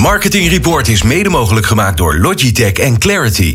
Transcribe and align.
Marketing 0.00 0.48
Report 0.48 0.88
is 0.88 1.02
mede 1.02 1.28
mogelijk 1.28 1.66
gemaakt 1.66 1.96
door 1.96 2.16
Logitech 2.16 2.72
en 2.72 2.98
Clarity. 2.98 3.54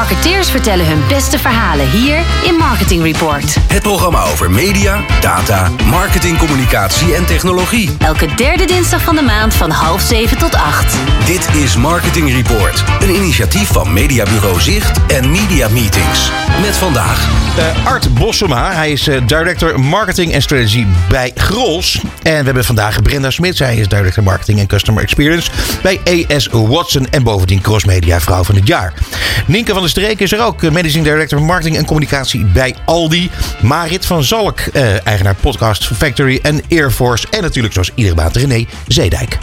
Marketeers 0.00 0.50
vertellen 0.50 0.86
hun 0.86 1.02
beste 1.08 1.38
verhalen 1.38 1.90
hier 1.90 2.22
in 2.44 2.54
Marketing 2.54 3.02
Report. 3.02 3.56
Het 3.68 3.82
programma 3.82 4.22
over 4.22 4.50
media, 4.50 5.04
data, 5.20 5.70
marketing, 5.84 6.38
communicatie 6.38 7.14
en 7.14 7.26
technologie. 7.26 7.90
Elke 7.98 8.34
derde 8.34 8.64
dinsdag 8.64 9.02
van 9.02 9.16
de 9.16 9.22
maand 9.22 9.54
van 9.54 9.70
half 9.70 10.00
zeven 10.00 10.38
tot 10.38 10.54
acht. 10.54 10.96
Dit 11.26 11.48
is 11.54 11.76
Marketing 11.76 12.30
Report, 12.30 12.84
een 13.00 13.14
initiatief 13.14 13.68
van 13.68 13.92
Mediabureau 13.92 14.60
Zicht 14.60 15.06
en 15.06 15.30
Media 15.30 15.68
Meetings. 15.68 16.30
Met 16.60 16.76
vandaag 16.76 17.28
Uh, 17.58 17.86
Art 17.86 18.14
Bossema, 18.14 18.72
hij 18.72 18.92
is 18.92 19.08
eh, 19.08 19.26
Director 19.26 19.80
Marketing 19.80 20.32
en 20.32 20.42
Strategy 20.42 20.86
bij 21.08 21.30
Grols. 21.34 22.00
En 22.22 22.38
we 22.38 22.44
hebben 22.44 22.64
vandaag 22.64 23.02
Brenda 23.02 23.30
Smits, 23.30 23.58
hij 23.58 23.76
is 23.76 23.88
Director 23.88 24.22
Marketing 24.22 24.58
en 24.58 24.66
Customer 24.66 25.02
Experience 25.02 25.50
bij 25.82 26.00
AS 26.28 26.48
Watson. 26.52 27.06
En 27.10 27.22
bovendien 27.22 27.60
Cross 27.60 27.84
Media 27.84 28.20
Vrouw 28.20 28.44
van 28.44 28.54
het 28.54 28.66
Jaar. 28.66 28.92
Nienke 29.46 29.72
van 29.72 29.80
der 29.80 29.89
Streek 29.90 30.20
is 30.20 30.32
er 30.32 30.40
ook, 30.40 30.62
eh, 30.62 30.70
Managing 30.70 31.04
Director 31.04 31.42
Marketing 31.42 31.76
en 31.76 31.84
Communicatie 31.84 32.44
bij 32.44 32.74
Aldi. 32.84 33.30
Marit 33.62 34.06
van 34.06 34.24
Zalk, 34.24 34.58
eh, 34.60 35.06
eigenaar 35.06 35.34
Podcast 35.34 35.86
Factory 35.86 36.38
en 36.42 36.62
Air 36.70 36.90
Force. 36.90 37.26
En 37.30 37.42
natuurlijk 37.42 37.72
zoals 37.72 37.90
iedere 37.94 38.16
maand 38.16 38.36
René 38.36 38.64
Zeedijk. 38.86 39.38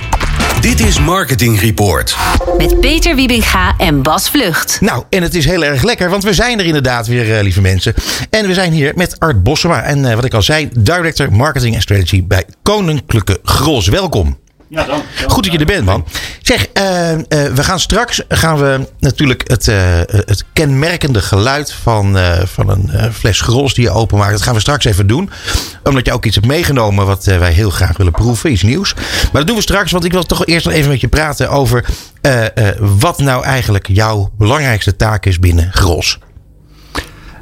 Dit 0.62 0.80
is 0.80 1.00
Marketing 1.00 1.60
Report. 1.60 2.18
Met 2.58 2.80
Peter 2.80 3.16
Wiebinga 3.16 3.76
en 3.78 4.02
Bas 4.02 4.30
Vlucht. 4.30 4.82
Nou, 4.82 5.04
en 5.10 5.24
het 5.24 5.36
is 5.36 5.46
heel 5.46 5.64
erg 5.64 5.84
lekker, 5.84 6.10
want 6.10 6.24
we 6.24 6.34
zijn 6.34 6.60
er 6.60 6.66
inderdaad 6.66 7.08
weer, 7.08 7.38
eh, 7.38 7.44
lieve 7.44 7.62
mensen. 7.62 7.94
En 8.30 8.48
we 8.48 8.54
zijn 8.54 8.72
hier 8.72 8.92
met 8.96 9.20
Art 9.20 9.44
Bossema. 9.44 9.84
En 9.84 10.06
eh, 10.06 10.16
wat 10.16 10.26
ik 10.26 10.34
al 10.34 10.42
zei, 10.42 10.70
Director 10.78 11.32
Marketing 11.32 11.76
en 11.76 11.82
Strategy 11.82 12.24
bij 12.24 12.46
Koninklijke 12.64 13.40
Gros. 13.44 13.88
Welkom. 13.88 14.38
Ja, 14.70 14.84
dan. 14.84 15.02
Goed 15.28 15.44
dat 15.44 15.54
je 15.54 15.60
er 15.60 15.66
bent, 15.66 15.86
man. 15.86 16.06
Zeg, 16.42 16.68
eh, 16.68 17.12
eh, 17.14 17.20
we 17.30 17.64
gaan 17.64 17.80
straks 17.80 18.22
gaan 18.28 18.58
we 18.58 18.88
natuurlijk 19.00 19.50
het, 19.50 19.68
eh, 19.68 19.76
het 20.06 20.44
kenmerkende 20.54 21.22
geluid 21.22 21.74
van, 21.74 22.18
van 22.46 22.70
een 22.70 23.14
fles 23.14 23.42
Gros 23.42 23.74
die 23.74 23.84
je 23.84 23.90
openmaakt. 23.90 24.32
Dat 24.32 24.42
gaan 24.42 24.54
we 24.54 24.60
straks 24.60 24.86
even 24.86 25.08
doen. 25.08 25.30
Omdat 25.84 26.06
je 26.06 26.14
ook 26.14 26.26
iets 26.26 26.36
hebt 26.36 26.48
meegenomen 26.48 27.06
wat 27.06 27.24
wij 27.24 27.52
heel 27.52 27.70
graag 27.70 27.98
willen 27.98 28.12
proeven. 28.12 28.52
Iets 28.52 28.62
nieuws. 28.62 28.94
Maar 28.94 29.32
dat 29.32 29.48
doen 29.48 29.56
we 29.56 29.62
straks, 29.62 29.92
want 29.92 30.06
ik 30.06 30.12
wil 30.12 30.24
toch 30.24 30.46
eerst 30.46 30.68
even 30.68 30.90
met 30.90 31.02
je 31.02 31.08
praten 31.08 31.50
over 31.50 31.86
wat 32.80 33.20
nou 33.20 33.44
eigenlijk 33.44 33.88
jouw 33.88 34.32
belangrijkste 34.38 34.96
taak 34.96 35.26
is 35.26 35.40
binnen 35.40 35.70
Gros. 35.72 36.20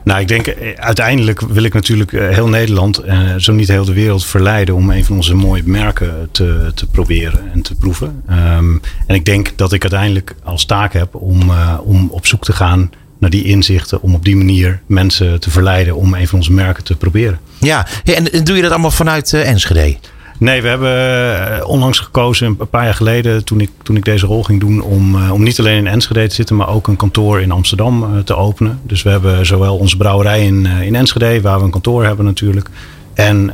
Nou, 0.06 0.20
ik 0.22 0.28
denk 0.28 0.48
eh, 0.48 0.74
uiteindelijk 0.76 1.42
wil 1.42 1.64
ik 1.64 1.74
natuurlijk 1.74 2.14
eh, 2.14 2.30
heel 2.30 2.48
Nederland, 2.48 2.98
eh, 2.98 3.36
zo 3.38 3.54
niet 3.54 3.68
heel 3.68 3.86
de 3.86 3.94
wereld, 3.94 4.26
verleiden 4.26 4.76
om 4.76 4.90
een 4.90 5.06
van 5.06 5.16
onze 5.16 5.36
mooie 5.36 5.62
merken 5.66 6.30
te, 6.32 6.72
te 6.76 6.88
proberen 6.88 7.52
en 7.54 7.62
te 7.62 7.76
proeven. 7.76 8.24
Ehm, 8.28 8.78
en 9.08 9.16
ik 9.16 9.26
denk 9.26 9.52
dat 9.56 9.74
ik 9.74 9.82
uiteindelijk 9.82 10.36
als 10.44 10.66
taak 10.66 10.94
heb 10.94 11.16
om, 11.16 11.52
om 11.84 12.08
op 12.12 12.26
zoek 12.26 12.44
te 12.44 12.54
gaan 12.54 12.92
naar 13.20 13.30
die 13.30 13.44
inzichten, 13.44 14.02
om 14.02 14.16
op 14.16 14.26
die 14.26 14.36
manier 14.36 14.82
mensen 14.86 15.40
te 15.40 15.50
verleiden 15.50 15.96
om 15.96 16.14
een 16.14 16.28
van 16.28 16.38
onze 16.38 16.52
merken 16.52 16.84
te 16.84 16.96
proberen. 16.96 17.40
Ja, 17.60 17.88
en, 18.04 18.32
en 18.32 18.44
doe 18.44 18.56
je 18.56 18.62
dat 18.62 18.72
allemaal 18.72 18.92
vanuit 18.92 19.34
Enschede? 19.34 19.98
Nee, 20.38 20.62
we 20.62 20.68
hebben 20.68 21.58
eh, 21.58 21.68
onlangs 21.68 22.00
gekozen, 22.00 22.48
een 22.60 22.70
paar 22.70 22.84
jaar 22.84 22.94
geleden, 22.94 23.44
toen 23.46 23.60
ik, 23.62 23.70
toen 23.84 23.96
ik 23.98 24.06
deze 24.06 24.26
rol 24.26 24.44
ging 24.44 24.60
doen, 24.60 24.82
om, 24.82 25.16
eh, 25.16 25.32
om 25.32 25.44
niet 25.44 25.60
alleen 25.60 25.78
in 25.78 25.88
Enschede 25.88 26.28
te 26.28 26.36
zitten, 26.36 26.56
maar 26.56 26.70
ook 26.70 26.88
een 26.88 26.96
kantoor 26.96 27.42
in 27.42 27.52
Amsterdam 27.52 28.04
eh, 28.04 28.20
te 28.20 28.36
openen. 28.36 28.80
Dus 28.84 29.04
we 29.04 29.10
hebben 29.10 29.46
zowel 29.46 29.78
onze 29.78 29.98
brouwerij 29.98 30.46
in, 30.46 30.66
in 30.66 30.96
Enschede, 30.96 31.42
waar 31.42 31.58
we 31.58 31.64
een 31.66 31.72
kantoor 31.72 32.06
hebben 32.06 32.26
natuurlijk, 32.26 32.70
en, 33.14 33.50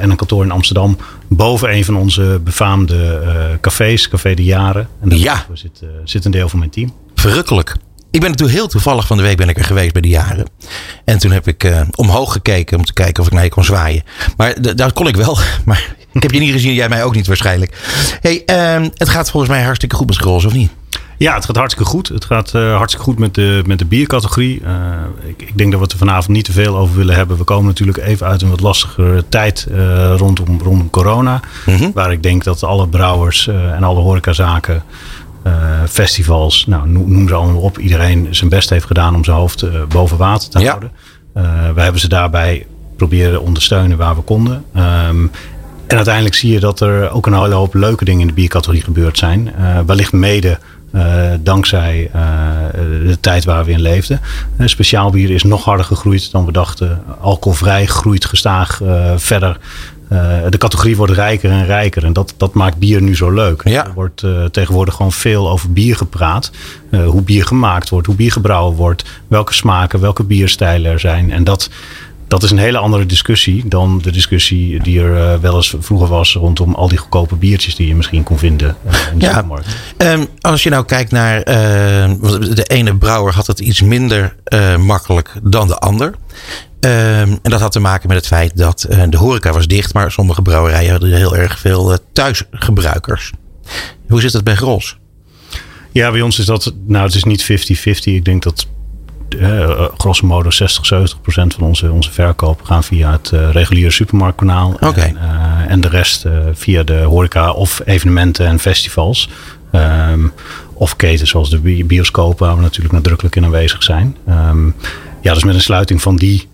en 0.00 0.10
een 0.10 0.16
kantoor 0.16 0.44
in 0.44 0.50
Amsterdam, 0.50 0.96
boven 1.28 1.74
een 1.74 1.84
van 1.84 1.96
onze 1.96 2.40
befaamde 2.44 3.20
cafés, 3.60 4.08
Café 4.08 4.34
de 4.34 4.44
Jaren. 4.44 4.88
En 5.00 5.08
daar 5.08 5.18
Ja. 5.18 5.46
zit, 5.52 5.82
zit 6.04 6.24
een 6.24 6.30
deel 6.30 6.48
van 6.48 6.58
mijn 6.58 6.70
team. 6.70 6.92
Verrukkelijk. 7.14 7.76
Ik 8.12 8.20
ben 8.20 8.30
natuurlijk 8.30 8.58
heel 8.58 8.68
toevallig 8.68 9.06
van 9.06 9.16
de 9.16 9.22
week 9.22 9.36
ben 9.36 9.48
ik 9.48 9.58
er 9.58 9.64
geweest 9.64 9.92
bij 9.92 10.02
de 10.02 10.08
jaren. 10.08 10.46
En 11.04 11.18
toen 11.18 11.30
heb 11.30 11.48
ik 11.48 11.64
eh, 11.64 11.80
omhoog 11.94 12.32
gekeken 12.32 12.78
om 12.78 12.84
te 12.84 12.92
kijken 12.92 13.22
of 13.22 13.28
ik 13.28 13.34
naar 13.34 13.44
je 13.44 13.50
kon 13.50 13.64
zwaaien. 13.64 14.02
Maar 14.36 14.76
dat 14.76 14.92
kon 14.92 15.06
ik 15.06 15.16
wel. 15.16 15.38
Maar 15.64 15.94
ik 16.12 16.22
heb 16.22 16.30
je 16.30 16.38
niet 16.38 16.52
gezien, 16.52 16.74
jij 16.74 16.88
mij 16.88 17.04
ook 17.04 17.14
niet 17.14 17.26
waarschijnlijk. 17.26 17.76
Hey, 18.20 18.42
ehm, 18.44 18.88
het 18.94 19.08
gaat 19.08 19.30
volgens 19.30 19.52
mij 19.52 19.62
hartstikke 19.62 19.96
goed 19.96 20.06
met 20.06 20.14
Scrolls, 20.14 20.44
of 20.44 20.52
niet? 20.52 20.70
Ja, 21.18 21.34
het 21.34 21.44
gaat 21.44 21.56
hartstikke 21.56 21.90
goed. 21.90 22.08
Het 22.08 22.24
gaat 22.24 22.54
eh, 22.54 22.76
hartstikke 22.76 23.04
goed 23.04 23.18
met 23.18 23.34
de, 23.34 23.62
met 23.66 23.78
de 23.78 23.84
biercategorie. 23.84 24.60
Eh, 24.64 24.72
ik, 25.26 25.42
ik 25.42 25.58
denk 25.58 25.70
dat 25.70 25.78
we 25.78 25.84
het 25.84 25.92
er 25.92 25.98
vanavond 25.98 26.28
niet 26.28 26.44
te 26.44 26.52
veel 26.52 26.76
over 26.76 26.96
willen 26.96 27.14
hebben. 27.14 27.36
We 27.36 27.44
komen 27.44 27.66
natuurlijk 27.66 27.98
even 27.98 28.26
uit 28.26 28.42
een 28.42 28.50
wat 28.50 28.60
lastigere 28.60 29.24
tijd 29.28 29.66
rondom, 30.16 30.60
rondom 30.62 30.90
corona. 30.90 31.40
Waar 31.94 32.12
ik 32.12 32.22
denk 32.22 32.44
dat 32.44 32.62
alle 32.62 32.88
brouwers 32.88 33.46
en 33.46 33.82
alle 33.82 34.00
horecazaken, 34.00 34.84
festivals, 35.88 36.66
nou, 36.66 36.88
noem, 36.88 37.28
ze 37.28 37.34
allemaal 37.34 37.60
op. 37.60 37.78
Iedereen 37.78 38.26
zijn 38.30 38.50
best 38.50 38.70
heeft 38.70 38.84
gedaan 38.86 39.14
om 39.14 39.24
zijn 39.24 39.36
hoofd 39.36 39.62
eh, 39.62 39.70
boven 39.88 40.16
water 40.16 40.48
te 40.50 40.58
Ja. 40.58 40.68
houden. 40.68 40.90
Eh, 41.34 41.42
we 41.74 41.80
hebben 41.80 42.00
ze 42.00 42.08
daarbij 42.08 42.66
proberen 42.96 43.42
ondersteunen 43.42 43.96
waar 43.98 44.14
we 44.14 44.20
konden. 44.22 44.64
Ehm, 44.74 45.26
en 45.86 45.96
uiteindelijk 45.96 46.34
zie 46.34 46.52
je 46.52 46.60
dat 46.60 46.80
er 46.80 47.10
ook 47.10 47.26
een 47.26 47.34
hele 47.42 47.54
hoop 47.54 47.74
leuke 47.74 48.04
dingen 48.04 48.20
in 48.20 48.26
de 48.26 48.32
biercategorie 48.32 48.82
gebeurd 48.82 49.18
zijn. 49.18 49.54
Eh, 49.54 49.78
wellicht 49.86 50.12
mede 50.12 50.58
eh, 50.92 51.30
dankzij 51.40 52.10
eh, 52.12 52.22
de 53.06 53.16
tijd 53.20 53.44
waar 53.44 53.64
we 53.64 53.70
in 53.70 53.80
leefden. 53.80 54.20
Eh, 54.56 54.66
speciaal 54.66 55.10
bier 55.10 55.30
is 55.30 55.42
nog 55.42 55.64
harder 55.64 55.86
gegroeid 55.86 56.30
dan 56.30 56.44
we 56.44 56.52
dachten. 56.52 57.02
Alcoholvrij 57.20 57.86
groeit 57.86 58.24
gestaag 58.24 58.80
eh, 58.82 59.12
verder. 59.16 59.58
Eh, 60.12 60.18
de 60.48 60.58
categorie 60.58 60.96
wordt 60.96 61.12
rijker 61.12 61.50
en 61.50 61.66
rijker. 61.66 62.04
En 62.04 62.12
dat, 62.12 62.34
dat 62.36 62.54
maakt 62.54 62.76
bier 62.76 63.02
nu 63.02 63.16
zo 63.16 63.30
leuk. 63.30 63.62
Ja. 63.64 63.84
Er 63.86 63.92
wordt 63.92 64.22
eh, 64.22 64.44
tegenwoordig 64.44 64.94
gewoon 64.94 65.12
veel 65.12 65.50
over 65.50 65.72
bier 65.72 65.96
gepraat. 65.96 66.50
Eh, 66.90 67.06
hoe 67.06 67.22
bier 67.22 67.44
gemaakt 67.46 67.88
wordt, 67.88 68.06
hoe 68.06 68.16
bier 68.16 68.32
gebrouwen 68.32 68.76
wordt. 68.76 69.04
Welke 69.28 69.54
smaken, 69.54 70.00
welke 70.00 70.24
bierstijlen 70.24 70.92
er 70.92 71.00
zijn. 71.00 71.30
En 71.30 71.44
dat, 71.44 71.70
dat 72.28 72.42
is 72.42 72.50
een 72.50 72.58
hele 72.58 72.78
andere 72.78 73.06
discussie 73.06 73.68
dan 73.68 74.00
de 74.02 74.12
discussie 74.12 74.82
die 74.82 75.00
er 75.00 75.40
wel 75.40 75.54
eens 75.54 75.74
vroeger 75.78 76.08
was 76.08 76.34
rondom 76.34 76.74
al 76.74 76.88
die 76.88 76.98
goedkope 76.98 77.34
biertjes 77.36 77.74
die 77.76 77.88
je 77.88 77.94
misschien 77.94 78.22
kon 78.22 78.38
vinden 78.38 78.76
in 79.12 79.18
de 79.18 79.24
Ja. 79.24 79.32
supermarkt. 79.32 79.66
Ehm, 79.96 80.24
als 80.40 80.62
je 80.62 80.70
nou 80.70 80.84
kijkt 80.84 81.10
naar. 81.10 81.44
de 81.44 82.64
ene 82.66 82.96
brouwer 82.96 83.34
had 83.34 83.46
het 83.46 83.60
iets 83.60 83.82
minder 83.82 84.34
makkelijk 84.78 85.32
dan 85.42 85.66
de 85.66 85.76
ander. 85.76 86.14
Ehm, 86.82 87.30
en 87.42 87.50
dat 87.50 87.60
had 87.60 87.72
te 87.72 87.80
maken 87.80 88.08
met 88.08 88.16
het 88.16 88.26
feit 88.26 88.56
dat 88.56 88.82
eh, 88.82 89.02
de 89.08 89.16
horeca 89.16 89.52
was 89.52 89.66
dicht, 89.66 89.94
maar 89.94 90.12
sommige 90.12 90.42
brouwerijen 90.42 90.90
hadden 90.90 91.12
heel 91.16 91.36
erg 91.36 91.58
veel 91.58 91.92
eh, 91.92 91.98
thuisgebruikers. 92.12 93.30
Hoe 94.08 94.20
zit 94.20 94.32
het 94.32 94.44
bij 94.44 94.54
Gros? 94.56 94.96
Ja, 95.92 96.10
bij 96.10 96.20
ons 96.20 96.38
is 96.38 96.44
dat, 96.44 96.72
nou 96.86 97.04
het 97.06 97.14
is 97.14 97.24
niet 97.24 97.42
50-50. 97.42 97.46
Ik 98.02 98.24
denk 98.24 98.42
dat 98.42 98.66
eh, 99.40 99.84
grosso 99.96 100.26
modo 100.26 100.50
60, 100.50 100.86
70 100.86 101.20
procent 101.20 101.54
van 101.54 101.62
onze, 101.64 101.90
onze 101.92 102.12
verkoop 102.12 102.62
gaan 102.62 102.84
via 102.84 103.12
het 103.12 103.28
reguliere 103.52 103.90
supermarktkanaal. 103.90 104.76
En, 105.16 105.16
en 105.68 105.80
de 105.80 105.88
rest 105.88 106.24
via 106.52 106.82
de 106.82 107.00
horeca 107.02 107.50
of 107.52 107.80
evenementen 107.84 108.46
en 108.46 108.58
festivals. 108.58 109.28
Ehm, 109.72 110.26
of 110.74 110.96
ketens 110.96 111.30
zoals 111.30 111.50
de 111.50 111.58
bi- 111.58 111.84
bioscopen 111.84 112.46
waar 112.46 112.56
we 112.56 112.62
natuurlijk 112.62 112.94
nadrukkelijk 112.94 113.36
in 113.36 113.44
aanwezig 113.44 113.82
zijn. 113.82 114.16
Ehm, 114.26 114.66
ja, 115.20 115.34
dus 115.34 115.44
met 115.44 115.54
een 115.54 115.60
sluiting 115.60 116.02
van 116.02 116.16
die 116.16 116.50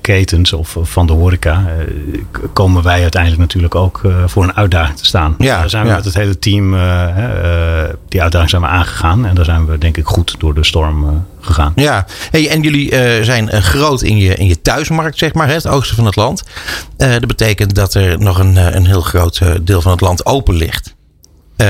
ketens 0.00 0.52
of 0.52 0.76
of 0.76 0.90
van 0.90 1.06
de 1.06 1.12
horeca 1.12 1.64
eh, 1.78 2.20
komen 2.52 2.82
wij 2.82 3.02
uiteindelijk 3.02 3.40
natuurlijk 3.40 3.74
ook 3.74 4.00
eh, 4.04 4.12
voor 4.26 4.42
een 4.42 4.56
uitdaging 4.56 4.98
te 4.98 5.04
staan. 5.06 5.34
Ja, 5.38 5.58
Daar 5.58 5.70
zijn 5.70 5.82
we 5.82 5.88
ja. 5.88 5.94
met 5.94 6.04
het 6.04 6.14
hele 6.14 6.38
team, 6.38 6.74
eh, 6.74 7.84
eh, 7.84 7.94
die 8.08 8.22
uitdaging 8.22 8.50
zijn 8.50 8.62
we 8.62 8.68
aangegaan. 8.68 9.26
En 9.26 9.34
daar 9.34 9.44
zijn 9.44 9.66
we 9.66 9.78
denk 9.78 9.96
ik 9.96 10.06
goed 10.06 10.34
door 10.38 10.54
de 10.54 10.64
storm 10.64 11.04
eh, 11.08 11.14
gegaan. 11.40 11.72
Ja, 11.76 12.06
hey, 12.30 12.48
en 12.48 12.60
jullie 12.62 12.90
eh, 12.90 13.24
zijn 13.24 13.48
eh, 13.48 13.60
groot 13.60 14.02
in 14.02 14.16
je, 14.18 14.34
in 14.34 14.46
je 14.46 14.60
thuismarkt, 14.60 15.18
zeg 15.18 15.32
maar, 15.34 15.46
hè, 15.46 15.54
het 15.54 15.66
oosten 15.66 15.96
van 15.96 16.04
het 16.06 16.16
land. 16.16 16.42
Eh, 16.96 17.10
dat 17.10 17.26
betekent 17.26 17.74
dat 17.74 17.94
er 17.94 18.18
nog 18.20 18.38
een, 18.38 18.56
eh, 18.56 18.74
een 18.74 18.86
heel 18.86 19.00
groot 19.00 19.38
eh, 19.42 19.50
deel 19.62 19.80
van 19.82 19.92
het 19.92 20.00
land 20.00 20.26
open 20.26 20.54
ligt. 20.54 20.94
Eh, 21.56 21.66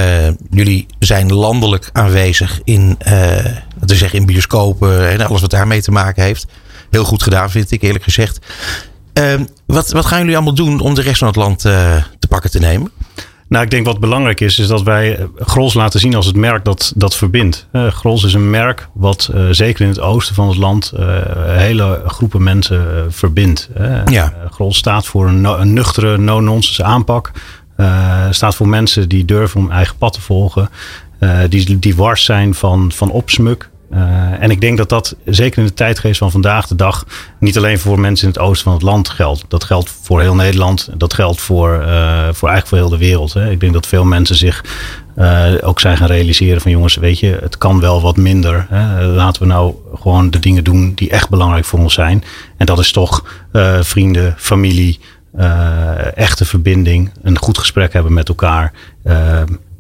jullie 0.51 0.87
zijn 0.99 1.33
landelijk 1.33 1.91
aanwezig 1.93 2.61
in, 2.65 2.97
eh, 2.99 3.13
we 3.81 3.95
zeggen, 3.95 4.19
in 4.19 4.27
bioscopen 4.27 5.11
en 5.11 5.27
alles 5.27 5.41
wat 5.41 5.51
daarmee 5.51 5.83
te 5.83 5.91
maken 5.91 6.23
heeft. 6.23 6.47
Heel 6.91 7.05
goed 7.05 7.23
gedaan, 7.23 7.51
vind 7.51 7.71
ik 7.71 7.83
eerlijk 7.83 8.05
gezegd. 8.05 8.39
Eh, 9.13 9.41
wat, 9.67 9.91
wat 9.91 10.07
gaan 10.07 10.19
jullie 10.19 10.35
allemaal 10.35 10.55
doen 10.55 10.81
om 10.81 10.95
de 10.95 11.03
rest 11.03 11.19
van 11.19 11.27
het 11.29 11.37
land 11.37 11.65
eh, 11.65 11.97
te 12.19 12.29
pakken 12.29 12.51
te 12.51 12.59
nemen? 12.59 12.91
Nou, 13.49 13.65
ik 13.65 13.71
denk 13.71 13.87
wat 13.87 14.01
belangrijk 14.01 14.41
is, 14.41 14.59
is 14.59 14.67
dat 14.67 14.83
wij 14.83 15.17
eh, 15.17 15.25
Grols 15.37 15.75
laten 15.75 16.01
zien 16.01 16.15
als 16.15 16.27
het 16.27 16.37
merk 16.37 16.65
dat, 16.65 16.93
dat 16.97 17.17
verbindt. 17.17 17.67
Eh, 17.73 17.87
Grols 17.87 18.25
is 18.25 18.35
een 18.35 18.51
merk 18.51 18.89
wat 18.95 19.31
zeker 19.51 19.83
in 19.83 19.89
het 19.89 20.01
oosten 20.01 20.35
van 20.35 20.49
het 20.49 20.57
land 20.57 20.93
eh, 20.97 21.07
hele 21.45 22.03
groepen 22.07 22.43
mensen 22.43 23.07
verbindt. 23.13 23.69
Ja. 24.07 24.33
Grols 24.51 24.77
staat 24.77 25.07
voor 25.07 25.29
een, 25.29 25.41
no- 25.41 25.59
een 25.59 25.73
nuchtere, 25.73 26.19
no-nonsense 26.19 26.85
aanpak. 26.85 27.31
Staat 28.31 28.55
voor 28.55 28.69
mensen 28.69 29.09
die 29.09 29.25
durven 29.25 29.61
om 29.61 29.71
eigen 29.71 29.97
pad 29.97 30.13
te 30.13 30.21
volgen. 30.21 30.71
die, 31.49 31.79
die 31.79 31.97
wars 31.97 32.25
zijn 32.25 32.55
van, 32.55 32.93
van 32.93 33.11
opsmuk. 33.11 33.70
En 34.41 34.51
ik 34.51 34.61
denk 34.61 34.79
dat 34.79 34.89
dat 34.89 35.17
zeker 35.25 35.59
in 35.59 35.65
de 35.65 35.75
tijdgeest 35.75 36.19
van 36.19 36.31
vandaag 36.31 36.67
de 36.67 36.75
dag 36.75 37.07
niet 37.39 37.57
alleen 37.57 37.79
voor 37.79 38.01
mensen 38.01 38.27
in 38.27 38.33
het 38.33 38.43
oosten 38.43 38.65
van 38.65 38.73
het 38.73 38.83
land 38.83 39.09
geldt. 39.09 39.45
Dat 39.49 39.65
geldt 39.65 39.91
voor 40.03 40.21
heel 40.21 40.35
Nederland. 40.35 40.89
Dat 40.95 41.15
geldt 41.15 41.41
voor, 41.41 41.69
voor 42.33 42.49
eigenlijk 42.49 42.67
voor 42.67 42.79
heel 42.79 42.89
de 42.89 42.99
wereld. 42.99 43.33
Hè. 43.33 43.51
Ik 43.51 43.61
denk 43.61 43.73
dat 43.73 43.87
veel 43.87 44.05
mensen 44.05 44.37
zich 44.37 44.65
ook 45.61 45.81
zijn 45.81 45.97
gaan 45.97 46.07
realiseren 46.07 46.61
van 46.61 46.71
jongens, 46.71 46.97
weet 46.97 47.19
je, 47.19 47.39
het 47.41 47.59
kan 47.59 47.81
wel 47.81 48.01
wat 48.01 48.17
minder. 48.17 48.67
Hè. 48.69 49.07
Laten 49.07 49.43
we 49.43 49.49
nou 49.49 49.75
gewoon 49.95 50.31
de 50.31 50.39
dingen 50.39 50.65
doen 50.65 50.93
die 50.95 51.11
echt 51.11 51.29
belangrijk 51.29 51.65
voor 51.65 51.79
ons 51.79 51.95
zijn. 51.95 52.25
En 52.57 52.67
dat 52.67 52.79
is 52.79 52.93
toch 52.93 53.25
vrienden, 53.81 54.35
familie, 54.39 55.01
echte 56.15 56.45
verbinding, 56.45 57.11
een 57.23 57.39
goed 57.39 57.59
gesprek 57.59 57.93
hebben 57.93 58.13
met 58.13 58.29
elkaar. 58.29 58.73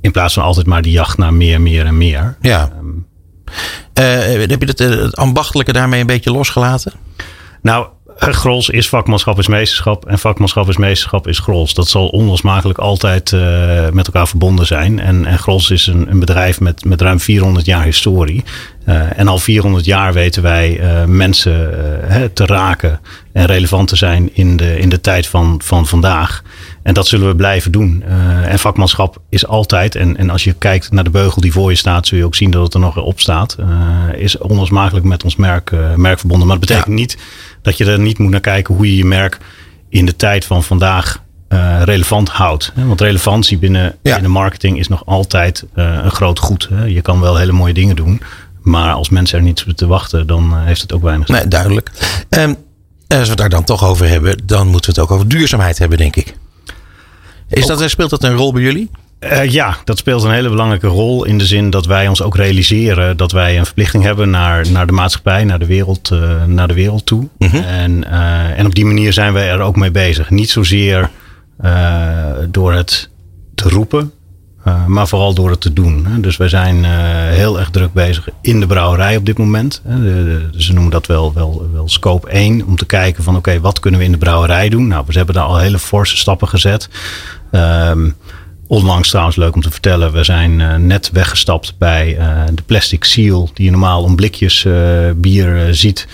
In 0.00 0.10
plaats 0.10 0.34
van 0.34 0.42
altijd 0.42 0.66
maar 0.66 0.82
die 0.82 0.92
jacht 0.92 1.18
naar 1.18 1.34
meer, 1.34 1.60
meer 1.60 1.86
en 1.86 1.98
meer. 1.98 2.36
Ja. 2.40 2.70
Uh, 2.72 2.88
heb 3.92 4.60
je 4.60 4.66
het, 4.66 4.80
eh, 4.80 4.88
het 4.88 5.16
ambachtelijke 5.16 5.72
daarmee 5.72 6.00
een 6.00 6.06
beetje 6.06 6.30
losgelaten? 6.30 6.92
Nou, 7.62 7.86
Grols 8.16 8.68
is 8.68 8.88
vakmanschap 8.88 9.38
is 9.38 9.48
meesterschap 9.48 10.06
en 10.06 10.18
vakmanschap 10.18 10.68
is 10.68 10.76
meesterschap 10.76 11.28
is 11.28 11.38
Grols. 11.38 11.74
Dat 11.74 11.88
zal 11.88 12.08
onlosmakelijk 12.08 12.78
altijd 12.78 13.32
met 13.92 14.06
elkaar 14.06 14.28
verbonden 14.28 14.66
zijn. 14.66 15.00
En, 15.00 15.26
en 15.26 15.38
Grols 15.38 15.70
is 15.70 15.86
een, 15.86 16.10
een, 16.10 16.18
bedrijf 16.18 16.60
met, 16.60 16.84
met 16.84 17.00
ruim 17.00 17.20
400 17.20 17.66
jaar 17.66 17.84
historie. 17.84 18.44
En 19.16 19.28
al 19.28 19.38
400 19.38 19.84
jaar 19.84 20.12
weten 20.12 20.42
wij 20.42 20.80
mensen 21.06 21.70
te 22.32 22.46
raken 22.46 23.00
en 23.32 23.46
relevant 23.46 23.88
te 23.88 23.96
zijn 23.96 24.30
in 24.32 24.56
de, 24.56 24.78
in 24.78 24.88
de 24.88 25.00
tijd 25.00 25.26
van, 25.26 25.60
van 25.64 25.86
vandaag. 25.86 26.42
En 26.82 26.94
dat 26.94 27.06
zullen 27.06 27.28
we 27.28 27.36
blijven 27.36 27.72
doen. 27.72 28.02
en 28.44 28.58
vakmanschap 28.58 29.20
is 29.28 29.46
altijd, 29.46 29.94
en, 29.94 30.16
en 30.16 30.30
als 30.30 30.44
je 30.44 30.52
kijkt 30.52 30.92
naar 30.92 31.04
de 31.04 31.10
beugel 31.10 31.40
die 31.40 31.52
voor 31.52 31.70
je 31.70 31.76
staat, 31.76 32.06
zul 32.06 32.18
je 32.18 32.24
ook 32.24 32.34
zien 32.34 32.50
dat 32.50 32.62
het 32.62 32.74
er 32.74 32.80
nog 32.80 32.96
op 32.96 33.20
staat. 33.20 33.56
is 34.16 34.38
onlosmakelijk 34.38 35.06
met 35.06 35.24
ons 35.24 35.36
merk, 35.36 35.72
merk 35.96 36.18
verbonden. 36.18 36.46
Maar 36.46 36.58
dat 36.58 36.68
betekent 36.68 36.94
niet 36.94 37.18
dat 37.62 37.76
je 37.76 37.84
er 37.84 37.98
niet 37.98 38.18
moet 38.18 38.30
naar 38.30 38.40
kijken 38.40 38.74
hoe 38.74 38.86
je 38.86 38.96
je 38.96 39.04
merk 39.04 39.38
in 39.88 40.06
de 40.06 40.16
tijd 40.16 40.44
van 40.44 40.62
vandaag 40.62 41.22
relevant 41.84 42.28
houdt. 42.28 42.72
Want 42.74 43.00
relevantie 43.00 43.58
binnen, 43.58 43.96
ja. 44.02 44.12
binnen 44.12 44.30
marketing 44.30 44.78
is 44.78 44.88
nog 44.88 45.06
altijd 45.06 45.64
een 45.74 46.10
groot 46.10 46.38
goed. 46.38 46.68
Hè? 46.72 46.84
Je 46.84 47.00
kan 47.00 47.20
wel 47.20 47.36
hele 47.36 47.52
mooie 47.52 47.74
dingen 47.74 47.96
doen, 47.96 48.20
maar 48.62 48.92
als 48.92 49.08
mensen 49.08 49.38
er 49.38 49.44
niet 49.44 49.58
zitten 49.58 49.76
te 49.76 49.86
wachten, 49.86 50.26
dan 50.26 50.58
heeft 50.58 50.82
het 50.82 50.92
ook 50.92 51.02
weinig 51.02 51.26
zin. 51.26 51.36
Nee, 51.36 51.48
duidelijk. 51.48 51.90
Um, 52.28 52.56
als 53.18 53.22
we 53.22 53.28
het 53.28 53.36
daar 53.36 53.48
dan 53.48 53.64
toch 53.64 53.84
over 53.84 54.08
hebben, 54.08 54.36
dan 54.44 54.66
moeten 54.66 54.94
we 54.94 55.00
het 55.00 55.10
ook 55.10 55.16
over 55.16 55.28
duurzaamheid 55.28 55.78
hebben, 55.78 55.98
denk 55.98 56.16
ik. 56.16 56.34
Is 57.50 57.66
dat, 57.66 57.90
speelt 57.90 58.10
dat 58.10 58.24
een 58.24 58.34
rol 58.34 58.52
bij 58.52 58.62
jullie? 58.62 58.90
Uh, 59.20 59.44
ja, 59.44 59.76
dat 59.84 59.98
speelt 59.98 60.22
een 60.22 60.30
hele 60.30 60.48
belangrijke 60.48 60.86
rol 60.86 61.24
in 61.24 61.38
de 61.38 61.46
zin 61.46 61.70
dat 61.70 61.86
wij 61.86 62.08
ons 62.08 62.22
ook 62.22 62.36
realiseren 62.36 63.16
dat 63.16 63.32
wij 63.32 63.58
een 63.58 63.64
verplichting 63.64 64.02
hebben 64.02 64.30
naar, 64.30 64.70
naar 64.70 64.86
de 64.86 64.92
maatschappij, 64.92 65.44
naar 65.44 65.58
de 65.58 65.66
wereld, 65.66 66.10
uh, 66.12 66.44
naar 66.44 66.68
de 66.68 66.74
wereld 66.74 67.06
toe. 67.06 67.28
Mm 67.38 67.48
-hmm. 67.48 67.60
en, 67.60 68.04
uh, 68.10 68.58
en 68.58 68.66
op 68.66 68.74
die 68.74 68.84
manier 68.84 69.12
zijn 69.12 69.32
wij 69.32 69.50
er 69.50 69.60
ook 69.60 69.76
mee 69.76 69.90
bezig. 69.90 70.30
Niet 70.30 70.50
zozeer 70.50 71.10
door 72.48 72.72
het 72.72 73.10
te 73.54 73.68
roepen, 73.68 74.12
maar 74.86 75.08
vooral 75.08 75.34
door 75.34 75.50
het 75.50 75.60
te 75.60 75.72
doen. 75.72 76.06
Dus 76.20 76.36
wij 76.36 76.48
zijn 76.48 76.84
heel 77.34 77.58
erg 77.58 77.70
druk 77.70 77.92
bezig 77.92 78.28
in 78.42 78.60
de 78.60 78.66
brouwerij 78.66 79.16
op 79.16 79.26
dit 79.26 79.38
moment. 79.38 79.82
ze 80.56 80.72
noemen 80.72 80.90
dat 80.90 81.06
wel, 81.06 81.32
wel, 81.32 81.68
wel 81.72 81.88
scope 81.88 82.28
1, 82.28 82.66
om 82.66 82.76
te 82.76 82.86
kijken 82.86 83.24
van 83.24 83.36
oké, 83.36 83.48
okay, 83.48 83.60
wat 83.60 83.80
kunnen 83.80 84.00
we 84.00 84.06
in 84.06 84.12
de 84.12 84.18
brouwerij 84.18 84.68
doen? 84.68 84.86
Nou, 84.86 85.04
we 85.06 85.12
hebben 85.12 85.34
daar 85.34 85.44
al 85.44 85.58
hele 85.58 85.78
forse 85.78 86.16
stappen 86.16 86.48
gezet. 86.48 86.88
Um, 87.52 88.16
Onlangs 88.70 89.08
trouwens 89.08 89.36
leuk 89.36 89.54
om 89.54 89.60
te 89.60 89.70
vertellen, 89.70 90.12
we 90.12 90.24
zijn 90.24 90.60
uh, 90.60 90.74
net 90.74 91.10
weggestapt 91.12 91.74
bij 91.78 92.18
uh, 92.18 92.42
de 92.54 92.62
plastic 92.62 93.04
seal 93.04 93.50
die 93.54 93.64
je 93.64 93.70
normaal 93.70 94.02
om 94.02 94.16
blikjes 94.16 94.64
uh, 94.64 95.10
bier 95.16 95.74
ziet. 95.74 96.06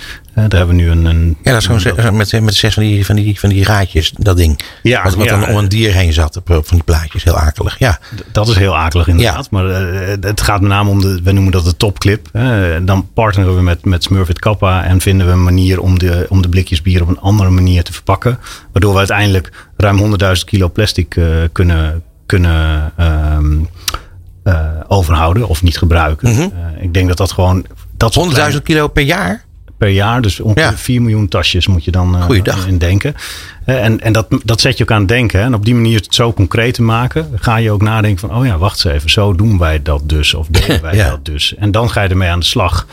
Daar 0.42 0.58
hebben 0.58 0.76
we 0.76 0.82
nu 0.82 0.90
een. 0.90 1.04
een 1.04 1.36
ja, 1.42 1.52
dat 1.52 1.60
is 1.60 1.66
gewoon 1.66 2.16
met, 2.16 2.40
met 2.40 2.54
zes 2.54 2.74
van 2.74 2.82
die, 2.82 3.06
van, 3.06 3.16
die, 3.16 3.40
van 3.40 3.48
die 3.48 3.64
raadjes, 3.64 4.12
dat 4.16 4.36
ding. 4.36 4.60
Ja, 4.82 5.02
wat, 5.02 5.14
wat 5.14 5.24
ja, 5.24 5.40
dan 5.40 5.48
om 5.48 5.56
een 5.56 5.68
dier 5.68 5.92
heen 5.92 6.12
zat, 6.12 6.36
op, 6.36 6.46
van 6.46 6.76
die 6.76 6.82
plaatjes. 6.82 7.24
Heel 7.24 7.36
akelig. 7.38 7.78
Ja. 7.78 7.98
Dat 8.32 8.48
is 8.48 8.56
heel 8.56 8.76
akelig 8.76 9.08
inderdaad. 9.08 9.48
Ja. 9.50 9.58
Maar 9.58 9.64
het 10.20 10.40
gaat 10.40 10.60
met 10.60 10.70
name 10.70 10.90
om 10.90 11.00
de, 11.00 11.20
we 11.22 11.32
noemen 11.32 11.52
dat 11.52 11.64
de 11.64 11.76
topclip. 11.76 12.28
dan 12.82 13.08
partneren 13.14 13.56
we 13.56 13.62
met, 13.62 13.84
met 13.84 14.02
Smurfit 14.02 14.38
Kappa 14.38 14.84
en 14.84 15.00
vinden 15.00 15.26
we 15.26 15.32
een 15.32 15.44
manier 15.44 15.80
om 15.80 15.98
de, 15.98 16.26
om 16.28 16.42
de 16.42 16.48
blikjes 16.48 16.82
bier 16.82 17.02
op 17.02 17.08
een 17.08 17.20
andere 17.20 17.50
manier 17.50 17.84
te 17.84 17.92
verpakken. 17.92 18.38
Waardoor 18.72 18.92
we 18.92 18.98
uiteindelijk 18.98 19.52
ruim 19.76 20.18
100.000 20.22 20.30
kilo 20.44 20.70
plastic 20.70 21.20
kunnen 21.52 22.02
kunnen 22.26 22.92
um, 23.00 23.68
uh, 24.44 24.70
overhouden 24.86 25.48
of 25.48 25.62
niet 25.62 25.78
gebruiken. 25.78 26.28
Mm 26.28 26.36
-hmm. 26.36 26.52
uh, 26.76 26.82
ik 26.82 26.94
denk 26.94 27.08
dat 27.08 27.16
dat 27.16 27.32
gewoon. 27.32 27.66
Dat 27.96 28.18
100.000 28.52 28.62
kilo 28.62 28.88
per 28.88 29.02
jaar? 29.02 29.44
Per 29.78 29.88
jaar, 29.88 30.22
dus 30.22 30.40
ongeveer 30.40 30.62
ja. 30.62 30.76
4 30.76 31.02
miljoen 31.02 31.28
tasjes 31.28 31.66
moet 31.66 31.84
je 31.84 31.90
dan 31.90 32.30
uh, 32.30 32.66
in 32.66 32.78
denken. 32.78 33.14
en 33.64 34.00
en 34.00 34.12
dat, 34.12 34.26
dat 34.44 34.60
zet 34.60 34.76
je 34.76 34.82
ook 34.82 34.90
aan 34.90 34.98
het 34.98 35.08
denken. 35.08 35.40
En 35.40 35.54
op 35.54 35.64
die 35.64 35.74
manier 35.74 35.96
het 35.96 36.14
zo 36.14 36.32
concreet 36.32 36.74
te 36.74 36.82
maken, 36.82 37.30
ga 37.34 37.56
je 37.56 37.70
ook 37.70 37.82
nadenken 37.82 38.28
van: 38.28 38.38
oh 38.38 38.46
ja, 38.46 38.58
wacht 38.58 38.84
eens 38.84 38.94
even, 38.94 39.10
zo 39.10 39.34
doen 39.34 39.58
wij 39.58 39.82
dat 39.82 40.02
dus. 40.04 40.34
Of 40.34 40.46
deden 40.46 40.82
wij 40.90 40.94
ja. 40.94 41.08
dat 41.08 41.24
dus. 41.24 41.54
En 41.54 41.70
dan 41.70 41.90
ga 41.90 42.02
je 42.02 42.08
ermee 42.08 42.30
aan 42.30 42.40
de 42.40 42.46
slag. 42.46 42.86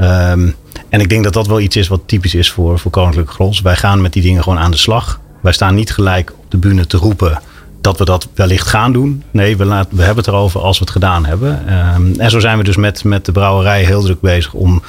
Um, 0.00 0.54
en 0.88 1.00
ik 1.00 1.08
denk 1.08 1.24
dat 1.24 1.32
dat 1.32 1.46
wel 1.46 1.60
iets 1.60 1.76
is 1.76 1.88
wat 1.88 2.00
typisch 2.06 2.34
is 2.34 2.50
voor, 2.50 2.78
voor 2.78 2.90
Koninklijke 2.90 3.32
Grols. 3.32 3.60
Wij 3.60 3.76
gaan 3.76 4.00
met 4.00 4.12
die 4.12 4.22
dingen 4.22 4.42
gewoon 4.42 4.58
aan 4.58 4.70
de 4.70 4.76
slag. 4.76 5.20
Wij 5.42 5.52
staan 5.52 5.74
niet 5.74 5.92
gelijk 5.92 6.32
op 6.38 6.50
de 6.50 6.56
bühne 6.56 6.86
te 6.86 6.96
roepen 6.96 7.40
dat 7.80 7.98
we 7.98 8.04
dat 8.04 8.28
wellicht 8.34 8.66
gaan 8.66 8.92
doen. 8.92 9.22
Nee, 9.30 9.56
we, 9.56 9.64
laten, 9.64 9.96
we 9.96 10.02
hebben 10.02 10.24
het 10.24 10.32
erover 10.32 10.60
als 10.60 10.78
we 10.78 10.84
het 10.84 10.92
gedaan 10.92 11.26
hebben. 11.26 11.74
Um, 11.94 12.14
en 12.18 12.30
zo 12.30 12.38
zijn 12.38 12.58
we 12.58 12.64
dus 12.64 12.76
met, 12.76 13.04
met 13.04 13.24
de 13.24 13.32
brouwerij 13.32 13.84
heel 13.84 14.02
druk 14.02 14.20
bezig 14.20 14.52
om, 14.52 14.82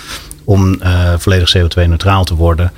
om 0.44 0.80
uh, 0.84 1.14
volledig 1.18 1.58
CO2-neutraal 1.58 2.24
te 2.24 2.36
worden. 2.36 2.72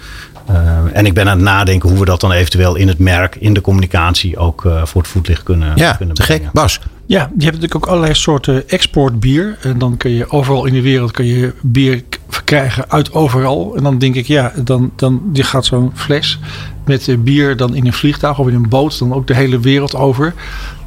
Uh, 0.49 0.57
en 0.93 1.05
ik 1.05 1.13
ben 1.13 1.29
aan 1.29 1.37
het 1.37 1.45
nadenken 1.45 1.89
hoe 1.89 1.99
we 1.99 2.05
dat 2.05 2.21
dan 2.21 2.31
eventueel 2.31 2.75
in 2.75 2.87
het 2.87 2.99
merk, 2.99 3.35
in 3.35 3.53
de 3.53 3.61
communicatie 3.61 4.37
ook 4.37 4.63
uh, 4.63 4.85
voor 4.85 5.01
het 5.01 5.11
voetlicht 5.11 5.43
kunnen, 5.43 5.71
ja, 5.75 5.93
kunnen 5.93 6.15
te 6.15 6.23
gek. 6.23 6.51
Bas? 6.53 6.79
Ja, 7.05 7.19
je 7.19 7.43
hebt 7.43 7.55
natuurlijk 7.55 7.75
ook 7.75 7.85
allerlei 7.85 8.13
soorten 8.13 8.69
exportbier. 8.69 9.57
En 9.61 9.77
dan 9.77 9.97
kun 9.97 10.11
je 10.11 10.29
overal 10.29 10.65
in 10.65 10.73
de 10.73 10.81
wereld 10.81 11.11
kun 11.11 11.25
je 11.25 11.53
bier 11.61 12.03
verkrijgen 12.29 12.91
uit 12.91 13.13
overal. 13.13 13.75
En 13.75 13.83
dan 13.83 13.97
denk 13.97 14.15
ik, 14.15 14.27
ja, 14.27 14.51
dan, 14.63 14.91
dan 14.95 15.21
die 15.25 15.43
gaat 15.43 15.65
zo'n 15.65 15.91
fles 15.93 16.39
met 16.85 17.23
bier 17.23 17.57
dan 17.57 17.75
in 17.75 17.85
een 17.85 17.93
vliegtuig 17.93 18.39
of 18.39 18.47
in 18.47 18.55
een 18.55 18.69
boot 18.69 18.99
dan 18.99 19.13
ook 19.13 19.27
de 19.27 19.35
hele 19.35 19.59
wereld 19.59 19.95
over. 19.95 20.33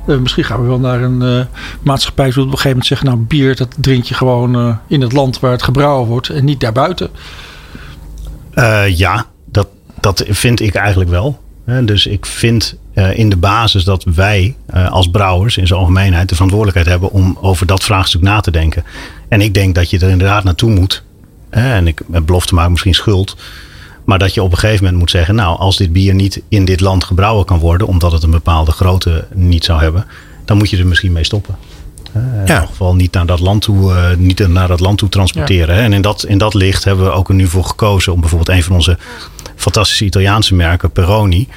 Uh, 0.06 0.18
misschien 0.18 0.44
gaan 0.44 0.60
we 0.60 0.66
wel 0.66 0.78
naar 0.78 1.02
een 1.02 1.22
uh, 1.22 1.44
maatschappij 1.82 2.30
toe 2.30 2.42
op 2.42 2.46
een 2.46 2.50
gegeven 2.50 2.68
moment 2.68 2.86
zeggen... 2.86 3.06
nou, 3.06 3.18
bier 3.18 3.56
dat 3.56 3.74
drink 3.76 4.04
je 4.04 4.14
gewoon 4.14 4.66
uh, 4.66 4.76
in 4.86 5.00
het 5.00 5.12
land 5.12 5.40
waar 5.40 5.50
het 5.50 5.62
gebrouwen 5.62 6.08
wordt 6.08 6.28
en 6.28 6.44
niet 6.44 6.60
daarbuiten. 6.60 7.10
ja, 8.88 9.26
dat, 9.44 9.68
dat 10.00 10.24
vind 10.28 10.60
ik 10.60 10.74
eigenlijk 10.74 11.10
wel. 11.10 11.40
dus 11.84 12.06
ik 12.06 12.26
vind 12.26 12.76
in 13.14 13.28
de 13.28 13.36
basis 13.36 13.84
dat 13.84 14.04
wij 14.04 14.56
als 14.90 15.10
brouwers 15.10 15.56
in 15.56 15.66
zijn 15.66 15.78
algemeenheid... 15.78 16.28
de 16.28 16.34
verantwoordelijkheid 16.34 16.88
hebben 16.88 17.10
om 17.10 17.38
over 17.40 17.66
dat 17.66 17.84
vraagstuk 17.84 18.20
na 18.22 18.40
te 18.40 18.50
denken. 18.50 18.84
En 19.28 19.40
ik 19.40 19.54
denk 19.54 19.75
dat 19.75 19.90
je 19.90 19.98
er 19.98 20.10
inderdaad 20.10 20.44
naartoe 20.44 20.70
moet. 20.70 21.02
en 21.50 21.86
ik 21.86 22.02
belofte 22.06 22.54
maken 22.54 22.70
misschien 22.70 22.94
schuld... 22.94 23.36
Maar 24.06 24.18
dat 24.18 24.34
je 24.34 24.42
op 24.42 24.52
een 24.52 24.58
gegeven 24.58 24.84
moment 24.84 25.00
moet 25.00 25.10
zeggen, 25.10 25.34
nou, 25.34 25.58
als 25.58 25.76
dit 25.76 25.92
bier 25.92 26.14
niet 26.14 26.42
in 26.48 26.64
dit 26.64 26.80
land 26.80 27.04
gebrouwen 27.04 27.44
kan 27.44 27.58
worden, 27.58 27.86
omdat 27.86 28.12
het 28.12 28.22
een 28.22 28.30
bepaalde 28.30 28.70
grootte 28.72 29.26
niet 29.34 29.64
zou 29.64 29.80
hebben, 29.80 30.06
dan 30.44 30.56
moet 30.56 30.70
je 30.70 30.76
er 30.76 30.86
misschien 30.86 31.12
mee 31.12 31.25
stoppen. 31.25 31.56
Uh, 32.16 32.22
in 32.22 32.32
ja. 32.34 32.40
ieder 32.40 32.66
geval 32.66 32.94
niet 32.94 33.12
naar 33.12 33.26
dat 33.26 33.40
land 33.40 33.62
toe, 33.62 33.92
uh, 33.92 34.16
niet 34.16 34.48
naar 34.48 34.68
dat 34.68 34.80
land 34.80 34.98
toe 34.98 35.08
transporteren. 35.08 35.76
Ja. 35.76 35.82
En 35.82 35.92
in 35.92 36.02
dat, 36.02 36.25
in 36.25 36.38
dat 36.38 36.54
licht 36.54 36.84
hebben 36.84 37.04
we 37.04 37.10
ook 37.10 37.28
er 37.28 37.34
nu 37.34 37.46
voor 37.46 37.64
gekozen 37.64 38.12
om 38.12 38.20
bijvoorbeeld 38.20 38.56
een 38.56 38.62
van 38.62 38.75
onze 38.75 38.98
fantastische 39.56 40.04
Italiaanse 40.04 40.54
merken, 40.54 40.90
Peroni, 40.90 41.48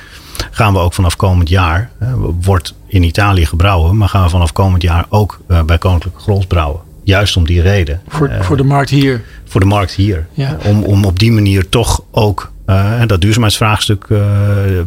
gaan 0.52 0.74
we 0.74 0.80
ook 0.80 0.94
vanaf 0.94 1.16
komend 1.16 1.50
jaar, 1.50 1.92
uh, 2.02 2.14
wordt 2.42 2.74
in 2.88 3.04
Italië 3.04 3.46
gebrouwen, 3.46 3.98
maar 3.98 4.10
gaan 4.10 4.24
we 4.24 4.30
vanaf 4.30 4.54
komend 4.54 4.82
jaar 4.82 5.06
ook 5.10 5.40
bij 5.66 5.78
Koninklijke 5.78 6.20
Grols 6.20 6.46
brouwen. 6.46 6.89
Juist 7.04 7.38
om 7.38 7.46
die 7.46 7.62
reden. 7.62 8.02
Voor, 8.08 8.32
voor 8.42 8.58
de 8.58 8.64
markt 8.64 8.90
hier. 8.90 9.22
Voor 9.46 9.60
de 9.60 9.68
markt 9.68 9.92
hier. 9.92 10.28
Ja. 10.34 10.58
Om, 10.64 10.84
om 10.84 11.06
op 11.06 11.20
die 11.20 11.32
manier 11.32 11.70
toch 11.70 12.04
ook 12.12 12.52
uh, 12.68 13.02
dat 13.08 13.22
duurzaamheidsvraagstuk 13.22 14.06
uh, 14.10 14.20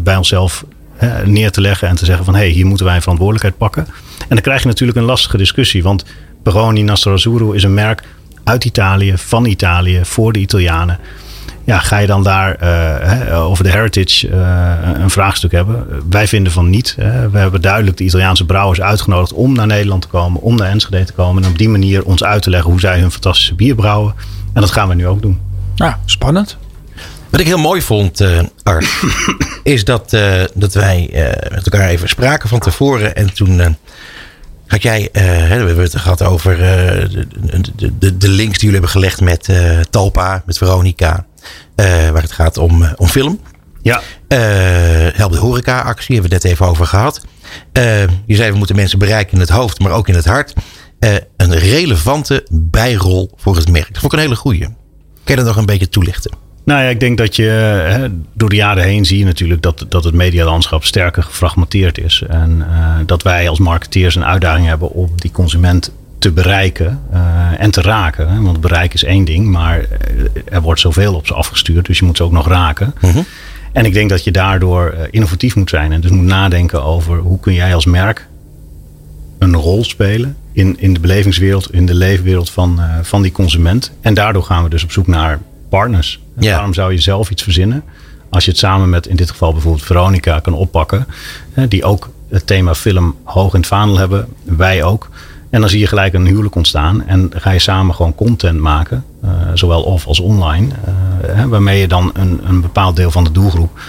bij 0.00 0.16
onszelf 0.16 0.64
neer 1.24 1.50
te 1.50 1.60
leggen. 1.60 1.88
En 1.88 1.96
te 1.96 2.04
zeggen 2.04 2.24
van 2.24 2.34
hé, 2.34 2.40
hey, 2.40 2.50
hier 2.50 2.66
moeten 2.66 2.86
wij 2.86 2.94
een 2.94 3.00
verantwoordelijkheid 3.00 3.58
pakken. 3.58 3.86
En 4.18 4.28
dan 4.28 4.40
krijg 4.40 4.62
je 4.62 4.68
natuurlijk 4.68 4.98
een 4.98 5.04
lastige 5.04 5.36
discussie. 5.36 5.82
Want 5.82 6.04
Peroni 6.42 6.82
Nastro 6.82 7.12
Azzurro 7.12 7.52
is 7.52 7.62
een 7.62 7.74
merk 7.74 8.02
uit 8.44 8.64
Italië, 8.64 9.12
van 9.16 9.44
Italië, 9.44 10.00
voor 10.02 10.32
de 10.32 10.38
Italianen 10.38 10.98
ja, 11.64 11.78
ga 11.78 11.98
je 11.98 12.06
dan 12.06 12.22
daar 12.22 12.56
uh, 12.62 13.48
over 13.48 13.64
de 13.64 13.70
heritage 13.70 14.28
uh, 14.28 14.72
een 14.94 15.10
vraagstuk 15.10 15.52
hebben? 15.52 15.86
Wij 16.10 16.28
vinden 16.28 16.52
van 16.52 16.70
niet. 16.70 16.94
we 17.32 17.38
hebben 17.38 17.60
duidelijk 17.60 17.96
de 17.96 18.04
Italiaanse 18.04 18.44
brouwers 18.44 18.80
uitgenodigd 18.80 19.32
om 19.32 19.54
naar 19.54 19.66
Nederland 19.66 20.02
te 20.02 20.08
komen, 20.08 20.40
om 20.40 20.56
naar 20.56 20.68
Enschede 20.68 21.04
te 21.04 21.12
komen 21.12 21.42
en 21.42 21.50
op 21.50 21.58
die 21.58 21.68
manier 21.68 22.04
ons 22.04 22.24
uit 22.24 22.42
te 22.42 22.50
leggen 22.50 22.70
hoe 22.70 22.80
zij 22.80 23.00
hun 23.00 23.10
fantastische 23.10 23.54
bier 23.54 23.74
brouwen. 23.74 24.14
En 24.52 24.60
dat 24.60 24.70
gaan 24.70 24.88
we 24.88 24.94
nu 24.94 25.06
ook 25.06 25.22
doen. 25.22 25.40
Ja, 25.74 26.00
spannend. 26.04 26.56
Wat 27.30 27.40
ik 27.40 27.46
heel 27.46 27.58
mooi 27.58 27.82
vond, 27.82 28.20
uh, 28.20 28.40
Art, 28.62 28.86
is 29.62 29.84
dat, 29.84 30.16
dat 30.54 30.74
wij 30.74 31.10
met 31.50 31.64
elkaar 31.64 31.88
even 31.88 32.08
spraken 32.08 32.48
van 32.48 32.58
tevoren 32.58 33.16
en 33.16 33.34
toen 33.34 33.76
Had 34.66 34.82
jij, 34.82 35.00
uh, 35.00 35.22
we 35.22 35.54
hebben 35.54 35.78
het 35.78 35.96
gehad 35.96 36.22
over 36.22 36.52
uh, 36.52 36.58
de, 37.10 37.26
de, 37.76 37.98
de, 37.98 38.16
de, 38.16 38.28
links 38.28 38.58
die 38.58 38.70
jullie 38.70 38.72
hebben 38.72 38.90
gelegd 38.90 39.20
met 39.20 39.48
uh, 39.48 39.80
Talpa, 39.90 40.42
met 40.46 40.58
Veronica, 40.58 41.26
waar 42.12 42.22
het 42.22 42.32
gaat 42.32 42.58
om, 42.58 42.94
om 42.96 43.06
film. 43.06 43.40
Ja. 43.82 44.00
Help 45.14 45.32
de 45.32 45.38
horeca 45.38 45.80
actie, 45.80 46.14
hebben 46.14 46.30
we 46.30 46.36
het 46.36 46.44
net 46.44 46.52
even 46.52 46.66
over 46.66 46.86
gehad. 46.86 47.24
je 48.26 48.36
zei 48.36 48.50
we 48.50 48.58
moeten 48.58 48.76
mensen 48.76 48.98
bereiken 48.98 49.34
in 49.34 49.40
het 49.40 49.48
hoofd, 49.48 49.78
maar 49.78 49.92
ook 49.92 50.08
in 50.08 50.14
het 50.14 50.24
hart. 50.24 50.52
een 51.36 51.58
relevante 51.58 52.46
bijrol 52.50 53.30
voor 53.36 53.56
het 53.56 53.70
merk. 53.70 53.92
Dat 53.92 54.00
vond 54.00 54.12
ik 54.12 54.18
een 54.18 54.24
hele 54.24 54.36
goeie. 54.36 54.60
Kun 55.24 55.34
je 55.34 55.36
dat 55.36 55.44
nog 55.44 55.56
een 55.56 55.66
beetje 55.66 55.88
toelichten? 55.88 56.30
Nou 56.64 56.82
ja, 56.82 56.88
ik 56.88 57.00
denk 57.00 57.18
dat 57.18 57.36
je 57.36 57.42
hè, 57.42 58.08
door 58.32 58.48
de 58.48 58.56
jaren 58.56 58.84
heen 58.84 59.04
zie 59.04 59.18
je 59.18 59.24
natuurlijk 59.24 59.62
dat, 59.62 59.86
dat 59.88 60.04
het 60.04 60.14
medialandschap 60.14 60.84
sterker 60.84 61.22
gefragmenteerd 61.22 61.98
is. 61.98 62.22
En 62.28 62.64
uh, 62.70 62.96
dat 63.06 63.22
wij 63.22 63.48
als 63.48 63.58
marketeers 63.58 64.14
een 64.14 64.24
uitdaging 64.24 64.66
hebben 64.66 64.90
om 64.90 65.10
die 65.16 65.30
consument 65.30 65.92
te 66.22 66.32
bereiken 66.32 67.00
uh, 67.12 67.20
en 67.58 67.70
te 67.70 67.80
raken. 67.80 68.42
Want 68.42 68.60
bereik 68.60 68.94
is 68.94 69.04
één 69.04 69.24
ding, 69.24 69.48
maar 69.48 69.84
er 70.44 70.62
wordt 70.62 70.80
zoveel 70.80 71.14
op 71.14 71.26
ze 71.26 71.34
afgestuurd, 71.34 71.86
dus 71.86 71.98
je 71.98 72.04
moet 72.04 72.16
ze 72.16 72.22
ook 72.22 72.32
nog 72.32 72.48
raken. 72.48 72.94
-huh. 73.00 73.16
En 73.72 73.84
ik 73.84 73.92
denk 73.92 74.10
dat 74.10 74.24
je 74.24 74.30
daardoor 74.30 74.94
innovatief 75.10 75.56
moet 75.56 75.70
zijn 75.70 75.92
en 75.92 76.00
dus 76.00 76.10
moet 76.10 76.24
nadenken 76.24 76.84
over 76.84 77.18
hoe 77.18 77.40
kun 77.40 77.54
jij 77.54 77.74
als 77.74 77.84
merk 77.84 78.26
een 79.38 79.54
rol 79.54 79.84
spelen 79.84 80.36
in, 80.52 80.76
in 80.78 80.94
de 80.94 81.00
belevingswereld, 81.00 81.72
in 81.72 81.86
de 81.86 81.94
leefwereld 81.94 82.50
van, 82.50 82.76
uh, 82.78 82.98
van 83.02 83.22
die 83.22 83.32
consument. 83.32 83.92
En 84.00 84.14
daardoor 84.14 84.42
gaan 84.42 84.62
we 84.62 84.70
dus 84.70 84.84
op 84.84 84.92
zoek 84.92 85.06
naar 85.06 85.40
partners. 85.68 86.20
Waarom 86.34 86.74
zou 86.74 86.92
je 86.92 87.00
zelf 87.00 87.30
iets 87.30 87.42
verzinnen? 87.42 87.84
Als 88.30 88.44
je 88.44 88.50
het 88.50 88.60
samen 88.60 88.90
met 88.90 89.06
in 89.06 89.16
dit 89.16 89.30
geval 89.30 89.52
bijvoorbeeld 89.52 89.84
Veronica 89.84 90.40
kan 90.40 90.54
oppakken. 90.54 91.06
Die 91.68 91.84
ook 91.84 92.10
het 92.28 92.46
thema 92.46 92.74
film 92.74 93.16
hoog 93.24 93.54
in 93.54 93.60
het 93.60 93.68
vaandel 93.68 93.98
hebben. 93.98 94.26
Wij 94.44 94.82
ook. 94.82 95.08
En 95.52 95.60
dan 95.60 95.70
zie 95.70 95.80
je 95.80 95.86
gelijk 95.86 96.14
een 96.14 96.26
huwelijk 96.26 96.54
ontstaan. 96.54 97.06
En 97.06 97.30
ga 97.34 97.50
je 97.50 97.58
samen 97.58 97.94
gewoon 97.94 98.14
content 98.14 98.60
maken. 98.60 99.04
Uh, 99.24 99.30
zowel 99.54 99.82
off 99.82 100.06
als 100.06 100.20
online. 100.20 100.68
Uh, 101.28 101.44
waarmee 101.44 101.80
je 101.80 101.88
dan 101.88 102.10
een, 102.14 102.40
een 102.44 102.60
bepaald 102.60 102.96
deel 102.96 103.10
van 103.10 103.24
de 103.24 103.32
doelgroep 103.32 103.80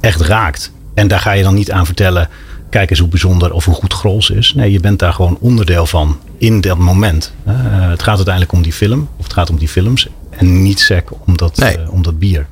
echt 0.00 0.20
raakt. 0.20 0.72
En 0.94 1.08
daar 1.08 1.20
ga 1.20 1.32
je 1.32 1.42
dan 1.42 1.54
niet 1.54 1.70
aan 1.70 1.86
vertellen. 1.86 2.28
Kijk 2.70 2.90
eens 2.90 2.98
hoe 2.98 3.08
bijzonder 3.08 3.52
of 3.52 3.64
hoe 3.64 3.74
goed 3.74 3.92
Grols 3.92 4.30
is. 4.30 4.54
Nee, 4.54 4.72
je 4.72 4.80
bent 4.80 4.98
daar 4.98 5.12
gewoon 5.12 5.36
onderdeel 5.40 5.86
van 5.86 6.18
in 6.38 6.60
dat 6.60 6.78
moment. 6.78 7.32
Uh, 7.48 7.54
het 7.90 8.02
gaat 8.02 8.16
uiteindelijk 8.16 8.52
om 8.54 8.62
die 8.62 8.72
film. 8.72 9.08
Of 9.16 9.24
het 9.24 9.32
gaat 9.32 9.50
om 9.50 9.58
die 9.58 9.68
films. 9.68 10.08
En 10.30 10.62
niet 10.62 10.80
sec 10.80 11.10
om 11.26 11.36
dat, 11.36 11.56
nee. 11.56 11.78
uh, 11.78 11.92
om 11.92 12.02
dat 12.02 12.18
bier. 12.18 12.46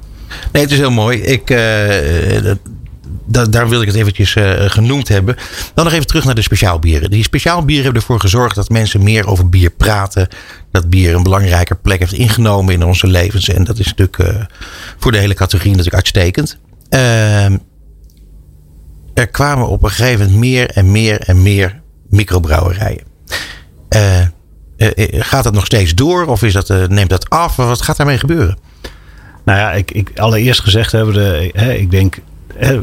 Nee, 0.53 0.63
het 0.63 0.73
is 0.73 0.79
heel 0.79 0.91
mooi. 0.91 1.19
Ik, 1.19 1.51
uh, 1.51 2.43
dat, 2.43 2.59
daar 3.29 3.69
wil 3.69 3.81
ik 3.81 3.87
het 3.87 3.97
eventjes 3.97 4.35
uh, 4.35 4.53
genoemd 4.57 5.09
hebben. 5.09 5.37
Dan 5.75 5.85
nog 5.85 5.95
even 5.95 6.07
terug 6.07 6.25
naar 6.25 6.35
de 6.35 6.43
speciaalbieren. 6.43 7.11
Die 7.11 7.23
speciaalbieren 7.23 7.85
hebben 7.85 8.01
ervoor 8.01 8.21
gezorgd 8.21 8.55
dat 8.55 8.69
mensen 8.69 9.03
meer 9.03 9.27
over 9.27 9.49
bier 9.49 9.71
praten. 9.71 10.29
Dat 10.71 10.91
bier 10.91 11.15
een 11.15 11.23
belangrijker 11.23 11.77
plek 11.77 11.99
heeft 11.99 12.13
ingenomen 12.13 12.75
in 12.75 12.85
onze 12.85 13.07
levens. 13.07 13.49
En 13.49 13.65
dat 13.65 13.79
is 13.79 13.95
natuurlijk 13.95 14.47
voor 14.99 15.13
de 15.13 15.19
hele 15.19 15.35
categorie 15.35 15.71
natuurlijk 15.71 15.97
uitstekend. 15.97 16.59
Ehm, 16.89 17.57
er 19.15 19.29
kwamen 19.29 19.69
op 19.69 19.83
een 19.83 19.91
gegeven 19.91 20.25
moment 20.25 20.39
meer 20.39 20.71
en 20.71 20.91
meer 20.91 21.21
en 21.21 21.43
meer 21.43 21.81
microbrouwerijen. 22.11 23.03
Uh, 23.97 24.27
gaat 25.11 25.45
dat 25.45 25.53
nog 25.53 25.67
steeds 25.67 25.95
door 25.95 26.27
of 26.27 26.43
is 26.43 26.53
dat, 26.53 26.89
neemt 26.89 27.11
dat 27.11 27.31
af? 27.31 27.57
Wat 27.57 27.83
gaat 27.83 27.97
daarmee 27.97 28.19
gebeuren? 28.19 28.59
Nou 29.45 29.59
ja, 29.59 29.73
ik, 29.73 29.91
ik 29.91 30.19
allereerst 30.19 30.61
gezegd 30.61 30.93
hebben, 30.93 31.15
de, 31.15 31.51
hè, 31.53 31.73
ik 31.73 31.91
denk 31.91 32.19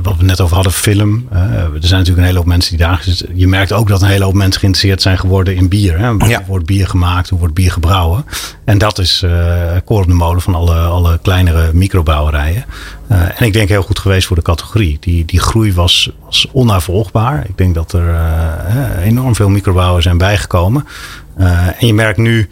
wat 0.03 0.17
we 0.17 0.23
net 0.23 0.41
over 0.41 0.55
hadden, 0.55 0.73
film. 0.73 1.27
Uh, 1.33 1.39
er 1.39 1.69
zijn 1.79 1.99
natuurlijk 1.99 2.17
een 2.17 2.23
hele 2.23 2.37
hoop 2.37 2.45
mensen 2.45 2.77
die 2.77 2.85
daar. 2.85 3.05
Je 3.33 3.47
merkt 3.47 3.73
ook 3.73 3.87
dat 3.87 4.01
een 4.01 4.07
hele 4.07 4.23
hoop 4.23 4.33
mensen 4.33 4.59
geïnteresseerd 4.59 5.01
zijn 5.01 5.17
geworden 5.17 5.55
in 5.55 5.67
bier. 5.67 5.99
Hè? 5.99 6.09
Hoe 6.11 6.27
Ja. 6.27 6.43
wordt 6.47 6.65
bier 6.65 6.87
gemaakt? 6.87 7.29
Hoe 7.29 7.39
wordt 7.39 7.53
bier 7.53 7.71
gebrouwen? 7.71 8.25
En 8.65 8.77
dat 8.77 8.99
is 8.99 9.21
uh, 9.25 9.71
koor 9.85 10.01
op 10.01 10.07
de 10.07 10.13
molen 10.13 10.41
van 10.41 10.55
alle, 10.55 10.75
alle 10.79 11.19
kleinere 11.21 11.73
microbrouwerijen. 11.73 12.65
Uh, 13.11 13.21
en 13.21 13.45
ik 13.45 13.53
denk 13.53 13.69
heel 13.69 13.81
goed 13.83 13.99
geweest 13.99 14.27
voor 14.27 14.35
de 14.35 14.41
categorie. 14.41 14.97
Die, 14.99 15.25
die 15.25 15.39
groei 15.39 15.73
was, 15.73 16.11
was 16.25 16.47
onnavolgbaar. 16.51 17.45
Ik 17.47 17.57
denk 17.57 17.75
dat 17.75 17.93
er 17.93 18.07
uh, 18.09 19.05
enorm 19.05 19.35
veel 19.35 19.49
microbrouwers 19.49 20.03
zijn 20.03 20.17
bijgekomen. 20.17 20.85
En 21.77 21.87
je 21.87 21.93
merkt 21.93 22.17
nu 22.17 22.49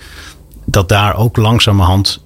dat 0.65 0.89
daar 0.89 1.15
ook 1.15 1.37
langzamerhand 1.37 2.22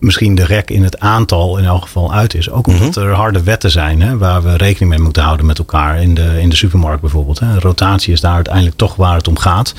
misschien 0.00 0.34
de 0.34 0.44
rek 0.44 0.70
in 0.70 0.84
het 0.84 1.00
aantal 1.00 1.58
in 1.58 1.64
elk 1.64 1.82
geval 1.82 2.12
uit 2.12 2.34
is. 2.34 2.50
Ook 2.50 2.66
omdat 2.66 2.96
er 2.96 3.12
harde 3.12 3.42
wetten 3.42 3.70
zijn 3.70 4.02
hè, 4.02 4.18
waar 4.18 4.42
we 4.42 4.56
rekening 4.56 4.90
mee 4.90 5.00
moeten 5.00 5.22
houden 5.22 5.46
met 5.46 5.58
elkaar. 5.58 6.02
In 6.02 6.14
de, 6.14 6.40
in 6.40 6.48
de 6.48 6.56
supermarkt 6.56 7.00
bijvoorbeeld. 7.00 7.38
Hè. 7.38 7.58
Rotatie 7.58 8.12
is 8.12 8.20
daar 8.20 8.34
uiteindelijk 8.34 8.76
toch 8.76 8.96
waar 8.96 9.16
het 9.16 9.28
om 9.28 9.38
gaat. 9.38 9.74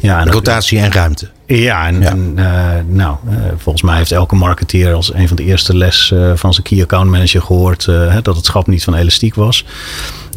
Ja, 0.00 0.20
en 0.20 0.32
Rotatie 0.32 0.78
en 0.78 0.92
ruimte. 0.92 1.28
Ja, 1.46 1.86
en, 1.86 2.00
ja. 2.00 2.08
en 2.08 2.34
uh, 2.36 2.70
nou, 2.86 3.16
uh, 3.30 3.36
volgens 3.56 3.82
mij 3.82 3.96
heeft 3.96 4.12
elke 4.12 4.34
marketeer 4.34 4.94
als 4.94 5.14
een 5.14 5.28
van 5.28 5.36
de 5.36 5.44
eerste 5.44 5.76
les 5.76 6.10
uh, 6.14 6.32
van 6.34 6.52
zijn 6.52 6.66
key 6.66 6.82
account 6.82 7.10
manager 7.10 7.42
gehoord 7.42 7.84
dat 8.22 8.36
het 8.36 8.44
schap 8.44 8.66
niet 8.66 8.84
van 8.84 8.94
elastiek 8.94 9.34
was. 9.34 9.64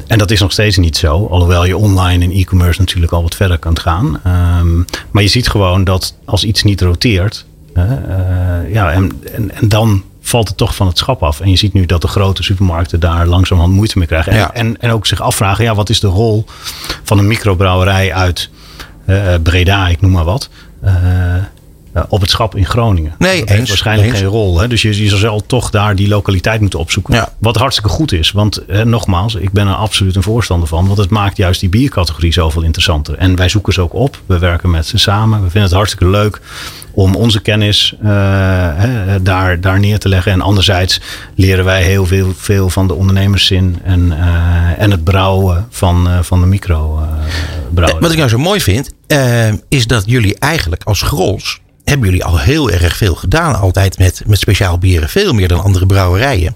En 0.08 0.18
dat 0.18 0.32
is 0.32 0.40
nog 0.40 0.52
steeds 0.52 0.78
niet 0.78 0.98
zo. 0.98 1.28
Alhoewel 1.28 1.66
je 1.66 1.78
online 1.78 2.26
en 2.26 2.32
e-commerce 2.32 2.80
natuurlijk 2.80 3.12
al 3.12 3.22
wat 3.22 3.36
verder 3.36 3.58
kunt 3.58 3.80
gaan. 3.80 4.22
Um, 4.60 4.86
maar 5.12 5.24
je 5.24 5.30
ziet 5.30 5.48
gewoon 5.48 5.84
dat 5.84 6.16
als 6.26 6.44
iets 6.44 6.64
niet 6.64 6.82
roteert. 6.82 7.46
Uh, 7.78 8.74
ja, 8.74 8.92
en, 8.92 9.22
en, 9.34 9.56
en, 9.56 9.68
dan 9.68 10.04
valt 10.22 10.48
het 10.48 10.58
toch 10.58 10.76
van 10.76 10.88
het 10.88 10.98
schap 10.98 11.24
af. 11.24 11.40
En 11.40 11.50
je 11.50 11.56
ziet 11.56 11.74
nu 11.74 11.86
dat 11.86 12.02
de 12.02 12.08
grote 12.08 12.44
supermarkten 12.44 13.00
daar 13.00 13.26
langzamerhand 13.26 13.76
moeite 13.76 13.98
mee 13.98 14.08
krijgen. 14.08 14.32
En, 14.32 14.38
Ja. 14.38 14.54
en, 14.54 14.82
en 14.82 14.92
ook 14.92 15.06
zich 15.06 15.22
afvragen, 15.22 15.64
ja, 15.64 15.76
wat 15.76 15.90
is 15.90 16.00
de 16.00 16.08
rol 16.08 16.46
van 17.04 17.18
een 17.18 17.28
microbrouwerij 17.28 18.14
uit 18.14 18.50
uh, 19.06 19.34
Breda, 19.44 19.88
ik 19.88 20.02
noem 20.02 20.12
maar 20.12 20.24
wat. 20.24 20.50
Uh, 20.86 20.92
op 22.08 22.22
het 22.22 22.30
schap 22.30 22.56
in 22.56 22.66
Groningen. 22.66 23.16
Nee, 23.18 23.40
dat 23.40 23.50
eens, 23.50 23.58
heeft 23.58 23.68
waarschijnlijk 23.68 24.10
eens. 24.10 24.20
geen 24.20 24.28
rol. 24.28 24.60
Hè? 24.60 24.68
Dus 24.68 24.82
je, 24.82 25.04
je 25.04 25.18
zal 25.18 25.46
toch 25.46 25.70
daar 25.70 25.96
die 25.96 26.08
lokaliteit 26.08 26.62
moeten 26.62 26.80
opzoeken. 26.80 27.14
Ja. 27.14 27.34
Wat 27.40 27.56
hartstikke 27.56 27.90
goed 27.90 28.12
is. 28.12 28.32
Want 28.32 28.62
hè, 28.68 28.86
nogmaals, 28.86 29.36
ik 29.36 29.52
ben 29.52 29.68
er 29.68 29.74
absoluut 29.74 30.16
een 30.16 30.24
voorstander 30.24 30.68
van. 30.68 30.86
Want 30.86 30.98
het 30.98 31.10
maakt 31.10 31.38
juist 31.38 31.60
die 31.60 31.70
biercategorie 31.70 32.34
zoveel 32.34 32.62
interessanter. 32.62 33.18
En 33.18 33.36
wij 33.36 33.50
zoeken 33.50 33.74
ze 33.74 33.82
ook 33.82 33.94
op. 33.94 34.22
We 34.26 34.40
werken 34.40 34.70
met 34.70 34.86
ze 34.86 34.98
samen. 34.98 35.38
We 35.38 35.50
vinden 35.50 35.64
het 35.64 35.72
hartstikke 35.72 36.10
leuk 36.10 36.42
om 36.92 37.16
onze 37.16 37.42
kennis 37.42 37.96
uh, 38.04 38.10
hè, 38.76 39.22
daar, 39.22 39.62
daar 39.62 39.80
neer 39.80 40.00
te 40.00 40.10
leggen. 40.10 40.32
En 40.32 40.42
anderzijds 40.42 41.02
leren 41.36 41.66
wij 41.66 41.84
heel 41.84 42.06
veel, 42.06 42.34
veel 42.36 42.70
van 42.70 42.88
de 42.88 42.94
ondernemerszin 42.94 43.80
en, 43.84 44.06
uh, 44.06 44.82
en 44.82 44.92
het 44.92 45.04
brouwen 45.04 45.68
van, 45.70 46.08
uh, 46.08 46.20
van 46.22 46.40
de 46.42 46.48
micro. 46.48 47.08
Wat 48.00 48.12
ik 48.12 48.18
nou 48.18 48.30
zo 48.30 48.38
mooi 48.38 48.62
vind, 48.62 48.92
is 49.70 49.88
dat 49.88 50.04
jullie 50.06 50.36
eigenlijk 50.40 50.84
als 50.84 51.02
Grols 51.02 51.62
hebben 51.84 52.08
jullie 52.08 52.24
al 52.24 52.40
heel 52.40 52.72
erg 52.72 52.98
veel 52.98 53.16
gedaan. 53.16 53.56
Altijd 53.56 53.98
met, 53.98 54.22
met 54.26 54.40
speciaal 54.40 54.78
bieren. 54.78 55.10
Veel 55.10 55.34
meer 55.34 55.48
dan 55.48 55.64
andere 55.64 55.86
brouwerijen. 55.86 56.56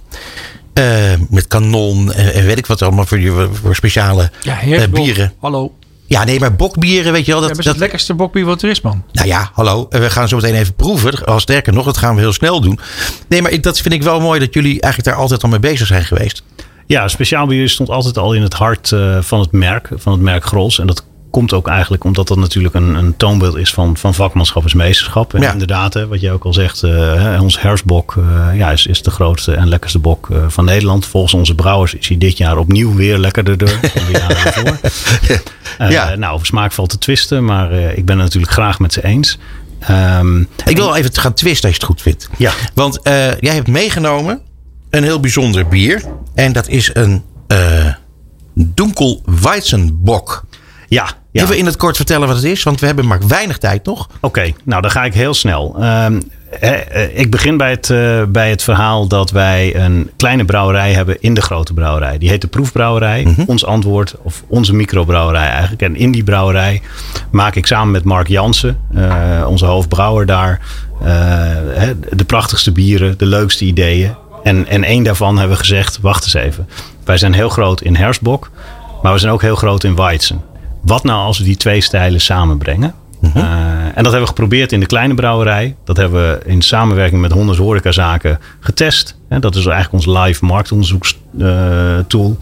Uh, 0.73 0.83
met 1.29 1.47
kanon 1.47 2.13
en, 2.13 2.33
en, 2.33 2.45
weet 2.45 2.57
ik 2.57 2.65
wat 2.65 2.81
allemaal 2.81 3.05
voor, 3.05 3.49
voor 3.61 3.75
speciale 3.75 4.31
ja, 4.41 4.63
uh, 4.63 4.83
bieren. 4.91 5.33
Hallo. 5.39 5.71
Ja, 6.05 6.23
nee, 6.23 6.39
maar 6.39 6.55
bokbieren, 6.55 7.11
weet 7.11 7.25
je 7.25 7.31
wel. 7.31 7.41
Dat, 7.41 7.49
ja, 7.49 7.55
dat 7.55 7.65
is 7.65 7.71
het 7.71 7.79
lekkerste 7.79 8.13
bokbier 8.13 8.45
wat 8.45 8.61
er 8.61 8.69
is, 8.69 8.81
man. 8.81 9.03
Nou 9.11 9.27
ja, 9.27 9.49
hallo. 9.53 9.87
We 9.89 10.09
gaan 10.09 10.27
zo 10.27 10.35
meteen 10.35 10.55
even 10.55 10.73
proeven. 10.73 11.25
Al 11.25 11.39
sterker 11.39 11.73
nog, 11.73 11.85
dat 11.85 11.97
gaan 11.97 12.15
we 12.15 12.21
heel 12.21 12.33
snel 12.33 12.61
doen. 12.61 12.79
Nee, 13.27 13.41
maar 13.41 13.51
ik, 13.51 13.63
dat 13.63 13.79
vind 13.79 13.93
ik 13.93 14.03
wel 14.03 14.19
mooi 14.19 14.39
dat 14.39 14.53
jullie 14.53 14.81
eigenlijk 14.81 15.03
daar 15.03 15.23
altijd 15.23 15.43
al 15.43 15.49
mee 15.49 15.59
bezig 15.59 15.87
zijn 15.87 16.05
geweest. 16.05 16.43
Ja, 16.85 17.07
speciaal 17.07 17.47
bier 17.47 17.69
stond 17.69 17.89
altijd 17.89 18.17
al 18.17 18.33
in 18.33 18.41
het 18.41 18.53
hart 18.53 18.91
uh, 18.91 19.17
van 19.21 19.39
het 19.39 19.51
merk, 19.51 19.89
van 19.95 20.11
het 20.11 20.21
merk 20.21 20.45
Grols. 20.45 20.79
En 20.79 20.87
dat 20.87 21.03
komt 21.29 21.53
ook 21.53 21.67
eigenlijk 21.67 22.03
omdat 22.03 22.27
dat 22.27 22.37
natuurlijk 22.37 22.75
een, 22.75 22.95
een 22.95 23.17
toonbeeld 23.17 23.55
is 23.57 23.73
van, 23.73 23.97
van 23.97 24.13
vakmanschap 24.13 24.65
en 24.65 24.77
meesterschap. 24.77 25.33
En 25.33 25.41
ja. 25.41 25.51
inderdaad, 25.51 25.93
hè, 25.93 26.07
wat 26.07 26.21
jij 26.21 26.31
ook 26.31 26.43
al 26.43 26.53
zegt, 26.53 26.83
uh, 26.83 27.39
ons 27.41 27.61
herfstbok 27.61 28.15
uh, 28.15 28.47
ja, 28.53 28.71
is, 28.71 28.85
is 28.85 29.01
de 29.01 29.11
grootste 29.11 29.53
en 29.53 29.67
lekkerste 29.67 29.99
bok 29.99 30.29
uh, 30.31 30.37
van 30.47 30.65
Nederland. 30.65 31.05
Volgens 31.05 31.33
onze 31.33 31.55
brouwers 31.55 31.93
is 31.93 32.07
hij 32.07 32.17
dit 32.17 32.37
jaar 32.37 32.57
opnieuw 32.57 32.95
weer 32.95 33.17
lekkerder 33.17 33.57
dan 33.57 33.69
de 33.81 34.11
jaren 34.11 34.79
ja. 35.93 36.15
Nou, 36.15 36.33
over 36.33 36.45
smaak 36.45 36.71
valt 36.71 36.89
te 36.89 36.97
twisten, 36.97 37.45
maar 37.45 37.71
ik 37.71 38.05
ben 38.05 38.15
het 38.15 38.25
natuurlijk 38.25 38.53
graag 38.53 38.79
met 38.79 38.93
ze 38.93 39.03
eens. 39.03 39.37
Um, 39.89 40.47
ik 40.65 40.77
wil 40.77 40.95
even 40.95 41.13
gaan 41.13 41.33
twisten 41.33 41.69
als 41.69 41.77
je 41.77 41.85
het 41.85 41.91
goed 41.91 42.01
vindt. 42.01 42.29
Ja. 42.37 42.51
Want 42.73 42.99
jij 43.39 43.53
hebt 43.53 43.67
meegenomen 43.67 44.41
een 44.89 45.03
heel 45.03 45.19
bijzonder 45.19 45.67
bier. 45.67 46.03
En 46.33 46.53
dat 46.53 46.67
is 46.67 46.89
een 46.93 47.23
Dunkel 48.57 49.21
Weizenbok. 49.41 50.45
Ja, 50.87 51.07
ja, 51.31 51.43
Even 51.43 51.57
in 51.57 51.65
het 51.65 51.77
kort 51.77 51.95
vertellen 51.95 52.27
wat 52.27 52.35
het 52.35 52.45
is, 52.45 52.63
want 52.63 52.79
we 52.79 52.85
hebben 52.85 53.07
maar 53.07 53.27
weinig 53.27 53.57
tijd 53.57 53.85
nog. 53.85 54.05
Oké, 54.05 54.25
okay, 54.25 54.55
nou 54.63 54.81
dan 54.81 54.91
ga 54.91 55.05
ik 55.05 55.13
heel 55.13 55.33
snel. 55.33 55.75
Um, 55.83 56.21
eh, 56.59 57.19
ik 57.19 57.31
begin 57.31 57.57
bij 57.57 57.69
het, 57.69 57.89
uh, 57.89 58.23
bij 58.27 58.49
het 58.49 58.63
verhaal 58.63 59.07
dat 59.07 59.31
wij 59.31 59.75
een 59.75 60.09
kleine 60.17 60.45
brouwerij 60.45 60.93
hebben 60.93 61.17
in 61.19 61.33
de 61.33 61.41
grote 61.41 61.73
brouwerij. 61.73 62.17
Die 62.17 62.29
heet 62.29 62.41
de 62.41 62.47
Proefbrouwerij. 62.47 63.19
Mhm. 63.19 63.29
Mm 63.29 63.35
-hmm. 63.35 63.45
Ons 63.47 63.65
antwoord, 63.65 64.15
of 64.21 64.43
onze 64.47 64.73
microbrouwerij 64.73 65.49
eigenlijk. 65.49 65.81
En 65.81 65.95
in 65.95 66.11
die 66.11 66.23
brouwerij 66.23 66.81
maak 67.31 67.55
ik 67.55 67.65
samen 67.65 67.91
met 67.91 68.03
Mark 68.03 68.27
Jansen, 68.27 68.79
uh, 68.95 69.45
onze 69.47 69.65
hoofdbrouwer 69.65 70.25
daar, 70.25 70.59
de 72.09 72.25
prachtigste 72.25 72.71
bieren, 72.71 73.17
de 73.17 73.25
leukste 73.25 73.65
ideeën. 73.65 74.15
En, 74.43 74.67
en 74.67 74.83
één 74.83 75.03
daarvan 75.03 75.37
hebben 75.37 75.57
we 75.57 75.63
gezegd, 75.63 75.99
wacht 76.01 76.23
eens 76.23 76.33
even. 76.33 76.67
Wij 77.03 77.17
zijn 77.17 77.33
heel 77.33 77.49
groot 77.49 77.81
in 77.81 77.95
herfstbok, 77.95 78.49
maar 79.01 79.13
we 79.13 79.19
zijn 79.19 79.33
ook 79.33 79.41
heel 79.41 79.55
groot 79.55 79.83
in 79.83 79.95
Weizen. 79.95 80.41
Wat 80.87 81.03
nou 81.03 81.25
als 81.25 81.37
we 81.37 81.43
die 81.43 81.57
twee 81.57 81.81
stijlen 81.81 82.21
samenbrengen? 82.21 82.93
Uh, 83.21 83.41
en 83.85 84.03
dat 84.03 84.03
hebben 84.03 84.21
we 84.21 84.27
geprobeerd 84.27 84.71
in 84.71 84.79
de 84.79 84.85
kleine 84.85 85.13
brouwerij. 85.13 85.75
Dat 85.83 85.97
hebben 85.97 86.21
we 86.21 86.39
in 86.45 86.61
samenwerking 86.61 87.21
met 87.21 87.31
Hondes 87.31 87.57
Horecazaken 87.57 88.39
getest. 88.59 89.17
En 89.29 89.41
dat 89.41 89.55
is 89.55 89.65
eigenlijk 89.65 90.05
ons 90.05 90.17
live 90.19 90.45
marktonderzoekstool. 90.45 92.37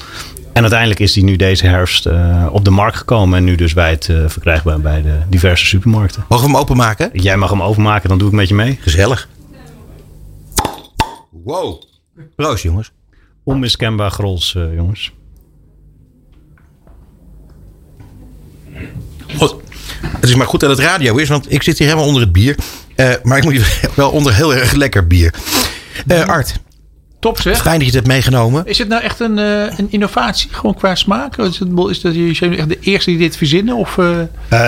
en 0.54 0.62
uiteindelijk 0.62 1.00
is 1.00 1.14
die 1.14 1.24
nu 1.24 1.36
deze 1.36 1.68
herfst 1.68 2.08
uh, 2.08 2.46
op 2.52 2.66
de 2.66 2.70
markt 2.70 2.98
gekomen. 2.98 3.38
En 3.38 3.44
nu 3.44 3.56
dus 3.56 3.74
bij 3.74 3.90
het 3.90 4.08
uh, 4.08 4.28
verkrijgbaar 4.28 4.80
bij 4.80 5.02
de 5.02 5.18
diverse 5.30 5.66
supermarkten. 5.66 6.26
Mogen 6.30 6.46
we 6.46 6.52
hem 6.52 6.62
openmaken? 6.62 7.10
Jij 7.14 7.38
mag 7.38 7.50
hem 7.50 7.62
openmaken, 7.62 8.10
dan 8.10 8.18
doe 8.18 8.28
ik 8.28 8.34
met 8.34 8.48
je 8.48 8.56
mee. 8.56 8.78
Gezellig. 8.82 9.28
Wow. 11.44 11.82
Proost 12.36 12.64
jongens. 12.64 12.92
Onmiskenbaar 13.44 14.12
grols, 14.12 14.58
jongens. 14.76 15.12
God, 19.38 19.56
het 20.02 20.30
is 20.30 20.36
maar 20.36 20.48
goed 20.48 20.60
dat 20.60 20.70
het 20.70 20.80
radio 20.80 21.16
is, 21.16 21.30
want 21.30 21.52
ik 21.52 21.64
zit 21.64 21.78
hier 21.78 21.88
helemaal 21.88 22.08
onder 22.08 22.22
het 22.22 22.32
bier. 22.32 22.56
Uh, 22.96 23.10
maar 23.24 23.38
ik 23.38 23.44
moet 23.44 23.54
hier 23.54 23.80
wel 23.96 24.12
onder 24.12 24.34
heel 24.34 24.56
erg 24.56 24.72
lekker 24.72 25.08
bier. 25.08 25.34
Uh, 26.08 26.26
Art. 26.26 26.60
Top 27.20 27.42
zeg. 27.42 27.58
Fijn 27.58 27.80
dat 27.80 27.80
je 27.80 27.86
het 27.86 27.94
hebt 27.94 28.08
meegenomen. 28.08 28.66
Is 28.66 28.78
het 28.78 28.88
nou 28.88 29.04
echt 29.04 29.20
een, 29.20 29.38
uh, 29.38 29.78
een 29.78 29.88
innovatie, 29.90 30.50
gewoon 30.52 30.76
qua 30.76 30.96
smaak? 30.96 31.38
Is, 31.38 31.60
het, 31.60 31.70
is 31.90 32.02
dat 32.02 32.14
jullie 32.14 32.58
echt 32.58 32.70
de 32.70 32.80
eerste 32.80 33.10
die 33.10 33.20
dit 33.20 33.38
verzinnen? 33.38 33.76
Of, 33.76 33.98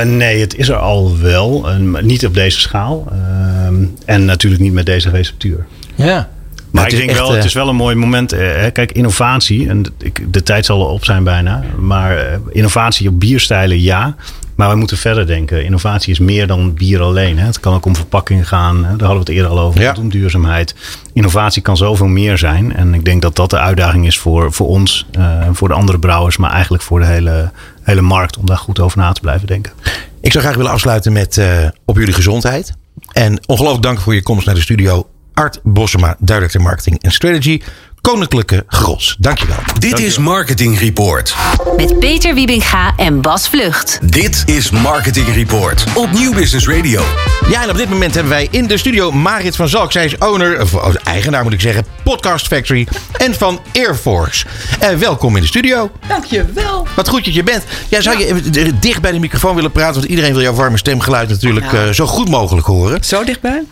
nee, 0.03 0.39
het 0.39 0.55
is 0.55 0.69
er 0.69 0.75
al 0.75 1.17
wel. 1.17 1.67
niet 2.01 2.25
op 2.25 2.33
deze 2.33 2.59
schaal. 2.59 3.07
Ehm, 3.11 3.85
en 4.05 4.25
natuurlijk 4.25 4.61
niet 4.61 4.73
met 4.73 4.85
deze 4.85 5.09
receptuur. 5.09 5.65
Ja. 5.95 6.29
Maar 6.77 6.91
ik 6.91 6.97
denk 6.97 7.09
echt, 7.09 7.19
wel, 7.19 7.31
het 7.31 7.43
is 7.45 7.53
wel 7.53 7.69
een 7.69 7.75
mooi 7.75 7.95
moment. 7.95 8.35
Kijk, 8.73 8.91
innovatie, 8.91 9.69
en 9.69 9.85
de 10.27 10.43
tijd 10.43 10.65
zal 10.65 10.81
op 10.81 11.05
zijn 11.05 11.23
bijna. 11.23 11.63
Maar 11.77 12.39
innovatie 12.51 13.09
op 13.09 13.19
bierstijlen, 13.19 13.81
ja. 13.81 14.15
Maar 14.57 14.69
we 14.69 14.75
moeten 14.75 14.97
verder 14.97 15.27
denken. 15.27 15.63
Innovatie 15.63 16.11
is 16.11 16.19
meer 16.19 16.47
dan 16.47 16.73
bier 16.73 17.01
alleen. 17.01 17.39
Hè. 17.39 17.45
Het 17.45 17.59
kan 17.59 17.73
ook 17.73 17.85
om 17.85 17.95
verpakking 17.95 18.47
gaan. 18.47 18.75
Hè. 18.75 18.81
Daar 18.81 19.07
hadden 19.07 19.13
we 19.13 19.19
het 19.19 19.29
eerder 19.29 19.51
al 19.51 19.59
over. 19.59 19.81
Ja. 19.81 19.95
Om 19.99 20.09
duurzaamheid. 20.09 20.75
Innovatie 21.13 21.61
kan 21.61 21.77
zoveel 21.77 22.07
meer 22.07 22.37
zijn. 22.37 22.75
En 22.75 22.93
ik 22.93 23.05
denk 23.05 23.21
dat 23.21 23.35
dat 23.35 23.49
de 23.49 23.59
uitdaging 23.59 24.05
is 24.05 24.17
voor, 24.17 24.53
voor 24.53 24.67
ons. 24.67 25.05
Uh, 25.17 25.47
voor 25.51 25.67
de 25.67 25.73
andere 25.73 25.99
brouwers. 25.99 26.37
Maar 26.37 26.51
eigenlijk 26.51 26.83
voor 26.83 26.99
de 26.99 27.05
hele, 27.05 27.51
hele 27.81 28.01
markt. 28.01 28.37
Om 28.37 28.45
daar 28.45 28.57
goed 28.57 28.79
over 28.79 28.97
na 28.97 29.11
te 29.11 29.21
blijven 29.21 29.47
denken. 29.47 29.73
Ik 30.21 30.31
zou 30.31 30.43
graag 30.43 30.55
willen 30.55 30.71
afsluiten 30.71 31.13
met 31.13 31.37
uh, 31.37 31.67
op 31.85 31.97
jullie 31.97 32.13
gezondheid. 32.13 32.73
En 33.11 33.39
ongelooflijk 33.45 33.83
dank 33.83 33.99
voor 33.99 34.13
je 34.13 34.23
komst 34.23 34.45
naar 34.45 34.55
de 34.55 34.61
studio. 34.61 35.07
Art 35.37 35.59
Bossema, 35.63 36.15
Director 36.19 36.61
Marketing 36.61 37.01
en 37.01 37.11
Strategy. 37.11 37.61
Koninklijke 38.01 38.63
Gros. 38.67 39.15
Dankjewel. 39.19 39.57
Dit 39.57 39.81
Dankjewel. 39.81 40.05
is 40.05 40.17
Marketing 40.17 40.79
Report. 40.79 41.35
Met 41.77 41.99
Peter 41.99 42.33
Wiebinga 42.33 42.93
en 42.95 43.21
Bas 43.21 43.49
Vlucht. 43.49 43.99
Dit 44.03 44.43
is 44.45 44.69
Marketing 44.71 45.27
Report 45.33 45.83
op 45.93 46.11
Nieuw 46.11 46.33
Business 46.33 46.67
Radio. 46.67 47.03
Ja, 47.49 47.63
en 47.63 47.69
op 47.69 47.77
dit 47.77 47.89
moment 47.89 48.13
hebben 48.13 48.31
wij 48.31 48.47
in 48.51 48.67
de 48.67 48.77
studio 48.77 49.11
Marit 49.11 49.55
van 49.55 49.69
Zalk. 49.69 49.91
Zij 49.91 50.05
is 50.05 50.17
owner, 50.17 50.61
of 50.61 50.95
eigenaar 50.95 51.43
moet 51.43 51.53
ik 51.53 51.61
zeggen, 51.61 51.85
Podcast 52.03 52.47
Factory 52.47 52.87
en 53.17 53.33
van 53.33 53.59
Air 53.73 53.95
Force. 53.95 54.45
Uh, 54.83 54.89
welkom 54.89 55.35
in 55.35 55.41
de 55.41 55.47
studio. 55.47 55.91
Dankjewel. 56.07 56.87
Wat 56.95 57.09
goed 57.09 57.25
dat 57.25 57.33
je 57.33 57.43
bent. 57.43 57.63
Ja, 57.87 58.01
zou 58.01 58.17
je 58.17 58.41
ja. 58.51 58.71
dicht 58.79 59.01
bij 59.01 59.11
de 59.11 59.19
microfoon 59.19 59.55
willen 59.55 59.71
praten? 59.71 59.93
Want 59.93 60.05
iedereen 60.05 60.33
wil 60.33 60.41
jouw 60.41 60.53
warme 60.53 60.77
stemgeluid 60.77 61.29
natuurlijk 61.29 61.71
ja. 61.71 61.85
uh, 61.85 61.93
zo 61.93 62.05
goed 62.05 62.29
mogelijk 62.29 62.67
horen. 62.67 63.03
Zo 63.03 63.23
dichtbij? 63.23 63.63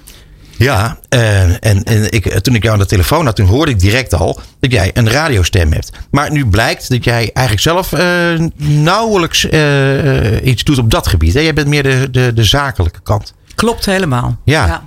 Ja, 0.58 0.98
uh, 1.10 1.42
en, 1.44 1.84
en 1.84 2.12
ik, 2.12 2.40
toen 2.40 2.56
ik 2.56 2.62
jou 2.64 2.74
aan 2.74 2.80
de 2.80 2.86
telefoon 2.86 3.26
had, 3.26 3.36
toen 3.36 3.46
hoorde 3.46 3.72
ik 3.72 3.80
direct 3.80 4.14
al 4.14 4.40
dat 4.60 4.72
jij 4.72 4.92
een 4.94 5.10
radiostem 5.10 5.72
hebt. 5.72 5.92
Maar 6.12 6.32
nu 6.32 6.46
blijkt 6.46 6.90
dat 6.90 7.04
jij 7.04 7.30
eigenlijk 7.34 7.60
zelf 7.60 7.92
uh, 7.92 8.48
nauwelijks 8.58 9.46
uh, 9.46 10.46
iets 10.46 10.64
doet 10.64 10.78
op 10.78 10.92
dat 10.92 11.08
gebied. 11.08 11.34
Hè? 11.34 11.40
Jij 11.40 11.54
bent 11.54 11.68
meer 11.68 11.84
de, 11.84 12.08
de, 12.12 12.34
de 12.34 12.44
zakelijke 12.44 13.00
kant. 13.04 13.34
Klopt 13.56 13.86
helemaal. 13.86 14.38
Ja. 14.44 14.66
ja. 14.66 14.82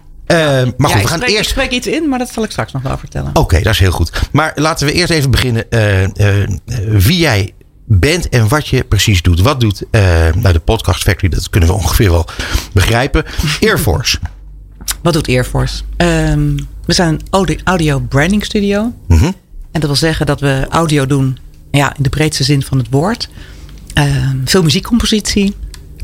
maar 0.76 0.90
goed, 0.90 0.96
ja, 0.96 1.02
we 1.02 1.08
gaan 1.08 1.18
spreek, 1.18 1.30
eerst. 1.30 1.50
Ik 1.50 1.56
spreek 1.56 1.70
iets 1.70 1.86
in, 1.86 2.08
maar 2.08 2.18
dat 2.18 2.30
zal 2.32 2.42
ik 2.42 2.50
straks 2.50 2.72
nog 2.72 2.82
wel 2.82 2.98
vertellen. 2.98 3.28
Oké, 3.28 3.38
okay, 3.38 3.62
dat 3.62 3.72
is 3.72 3.78
heel 3.78 3.90
goed. 3.90 4.12
Maar 4.32 4.52
laten 4.54 4.86
we 4.86 4.92
eerst 4.92 5.10
even 5.10 5.30
beginnen. 5.30 5.64
wie 6.88 7.18
jij 7.18 7.52
bent 7.84 8.28
en 8.28 8.48
wat 8.48 8.68
je 8.68 8.84
precies 8.84 9.22
doet. 9.22 9.40
Wat 9.40 9.60
doet 9.60 9.84
nou, 10.34 10.52
de 10.52 10.60
Podcast 10.64 11.02
Factory? 11.02 11.28
Dat 11.28 11.50
kunnen 11.50 11.68
we 11.68 11.74
ongeveer 11.74 12.10
wel 12.10 12.26
begrijpen. 12.72 13.24
Air 13.60 13.78
Force. 13.78 14.18
Wat 15.02 15.12
doet 15.12 15.28
Air 15.28 15.44
Force? 15.44 15.82
Um, 15.96 16.56
we 16.84 16.92
zijn 16.92 17.20
een 17.30 17.60
audio, 17.64 18.00
branding 18.00 18.44
studio. 18.44 18.92
Mm 19.08 19.18
-hmm. 19.18 19.34
En 19.72 19.80
dat 19.80 19.90
wil 19.90 19.96
zeggen 19.96 20.26
dat 20.26 20.40
we 20.40 20.66
audio 20.68 21.06
doen 21.06 21.38
ja, 21.70 21.96
in 21.96 22.02
de 22.02 22.08
breedste 22.08 22.44
zin 22.44 22.62
van 22.62 22.78
het 22.78 22.86
woord. 22.90 23.28
Um, 23.94 24.42
veel 24.44 24.62
muziekcompositie. 24.62 25.54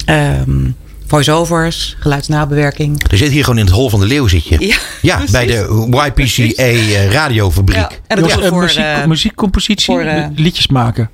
Um, 0.07 0.77
voice-overs, 1.07 1.97
geluidsnabewerking. 1.99 3.11
Er 3.11 3.17
zit 3.17 3.31
hier 3.31 3.45
gewoon 3.45 3.59
in 3.59 3.65
het 3.65 3.75
hol 3.75 3.91
van 3.91 4.01
de 4.01 4.07
leeuw 4.07 4.27
zit 4.27 4.49
je. 4.49 4.67
Ja, 4.67 4.77
ja 5.03 5.25
bij 5.31 5.47
de 5.47 5.87
YPCA 6.15 6.71
uh, 6.71 7.11
radiofabriek. 7.11 7.77
Ja, 7.77 7.91
en 8.07 8.21
dat 8.21 8.31
ja, 8.31 8.49
voor, 8.49 8.63
muziek, 8.63 8.79
uh, 8.79 9.05
muziekcompositie, 9.05 9.95
voor, 9.95 10.05
uh, 10.05 10.27
liedjes 10.35 10.67
maken. 10.67 11.11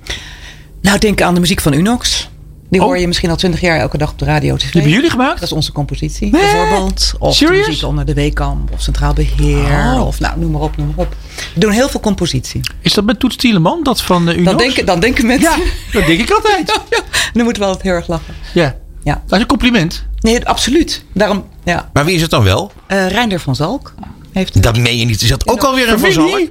Nou, 0.81 0.99
denk 0.99 1.21
aan 1.21 1.33
de 1.33 1.39
muziek 1.39 1.61
van 1.61 1.73
Unox. 1.73 2.29
Die 2.71 2.81
hoor 2.81 2.97
je 2.97 3.07
misschien 3.07 3.29
al 3.29 3.35
twintig 3.35 3.61
jaar 3.61 3.79
elke 3.79 3.97
dag 3.97 4.11
op 4.11 4.19
de 4.19 4.25
radio 4.25 4.55
tv. 4.55 4.61
Die 4.61 4.71
hebben 4.71 4.91
jullie 4.91 5.09
gemaakt? 5.09 5.33
Dat 5.33 5.43
is 5.43 5.51
onze 5.51 5.71
compositie, 5.71 6.31
nee. 6.31 6.41
bijvoorbeeld. 6.41 7.13
Of 7.19 7.35
Serious? 7.35 7.65
de 7.65 7.69
muziek 7.69 7.87
onder 7.87 8.05
de 8.05 8.13
Weekamp. 8.13 8.71
Of 8.71 8.81
Centraal 8.81 9.13
Beheer. 9.13 9.95
Oh. 9.95 10.07
Of 10.07 10.19
nou, 10.19 10.39
noem 10.39 10.51
maar 10.51 10.61
op, 10.61 10.77
noem 10.77 10.87
maar 10.87 11.05
op. 11.05 11.15
We 11.53 11.59
doen 11.59 11.71
heel 11.71 11.89
veel 11.89 11.99
compositie. 11.99 12.61
Is 12.81 12.93
dat 12.93 13.05
met 13.05 13.19
Toets 13.19 13.35
Tieleman, 13.35 13.83
dat 13.83 14.01
van 14.01 14.29
uh, 14.29 14.37
Unox? 14.37 14.45
Dan 14.45 14.57
denken, 14.57 14.85
dan 14.85 14.99
denken 14.99 15.25
mensen... 15.25 15.59
Ja, 15.59 15.65
dat 15.91 16.05
denk 16.05 16.19
ik 16.19 16.31
altijd. 16.31 16.79
Dan 17.33 17.43
moeten 17.43 17.61
we 17.61 17.67
altijd 17.67 17.85
heel 17.85 17.93
erg 17.93 18.07
lachen. 18.07 18.33
Ja. 18.53 18.75
ja. 19.03 19.13
Dat 19.13 19.33
is 19.33 19.39
een 19.39 19.47
compliment. 19.47 20.05
Nee, 20.19 20.45
absoluut. 20.47 21.03
Daarom, 21.13 21.45
ja. 21.63 21.89
Maar 21.93 22.05
wie 22.05 22.15
is 22.15 22.21
het 22.21 22.29
dan 22.29 22.43
wel? 22.43 22.71
Uh, 22.87 23.07
Reinder 23.07 23.39
van 23.39 23.55
Zalk. 23.55 23.93
Heeft 24.31 24.63
dat 24.63 24.77
meen 24.77 24.97
je 24.97 25.05
niet. 25.05 25.21
Is 25.21 25.29
dat 25.29 25.47
ook 25.47 25.63
alweer 25.63 25.89
een 25.89 25.99
Van 25.99 26.11
Zalk? 26.11 26.49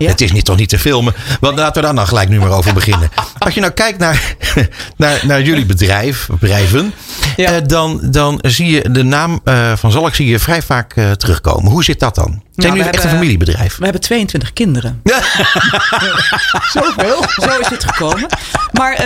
Ja. 0.00 0.08
Het 0.08 0.20
is 0.20 0.32
niet, 0.32 0.44
toch 0.44 0.56
niet 0.56 0.68
te 0.68 0.78
filmen. 0.78 1.14
Want 1.40 1.58
laten 1.58 1.74
we 1.74 1.86
daar 1.86 1.94
dan 1.94 2.06
gelijk 2.06 2.28
nu 2.28 2.38
maar 2.38 2.50
over 2.50 2.74
beginnen. 2.74 3.10
Als 3.38 3.54
je 3.54 3.60
nou 3.60 3.72
kijkt 3.72 3.98
naar, 3.98 4.34
naar, 4.96 5.20
naar 5.22 5.42
jullie 5.42 5.66
bedrijf, 5.66 6.28
bedrijven. 6.40 6.92
Ja. 7.36 7.52
Uh, 7.54 7.60
dan, 7.66 8.00
dan 8.02 8.38
zie 8.42 8.70
je 8.70 8.90
de 8.90 9.02
naam 9.02 9.40
uh, 9.44 9.72
van 9.76 9.90
Zalk 9.90 10.14
zie 10.14 10.26
je 10.26 10.38
vrij 10.38 10.62
vaak 10.62 10.96
uh, 10.96 11.10
terugkomen. 11.10 11.72
Hoe 11.72 11.84
zit 11.84 12.00
dat 12.00 12.14
dan? 12.14 12.24
Zijn 12.24 12.42
Nou, 12.54 12.68
jullie 12.68 12.82
we 12.82 12.96
echt 12.96 13.04
een 13.04 13.10
familiebedrijf? 13.10 13.76
We 13.76 13.84
hebben 13.84 14.00
22 14.00 14.52
kinderen. 14.52 15.00
Zoveel? 16.72 17.24
Zo 17.28 17.58
is 17.60 17.68
het 17.68 17.84
gekomen. 17.84 18.26
Maar, 18.72 18.92
eh, 18.92 19.04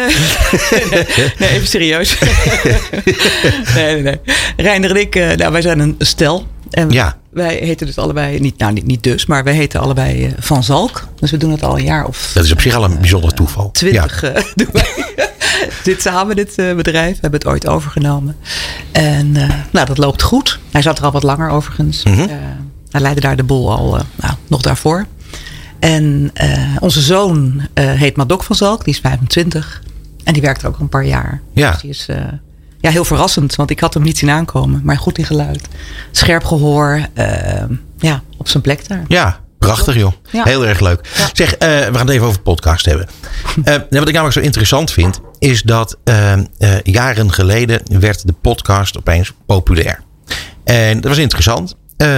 nee, 0.90 1.06
nee, 1.38 1.48
even 1.48 1.68
serieus. 1.68 2.18
nee, 3.74 3.92
nee, 3.94 4.02
nee. 4.02 4.20
Reiner 4.56 4.90
en 4.90 4.96
ik, 4.96 5.16
eh, 5.16 5.36
nou, 5.36 5.52
wij 5.52 5.62
zijn 5.62 5.78
een 5.78 5.94
stel. 5.98 6.46
En 6.74 6.90
Ja. 6.90 7.16
wij 7.30 7.54
heten 7.56 7.86
dus 7.86 7.98
allebei, 7.98 8.40
niet, 8.40 8.58
nou 8.58 8.72
niet, 8.72 8.86
niet 8.86 9.02
dus, 9.02 9.26
maar 9.26 9.44
wij 9.44 9.54
heten 9.54 9.80
allebei 9.80 10.24
eh, 10.26 10.32
Van 10.38 10.62
Zalk. 10.64 11.08
Dus 11.20 11.30
we 11.30 11.36
doen 11.36 11.50
het 11.50 11.62
al 11.62 11.78
een 11.78 11.84
jaar 11.84 12.04
of 12.06 12.30
Dat 12.34 12.44
is 12.44 12.52
op 12.52 12.60
zich 12.60 12.74
al 12.74 12.84
een 12.84 12.98
bijzonder 12.98 13.34
toeval. 13.34 13.70
twintig 13.70 14.22
eh, 14.22 14.42
doen 14.54 14.68
wij 14.72 14.86
dit 15.84 16.02
samen, 16.02 16.36
dit 16.36 16.58
eh, 16.58 16.74
bedrijf. 16.74 17.14
We 17.14 17.18
hebben 17.20 17.40
het 17.40 17.48
ooit 17.48 17.66
overgenomen. 17.66 18.36
En 18.92 19.36
eh, 19.36 19.48
nou, 19.72 19.86
dat 19.86 19.98
loopt 19.98 20.22
goed. 20.22 20.58
Hij 20.70 20.82
zat 20.82 20.98
er 20.98 21.04
al 21.04 21.12
wat 21.12 21.22
langer 21.22 21.48
overigens. 21.50 22.04
Mhm. 22.04 22.20
Eh, 22.20 22.26
hij 22.90 23.00
leidde 23.00 23.20
daar 23.20 23.36
de 23.36 23.42
bol 23.44 23.72
al 23.72 23.96
eh, 23.98 24.04
nou, 24.16 24.34
nog 24.46 24.60
daarvoor. 24.62 25.06
En 25.78 26.30
eh, 26.34 26.76
onze 26.80 27.00
zoon 27.00 27.60
eh, 27.74 27.90
heet 27.92 28.16
Madok 28.16 28.42
van 28.42 28.56
Zalk, 28.56 28.84
die 28.84 28.94
is 28.94 29.00
25. 29.00 29.82
En 30.24 30.32
die 30.32 30.42
werkt 30.42 30.62
er 30.62 30.68
ook 30.68 30.74
al 30.76 30.80
een 30.80 30.88
paar 30.88 31.04
jaar. 31.06 31.40
Ja. 31.52 31.70
Dus 31.70 31.80
die 31.80 31.90
is 31.90 32.06
eh, 32.08 32.16
ja, 32.84 32.90
heel 32.90 33.04
verrassend, 33.04 33.54
want 33.54 33.70
ik 33.70 33.80
had 33.80 33.94
hem 33.94 34.02
niet 34.02 34.18
zien 34.18 34.30
aankomen. 34.30 34.80
Maar 34.84 34.96
goed 34.98 35.18
in 35.18 35.24
geluid. 35.24 35.68
Scherp 36.10 36.44
gehoor. 36.44 37.06
eh, 37.14 37.62
ja, 37.98 38.22
op 38.38 38.48
zijn 38.48 38.62
plek 38.62 38.88
daar. 38.88 39.04
Ja, 39.08 39.40
prachtig 39.58 39.94
joh. 39.94 40.12
Ja. 40.32 40.44
Heel 40.44 40.66
erg 40.66 40.80
leuk. 40.80 41.08
Ja. 41.16 41.28
Zeg, 41.32 41.54
eh, 41.54 41.68
we 41.68 41.82
gaan 41.92 42.06
het 42.06 42.08
even 42.10 42.26
over 42.26 42.40
podcast 42.40 42.84
hebben. 42.84 43.08
Nou, 43.64 43.80
wat 43.90 44.08
ik 44.08 44.12
namelijk 44.14 44.32
zo 44.32 44.40
interessant 44.40 44.90
vind, 44.92 45.20
is 45.38 45.62
dat 45.62 45.96
jaren 46.82 47.32
geleden 47.32 48.00
werd 48.00 48.26
de 48.26 48.32
podcast 48.32 48.98
opeens 48.98 49.32
populair. 49.46 50.00
En 50.64 51.00
dat 51.00 51.10
was 51.10 51.18
interessant. 51.18 51.74
Eh, 51.96 52.08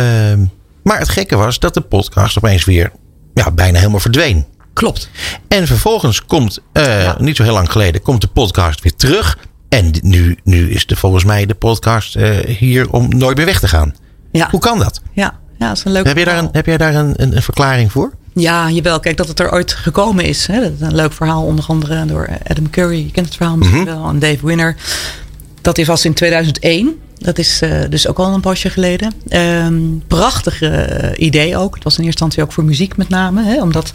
maar 0.82 0.98
het 0.98 1.08
gekke 1.08 1.36
was 1.36 1.58
dat 1.58 1.74
de 1.74 1.80
podcast 1.80 2.36
opeens 2.38 2.64
weer 2.64 2.92
ja, 3.34 3.50
bijna 3.50 3.78
helemaal 3.78 4.00
verdween. 4.00 4.46
Klopt. 4.72 5.10
En 5.48 5.66
vervolgens 5.66 6.24
komt, 6.24 6.58
Ja. 6.72 7.16
niet 7.18 7.36
zo 7.36 7.42
heel 7.42 7.52
lang 7.52 7.72
geleden, 7.72 8.02
komt 8.02 8.20
de 8.20 8.26
podcast 8.26 8.82
weer 8.82 8.94
terug. 8.96 9.38
En 9.68 9.92
nu, 10.02 10.38
nu 10.44 10.70
is 10.70 10.86
de, 10.86 10.96
volgens 10.96 11.24
mij 11.24 11.46
de 11.46 11.54
podcast 11.54 12.16
eh, 12.16 12.38
hier 12.56 12.90
om 12.90 13.08
nooit 13.08 13.36
meer 13.36 13.46
weg 13.46 13.60
te 13.60 13.68
gaan. 13.68 13.94
Ja, 14.32 14.48
Hoe 14.50 14.60
kan 14.60 14.78
dat? 14.78 15.00
ja. 15.12 15.38
ja 15.58 15.68
dat 15.68 15.76
is 15.76 15.84
een 15.84 15.92
leuk 15.92 16.06
Heb, 16.06 16.16
je 16.16 16.24
daar 16.24 16.38
een, 16.38 16.48
heb 16.52 16.66
jij 16.66 16.76
daar 16.76 16.94
een, 16.94 17.12
een, 17.16 17.36
een 17.36 17.42
verklaring 17.42 17.92
voor? 17.92 18.12
Ja, 18.34 18.70
jawel. 18.70 19.00
Kijk, 19.00 19.16
dat 19.16 19.28
het 19.28 19.40
er 19.40 19.52
ooit 19.52 19.72
gekomen 19.72 20.24
is. 20.24 20.46
Hè, 20.46 20.60
dat 20.60 20.72
is 20.72 20.80
een 20.80 20.94
leuk 20.94 21.12
verhaal, 21.12 21.42
onder 21.44 21.64
andere 21.68 22.04
door 22.06 22.28
Adam 22.46 22.70
Curry. 22.70 22.98
Je 23.04 23.10
kent 23.10 23.26
het 23.26 23.36
verhaal 23.36 23.56
misschien 23.56 23.80
Mhm. 23.82 23.90
wel. 23.90 24.08
En 24.08 24.18
Dave 24.18 24.46
Winner. 24.46 24.76
Dat 25.60 25.78
is 25.78 25.86
was 25.86 26.04
in 26.04 26.14
2001. 26.14 26.94
Dat 27.18 27.38
is 27.38 27.62
uh, 27.62 27.80
dus 27.90 28.08
ook 28.08 28.18
al 28.18 28.34
een 28.34 28.40
poosje 28.40 28.70
geleden. 28.70 29.12
Um, 29.28 30.02
prachtig 30.06 30.62
uh, 30.62 30.80
idee 31.16 31.56
ook. 31.56 31.74
Het 31.74 31.84
was 31.84 31.98
in 31.98 32.04
eerste 32.04 32.22
instantie 32.22 32.42
ook 32.42 32.52
voor 32.52 32.64
muziek 32.64 32.96
met 32.96 33.08
name. 33.08 33.42
Hè, 33.42 33.62
om 33.62 33.72
dat 33.72 33.92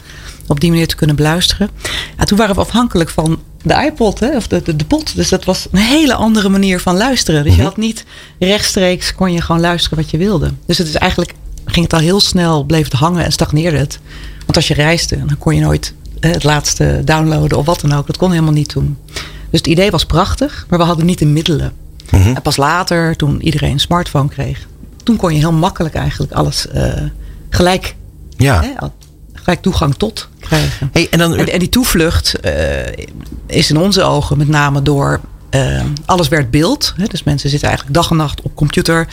op 0.48 0.60
die 0.60 0.70
manier 0.70 0.88
te 0.88 0.96
kunnen 0.96 1.16
beluisteren. 1.16 1.70
Ja, 2.18 2.24
toen 2.24 2.38
waren 2.38 2.56
we 2.56 2.62
afhankelijk 2.62 3.10
van 3.10 3.40
de 3.64 3.74
iPod, 3.86 4.20
hè, 4.20 4.36
of 4.36 4.48
de, 4.48 4.62
de, 4.62 4.76
de 4.76 4.86
pot. 4.86 5.16
Dus 5.16 5.30
dat 5.30 5.46
was 5.46 5.68
een 5.72 5.80
hele 5.80 6.14
andere 6.14 6.50
manier 6.50 6.80
van 6.80 6.98
luisteren. 6.98 7.44
Dus 7.44 7.56
je 7.56 7.62
had 7.62 7.78
niet 7.78 8.06
rechtstreeks, 8.40 9.16
kon 9.16 9.32
je 9.32 9.42
gewoon 9.42 9.62
luisteren 9.62 9.98
wat 9.98 10.12
je 10.12 10.18
wilde. 10.18 10.52
Dus 10.66 10.78
het 10.78 10.88
is 10.88 10.96
eigenlijk, 10.96 11.34
ging 11.66 11.86
het 11.86 11.94
al 11.94 12.00
heel 12.00 12.20
snel, 12.20 12.64
bleef 12.64 12.84
het 12.84 12.94
hangen 12.94 13.26
en 13.26 13.32
stagneerde 13.32 13.78
het. 13.78 14.00
Want 14.40 14.56
als 14.56 14.68
je 14.68 14.74
reisde, 14.74 15.26
dan 15.26 15.38
kon 15.38 15.56
je 15.56 15.62
nooit 15.62 15.94
het 16.20 16.44
laatste 16.44 17.02
downloaden 17.06 17.58
of 17.58 17.66
wat 17.66 17.82
dan 17.82 17.94
ook. 17.94 18.08
Dat 18.08 18.18
kon 18.18 18.32
helemaal 18.32 18.54
niet 18.54 18.70
toen. 18.70 18.98
Dus 19.50 19.60
het 19.60 19.68
idee 19.68 19.92
was 19.92 20.06
prachtig, 20.06 20.66
maar 20.70 20.80
we 20.80 20.86
hadden 20.86 21.06
niet 21.06 21.20
de 21.20 21.26
middelen. 21.26 21.74
En 22.12 22.42
pas 22.42 22.58
later, 22.58 23.16
toen 23.16 23.42
iedereen 23.42 23.72
een 23.72 23.80
smartphone 23.80 24.30
kreeg, 24.30 24.68
toen 25.04 25.16
kon 25.16 25.34
je 25.34 25.40
heel 25.40 25.52
makkelijk 25.52 25.96
eigenlijk 25.96 26.32
alles 26.32 26.68
uh, 26.76 26.94
gelijk, 27.50 27.96
ja. 28.38 28.62
hè, 28.62 28.88
gelijk 29.34 29.62
toegang 29.62 29.96
tot 29.96 30.28
krijgen. 30.40 30.90
Hey, 30.92 31.08
en, 31.12 31.18
dan, 31.18 31.36
En, 31.36 31.48
en 31.48 31.60
die 31.60 31.70
toevlucht 31.70 32.36
uh, 32.46 32.52
is 33.48 33.70
in 33.70 33.78
onze 33.78 34.04
ogen 34.04 34.38
met 34.38 34.48
name 34.48 34.82
door 34.82 35.20
uh, 35.52 35.84
alles 36.06 36.28
werd 36.28 36.52
beeld. 36.52 36.94
Hè, 36.98 37.06
dus 37.06 37.24
mensen 37.24 37.50
zitten 37.50 37.68
eigenlijk 37.68 37.98
dag 37.98 38.10
en 38.10 38.18
nacht 38.18 38.42
op 38.42 38.56
computer, 38.56 39.08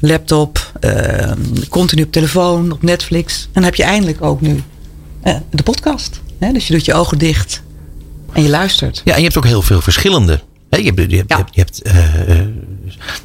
laptop, 0.00 0.72
continu 1.68 2.02
op 2.02 2.12
telefoon, 2.12 2.72
op 2.72 2.82
Netflix. 2.82 3.42
En 3.42 3.48
dan 3.52 3.62
heb 3.62 3.74
je 3.74 3.82
eindelijk 3.82 4.22
ook 4.22 4.40
nu 4.40 4.62
de 5.50 5.62
podcast. 5.62 6.20
Hè? 6.38 6.52
Dus 6.52 6.66
je 6.66 6.72
doet 6.72 6.84
je 6.84 6.94
ogen 6.94 7.18
dicht 7.18 7.62
en 8.32 8.42
je 8.42 8.48
luistert. 8.48 9.00
Ja, 9.04 9.12
en 9.12 9.18
je 9.18 9.24
hebt 9.24 9.36
ook 9.36 9.44
heel 9.44 9.62
veel 9.62 9.80
verschillende. 9.80 10.40
Je 10.70 10.82
hebt, 10.94 11.10
je 11.10 11.16
hebt, 11.16 11.30
Ja. 11.30 11.46
je 11.50 11.60
hebt 11.60 11.86
uh, 12.28 12.38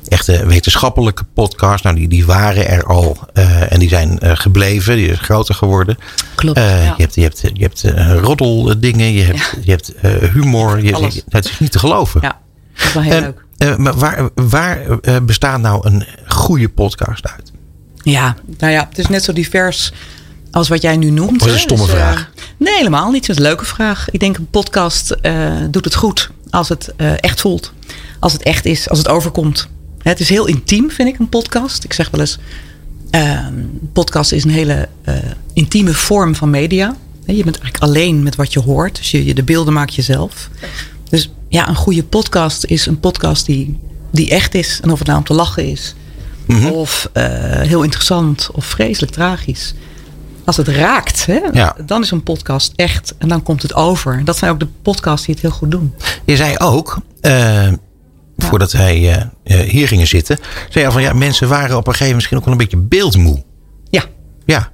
echte 0.07 0.45
wetenschappelijke 0.45 1.23
podcasts. 1.33 1.81
Nou, 1.81 1.95
die, 1.95 2.07
die 2.07 2.25
waren 2.25 2.67
er 2.69 2.85
al 2.85 3.17
uh, 3.33 3.71
en 3.73 3.79
die 3.79 3.89
zijn 3.89 4.19
uh, 4.23 4.31
gebleven. 4.35 4.95
Die 4.95 5.05
zijn 5.05 5.17
groter 5.17 5.55
geworden. 5.55 5.97
Klopt. 6.35 6.57
Ja. 6.59 6.83
Ja. 6.83 6.93
Je 6.97 7.01
hebt, 7.03 7.15
je 7.15 7.21
hebt, 7.21 7.41
je 7.53 7.63
hebt 7.63 7.83
roddeldingen. 8.21 9.11
Je 9.13 9.23
hebt, 9.23 9.37
Ja. 9.39 9.45
je 9.61 9.71
hebt 9.71 9.93
humor. 10.33 10.83
Je, 10.83 11.21
het 11.29 11.45
is 11.45 11.59
niet 11.59 11.71
te 11.71 11.79
geloven. 11.79 12.19
Ja, 12.23 12.39
dat 12.75 12.85
is 12.85 12.93
wel 12.93 13.03
heel 13.03 13.19
leuk. 13.19 13.45
eh, 13.57 13.75
maar 13.75 13.93
waar, 13.97 14.29
waar 14.35 14.99
eh, 14.99 15.15
bestaat 15.21 15.59
nou 15.61 15.87
een 15.87 16.05
goede 16.27 16.69
podcast 16.69 17.27
uit? 17.27 17.51
Ja, 18.03 18.35
nou 18.57 18.71
ja, 18.73 18.85
het 18.89 18.97
is 18.97 19.07
net 19.07 19.23
zo 19.23 19.33
divers 19.33 19.91
als 20.51 20.67
wat 20.67 20.81
jij 20.81 20.97
nu 20.97 21.09
noemt. 21.09 21.39
Dat 21.39 21.47
is 21.47 21.53
een 21.53 21.59
stomme 21.59 21.83
eh, 21.83 21.89
vraag. 21.89 22.31
Nee, 22.63 22.75
helemaal 22.75 23.11
niet. 23.11 23.27
Het 23.27 23.29
is 23.29 23.35
een 23.35 23.49
leuke 23.49 23.65
vraag. 23.65 24.09
Ik 24.11 24.19
denk 24.19 24.37
een 24.37 24.49
podcast 24.49 25.11
eh, 25.11 25.53
doet 25.69 25.85
het 25.85 25.95
goed 25.95 26.29
als 26.49 26.69
het 26.69 26.93
eh, 26.95 27.11
echt 27.19 27.41
voelt. 27.41 27.71
Als 28.19 28.33
het 28.33 28.43
echt 28.43 28.65
is, 28.65 28.89
als 28.89 28.97
het 28.97 29.07
overkomt. 29.07 29.67
Het 30.03 30.19
is 30.19 30.29
heel 30.29 30.45
intiem, 30.45 30.91
vind 30.91 31.09
ik, 31.09 31.19
een 31.19 31.29
podcast. 31.29 31.83
Ik 31.83 31.93
zeg 31.93 32.09
wel 32.09 32.19
eens, 32.19 32.39
eh, 33.13 33.47
podcast 33.93 34.31
is 34.31 34.43
een 34.43 34.49
hele 34.49 34.87
eh, 35.03 35.15
intieme 35.53 35.93
vorm 35.93 36.35
van 36.35 36.49
media. 36.49 36.95
Je 37.25 37.43
bent 37.43 37.59
eigenlijk 37.59 37.83
alleen 37.83 38.23
met 38.23 38.35
wat 38.35 38.53
je 38.53 38.59
hoort. 38.59 38.95
Dus 38.95 39.11
je, 39.11 39.33
de 39.33 39.43
beelden 39.43 39.73
maak 39.73 39.89
je 39.89 40.01
zelf. 40.01 40.49
Dus 41.09 41.29
ja, 41.49 41.67
een 41.67 41.75
goede 41.75 42.03
podcast 42.03 42.65
is 42.65 42.85
een 42.85 42.99
podcast 42.99 43.45
die, 43.45 43.79
die 44.11 44.29
echt 44.29 44.55
is. 44.55 44.79
En 44.83 44.91
of 44.91 44.97
het 44.97 45.07
nou 45.07 45.19
om 45.19 45.25
te 45.25 45.33
lachen 45.33 45.65
is. 45.65 45.95
Of 46.71 47.09
eh, 47.13 47.23
heel 47.61 47.83
interessant 47.83 48.49
of 48.51 48.65
vreselijk 48.65 49.11
tragisch. 49.11 49.73
Als 50.45 50.57
het 50.57 50.67
raakt, 50.67 51.25
hè, 51.25 51.39
Ja. 51.53 51.75
dan 51.85 52.01
is 52.01 52.11
een 52.11 52.23
podcast 52.23 52.73
echt. 52.75 53.13
En 53.17 53.27
dan 53.27 53.43
komt 53.43 53.61
het 53.61 53.73
over. 53.73 54.21
Dat 54.25 54.37
zijn 54.37 54.51
ook 54.51 54.59
de 54.59 54.67
podcasts 54.81 55.25
die 55.25 55.35
het 55.35 55.43
heel 55.43 55.53
goed 55.53 55.71
doen. 55.71 55.93
Je 56.25 56.35
zei 56.35 56.55
ook, 56.57 56.97
eh, 57.21 57.67
voordat 58.37 58.71
wij 58.71 58.95
eh, 59.11 59.21
eh, 59.61 59.69
hier 59.69 59.87
gingen 59.87 60.07
zitten, 60.07 60.37
zei 60.69 60.79
je 60.79 60.85
al 60.85 60.91
van 60.91 61.01
ja, 61.01 61.13
mensen 61.13 61.47
waren 61.47 61.77
op 61.77 61.87
een 61.87 61.93
gegeven 61.93 61.99
moment 61.99 62.15
misschien 62.15 62.37
ook 62.37 62.43
wel 62.45 62.53
een 62.53 62.59
beetje 62.59 62.77
beeldmoe. 62.77 63.43
Ja, 63.89 64.03
Ja. 64.45 64.69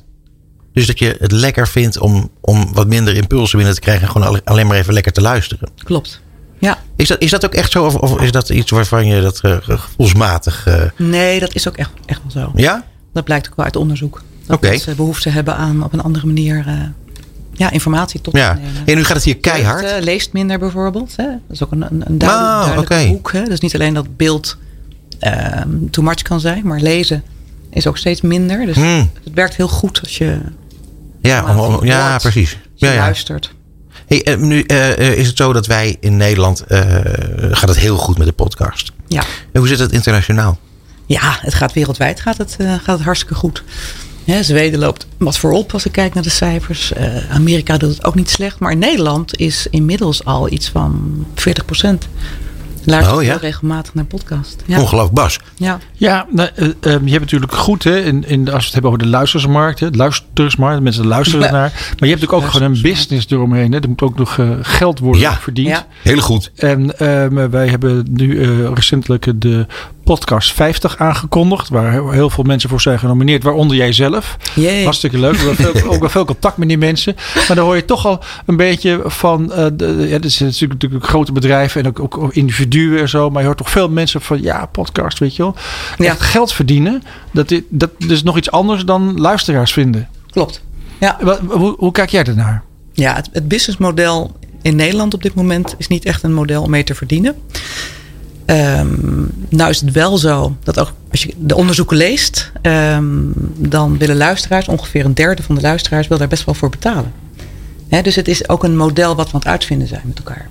Dus 0.73 0.87
dat 0.87 0.99
je 0.99 1.15
het 1.19 1.31
lekker 1.31 1.67
vindt 1.67 1.97
om, 1.99 2.29
om 2.41 2.73
wat 2.73 2.87
minder 2.87 3.15
impulsen 3.15 3.57
binnen 3.57 3.75
te 3.75 3.81
krijgen 3.81 4.03
en 4.05 4.11
gewoon 4.11 4.27
alle- 4.27 4.41
alleen 4.43 4.67
maar 4.67 4.77
even 4.77 4.93
lekker 4.93 5.11
te 5.11 5.21
luisteren. 5.21 5.69
klopt. 5.83 6.21
Ja, 6.59 6.77
Is 6.95 7.07
dat, 7.07 7.21
is 7.21 7.29
dat 7.31 7.45
ook 7.45 7.53
echt 7.53 7.71
zo? 7.71 7.85
Of, 7.85 7.95
of 7.95 8.21
is 8.21 8.31
dat 8.31 8.49
iets 8.49 8.71
waarvan 8.71 9.07
je 9.07 9.21
dat 9.21 9.39
eh, 9.39 9.57
gevoelsmatig. 9.61 10.67
nee, 10.97 11.39
dat 11.39 11.55
is 11.55 11.67
ook 11.67 11.77
echt, 11.77 11.89
echt 12.05 12.21
wel 12.33 12.43
zo. 12.43 12.51
ja? 12.55 12.83
Dat 13.13 13.23
blijkt 13.23 13.47
ook 13.49 13.55
wel 13.55 13.65
uit 13.65 13.75
onderzoek. 13.75 14.21
Dat 14.49 14.57
Oké. 14.57 14.69
mensen 14.69 14.95
behoefte 14.95 15.29
hebben 15.29 15.55
aan 15.55 15.83
op 15.83 15.93
een 15.93 16.01
andere 16.01 16.25
manier 16.25 16.63
eh, 16.67 16.73
ja, 17.53 17.71
informatie 17.71 18.21
tot 18.21 18.37
Ja. 18.37 18.53
te 18.53 18.59
nemen. 18.59 18.81
En 18.85 18.95
nu 18.95 19.03
gaat 19.03 19.15
het 19.15 19.25
hier 19.25 19.37
keihard. 19.37 19.83
Eh, 19.85 20.01
leest 20.01 20.33
minder 20.33 20.59
bijvoorbeeld. 20.59 21.13
Hè? 21.15 21.23
Dat 21.25 21.37
is 21.49 21.63
ook 21.63 21.71
een, 21.71 21.81
een, 21.81 22.01
een 22.05 22.17
duidelijk, 22.17 22.51
duidelijke 22.59 22.93
oké. 22.93 23.05
hoek. 23.07 23.31
Hè? 23.31 23.43
Dus 23.43 23.59
niet 23.59 23.73
alleen 23.73 23.93
dat 23.93 24.17
beeld 24.17 24.57
ehm 25.19 25.69
too 25.91 26.03
much 26.05 26.21
kan 26.21 26.39
zijn, 26.39 26.67
maar 26.67 26.79
lezen 26.79 27.23
is 27.69 27.87
ook 27.87 27.97
steeds 27.97 28.21
minder. 28.21 28.65
Dus 28.65 28.75
Hmm. 28.75 29.09
het 29.23 29.33
werkt 29.33 29.55
heel 29.55 29.67
goed 29.67 29.99
als 30.03 30.17
je, 30.17 30.37
Ja, 31.21 31.51
om- 31.51 31.59
om- 31.75 31.85
ja 31.85 32.09
hoort, 32.09 32.21
precies. 32.21 32.51
als 32.53 32.61
je 32.75 32.85
Ja, 32.85 32.91
ja. 32.91 32.99
luistert. 32.99 33.53
Hey, 34.07 34.23
eh, 34.23 34.37
nu 34.37 34.61
is 34.61 35.27
het 35.27 35.37
zo 35.37 35.53
dat 35.53 35.65
wij 35.67 35.97
in 35.99 36.17
Nederland. 36.17 36.63
gaat 37.51 37.69
het 37.69 37.77
heel 37.79 37.97
goed 37.97 38.17
met 38.17 38.27
de 38.27 38.33
podcast. 38.33 38.91
Ja. 39.07 39.21
En 39.51 39.59
hoe 39.59 39.67
zit 39.67 39.79
het 39.79 39.91
internationaal? 39.91 40.59
ja, 41.05 41.37
het 41.41 41.53
gaat 41.53 41.73
wereldwijd 41.73 42.19
gaat 42.19 42.37
het, 42.37 42.55
gaat 42.59 42.85
het 42.85 43.01
hartstikke 43.01 43.35
goed. 43.35 43.63
Zweden 44.41 44.79
loopt 44.79 45.07
wat 45.17 45.37
voorop 45.37 45.73
als 45.73 45.85
ik 45.85 45.91
kijk 45.91 46.13
naar 46.13 46.23
de 46.23 46.29
cijfers. 46.29 46.93
Eh, 46.93 47.31
Amerika 47.31 47.77
doet 47.77 47.89
het 47.89 48.03
ook 48.03 48.15
niet 48.15 48.29
slecht. 48.29 48.59
Maar 48.59 48.77
Nederland 48.77 49.37
is 49.37 49.67
inmiddels 49.69 50.25
al 50.25 50.51
iets 50.51 50.69
van 50.69 51.25
40 51.35 51.65
procent. 51.65 52.07
Luistert 52.83 53.17
Oh, 53.17 53.23
ja? 53.23 53.29
heel 53.29 53.39
regelmatig 53.39 53.93
naar 53.93 54.05
podcast. 54.05 54.63
Ja. 54.65 54.79
Ongelooflijk, 54.79 55.13
Bas. 55.13 55.39
ja. 55.55 55.79
Ja, 55.93 56.25
nou, 56.31 56.49
eh, 56.55 56.65
eh, 56.67 56.73
je 56.81 56.89
hebt 57.11 57.19
natuurlijk 57.19 57.53
goed, 57.53 57.83
hè, 57.83 57.99
in, 57.99 58.23
in, 58.27 58.45
de- 58.45 58.51
als 58.51 58.59
we 58.59 58.65
het 58.65 58.73
hebben 58.73 58.91
over 58.91 59.03
de 59.03 59.09
luistersmarkt, 59.09 59.79
hè, 59.79 59.87
luistersmarkt, 59.91 60.81
mensen 60.81 61.07
luisteren 61.07 61.41
Ja. 61.41 61.45
ernaar. 61.47 61.69
Maar 61.71 61.79
je 61.79 61.85
hebt 61.85 61.99
natuurlijk 61.99 62.33
ook 62.33 62.45
gewoon 62.51 62.71
een 62.75 62.81
business 62.81 63.25
eromheen. 63.29 63.71
Hè. 63.71 63.79
Er 63.79 63.89
moet 63.89 64.01
ook 64.01 64.17
nog 64.17 64.39
geld 64.61 64.99
worden 64.99 65.21
Ja. 65.21 65.37
verdiend. 65.39 65.67
Ja. 65.67 65.87
Heel 66.03 66.19
goed. 66.21 66.51
En 66.55 66.97
ehm, 66.99 67.49
wij 67.49 67.67
hebben 67.67 68.05
nu 68.09 68.41
eh, 68.41 68.71
recentelijk 68.73 69.31
de 69.41 69.65
podcast 70.15 70.53
50 70.53 70.97
aangekondigd. 70.97 71.69
Waar 71.69 71.91
heel- 72.11 72.29
veel 72.29 72.43
mensen 72.43 72.69
voor 72.69 72.81
zijn 72.81 72.99
genomineerd. 72.99 73.43
Waaronder 73.43 73.77
jij 73.77 73.93
zelf. 73.93 74.37
Hartstikke 74.83 75.17
leuk. 75.19 75.35
We 75.35 75.45
hebben 75.53 75.81
veel, 75.81 75.89
ook 75.93 75.99
wel 75.99 76.09
veel 76.09 76.25
contact 76.25 76.57
met 76.57 76.67
die 76.67 76.77
mensen. 76.77 77.15
Maar 77.47 77.55
dan 77.55 77.65
hoor 77.65 77.75
je 77.75 77.85
toch 77.85 78.05
al 78.05 78.19
een 78.45 78.57
beetje 78.57 79.01
van... 79.05 79.47
de, 79.47 80.05
ja, 80.09 80.29
zijn 80.29 80.49
natuurlijk, 80.49 80.71
natuurlijk 80.81 81.05
grote 81.05 81.31
bedrijven 81.31 81.81
en 81.83 81.87
ook, 81.87 81.99
ook, 82.17 82.33
individuen 82.33 82.99
en 82.99 83.09
zo. 83.09 83.29
Maar 83.29 83.39
je 83.39 83.45
hoort 83.45 83.57
toch 83.57 83.69
veel 83.69 83.89
mensen 83.89 84.21
van... 84.21 84.41
Ja, 84.41 84.65
podcast, 84.65 85.19
weet 85.19 85.35
je 85.35 85.41
wel. 85.43 85.55
Ja. 85.97 86.05
Echt 86.05 86.21
geld 86.21 86.53
verdienen. 86.53 87.03
Dat, 87.31 87.47
dit- 87.47 87.63
dat 87.69 87.89
is 88.07 88.23
nog 88.23 88.37
iets 88.37 88.51
anders 88.51 88.85
dan 88.85 89.19
luisteraars 89.19 89.73
vinden. 89.73 90.07
Klopt. 90.31 90.61
Ja, 90.99 91.17
Wat, 91.21 91.39
hoe, 91.49 91.75
hoe 91.77 91.91
kijk 91.91 92.09
jij 92.09 92.23
ernaar? 92.23 92.63
ja 92.93 93.15
het, 93.15 93.29
het 93.33 93.47
businessmodel 93.47 94.37
in 94.61 94.75
Nederland 94.75 95.13
op 95.13 95.23
dit 95.23 95.33
moment 95.33 95.75
is 95.77 95.87
niet 95.87 96.05
echt 96.05 96.23
een 96.23 96.33
model 96.33 96.61
om 96.63 96.69
mee 96.69 96.83
te 96.83 96.95
verdienen. 96.95 97.35
Ehm, 98.49 98.87
nou 99.49 99.69
is 99.69 99.81
het 99.81 99.91
wel 99.91 100.17
zo 100.17 100.55
dat 100.63 100.79
ook 100.79 100.93
als 101.11 101.23
je 101.23 101.33
de 101.37 101.55
onderzoeken 101.55 101.97
leest, 101.97 102.51
ehm, 102.61 103.05
dan 103.57 103.97
willen 103.97 104.17
luisteraars, 104.17 104.67
ongeveer 104.67 105.05
een 105.05 105.13
derde 105.13 105.43
van 105.43 105.55
de 105.55 105.61
luisteraars, 105.61 106.07
wil 106.07 106.17
daar 106.17 106.27
best 106.27 106.45
wel 106.45 106.55
voor 106.55 106.69
betalen. 106.69 107.13
Dus 108.01 108.15
het 108.15 108.27
is 108.27 108.49
ook 108.49 108.63
een 108.63 108.77
model 108.77 109.15
wat 109.15 109.25
we 109.25 109.33
aan 109.33 109.39
het 109.39 109.49
uitvinden 109.49 109.87
zijn 109.87 110.01
met 110.05 110.17
elkaar. 110.17 110.49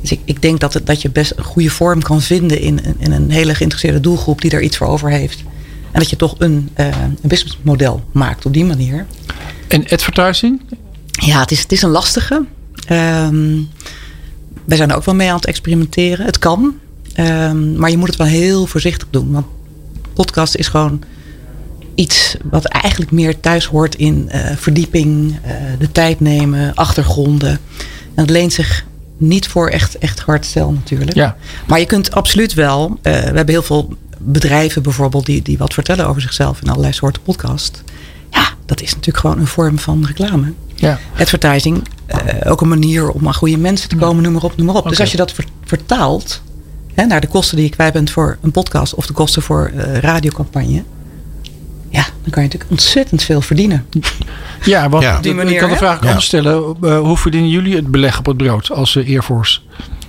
Dus 0.00 0.12
ik, 0.12 0.20
ik 0.24 0.42
denk 0.42 0.60
dat, 0.60 0.74
het, 0.74 0.86
dat 0.86 1.02
je 1.02 1.10
best 1.10 1.32
een 1.36 1.44
goede 1.44 1.70
vorm 1.70 2.02
kan 2.02 2.22
vinden 2.22 2.60
in, 2.60 2.80
in 2.98 3.12
een 3.12 3.30
hele 3.30 3.54
geïnteresseerde 3.54 4.00
doelgroep 4.00 4.40
die 4.40 4.50
daar 4.50 4.62
iets 4.62 4.76
voor 4.76 4.86
over 4.86 5.10
heeft. 5.10 5.42
En 5.92 6.00
dat 6.00 6.10
je 6.10 6.16
toch 6.16 6.34
een, 6.38 6.70
eh, 6.74 6.86
een 6.86 7.18
businessmodel 7.22 8.04
maakt 8.12 8.46
op 8.46 8.52
die 8.52 8.64
manier. 8.64 9.06
En 9.68 9.88
advertising? 9.88 10.60
Ja, 11.10 11.40
het 11.40 11.50
is, 11.50 11.60
het 11.60 11.72
is 11.72 11.82
een 11.82 11.90
lastige. 11.90 12.44
Ehm 12.86 13.56
wij 14.64 14.76
zijn 14.76 14.90
er 14.90 14.96
ook 14.96 15.04
wel 15.04 15.14
mee 15.14 15.28
aan 15.28 15.36
het 15.36 15.46
experimenteren. 15.46 16.26
Het 16.26 16.38
kan, 16.38 16.74
ehm, 17.14 17.76
maar 17.78 17.90
je 17.90 17.96
moet 17.96 18.08
het 18.08 18.16
wel 18.16 18.26
heel 18.26 18.66
voorzichtig 18.66 19.08
doen. 19.10 19.32
Want 19.32 19.46
podcast 20.14 20.54
is 20.54 20.68
gewoon 20.68 21.02
iets 21.94 22.36
wat 22.44 22.64
eigenlijk 22.64 23.10
meer 23.10 23.40
thuis 23.40 23.66
hoort 23.66 23.94
in 23.94 24.28
eh, 24.28 24.56
verdieping, 24.56 25.38
eh, 25.42 25.52
de 25.78 25.92
tijd 25.92 26.20
nemen, 26.20 26.74
achtergronden. 26.74 27.50
En 28.14 28.22
het 28.22 28.30
leent 28.30 28.52
zich 28.52 28.84
niet 29.16 29.46
voor 29.48 29.68
echt, 29.68 29.98
echt 29.98 30.20
hardstyle 30.20 30.72
natuurlijk. 30.72 31.14
Ja. 31.14 31.36
Maar 31.66 31.78
je 31.78 31.86
kunt 31.86 32.12
absoluut 32.12 32.54
wel. 32.54 32.98
eh, 33.02 33.12
we 33.12 33.18
hebben 33.18 33.48
heel 33.48 33.62
veel 33.62 33.94
bedrijven 34.18 34.82
bijvoorbeeld 34.82 35.26
die, 35.26 35.42
die 35.42 35.58
wat 35.58 35.74
vertellen 35.74 36.06
over 36.08 36.22
zichzelf 36.22 36.60
in 36.62 36.68
allerlei 36.68 36.92
soorten 36.92 37.22
podcast. 37.22 37.82
Ja, 38.30 38.48
dat 38.66 38.80
is 38.80 38.90
natuurlijk 38.90 39.18
gewoon 39.18 39.38
een 39.38 39.46
vorm 39.46 39.78
van 39.78 40.04
reclame. 40.06 40.52
Ja. 40.74 40.98
Advertising, 41.18 41.82
ook 42.44 42.60
een 42.60 42.68
manier 42.68 43.10
om 43.10 43.26
aan 43.26 43.34
goede 43.34 43.56
mensen 43.58 43.88
te 43.88 43.96
komen, 43.96 44.22
noem 44.22 44.32
maar 44.32 44.42
op, 44.42 44.56
noem 44.56 44.66
maar 44.66 44.74
op. 44.74 44.88
Dus 44.88 45.00
als 45.00 45.10
je 45.10 45.16
dat 45.16 45.32
ver- 45.32 45.44
vertaalt 45.64 46.42
hè, 46.94 47.04
naar 47.04 47.20
de 47.20 47.26
kosten 47.26 47.56
die 47.56 47.64
je 47.64 47.70
kwijt 47.70 47.92
bent 47.92 48.10
voor 48.10 48.38
een 48.42 48.50
podcast 48.50 48.94
of 48.94 49.06
de 49.06 49.12
kosten 49.12 49.42
voor 49.42 49.72
eh 49.76 49.98
radiocampagne. 49.98 50.82
Ja, 51.90 52.02
dan 52.22 52.30
kan 52.30 52.42
je 52.42 52.48
natuurlijk 52.48 52.70
ontzettend 52.70 53.22
veel 53.22 53.40
verdienen. 53.40 53.86
Ja, 54.64 54.88
want 54.88 55.02
Ja. 55.04 55.16
ik- 55.16 55.22
Die 55.22 55.34
manier, 55.34 55.52
ik 55.52 55.58
kan 55.58 55.70
de 55.70 55.76
vraag 55.76 55.96
ook 55.96 56.02
Ja. 56.02 56.08
anders 56.08 56.26
stellen. 56.26 56.76
Eh, 56.82 56.98
hoe 56.98 57.16
verdienen 57.16 57.50
jullie 57.50 57.76
het 57.76 57.86
beleg 57.90 58.18
op 58.18 58.26
het 58.26 58.36
brood 58.36 58.70
als 58.70 58.96
eh, 58.96 59.08
Air 59.08 59.22
Force? 59.22 59.60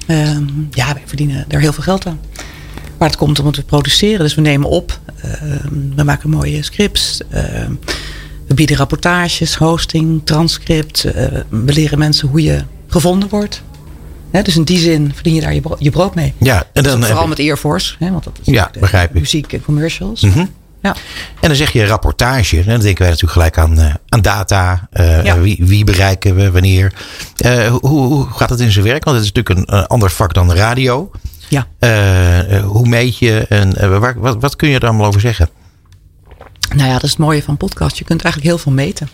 Ehm, 0.06 0.44
ja, 0.72 0.94
wij 0.94 1.02
verdienen 1.06 1.46
daar 1.48 1.60
heel 1.62 1.74
veel 1.74 1.84
geld 1.84 2.06
aan. 2.06 2.20
waar 2.98 3.10
het 3.10 3.18
komt 3.18 3.40
om 3.40 3.46
het 3.46 3.56
te 3.56 3.64
produceren. 3.64 4.20
Dus 4.20 4.36
we 4.36 4.42
nemen 4.42 4.70
op, 4.70 5.00
uh, 5.26 5.32
we 5.96 6.04
maken 6.04 6.30
mooie 6.30 6.64
scripts, 6.64 7.22
uh, 7.34 7.40
we 8.48 8.54
bieden 8.54 8.78
rapportages, 8.78 9.56
hosting, 9.56 10.22
transcript. 10.24 11.06
Uh, 11.06 11.14
we 11.50 11.74
leren 11.74 11.98
mensen 12.00 12.28
hoe 12.28 12.42
je 12.44 12.64
gevonden 12.88 13.30
wordt. 13.30 13.62
Dus 14.44 14.56
in 14.56 14.64
die 14.64 14.78
zin 14.78 15.12
verdien 15.14 15.34
je 15.34 15.42
daar 15.42 15.54
je, 15.54 15.62
bro 15.62 15.76
je 15.80 15.90
brood 15.90 16.16
mee. 16.16 16.34
Ja, 16.38 16.64
en 16.74 16.84
dan 16.84 17.00
dus 17.00 17.06
vooral 17.06 17.24
je... 17.24 17.30
met 17.30 17.40
Air 17.40 17.58
Force, 17.58 17.96
hè, 18.00 18.12
want 18.12 18.24
dat 18.24 18.40
is 18.44 18.54
ja, 18.54 18.72
begrijp 18.80 19.10
ik. 19.10 19.20
muziek 19.20 19.54
en 19.54 19.62
commercials. 19.62 20.22
Mm 20.22 20.32
-hmm. 20.32 20.50
Ja. 20.86 20.96
En 21.42 21.48
dan 21.48 21.56
zeg 21.56 21.72
je 21.72 21.86
rapportage. 21.86 22.56
Dan 22.56 22.80
denken 22.80 23.02
wij 23.02 23.10
natuurlijk 23.10 23.32
gelijk 23.32 23.58
aan, 23.58 23.80
uh, 23.80 23.94
aan 24.10 24.22
data. 24.22 24.88
Uh, 24.94 25.24
ja. 25.24 25.40
wie, 25.40 25.58
wie, 25.60 25.84
bereiken 25.84 26.36
we, 26.36 26.52
wanneer. 26.52 26.94
Uh, 27.46 27.68
hoe, 27.68 27.90
hoe, 27.90 28.28
gaat 28.30 28.50
het 28.50 28.60
in 28.60 28.72
zijn 28.72 28.86
werk? 28.86 29.04
Want 29.04 29.18
het 29.18 29.26
is 29.26 29.32
natuurlijk 29.32 29.70
een, 29.70 29.88
ander 29.88 30.12
vak 30.12 30.34
dan 30.34 30.48
de 30.48 30.56
radio. 30.56 31.12
Ja. 31.48 31.68
hoe 32.64 32.88
meet 32.88 33.18
je 33.18 33.46
en 33.50 34.00
waar, 34.00 34.20
wat, 34.20 34.38
wat 34.40 34.56
kun 34.56 34.70
je 34.70 34.76
er 34.76 34.88
allemaal 34.88 35.08
over 35.08 35.22
zeggen? 35.22 35.50
Nou 36.76 36.88
ja, 36.88 36.94
dat 36.94 37.04
is 37.04 37.10
het 37.10 37.20
mooie 37.20 37.44
van 37.44 37.58
podcast. 37.58 37.98
Je 37.98 38.04
kunt 38.04 38.22
eigenlijk 38.24 38.54
heel 38.54 38.64
veel 38.64 38.72
meten. 38.72 39.10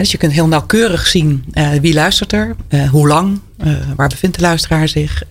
Dus 0.00 0.10
je 0.10 0.18
kunt 0.18 0.32
heel 0.32 0.48
nauwkeurig 0.48 1.06
zien 1.06 1.44
wie 1.80 1.94
luistert 1.94 2.32
er, 2.32 2.56
hoe 2.90 3.08
lang, 3.08 3.40
waar 3.96 4.08
bevindt 4.08 4.36
de 4.36 4.42
luisteraar 4.42 4.88
zich. 4.88 5.22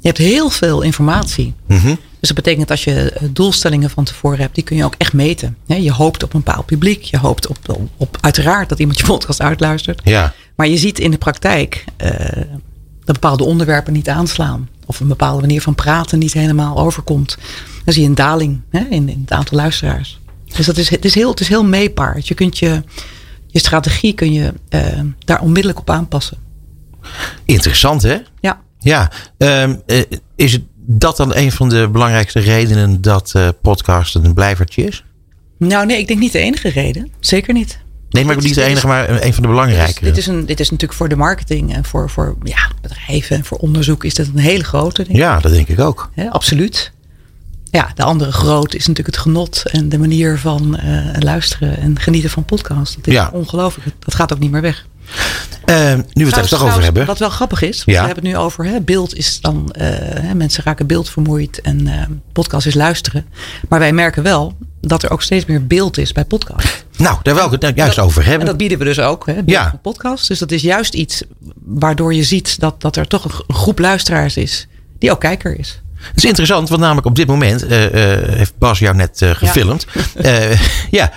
je 0.00 0.08
hebt 0.12 0.18
heel 0.18 0.50
veel 0.50 0.82
informatie. 0.82 1.54
Mm 1.66 1.78
-hmm. 1.78 1.98
Dus 2.20 2.28
dat 2.28 2.44
betekent 2.44 2.70
als 2.70 2.84
je 2.84 3.12
doelstellingen 3.30 3.90
van 3.90 4.04
tevoren 4.04 4.38
hebt, 4.38 4.54
die 4.54 4.64
kun 4.64 4.76
je 4.76 4.84
ook 4.84 4.94
echt 4.98 5.12
meten. 5.12 5.56
Je 5.66 5.92
hoopt 5.92 6.22
op 6.22 6.34
een 6.34 6.42
bepaald 6.44 6.66
publiek. 6.66 7.02
Je 7.02 7.18
hoopt 7.18 7.46
op, 7.46 7.58
op, 7.66 7.88
op 7.96 8.18
uiteraard 8.20 8.68
dat 8.68 8.78
iemand 8.78 8.98
je 8.98 9.06
podcast 9.14 9.40
uitluistert. 9.40 10.00
Ja. 10.04 10.32
Maar 10.54 10.68
je 10.68 10.76
ziet 10.76 10.98
in 10.98 11.10
de 11.10 11.18
praktijk 11.18 11.84
dat 13.06 13.20
bepaalde 13.20 13.44
onderwerpen 13.44 13.92
niet 13.92 14.08
aanslaan. 14.08 14.68
Of 14.86 15.00
een 15.00 15.08
bepaalde 15.08 15.40
manier 15.40 15.62
van 15.62 15.74
praten 15.74 16.18
niet 16.18 16.32
helemaal 16.32 16.78
overkomt. 16.78 17.36
Dan 17.84 17.94
zie 17.94 18.02
je 18.02 18.08
een 18.08 18.14
daling 18.14 18.60
hè, 18.70 18.80
in, 18.90 19.08
in 19.08 19.20
het 19.20 19.32
aantal 19.32 19.58
luisteraars. 19.58 20.20
Dus 20.56 20.66
dat 20.66 20.76
is, 20.76 20.88
het, 20.90 21.04
is 21.04 21.14
heel, 21.14 21.30
het 21.30 21.40
is 21.40 21.48
heel 21.48 21.64
meetbaar. 21.64 22.18
Je 22.22 22.34
kunt 22.34 22.58
je, 22.58 22.82
je 23.56 23.62
strategie 23.62 24.14
kun 24.14 24.32
je 24.32 24.52
uh, 24.70 25.00
daar 25.18 25.40
onmiddellijk 25.40 25.78
op 25.78 25.90
aanpassen. 25.90 26.36
Interessant 27.44 28.02
hè? 28.02 28.18
Ja. 28.40 28.60
Ja. 28.78 29.10
Um, 29.36 29.82
uh, 29.86 30.02
is 30.34 30.58
dat 30.86 31.16
dan 31.16 31.36
een 31.36 31.52
van 31.52 31.68
de 31.68 31.88
belangrijkste 31.88 32.40
redenen 32.40 33.00
dat 33.00 33.32
uh, 33.36 33.48
podcast 33.62 34.14
een 34.14 34.34
blijvertje 34.34 34.84
is? 34.84 35.04
Nou 35.58 35.86
nee, 35.86 35.98
ik 35.98 36.06
denk 36.06 36.20
niet 36.20 36.32
de 36.32 36.38
enige 36.38 36.68
reden. 36.68 37.10
Zeker 37.20 37.54
niet. 37.54 37.78
Nee, 38.10 38.24
maar 38.24 38.36
niet 38.36 38.54
de 38.54 38.62
enige, 38.62 38.86
maar 38.86 39.22
een 39.22 39.34
van 39.34 39.42
de 39.42 39.48
belangrijke. 39.48 40.04
Dit 40.04 40.08
is, 40.08 40.08
dit 40.08 40.16
is, 40.16 40.26
een, 40.26 40.46
dit 40.46 40.60
is 40.60 40.70
natuurlijk 40.70 40.98
voor 40.98 41.08
de 41.08 41.16
marketing 41.16 41.74
en 41.74 41.84
voor, 41.84 42.10
voor 42.10 42.36
ja, 42.42 42.70
bedrijven 42.80 43.36
en 43.36 43.44
voor 43.44 43.58
onderzoek 43.58 44.04
is 44.04 44.14
dit 44.14 44.26
een 44.26 44.38
hele 44.38 44.64
grote. 44.64 45.04
Denk 45.04 45.16
ja, 45.16 45.38
dat 45.38 45.52
denk 45.52 45.68
ik 45.68 45.80
ook. 45.80 46.10
Absoluut. 46.30 46.92
Ja, 47.70 47.90
de 47.94 48.02
andere 48.02 48.32
grote 48.32 48.76
is 48.76 48.86
natuurlijk 48.86 49.16
het 49.16 49.24
genot 49.24 49.62
en 49.64 49.88
de 49.88 49.98
manier 49.98 50.38
van 50.38 50.80
uh, 50.84 51.06
luisteren 51.18 51.78
en 51.78 51.98
genieten 51.98 52.30
van 52.30 52.44
podcast. 52.44 52.96
Dat 52.96 53.06
is 53.06 53.12
ja. 53.12 53.30
ongelooflijk. 53.32 53.88
Dat 53.98 54.14
gaat 54.14 54.32
ook 54.32 54.38
niet 54.38 54.50
meer 54.50 54.60
weg. 54.60 54.86
Uh, 55.66 55.94
nu 56.12 56.24
we 56.24 56.30
het 56.30 56.36
er 56.36 56.48
toch 56.48 56.64
over 56.64 56.82
hebben. 56.82 57.06
Wat 57.06 57.18
wel 57.18 57.30
grappig 57.30 57.62
is, 57.62 57.82
ja. 57.84 57.84
we 57.84 58.06
hebben 58.06 58.14
het 58.14 58.24
nu 58.24 58.36
over 58.36 58.64
hè, 58.64 58.80
beeld 58.80 59.16
is 59.16 59.40
dan, 59.40 59.74
uh, 59.78 59.84
hè, 59.98 60.34
mensen 60.34 60.64
raken 60.64 60.86
beeldvermoeid 60.86 61.60
en 61.60 62.22
podcast 62.32 62.66
is 62.66 62.74
luisteren. 62.74 63.26
Maar 63.68 63.78
wij 63.78 63.92
merken 63.92 64.22
wel 64.22 64.56
dat 64.80 65.02
er 65.02 65.10
ook 65.10 65.22
steeds 65.22 65.44
meer 65.44 65.66
beeld 65.66 65.98
is 65.98 66.12
bij 66.12 66.24
podcast. 66.24 66.84
Nou, 66.96 67.18
daar 67.22 67.34
wil 67.34 67.44
ik 67.44 67.50
het 67.50 67.60
nou 67.60 67.74
juist 67.74 67.96
dat, 67.96 68.04
over 68.04 68.22
hebben. 68.22 68.40
En 68.40 68.46
dat 68.46 68.56
bieden 68.56 68.78
we 68.78 68.84
dus 68.84 69.00
ook, 69.00 69.26
hè, 69.26 69.42
ja. 69.46 69.70
van 69.70 69.80
podcast. 69.80 70.28
Dus 70.28 70.38
dat 70.38 70.52
is 70.52 70.62
juist 70.62 70.94
iets 70.94 71.22
waardoor 71.64 72.14
je 72.14 72.24
ziet 72.24 72.60
dat, 72.60 72.80
dat 72.80 72.96
er 72.96 73.06
toch 73.06 73.24
een 73.24 73.54
groep 73.54 73.78
luisteraars 73.78 74.36
is 74.36 74.66
die 74.98 75.10
ook 75.10 75.20
kijker 75.20 75.58
is. 75.58 75.80
Het 76.08 76.16
is 76.16 76.24
interessant, 76.24 76.68
want 76.68 76.80
namelijk 76.80 77.06
op 77.06 77.14
dit 77.14 77.26
moment 77.26 77.64
uh, 77.64 77.82
uh, 77.82 77.90
heeft 78.28 78.58
Bas 78.58 78.78
jou 78.78 78.96
net 78.96 79.20
uh, 79.20 79.30
gefilmd. 79.30 79.86
Ja, 80.22 80.58
ja 80.90 81.10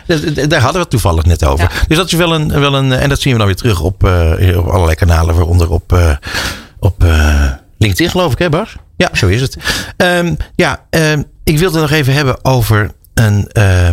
daar 0.48 0.62
hadden 0.62 0.74
we 0.74 0.80
het 0.80 0.90
toevallig 0.90 1.24
net 1.24 1.46
over. 1.46 1.72
Ja. 1.74 1.82
Dus 1.88 1.98
dat 1.98 2.08
is 2.08 2.14
wel 2.14 2.34
een, 2.34 2.60
wel 2.60 2.76
een. 2.76 2.92
En 2.92 3.10
dat 3.10 3.22
zien 3.22 3.32
we 3.32 3.38
dan 3.38 3.48
weer 3.48 3.56
terug 3.56 3.82
op, 3.82 4.04
op 4.56 4.68
allerlei 4.68 4.96
kanalen, 4.96 5.36
waaronder 5.36 5.70
op, 5.70 6.18
op 6.80 7.04
LinkedIn, 7.78 8.10
geloof 8.10 8.32
ik, 8.32 8.40
hè, 8.40 8.50
Bas? 8.50 8.76
Ja, 8.98 9.10
zo 9.14 9.28
is 9.28 9.42
het. 9.42 9.58
Um, 9.98 10.38
ja, 10.56 10.86
um, 10.90 11.26
ik 11.44 11.58
wilde 11.58 11.80
nog 11.80 11.92
even 11.92 12.14
hebben 12.14 12.46
over 12.46 12.92
een. 13.14 13.50
ja, 13.54 13.92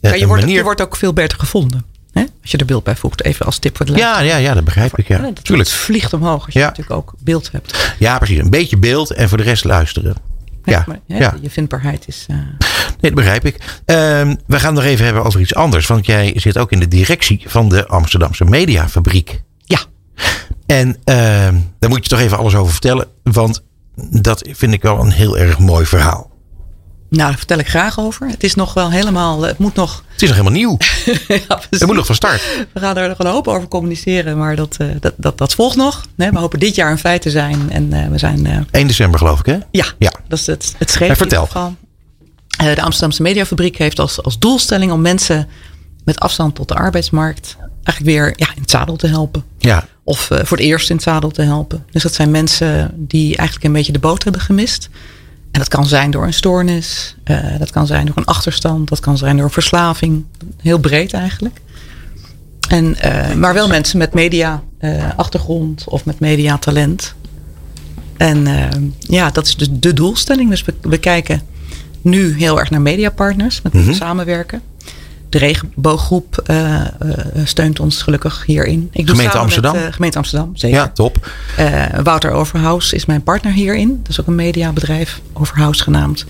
je, 0.00 0.20
een 0.20 0.26
wordt, 0.26 0.42
manier... 0.42 0.56
je 0.56 0.62
wordt 0.62 0.80
ook 0.80 0.96
veel 0.96 1.12
beter 1.12 1.38
gevonden. 1.38 1.84
Hè? 2.12 2.24
Als 2.42 2.50
je 2.50 2.58
er 2.58 2.64
beeld 2.64 2.84
bij 2.84 2.96
voegt, 2.96 3.24
even 3.24 3.46
als 3.46 3.58
tip 3.58 3.76
voor 3.76 3.86
de 3.86 3.92
ja, 3.92 4.20
ja, 4.20 4.36
ja, 4.36 4.54
dat 4.54 4.64
begrijp 4.64 4.98
ik. 4.98 5.08
Ja. 5.08 5.18
dat 5.18 5.44
Tuurlijk. 5.44 5.68
Het 5.68 5.78
vliegt 5.78 6.12
omhoog 6.12 6.44
als 6.44 6.54
je 6.54 6.60
ja. 6.60 6.66
natuurlijk 6.66 6.96
ook 6.96 7.14
beeld 7.18 7.48
hebt. 7.52 7.94
Ja, 7.98 8.18
precies. 8.18 8.38
Een 8.38 8.50
beetje 8.50 8.76
beeld 8.76 9.10
en 9.10 9.28
voor 9.28 9.38
de 9.38 9.44
rest 9.44 9.64
luisteren. 9.64 10.14
Ja, 10.70 10.84
maar, 10.86 11.00
ja, 11.06 11.16
ja. 11.16 11.34
Je 11.40 11.50
vindbaarheid 11.50 12.08
is. 12.08 12.26
Uh... 12.30 12.36
Nee, 12.36 12.96
dat 13.00 13.14
begrijp 13.14 13.44
ik. 13.44 13.80
Um, 13.84 14.36
we 14.46 14.60
gaan 14.60 14.74
nog 14.74 14.84
even 14.84 15.04
hebben 15.04 15.24
over 15.24 15.40
iets 15.40 15.54
anders. 15.54 15.86
Want 15.86 16.06
jij 16.06 16.32
zit 16.36 16.58
ook 16.58 16.72
in 16.72 16.80
de 16.80 16.88
directie 16.88 17.42
van 17.46 17.68
de 17.68 17.86
Amsterdamse 17.86 18.44
Mediafabriek. 18.44 19.42
Ja. 19.64 19.78
En 20.66 20.88
um, 20.88 21.72
daar 21.78 21.90
moet 21.90 22.02
je 22.02 22.08
toch 22.08 22.20
even 22.20 22.38
alles 22.38 22.54
over 22.54 22.72
vertellen. 22.72 23.06
Want 23.22 23.62
dat 24.10 24.48
vind 24.52 24.72
ik 24.72 24.82
wel 24.82 25.00
een 25.00 25.10
heel 25.10 25.38
erg 25.38 25.58
mooi 25.58 25.86
verhaal. 25.86 26.30
Nou, 27.10 27.28
daar 27.28 27.38
vertel 27.38 27.58
ik 27.58 27.68
graag 27.68 28.00
over. 28.00 28.28
Het 28.28 28.44
is 28.44 28.54
nog 28.54 28.74
wel 28.74 28.90
helemaal. 28.90 29.42
Het 29.42 29.58
moet 29.58 29.74
nog. 29.74 30.02
Het 30.12 30.22
is 30.22 30.28
nog 30.28 30.38
helemaal 30.38 30.58
nieuw. 30.58 30.76
ja, 31.48 31.60
het 31.70 31.86
moet 31.86 31.96
nog 31.96 32.06
van 32.06 32.14
start. 32.14 32.42
We 32.72 32.80
gaan 32.80 32.96
er 32.96 33.08
nog 33.08 33.18
een 33.18 33.26
hoop 33.26 33.48
over 33.48 33.68
communiceren, 33.68 34.38
maar 34.38 34.56
dat, 34.56 34.76
uh, 34.80 34.88
dat, 35.00 35.14
dat, 35.16 35.38
dat 35.38 35.54
volgt 35.54 35.76
nog. 35.76 36.06
Nee, 36.14 36.30
we 36.30 36.38
hopen 36.38 36.58
dit 36.58 36.74
jaar 36.74 36.90
een 36.90 36.98
feit 36.98 37.22
te 37.22 37.30
zijn. 37.30 37.70
En 37.70 37.94
uh, 37.94 38.08
we 38.08 38.18
zijn. 38.18 38.46
Uh, 38.46 38.56
1 38.70 38.86
december, 38.86 39.18
geloof 39.18 39.38
ik, 39.38 39.46
hè? 39.46 39.58
Ja, 39.70 39.84
ja. 39.98 40.12
dat 40.28 40.38
is 40.38 40.46
het, 40.46 40.74
het 40.78 40.90
schreef. 40.90 41.16
Vertel. 41.16 41.48
Uh, 41.54 42.74
de 42.74 42.82
Amsterdamse 42.82 43.22
Mediafabriek 43.22 43.78
heeft 43.78 43.98
als, 43.98 44.22
als 44.22 44.38
doelstelling 44.38 44.92
om 44.92 45.00
mensen 45.00 45.48
met 46.04 46.20
afstand 46.20 46.54
tot 46.54 46.68
de 46.68 46.74
arbeidsmarkt 46.74 47.56
eigenlijk 47.82 48.16
weer 48.16 48.32
ja, 48.36 48.54
in 48.54 48.60
het 48.60 48.70
zadel 48.70 48.96
te 48.96 49.06
helpen. 49.06 49.44
Ja. 49.58 49.86
Of 50.04 50.20
voor 50.20 50.56
het 50.56 50.66
eerst 50.66 50.90
in 50.90 50.96
het 50.96 51.04
zadel 51.04 51.30
te 51.30 51.42
helpen. 51.42 51.84
Dus 51.90 52.02
dat 52.02 52.14
zijn 52.14 52.30
mensen 52.30 52.90
die 52.96 53.36
eigenlijk 53.36 53.64
een 53.64 53.72
beetje 53.72 53.92
de 53.92 53.98
boot 53.98 54.22
hebben 54.22 54.40
gemist. 54.40 54.88
En 55.50 55.58
dat 55.60 55.68
kan 55.68 55.86
zijn 55.86 56.10
door 56.10 56.24
een 56.24 56.32
stoornis, 56.32 57.16
uh, 57.24 57.58
dat 57.58 57.70
kan 57.70 57.86
zijn 57.86 58.06
door 58.06 58.16
een 58.16 58.24
achterstand, 58.24 58.88
dat 58.88 59.00
kan 59.00 59.18
zijn 59.18 59.36
door 59.36 59.50
verslaving. 59.50 60.24
Heel 60.56 60.78
breed 60.78 61.12
eigenlijk. 61.12 61.60
En, 62.68 62.96
uh, 63.04 63.34
maar 63.34 63.54
wel 63.54 63.68
mensen 63.68 63.98
met 63.98 64.14
media 64.14 64.62
uh, 64.80 65.04
achtergrond 65.16 65.84
of 65.88 66.04
met 66.04 66.20
media 66.20 66.58
talent. 66.58 67.14
En 68.16 68.46
ja, 68.98 69.30
dat 69.30 69.46
is 69.46 69.56
dus 69.56 69.68
de 69.70 69.92
doelstelling. 69.92 70.50
Dus 70.50 70.64
we, 70.64 70.74
we 70.80 70.98
kijken 70.98 71.42
nu 72.02 72.36
heel 72.36 72.58
erg 72.58 72.70
naar 72.70 72.80
mediapartners 72.80 73.62
met 73.62 73.72
mm 73.72 73.82
-hmm. 73.82 73.94
samenwerken. 73.94 74.62
De 75.28 75.38
regenbooggroep 75.38 76.42
uh, 76.50 76.80
uh, 76.80 76.84
steunt 77.44 77.80
ons 77.80 78.02
gelukkig 78.02 78.42
hierin. 78.46 78.88
Ik 78.92 79.06
doe 79.06 79.14
gemeente 79.14 79.38
Amsterdam? 79.38 79.74
Met, 79.74 79.84
uh, 79.84 79.92
gemeente 79.92 80.18
Amsterdam, 80.18 80.56
zeker. 80.56 80.76
Ja, 80.76 80.88
top. 80.88 81.30
Wouter 82.02 82.30
Overhaus 82.30 82.92
is 82.92 83.06
mijn 83.06 83.22
partner 83.22 83.52
hierin. 83.52 84.00
Dat 84.02 84.10
is 84.10 84.20
ook 84.20 84.26
een 84.26 84.34
mediabedrijf, 84.34 85.20
Overhaus 85.32 85.80
genaamd. 85.80 86.24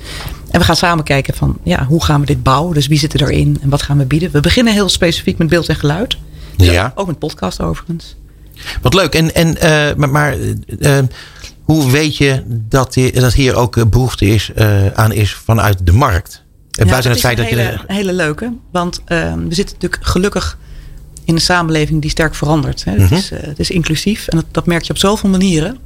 En 0.51 0.61
we 0.61 0.67
gaan 0.67 0.77
samen 0.77 1.05
kijken 1.05 1.35
van 1.35 1.59
ja, 1.63 1.85
hoe 1.85 2.05
gaan 2.05 2.21
we 2.21 2.27
dit 2.27 2.43
bouwen? 2.43 2.75
Dus 2.75 2.87
wie 2.87 2.99
zit 2.99 3.21
erin 3.21 3.59
en 3.63 3.69
wat 3.69 3.83
gaan 3.83 3.99
we 3.99 4.05
bieden? 4.05 4.31
We 4.31 4.41
beginnen 4.41 4.73
heel 4.73 4.89
specifiek 4.89 5.39
met 5.39 5.49
beeld 5.49 5.69
en 5.69 5.77
geluid. 5.77 6.17
Dus 6.57 6.69
ja. 6.69 6.93
Ook 6.95 7.07
met 7.07 7.19
podcast 7.19 7.61
overigens. 7.61 8.17
Wat 8.83 8.95
leuk. 8.95 9.15
En, 9.15 9.35
en, 9.35 9.57
maar, 9.99 10.11
maar 10.11 10.37
hoe 11.63 11.91
weet 11.91 12.17
je 12.17 12.43
dat 12.47 12.95
hier, 12.95 13.21
dat 13.21 13.35
hier 13.35 13.55
ook 13.55 13.91
behoefte 13.91 14.27
is, 14.27 14.51
aan 14.95 15.13
is 15.13 15.35
vanuit 15.35 15.87
de 15.87 15.93
markt? 15.93 16.47
Ja, 16.79 16.85
Buiten 16.85 17.11
het 17.11 17.21
feit 17.21 17.37
dat 17.37 17.49
je. 17.49 17.61
Een 17.61 17.81
hele 17.87 18.13
leuke. 18.13 18.53
Want 18.71 19.01
uh, 19.09 19.35
we 19.35 19.55
zitten 19.55 19.75
natuurlijk 19.75 20.07
gelukkig 20.07 20.59
in 21.25 21.35
een 21.35 21.41
samenleving 21.41 22.01
die 22.01 22.11
sterk 22.11 22.35
verandert. 22.35 22.85
Hè. 22.85 22.93
Mhm. 22.93 23.03
Het, 23.03 23.13
is, 23.13 23.33
uh, 23.33 23.39
het, 23.41 23.59
is, 23.59 23.71
inclusief 23.71 24.27
en 24.29 24.37
dat, 24.37 24.47
dat, 24.51 24.67
merk 24.67 24.83
je 24.83 24.91
op 24.91 24.99
zoveel 24.99 25.29
manieren. 25.29 25.79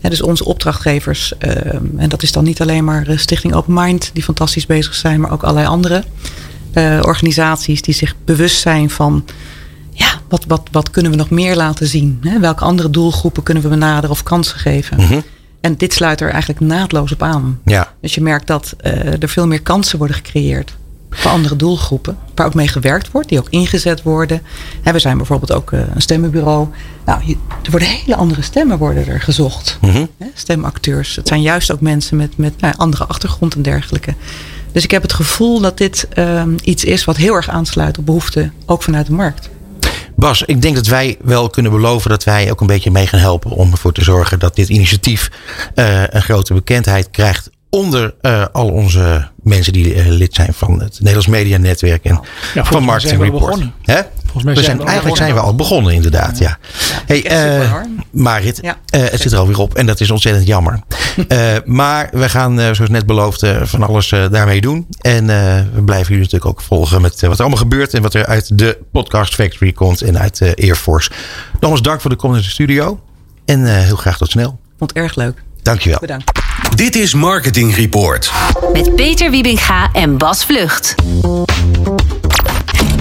Ja, 0.00 0.08
dus 0.08 0.22
onze 0.22 0.44
opdrachtgevers, 0.44 1.32
uh, 1.38 1.50
en 1.96 2.08
dat 2.08 2.22
is 2.22 2.32
dan 2.32 2.44
niet 2.44 2.60
alleen 2.60 2.84
maar 2.84 3.06
Stichting 3.16 3.54
Open 3.54 3.74
Mind, 3.74 4.10
die 4.12 4.22
fantastisch 4.22 4.66
bezig 4.66 4.94
zijn, 4.94 5.20
maar 5.20 5.32
ook 5.32 5.42
allerlei 5.42 5.66
andere 5.66 6.04
eh, 6.74 7.00
organisaties 7.02 7.82
die 7.82 7.94
zich 7.94 8.14
bewust 8.24 8.60
zijn 8.60 8.90
van. 8.90 9.24
Ja, 9.90 10.20
wat, 10.28 10.44
wat, 10.48 10.68
wat 10.72 10.90
kunnen 10.90 11.10
we 11.10 11.16
nog 11.16 11.30
meer 11.30 11.56
laten 11.56 11.86
zien? 11.86 12.18
Hè? 12.20 12.40
Welke 12.40 12.64
andere 12.64 12.90
doelgroepen 12.90 13.42
kunnen 13.42 13.62
we 13.62 13.68
benaderen 13.68 14.10
of 14.10 14.22
kansen 14.22 14.58
geven? 14.58 14.96
Mhm. 14.96 15.20
En 15.64 15.76
dit 15.76 15.92
sluit 15.92 16.20
er 16.20 16.30
eigenlijk 16.30 16.60
naadloos 16.60 17.12
op 17.12 17.22
aan. 17.22 17.60
Ja. 17.64 17.92
Dus 18.00 18.14
je 18.14 18.20
merkt 18.20 18.46
dat 18.46 18.76
uh, 18.84 19.22
er 19.22 19.28
veel 19.28 19.46
meer 19.46 19.62
kansen 19.62 19.98
worden 19.98 20.16
gecreëerd 20.16 20.76
voor 21.10 21.30
andere 21.30 21.56
doelgroepen. 21.56 22.18
Waar 22.34 22.46
ook 22.46 22.54
mee 22.54 22.68
gewerkt 22.68 23.10
wordt, 23.10 23.28
die 23.28 23.38
ook 23.38 23.48
ingezet 23.50 24.02
worden. 24.02 24.42
We 24.82 24.98
zijn 24.98 25.16
bijvoorbeeld 25.16 25.52
ook 25.52 25.70
uh, 25.70 25.80
een 25.94 26.02
stemmenbureau. 26.02 26.68
Nou, 27.04 27.36
er 27.62 27.70
worden 27.70 27.88
hele 27.88 28.16
andere 28.16 28.42
stemmen 28.42 28.78
worden 28.78 29.06
er 29.06 29.20
gezocht. 29.20 29.78
Mm 29.80 29.90
-hmm. 29.90 30.08
Hè, 30.18 30.26
stemacteurs. 30.34 31.16
Het 31.16 31.28
zijn 31.28 31.42
juist 31.42 31.72
ook 31.72 31.80
mensen 31.80 32.16
met, 32.16 32.36
met 32.36 32.60
nou, 32.60 32.74
andere 32.76 33.04
achtergrond 33.04 33.54
en 33.54 33.62
dergelijke. 33.62 34.14
Dus 34.72 34.84
ik 34.84 34.90
heb 34.90 35.02
het 35.02 35.12
gevoel 35.12 35.60
dat 35.60 35.78
dit 35.78 36.08
uh, 36.18 36.42
iets 36.62 36.84
is 36.84 37.04
wat 37.04 37.16
heel 37.16 37.34
erg 37.34 37.48
aansluit 37.48 37.98
op 37.98 38.06
behoeften, 38.06 38.52
ook 38.66 38.82
vanuit 38.82 39.06
de 39.06 39.12
markt. 39.12 39.50
Bas, 40.16 40.42
ik 40.42 40.62
denk 40.62 40.74
dat 40.74 40.86
wij 40.86 41.16
wel 41.22 41.50
kunnen 41.50 41.72
beloven 41.72 42.10
dat 42.10 42.24
wij 42.24 42.50
ook 42.50 42.60
een 42.60 42.66
beetje 42.66 42.90
mee 42.90 43.06
gaan 43.06 43.20
helpen 43.20 43.50
om 43.50 43.70
ervoor 43.70 43.92
te 43.92 44.04
zorgen 44.04 44.38
dat 44.38 44.56
dit 44.56 44.68
initiatief 44.68 45.30
uh, 45.74 46.02
een 46.06 46.22
grote 46.22 46.54
bekendheid 46.54 47.10
krijgt 47.10 47.50
onder 47.70 48.14
eh, 48.20 48.44
al 48.52 48.68
onze 48.68 49.28
mensen 49.42 49.72
die 49.72 49.94
eh, 49.94 50.06
lid 50.06 50.34
zijn 50.34 50.54
van 50.54 50.80
het 50.80 50.92
Nederlands 50.98 51.26
Media 51.26 51.58
Netwerk 51.58 52.04
en 52.04 52.20
van 52.54 52.82
Marketing 52.82 53.22
Report. 53.22 53.62
Hè? 54.38 54.44
mij 54.44 54.54
we 54.54 54.62
zijn 54.62 54.64
zijn, 54.64 54.76
we 54.76 54.82
al 54.82 54.88
eigenlijk 54.88 55.16
zijn 55.16 55.34
we 55.34 55.40
al 55.40 55.54
begonnen, 55.54 55.92
inderdaad. 55.94 56.38
Ja. 56.38 56.58
Hey, 57.06 57.22
Ja, 57.22 57.60
eh. 57.60 57.70
Marit, 58.10 58.58
Ja. 58.62 58.76
eh, 58.90 59.00
het 59.02 59.20
zit 59.20 59.32
er 59.32 59.38
alweer 59.38 59.58
op 59.58 59.74
en 59.74 59.86
dat 59.86 60.00
is 60.00 60.10
ontzettend 60.10 60.46
jammer. 60.46 60.78
Eh, 61.28 61.38
maar 61.64 62.08
we 62.12 62.28
gaan, 62.28 62.60
eh, 62.60 62.72
zoals 62.72 62.90
net 62.90 63.06
beloofd, 63.06 63.42
eh, 63.42 63.56
van 63.62 63.82
alles 63.82 64.08
daarmee 64.30 64.60
doen. 64.60 64.86
En 65.00 65.30
eh, 65.30 65.36
we 65.74 65.82
blijven 65.82 66.08
jullie 66.08 66.22
natuurlijk 66.24 66.50
ook 66.50 66.60
volgen 66.60 67.00
met 67.02 67.20
wat 67.20 67.32
er 67.34 67.40
allemaal 67.40 67.58
gebeurt 67.58 67.94
en 67.94 68.02
wat 68.02 68.14
er 68.14 68.26
uit 68.26 68.58
de 68.58 68.78
Podcast 68.92 69.34
Factory 69.34 69.72
komt 69.72 70.02
en 70.02 70.18
uit 70.18 70.40
Air 70.62 70.76
Force. 70.76 71.10
Nogmaals 71.60 71.82
dank 71.82 72.00
voor 72.00 72.10
de 72.10 72.16
komst 72.16 72.36
in 72.36 72.42
de 72.42 72.50
studio 72.50 73.00
en 73.44 73.66
eh, 73.66 73.82
heel 73.82 73.96
graag 73.96 74.16
tot 74.18 74.30
snel. 74.30 74.58
Vond 74.78 74.90
het 74.90 74.98
erg 75.02 75.14
leuk. 75.14 75.42
Dankjewel. 75.62 75.98
Bedankt. 76.00 76.30
Dit 76.74 76.96
is 76.96 77.14
Marketing 77.14 77.74
Report. 77.76 78.32
Met 78.72 78.94
Peter 78.94 79.30
Wiebinga 79.30 79.88
en 79.92 80.16
Bas 80.18 80.44
Vlucht. 80.44 80.94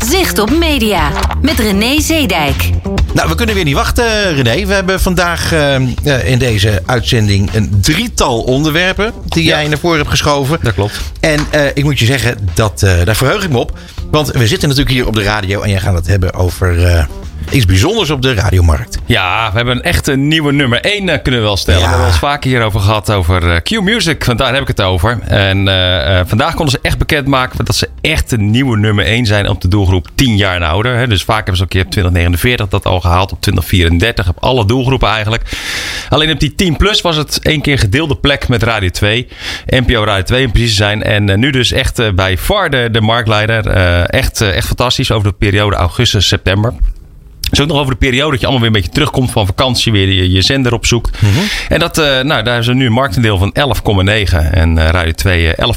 Zicht 0.10 0.40
op 0.40 0.58
media. 0.58 1.12
Met 1.42 1.60
René 1.60 2.02
Zeedijk. 2.02 2.70
Nou, 3.14 3.30
we 3.30 3.36
kunnen 3.36 3.56
weer 3.56 3.64
niet 3.64 3.76
wachten, 3.76 4.36
René. 4.36 4.66
We 4.66 4.74
hebben 4.74 5.00
vandaag 5.00 5.52
eh, 5.52 5.76
eh, 5.76 6.30
in 6.30 6.40
deze 6.40 6.84
uitzending 6.86 7.54
een 7.54 7.78
drietal 7.82 8.42
onderwerpen 8.42 9.14
die 9.26 9.44
jij 9.44 9.68
naar 9.68 9.78
voren 9.78 9.98
hebt 9.98 10.10
geschoven. 10.10 10.60
Dat 10.62 10.74
klopt. 10.74 11.00
En 11.20 11.40
eh, 11.52 11.66
ik 11.74 11.84
moet 11.84 12.00
je 12.00 12.06
zeggen, 12.06 12.50
dat, 12.54 12.84
eh, 12.84 13.04
daar 13.04 13.16
verheug 13.16 13.44
ik 13.44 13.50
me 13.50 13.58
op. 13.58 13.78
Want 14.12 14.32
we 14.32 14.48
zitten 14.48 14.68
natuurlijk 14.70 14.96
hier 14.96 15.08
op 15.08 15.16
de 15.16 15.24
radio 15.24 15.62
en 15.62 15.70
jij 15.70 15.80
gaat 15.80 15.94
het 15.94 16.08
hebben 16.08 16.34
over 16.34 16.86
eh, 16.86 17.06
iets 17.54 17.66
bijzonders 17.66 18.10
op 18.10 18.22
de 18.22 18.34
radiomarkt. 18.34 18.98
Ja, 19.06 19.50
we 19.52 19.56
hebben 19.56 19.76
een 19.76 19.84
echte 19.84 20.16
nieuwe 20.16 20.52
nummer 20.52 20.82
1 20.82 21.22
kunnen 21.22 21.40
we 21.40 21.46
wel 21.46 21.58
stellen. 21.58 21.80
Ja. 21.80 21.86
We 21.86 21.92
hebben 21.92 22.12
het 22.12 22.20
vaker 22.20 22.50
hierover 22.50 22.80
gehad 22.80 23.12
over 23.12 23.52
eh, 23.52 23.62
Q-Music. 23.62 24.24
Want 24.24 24.38
daar 24.38 24.54
heb 24.54 24.62
ik 24.62 24.68
het 24.68 24.82
over. 24.82 25.20
En 25.28 25.68
eh, 25.68 26.20
eh, 26.20 26.28
vandaag 26.28 26.56
konden 26.56 26.74
ze 26.74 26.80
echt 26.82 26.98
bekendmaken 26.98 27.66
dat 27.66 27.76
ze 27.76 27.90
echt 28.02 28.32
een 28.32 28.50
nieuwe 28.50 28.78
nummer 28.78 29.06
1 29.06 29.26
zijn 29.26 29.50
op 29.50 29.62
de 29.62 29.68
doelgroep 29.68 30.08
10 30.16 30.38
jaar 30.38 30.56
en 30.56 30.64
ouder. 30.64 30.96
Hè. 30.96 31.08
Dus 31.08 31.24
vaak 31.24 31.36
hebben 31.36 31.58
ze 31.58 31.64
ook 31.64 31.74
een 31.74 31.78
keer 31.78 31.86
op 31.86 31.92
2049 31.92 32.68
dat 32.68 32.86
al 32.86 33.00
gehaald. 33.00 33.32
Op 33.32 33.42
2034 33.42 34.30
op 34.30 34.44
alle 34.44 34.66
doelgroepen 34.66 35.10
eigenlijk. 35.10 35.44
Alleen 36.10 36.32
op 36.32 36.40
die 36.40 36.56
10 36.56 36.78
plus 36.78 37.02
was 37.02 37.16
het 37.16 37.40
één 37.40 37.62
keer 37.62 37.80
gedeelde 37.80 38.16
plek 38.16 38.48
met 38.48 38.64
Radio 38.64 38.90
2. 38.90 39.28
NPO 39.66 40.04
Radio 40.04 40.24
2 40.24 40.46
om 40.46 40.52
precies 40.52 40.70
te 40.70 40.76
zijn. 40.76 41.04
En 41.04 41.30
eh, 41.30 41.38
nu 41.38 41.50
dus 41.50 41.72
echt 41.72 42.00
eh, 42.00 42.12
bij 42.12 42.38
VAR 42.38 42.70
de, 42.70 42.90
de 42.92 43.02
marktleider. 43.02 43.68
Eh, 43.68 44.14
echt, 44.14 44.42
eh, 44.42 44.56
echt 44.56 44.68
fantastisch 44.68 45.12
over 45.12 45.28
de 45.30 45.36
periode 45.38 45.76
augustus-september. 45.76 46.74
Het 47.54 47.62
is 47.62 47.68
ook 47.68 47.72
nog 47.72 47.82
over 47.82 48.00
de 48.00 48.06
periode 48.08 48.32
dat 48.32 48.40
je 48.40 48.46
allemaal 48.46 48.64
weer 48.66 48.76
een 48.76 48.82
beetje 48.82 48.96
terugkomt 48.96 49.32
van 49.32 49.46
vakantie, 49.46 49.92
weer 49.92 50.10
je, 50.10 50.32
je 50.32 50.42
zender 50.42 50.74
opzoekt. 50.74 51.18
En 51.70 51.80
dat, 51.80 51.98
eh, 51.98 52.04
nou, 52.06 52.26
daar 52.26 52.44
hebben 52.44 52.64
ze 52.64 52.74
nu 52.74 52.86
een 52.86 52.92
marktendeel 52.92 53.38
van 53.38 53.54
11,9 53.54 54.52
en 54.52 54.78
eh, 54.78 54.90
Radio 54.90 55.12
2 55.12 55.56
eh, 55.56 55.68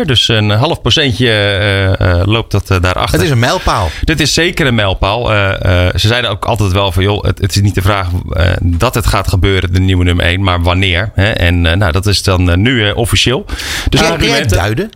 11,4. 0.00 0.04
Dus 0.06 0.28
een 0.28 0.50
half 0.50 0.80
procentje 0.80 1.28
eh, 1.30 1.92
eh, 2.20 2.26
loopt 2.26 2.50
dat 2.50 2.70
eh, 2.70 2.80
daarachter. 2.80 3.14
Het 3.14 3.22
is 3.22 3.30
een 3.30 3.38
mijlpaal. 3.38 3.90
Dit 4.04 4.20
is 4.20 4.34
zeker 4.34 4.66
een 4.66 4.74
mijlpaal. 4.74 5.32
Eh, 5.32 5.86
eh, 5.86 5.94
ze 5.94 6.06
zeiden 6.08 6.30
ook 6.30 6.44
altijd 6.44 6.72
wel 6.72 6.92
van, 6.92 7.02
joh, 7.02 7.24
het, 7.24 7.38
het 7.38 7.54
is 7.56 7.60
niet 7.62 7.74
de 7.74 7.82
vraag 7.82 8.08
eh, 8.32 8.50
dat 8.62 8.94
het 8.94 9.06
gaat 9.06 9.28
gebeuren, 9.28 9.72
de 9.72 9.80
nieuwe 9.80 10.04
nummer 10.04 10.24
1, 10.24 10.42
maar 10.42 10.62
wanneer. 10.62 11.10
Hè? 11.14 11.30
En 11.30 11.66
eh, 11.66 11.76
nou, 11.76 11.92
dat 11.92 12.06
is 12.06 12.22
dan 12.22 12.50
eh, 12.50 12.56
nu 12.56 12.86
eh, 12.88 12.96
officieel. 12.96 13.44
Dus 13.88 14.02
argumenten- 14.02 14.56
duiden? 14.56 14.90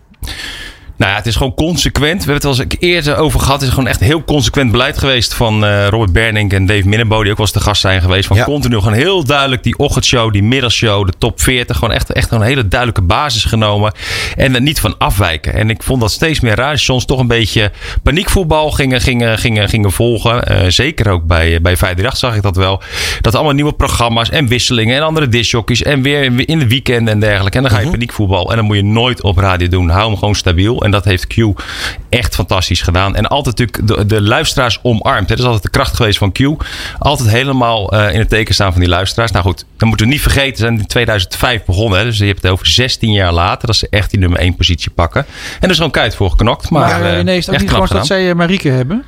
Nou 0.98 1.10
ja, 1.10 1.16
het 1.16 1.26
is 1.26 1.36
gewoon 1.36 1.54
consequent. 1.54 2.24
We 2.24 2.30
hebben 2.32 2.50
het 2.50 2.58
al 2.58 2.64
eens 2.64 2.74
eerder 2.78 3.16
over 3.16 3.40
gehad. 3.40 3.54
Het 3.54 3.68
is 3.68 3.74
gewoon 3.74 3.88
echt 3.88 4.00
heel 4.00 4.24
consequent 4.24 4.70
beleid 4.70 4.98
geweest 4.98 5.34
van 5.34 5.64
eh, 5.64 5.86
Robert 5.88 6.12
Bernink 6.12 6.52
en 6.52 6.66
Dave 6.66 6.88
Minnebo, 6.88 7.22
die 7.22 7.30
ook 7.30 7.36
wel 7.36 7.46
eens 7.46 7.54
te 7.54 7.60
gast 7.60 7.80
zijn 7.80 8.00
geweest. 8.00 8.26
Van 8.26 8.36
Ja. 8.36 8.44
continu 8.44 8.78
gewoon 8.78 8.92
heel 8.92 9.24
duidelijk 9.24 9.62
die 9.62 9.78
ochtendshow, 9.78 10.32
die 10.32 10.42
middagshow, 10.42 11.06
de 11.06 11.12
top 11.18 11.40
40. 11.40 11.76
Gewoon 11.78 11.94
echt, 11.94 12.12
echt 12.12 12.30
een 12.30 12.40
hele 12.42 12.68
duidelijke 12.68 13.02
basis 13.02 13.44
genomen. 13.44 13.92
En 14.36 14.54
er 14.54 14.60
niet 14.60 14.80
van 14.80 14.94
afwijken. 14.98 15.54
En 15.54 15.70
ik 15.70 15.82
vond 15.82 16.00
dat 16.00 16.10
steeds 16.10 16.40
meer 16.40 16.54
radiostations 16.54 17.04
toch 17.04 17.18
een 17.20 17.26
beetje 17.26 17.72
paniekvoetbal 18.02 18.70
gingen, 18.70 19.00
gingen, 19.00 19.38
gingen, 19.38 19.68
gingen 19.68 19.92
volgen. 19.92 20.44
Eh, 20.44 20.68
zeker 20.68 21.10
ook 21.10 21.24
bij, 21.26 21.60
bij 21.60 21.76
538 21.76 22.16
zag 22.18 22.36
ik 22.36 22.42
dat 22.42 22.56
wel. 22.56 22.82
Dat 23.20 23.34
allemaal 23.34 23.52
nieuwe 23.52 23.72
programma's 23.72 24.30
en 24.30 24.48
wisselingen 24.48 24.96
en 24.96 25.02
andere 25.02 25.28
discjockeys. 25.28 25.82
En 25.82 26.02
weer 26.02 26.48
in 26.48 26.58
de 26.58 26.68
weekenden 26.68 27.14
en 27.14 27.20
dergelijke. 27.20 27.56
En 27.56 27.62
dan 27.62 27.72
ga 27.72 27.80
je 27.80 27.90
paniekvoetbal. 27.90 28.50
En 28.50 28.56
dan 28.56 28.64
moet 28.64 28.76
je 28.76 28.84
nooit 28.84 29.22
op 29.22 29.36
radio 29.36 29.68
doen. 29.68 29.88
Hou 29.88 30.08
hem 30.08 30.18
gewoon 30.18 30.34
stabiel. 30.34 30.82
En 30.88 30.94
dat 30.94 31.04
heeft 31.04 31.26
Q 31.26 31.36
echt 32.08 32.34
fantastisch 32.34 32.82
gedaan. 32.82 33.16
En 33.16 33.26
altijd 33.26 33.58
natuurlijk 33.58 33.88
de, 33.88 34.06
de 34.06 34.22
luisteraars 34.22 34.78
omarmd. 34.82 35.28
hè. 35.28 35.34
Dat 35.34 35.38
is 35.38 35.44
altijd 35.44 35.62
de 35.62 35.70
kracht 35.70 35.96
geweest 35.96 36.18
van 36.18 36.32
Q. 36.32 36.40
Altijd 36.98 37.28
helemaal 37.28 37.92
eh, 37.92 38.12
in 38.12 38.18
het 38.18 38.28
teken 38.28 38.54
staan 38.54 38.72
van 38.72 38.80
die 38.80 38.90
luisteraars. 38.90 39.30
Nou 39.30 39.44
goed, 39.44 39.64
dan 39.76 39.88
moeten 39.88 40.06
we 40.06 40.12
niet 40.12 40.22
vergeten. 40.22 40.56
Ze 40.56 40.62
zijn 40.62 40.78
in 40.78 40.86
2005 40.86 41.64
begonnen. 41.64 41.98
Hè. 41.98 42.04
Dus 42.04 42.18
je 42.18 42.24
hebt 42.24 42.42
het 42.42 42.50
over 42.52 42.66
16 42.66 43.12
jaar 43.12 43.32
later. 43.32 43.66
Dat 43.66 43.76
ze 43.76 43.86
echt 43.90 44.10
die 44.10 44.20
nummer 44.20 44.38
1 44.38 44.56
positie 44.56 44.90
pakken. 44.90 45.26
En 45.26 45.60
er 45.60 45.70
is 45.70 45.76
gewoon 45.76 45.90
keihard 45.90 46.16
voor 46.16 46.30
geknokt. 46.30 46.70
Maar, 46.70 46.88
Maar 46.88 47.02
eh, 47.02 47.18
eh, 47.18 47.24
nee, 47.24 47.36
is 47.36 47.46
het 47.46 47.54
ook 47.54 47.60
niet 47.60 47.70
gewoon 47.70 47.88
dat 47.90 48.06
zij 48.06 48.28
eh, 48.28 48.34
Marieke 48.34 48.68
hebben? 48.68 49.04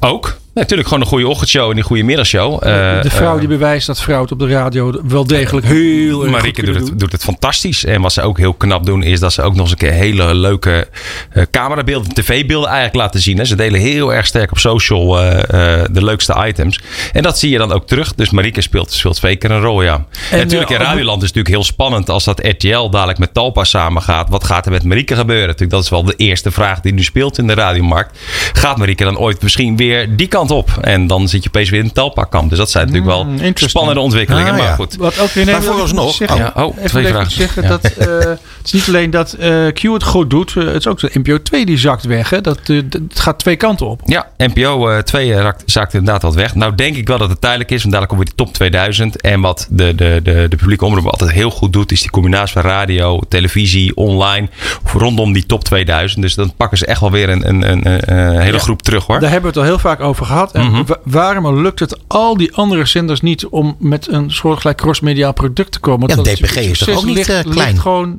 Ook. 0.00 0.38
Natuurlijk 0.58 0.88
gewoon 0.88 1.02
een 1.02 1.08
goede 1.08 1.28
ochtendshow 1.28 1.70
en 1.70 1.76
een 1.76 1.82
goede 1.82 2.02
middagshow. 2.02 2.54
Eh, 2.54 3.02
de 3.02 3.10
vrouw 3.10 3.34
eh, 3.34 3.38
die 3.38 3.48
bewijst 3.48 3.86
dat 3.86 4.00
vrouwen 4.00 4.28
het 4.28 4.40
op 4.40 4.48
de 4.48 4.54
radio 4.54 5.00
wel 5.04 5.26
degelijk 5.26 5.66
heel 5.66 6.22
erg 6.22 6.30
Marieke 6.30 6.62
doet 6.62 6.74
doen. 6.74 6.88
het, 6.88 6.98
doet 6.98 7.12
het 7.12 7.22
fantastisch. 7.22 7.84
En 7.84 8.00
wat 8.00 8.12
ze 8.12 8.22
ook 8.22 8.38
heel 8.38 8.54
knap 8.54 8.86
doen, 8.86 9.02
is 9.02 9.20
dat 9.20 9.32
ze 9.32 9.42
ook 9.42 9.52
nog 9.52 9.62
eens 9.62 9.70
een 9.70 9.76
keer 9.76 9.92
hele 9.92 10.34
leuke 10.34 10.88
eh, 11.32 11.42
camerabeelden, 11.50 12.14
tv-beelden 12.14 12.68
eigenlijk 12.68 12.96
laten 12.96 13.20
zien. 13.20 13.38
Hè. 13.38 13.44
Ze 13.44 13.56
delen 13.56 13.80
heel 13.80 14.14
erg 14.14 14.26
sterk 14.26 14.50
op 14.50 14.58
social 14.58 15.20
eh, 15.20 15.82
eh, 15.82 15.88
de 15.90 16.04
leukste 16.04 16.44
items. 16.46 16.80
En 17.12 17.22
dat 17.22 17.38
zie 17.38 17.50
je 17.50 17.58
dan 17.58 17.72
ook 17.72 17.86
terug. 17.86 18.14
Dus 18.14 18.30
Marieke 18.30 18.60
speelt, 18.60 18.92
speelt 18.92 19.16
zeker 19.16 19.50
een 19.50 19.60
rol, 19.60 19.82
ja. 19.82 20.04
En, 20.30 20.38
natuurlijk, 20.38 20.70
eh, 20.70 20.76
in 20.76 20.82
Radioland 20.82 21.22
is 21.22 21.28
het 21.28 21.36
natuurlijk 21.36 21.54
heel 21.54 21.64
spannend 21.64 22.10
als 22.10 22.24
dat 22.24 22.46
RTL 22.46 22.88
dadelijk 22.88 23.18
met 23.18 23.34
Talpa 23.34 23.64
samengaat. 23.64 24.28
Wat 24.28 24.44
gaat 24.44 24.66
er 24.66 24.72
met 24.72 24.84
Marieke 24.84 25.14
gebeuren? 25.16 25.46
Natuurlijk, 25.46 25.70
dat 25.70 25.82
is 25.82 25.90
wel 25.90 26.04
de 26.04 26.14
eerste 26.16 26.50
vraag 26.50 26.80
die 26.80 26.92
nu 26.92 27.02
speelt 27.02 27.38
in 27.38 27.46
de 27.46 27.54
radiomarkt. 27.54 28.18
Gaat 28.52 28.76
Marieke 28.76 29.04
dan 29.04 29.18
ooit 29.18 29.42
misschien 29.42 29.76
weer 29.76 30.16
die 30.16 30.26
kant 30.26 30.47
op? 30.50 30.70
En 30.80 31.06
dan 31.06 31.28
zit 31.28 31.42
je 31.42 31.48
opeens 31.48 31.70
weer 31.70 31.78
in 31.80 31.84
het 31.86 31.94
Talpa-kamp. 31.94 32.48
Dus 32.50 32.58
dat 32.58 32.70
zijn 32.70 32.86
natuurlijk 32.86 33.12
wel 33.14 33.26
interesting. 33.28 33.70
spannende 33.70 34.00
ontwikkelingen. 34.00 34.50
Ah, 34.52 34.56
maar 34.58 34.66
ja. 34.66 34.74
goed. 34.74 34.96
Wat 34.96 35.18
ook 35.18 35.30
René 35.30 35.52
Maar 35.52 35.62
vooralsnog- 35.62 36.14
zeggen, 36.14 36.38
Ja, 36.38 36.52
oh, 36.64 36.76
twee 36.84 37.06
vragen. 37.06 37.30
zeggen 37.32 37.62
Ja. 37.62 37.68
dat 37.68 37.84
eh, 37.84 38.06
is 38.68 38.72
niet 38.72 38.88
alleen 38.88 39.10
dat 39.10 39.32
eh, 39.32 39.66
Q 39.72 39.82
het 39.82 40.02
goed 40.02 40.30
doet, 40.30 40.56
eh, 40.56 40.64
het 40.64 40.74
is 40.76 40.86
ook 40.86 41.00
de 41.00 41.10
NPO 41.12 41.42
2 41.42 41.66
die 41.66 41.78
zakt 41.78 42.04
weg. 42.04 42.30
Hè? 42.30 42.40
Dat, 42.40 42.58
eh, 42.64 42.80
dat- 42.84 43.00
gaat 43.14 43.38
twee 43.38 43.56
kanten 43.56 43.86
op. 43.88 44.00
Ja, 44.04 44.28
NPO 44.36 44.88
eh 44.88 44.98
2 44.98 45.32
raakt, 45.32 45.62
zaakt 45.66 45.94
inderdaad 45.94 46.22
wat 46.22 46.34
weg. 46.34 46.54
Nou 46.54 46.74
denk 46.74 46.96
ik 46.96 47.08
wel 47.08 47.18
dat 47.18 47.28
het 47.30 47.40
tijdelijk 47.40 47.70
is. 47.70 47.82
Want 47.82 47.94
dadelijk 47.94 48.08
komt 48.14 48.24
weer 48.24 48.34
die 48.36 48.44
top 48.46 48.54
2000. 48.54 49.20
En 49.20 49.40
wat 49.40 49.66
de, 49.70 49.94
de, 49.94 50.20
de, 50.22 50.46
de 50.48 50.56
publieke 50.56 50.84
omroep 50.84 51.06
altijd 51.06 51.30
heel 51.30 51.50
goed 51.50 51.72
doet... 51.72 51.92
is 51.92 52.00
die 52.00 52.10
combinatie 52.10 52.52
van 52.52 52.62
radio, 52.70 53.20
televisie, 53.28 53.96
online... 53.96 54.48
rondom 54.92 55.32
die 55.32 55.46
top 55.46 55.64
2000. 55.64 56.22
Dus 56.22 56.34
dan 56.34 56.52
pakken 56.56 56.78
ze 56.78 56.86
echt 56.86 57.00
wel 57.00 57.10
weer 57.10 57.28
een, 57.28 57.48
een, 57.48 57.70
een, 57.70 58.40
hele 58.40 58.52
Ja. 58.52 58.58
groep 58.58 58.82
terug 58.82 59.06
hoor. 59.06 59.20
Daar 59.20 59.30
hebben 59.30 59.52
we 59.52 59.58
het 59.60 59.66
al 59.68 59.72
heel 59.74 59.82
vaak 59.88 60.00
over 60.00 60.26
gehad. 60.26 60.52
En 60.52 60.66
Mhm. 60.70 60.82
wa- 60.86 60.98
waarom 61.04 61.62
lukt 61.62 61.78
het 61.80 61.98
al 62.06 62.36
die 62.36 62.54
andere 62.54 62.86
zenders 62.86 63.20
niet 63.20 63.46
om 63.46 63.76
met 63.78 64.08
een 64.08 64.30
soortgelijk 64.30 64.76
crossmediaal 64.78 65.32
product 65.32 65.72
te 65.72 65.78
komen? 65.78 66.08
Ja, 66.08 66.14
Dat 66.16 66.24
DPG 66.24 66.56
is 66.56 66.78
toch 66.78 66.96
ook 66.96 67.04
niet, 67.04 67.14
ligt- 67.16 67.28
eh, 67.28 67.34
ligt 67.34 67.48
klein? 67.50 67.78
gewoon, 67.80 68.18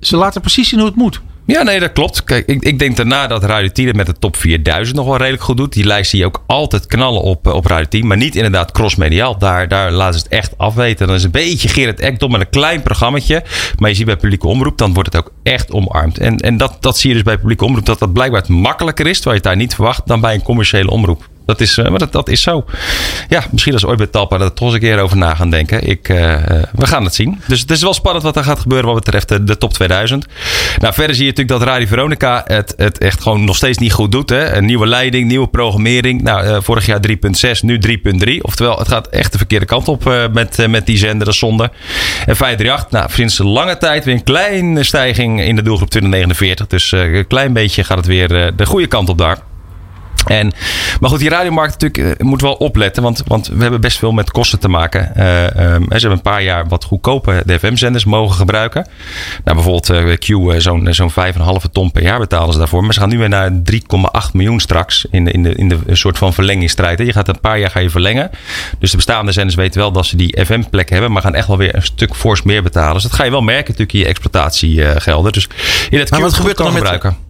ze 0.00 0.16
laten 0.16 0.40
precies 0.40 0.68
zien 0.68 0.78
hoe 0.78 0.88
het 0.88 0.96
moet. 0.96 1.20
Ja, 1.50 1.62
nee, 1.62 1.80
dat 1.80 1.92
klopt. 1.92 2.24
Kijk, 2.24 2.46
ik, 2.46 2.62
ik 2.62 2.78
denk 2.78 2.96
daarna 2.96 3.26
dat 3.26 3.44
Radio 3.44 3.68
10 3.68 3.86
het 3.86 3.96
met 3.96 4.06
de 4.06 4.18
top 4.18 4.36
4000 4.36 4.96
nog 4.96 5.06
wel 5.06 5.16
redelijk 5.16 5.42
goed 5.42 5.56
doet. 5.56 5.72
Die 5.72 5.84
lijst 5.84 6.10
zie 6.10 6.18
je 6.18 6.24
ook 6.24 6.42
altijd 6.46 6.86
knallen 6.86 7.22
op, 7.22 7.46
eh, 7.46 7.54
op 7.54 7.66
Radio 7.66 7.88
10. 7.88 8.06
Maar 8.06 8.16
niet 8.16 8.34
inderdaad 8.34 8.72
crossmediaal. 8.72 9.38
Daar, 9.38 9.68
daar 9.68 9.90
laten 9.90 10.18
ze 10.18 10.24
het 10.24 10.32
echt 10.32 10.58
afweten. 10.58 11.06
Dan 11.06 11.16
is 11.16 11.24
een 11.24 11.30
beetje 11.30 11.68
Gerrit 11.68 12.00
Ekdom 12.00 12.30
met 12.30 12.40
een 12.40 12.50
klein 12.50 12.82
programmaatje. 12.82 13.42
Maar 13.78 13.90
je 13.90 13.96
ziet 13.96 14.06
bij 14.06 14.16
publieke 14.16 14.46
omroep, 14.46 14.78
dan 14.78 14.94
wordt 14.94 15.12
het 15.12 15.24
ook 15.24 15.32
echt 15.42 15.72
omarmd. 15.72 16.18
En, 16.18 16.36
en 16.36 16.56
dat, 16.56 16.76
dat 16.80 16.98
zie 16.98 17.08
je 17.08 17.14
dus 17.14 17.24
bij 17.24 17.36
publieke 17.36 17.64
omroep. 17.64 17.86
Dat 17.86 17.98
dat 17.98 18.12
blijkbaar 18.12 18.44
makkelijker 18.48 19.06
is, 19.06 19.16
terwijl 19.16 19.36
je 19.36 19.42
daar 19.42 19.56
niet 19.56 19.74
verwacht, 19.74 20.02
dan 20.06 20.20
bij 20.20 20.34
een 20.34 20.42
commerciële 20.42 20.90
omroep. 20.90 21.28
Dat 21.50 21.60
is, 21.60 21.78
eh, 21.78 21.88
maar 21.88 21.98
dat, 21.98 22.12
dat 22.12 22.28
is 22.28 22.42
zo. 22.42 22.64
Ja, 23.28 23.44
misschien 23.50 23.72
als 23.72 23.84
ooit 23.84 23.98
bij 23.98 24.06
Talpa 24.06 24.38
dat 24.38 24.56
toch 24.56 24.66
eens 24.66 24.74
een 24.74 24.80
keer 24.80 24.98
over 24.98 25.16
na 25.16 25.34
gaan 25.34 25.50
denken. 25.50 25.88
Ik, 25.88 26.08
eh, 26.08 26.32
eh, 26.34 26.64
we 26.72 26.86
gaan 26.86 27.04
het 27.04 27.14
zien. 27.14 27.40
Dus 27.46 27.60
het 27.60 27.70
is 27.70 27.82
wel 27.82 27.94
spannend 27.94 28.24
wat 28.24 28.36
er 28.36 28.44
gaat 28.44 28.58
gebeuren 28.58 28.86
wat 28.86 29.04
betreft 29.04 29.28
de, 29.28 29.44
de 29.44 29.58
top 29.58 29.72
2000. 29.72 30.26
Nou, 30.78 30.94
verder 30.94 31.14
zie 31.14 31.24
je 31.24 31.30
natuurlijk 31.30 31.58
dat 31.58 31.68
Radio 31.68 31.86
Veronica 31.86 32.44
het, 32.46 32.74
het 32.76 32.98
echt 32.98 33.22
gewoon 33.22 33.44
nog 33.44 33.56
steeds 33.56 33.78
niet 33.78 33.92
goed 33.92 34.12
doet. 34.12 34.30
Hè? 34.30 34.52
Een 34.52 34.64
nieuwe 34.64 34.86
leiding, 34.86 35.28
nieuwe 35.28 35.48
programmering. 35.48 36.22
Nou, 36.22 36.62
vorig 36.62 36.86
jaar 36.86 37.00
3.6, 37.08 37.60
nu 37.60 37.78
3.3. 37.78 38.40
Oftewel, 38.40 38.78
het 38.78 38.88
gaat 38.88 39.08
echt 39.08 39.32
de 39.32 39.38
verkeerde 39.38 39.66
kant 39.66 39.88
op 39.88 40.28
met, 40.32 40.66
met 40.68 40.86
die 40.86 40.98
zender, 40.98 41.28
is 41.28 41.38
zonde. 41.38 41.70
En 42.26 42.36
538, 42.36 42.90
nou, 42.90 43.10
sinds 43.12 43.38
lange 43.38 43.78
tijd 43.78 44.04
weer 44.04 44.14
een 44.14 44.24
kleine 44.24 44.82
stijging 44.82 45.40
in 45.42 45.56
de 45.56 45.62
doelgroep 45.62 45.90
2049. 45.90 46.66
Dus 46.66 46.92
een 46.92 47.26
klein 47.26 47.52
beetje 47.52 47.84
gaat 47.84 47.96
het 47.96 48.06
weer 48.06 48.28
de 48.56 48.66
goede 48.66 48.86
kant 48.86 49.08
op 49.08 49.18
daar. 49.18 49.49
En, 50.26 50.52
maar 51.00 51.10
goed, 51.10 51.18
die 51.18 51.28
radiomarkt 51.28 51.80
natuurlijk 51.80 52.20
eh, 52.20 52.26
moet 52.26 52.40
wel 52.40 52.52
opletten. 52.52 53.02
Want, 53.02 53.22
want 53.26 53.46
we 53.46 53.62
hebben 53.62 53.80
best 53.80 53.98
veel 53.98 54.12
met 54.12 54.30
kosten 54.30 54.58
te 54.58 54.68
maken. 54.68 55.14
Eh, 55.14 55.44
ehm, 55.44 55.82
ze 55.82 55.88
hebben 55.88 56.10
een 56.10 56.22
paar 56.22 56.42
jaar 56.42 56.68
wat 56.68 56.84
goedkope 56.84 57.42
DFM-zenders 57.46 58.04
mogen 58.04 58.36
gebruiken. 58.36 58.86
Nou, 59.44 59.56
bijvoorbeeld 59.56 59.90
eh, 59.90 60.16
Q, 60.16 60.60
zo'n 60.60 60.86
zo'n 60.90 61.10
5,5 61.10 61.70
ton 61.72 61.92
per 61.92 62.02
jaar 62.02 62.18
betalen 62.18 62.52
ze 62.52 62.58
daarvoor. 62.58 62.84
Maar 62.84 62.94
ze 62.94 63.00
gaan 63.00 63.08
nu 63.08 63.18
weer 63.18 63.28
naar 63.28 63.50
3,8 63.50 64.32
miljoen 64.32 64.60
straks. 64.60 65.06
In 65.10 65.24
de, 65.24 65.30
in 65.30 65.42
de, 65.42 65.54
in 65.54 65.68
de 65.68 65.78
een 65.86 65.96
soort 65.96 66.18
van 66.18 66.32
verlengingsstrijd. 66.32 66.98
hè. 66.98 67.04
Je 67.04 67.12
gaat 67.12 67.28
een 67.28 67.40
paar 67.40 67.58
jaar 67.58 67.70
ga 67.70 67.80
je 67.80 67.90
verlengen. 67.90 68.30
Dus 68.78 68.90
de 68.90 68.96
bestaande 68.96 69.32
zenders 69.32 69.56
weten 69.56 69.80
wel 69.80 69.92
dat 69.92 70.06
ze 70.06 70.16
die 70.16 70.44
FM-plek 70.44 70.90
hebben. 70.90 71.12
Maar 71.12 71.22
gaan 71.22 71.34
echt 71.34 71.46
wel 71.46 71.58
weer 71.58 71.74
een 71.74 71.82
stuk 71.82 72.14
fors 72.14 72.42
meer 72.42 72.62
betalen. 72.62 72.94
Dus 72.94 73.02
dat 73.02 73.12
ga 73.12 73.24
je 73.24 73.30
wel 73.30 73.42
merken 73.42 73.64
natuurlijk 73.66 73.92
in 73.92 73.98
je 73.98 74.06
exploitatiegelden. 74.06 75.32
Dus 75.32 75.48
in 75.90 75.98
het 75.98 76.10
Maar 76.10 76.20
wat 76.20 76.34
gebeurt, 76.34 76.58
er 76.58 76.64
dan 76.64 76.72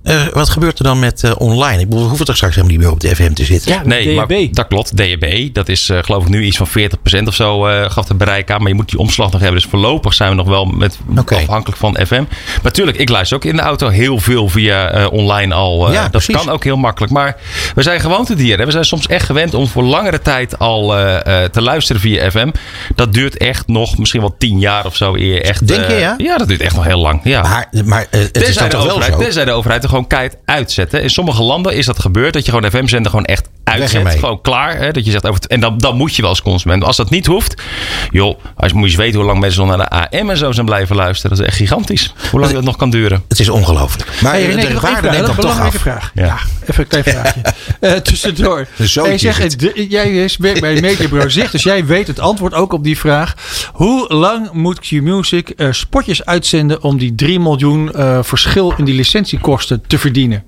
met, 0.03 0.33
wat 0.33 0.49
gebeurt 0.49 0.79
er 0.79 0.85
dan 0.85 0.99
met 0.99 1.35
online? 1.37 1.81
Ik 1.81 1.89
bedoel, 1.89 2.09
hoeven 2.09 2.27
toch 2.27 2.37
straks 2.37 2.55
helemaal 2.55 2.77
niet 2.77 2.87
meer 2.87 2.90
op 2.91 3.01
de 3.01 3.15
FM 3.17 3.33
te 3.33 3.45
zitten? 3.45 3.73
Ja, 3.73 3.81
Nee, 3.85 4.15
maar 4.15 4.27
dat 4.51 4.67
klopt. 4.67 4.97
DHB, 4.97 5.49
dat 5.55 5.69
is 5.69 5.89
eh, 5.89 5.99
geloof 6.03 6.23
ik 6.23 6.29
nu 6.29 6.45
iets 6.45 6.57
van 6.57 6.69
40% 6.69 7.23
of 7.27 7.35
zo 7.35 7.67
eh, 7.67 7.91
gaf 7.91 8.09
het 8.09 8.19
bereik 8.19 8.51
aan. 8.51 8.59
Maar 8.61 8.69
je 8.69 8.75
moet 8.75 8.89
die 8.91 8.99
omslag 8.99 9.31
nog 9.31 9.41
hebben. 9.41 9.61
Dus 9.61 9.71
voorlopig 9.71 10.15
zijn 10.15 10.31
we 10.31 10.37
nog 10.37 10.47
wel 10.47 10.65
met, 10.65 10.99
afhankelijk 11.27 11.79
van 11.79 11.99
FM. 12.07 12.15
Maar 12.23 12.61
natuurlijk, 12.63 12.99
ik 12.99 13.09
luister 13.09 13.37
ook 13.37 13.45
in 13.45 13.57
de 13.57 13.63
auto 13.63 13.89
heel 13.89 14.19
veel 14.19 14.49
via 14.49 14.91
eh, 14.91 15.13
online 15.13 15.55
al. 15.55 15.87
eh, 15.89 15.93
Ja, 15.95 16.03
dat 16.03 16.11
precies. 16.11 16.37
kan 16.37 16.49
ook 16.51 16.65
heel 16.65 16.77
makkelijk. 16.77 17.13
Maar 17.13 17.37
we 17.75 17.83
zijn 17.83 18.01
gewoontedieren. 18.01 18.59
hè. 18.59 18.65
We 18.65 18.71
zijn 18.73 18.85
soms 18.85 19.07
echt 19.07 19.27
gewend 19.27 19.55
om 19.55 19.67
voor 19.69 19.83
langere 19.83 20.21
tijd 20.21 20.59
al 20.59 20.97
eh, 20.97 21.45
eh, 21.45 21.51
te 21.51 21.63
luisteren 21.63 22.01
via 22.01 22.31
FM. 22.31 22.51
Dat 22.95 23.13
duurt 23.13 23.37
echt 23.37 23.67
nog 23.67 23.99
misschien 23.99 24.21
wel 24.21 24.35
10 24.39 24.59
jaar 24.59 24.87
of 24.87 24.97
zo. 24.97 25.15
Eer 25.17 25.43
echt, 25.43 25.67
Denk 25.69 25.81
je, 25.87 25.87
eh, 25.95 26.01
ja? 26.01 26.15
Ja, 26.19 26.37
dat 26.37 26.49
duurt 26.49 26.61
echt 26.61 26.75
nog 26.75 26.85
heel 26.85 26.99
lang. 27.01 27.21
Ja. 27.25 27.43
Maar, 27.43 27.69
maar 27.85 28.07
het 28.11 28.37
is 28.43 28.55
dan 28.55 28.65
de, 28.65 28.71
toch 28.71 28.83
wel 28.85 28.91
overheid, 28.95 29.13
zo? 29.19 29.23
tenzij 29.25 29.45
de 29.45 29.51
overheid 29.53 29.83
er 29.83 29.89
gewoon 29.89 30.07
keihard 30.07 30.37
uitzet. 30.45 30.93
hè. 30.93 31.01
In 31.01 31.11
sommige 31.11 31.43
landen 31.43 31.77
is 31.77 31.87
dat 31.87 31.99
gebeurd. 31.99 32.33
Dat 32.33 32.45
je 32.45 32.51
gewoon 32.53 32.65
FM-zender 32.71 33.11
gewoon 33.11 33.25
echt 33.25 33.49
uitzet. 33.65 34.09
Gewoon 34.19 34.41
klaar. 34.41 34.77
Hè, 34.77 34.91
dat 34.91 35.05
je 35.05 35.11
zegt, 35.11 35.25
over 35.27 35.41
het- 35.41 35.51
en 35.51 35.61
dan, 35.61 35.79
dan 35.79 35.97
moet 35.97 36.15
je 36.17 36.23
wel 36.23 36.31
als 36.31 36.43
consument. 36.43 36.85
Als 36.85 36.97
dat 36.97 37.11
niet 37.11 37.27
hoeft. 37.27 37.63
Joh, 38.11 38.39
als, 38.57 38.73
moet 38.73 38.83
je 38.83 38.89
eens 38.89 38.97
weten 38.97 39.17
hoe 39.19 39.27
lang 39.29 39.41
mensen 39.41 39.67
nog 39.67 39.77
naar 39.77 39.89
de 40.11 40.19
AM 40.19 40.31
en 40.31 40.37
zo 40.37 40.53
zijn 40.53 40.67
blijven 40.67 40.97
luisteren. 40.97 41.31
Dat 41.37 41.41
is 41.41 41.47
echt 41.47 41.57
gigantisch. 41.57 42.15
Hoe 42.31 42.41
lang 42.41 42.53
dat 42.53 42.65
nog 42.65 42.77
kan 42.77 42.91
duren. 42.91 43.23
Het 43.29 43.39
is 43.41 43.49
ongelooflijk. 43.49 44.11
Maar 44.23 44.33
Hey, 44.33 44.43
eh, 44.49 44.55
René, 44.55 44.69
de 44.75 44.81
waarde 44.81 45.11
neemt 45.11 45.27
dan 45.27 45.37
toch 45.37 45.59
af. 45.61 45.75
vraag. 45.75 46.11
Ja. 46.15 46.25
Ja. 46.25 46.39
even 46.63 46.83
een 46.83 46.87
klein 46.89 47.05
vraagje. 47.05 47.41
Eh, 47.81 47.93
tussendoor. 47.93 48.67
Zootje 48.79 49.09
Hey, 49.11 49.19
zeg, 49.19 49.39
is 49.39 49.53
het. 49.53 49.61
de- 49.61 49.87
jij 49.89 50.29
werkt 50.39 50.61
bij 50.61 50.81
Mediabureau 50.81 51.31
Zicht, 51.31 51.53
dus 51.53 51.63
jij 51.63 51.87
weet 51.87 52.07
het 52.07 52.21
antwoord 52.21 52.55
ook 52.55 52.73
op 52.73 52.85
die 52.85 52.99
vraag. 52.99 53.35
Hoe 53.73 54.15
lang 54.15 54.53
moet 54.53 54.79
Q-Music 54.81 55.49
eh, 55.51 55.69
spotjes 55.71 56.25
uitzenden 56.25 56.83
om 56.83 56.99
die 56.99 57.15
3 57.15 57.41
miljoen 57.41 57.93
eh, 57.93 58.19
verschil 58.23 58.75
in 58.77 58.85
die 58.85 58.95
licentiekosten 58.95 59.83
te 59.87 59.99
verdienen? 59.99 60.45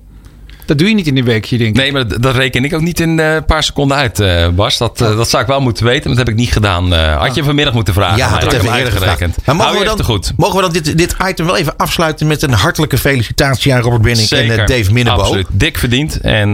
Dat 0.65 0.77
doe 0.77 0.87
je 0.87 0.93
niet 0.95 1.07
in 1.07 1.17
een 1.17 1.23
weekje, 1.23 1.57
denk 1.57 1.69
ik. 1.69 1.75
Nee, 1.75 1.91
maar 1.91 2.07
dat, 2.07 2.21
dat 2.21 2.35
reken 2.35 2.63
ik 2.63 2.73
ook 2.73 2.81
niet 2.81 2.99
in 2.99 3.19
eh, 3.19 3.33
een 3.33 3.45
paar 3.45 3.63
seconden 3.63 3.97
uit, 3.97 4.19
eh, 4.19 4.47
Bas. 4.49 4.77
Dat, 4.77 5.01
eh, 5.01 5.17
dat 5.17 5.29
zou 5.29 5.41
ik 5.41 5.47
wel 5.49 5.61
moeten 5.61 5.85
weten, 5.85 6.07
maar 6.07 6.17
dat 6.17 6.25
heb 6.25 6.35
ik 6.35 6.41
niet 6.41 6.51
gedaan. 6.53 6.91
Had 6.93 7.35
je 7.35 7.43
vanmiddag 7.43 7.73
moeten 7.73 7.93
vragen. 7.93 8.17
Ja, 8.17 8.29
dat 8.29 8.43
ik 8.43 8.51
heb 8.51 8.61
hem 8.61 8.73
eerder 8.73 8.83
uitgerekend. 8.91 9.33
gevraagd. 9.33 9.45
Maar 9.45 9.55
mogen 9.55 9.79
we, 9.79 9.85
dan, 9.85 9.97
te 9.97 10.03
goed. 10.03 10.31
mogen 10.37 10.55
we 10.55 10.61
dan 10.61 10.71
dit, 10.71 10.97
dit 10.97 11.15
item 11.27 11.45
wel 11.45 11.57
even 11.57 11.77
afsluiten 11.77 12.27
met 12.27 12.41
een 12.41 12.53
hartelijke 12.53 12.97
felicitatie 12.97 13.73
aan 13.73 13.81
Robert 13.81 14.01
Benning 14.01 14.29
en 14.29 14.37
Zeker. 14.47 14.65
Dave 14.65 14.93
Minnebo? 14.93 15.21
Absoluut. 15.21 15.47
Dik 15.51 15.77
verdiend 15.77 16.19
en 16.21 16.49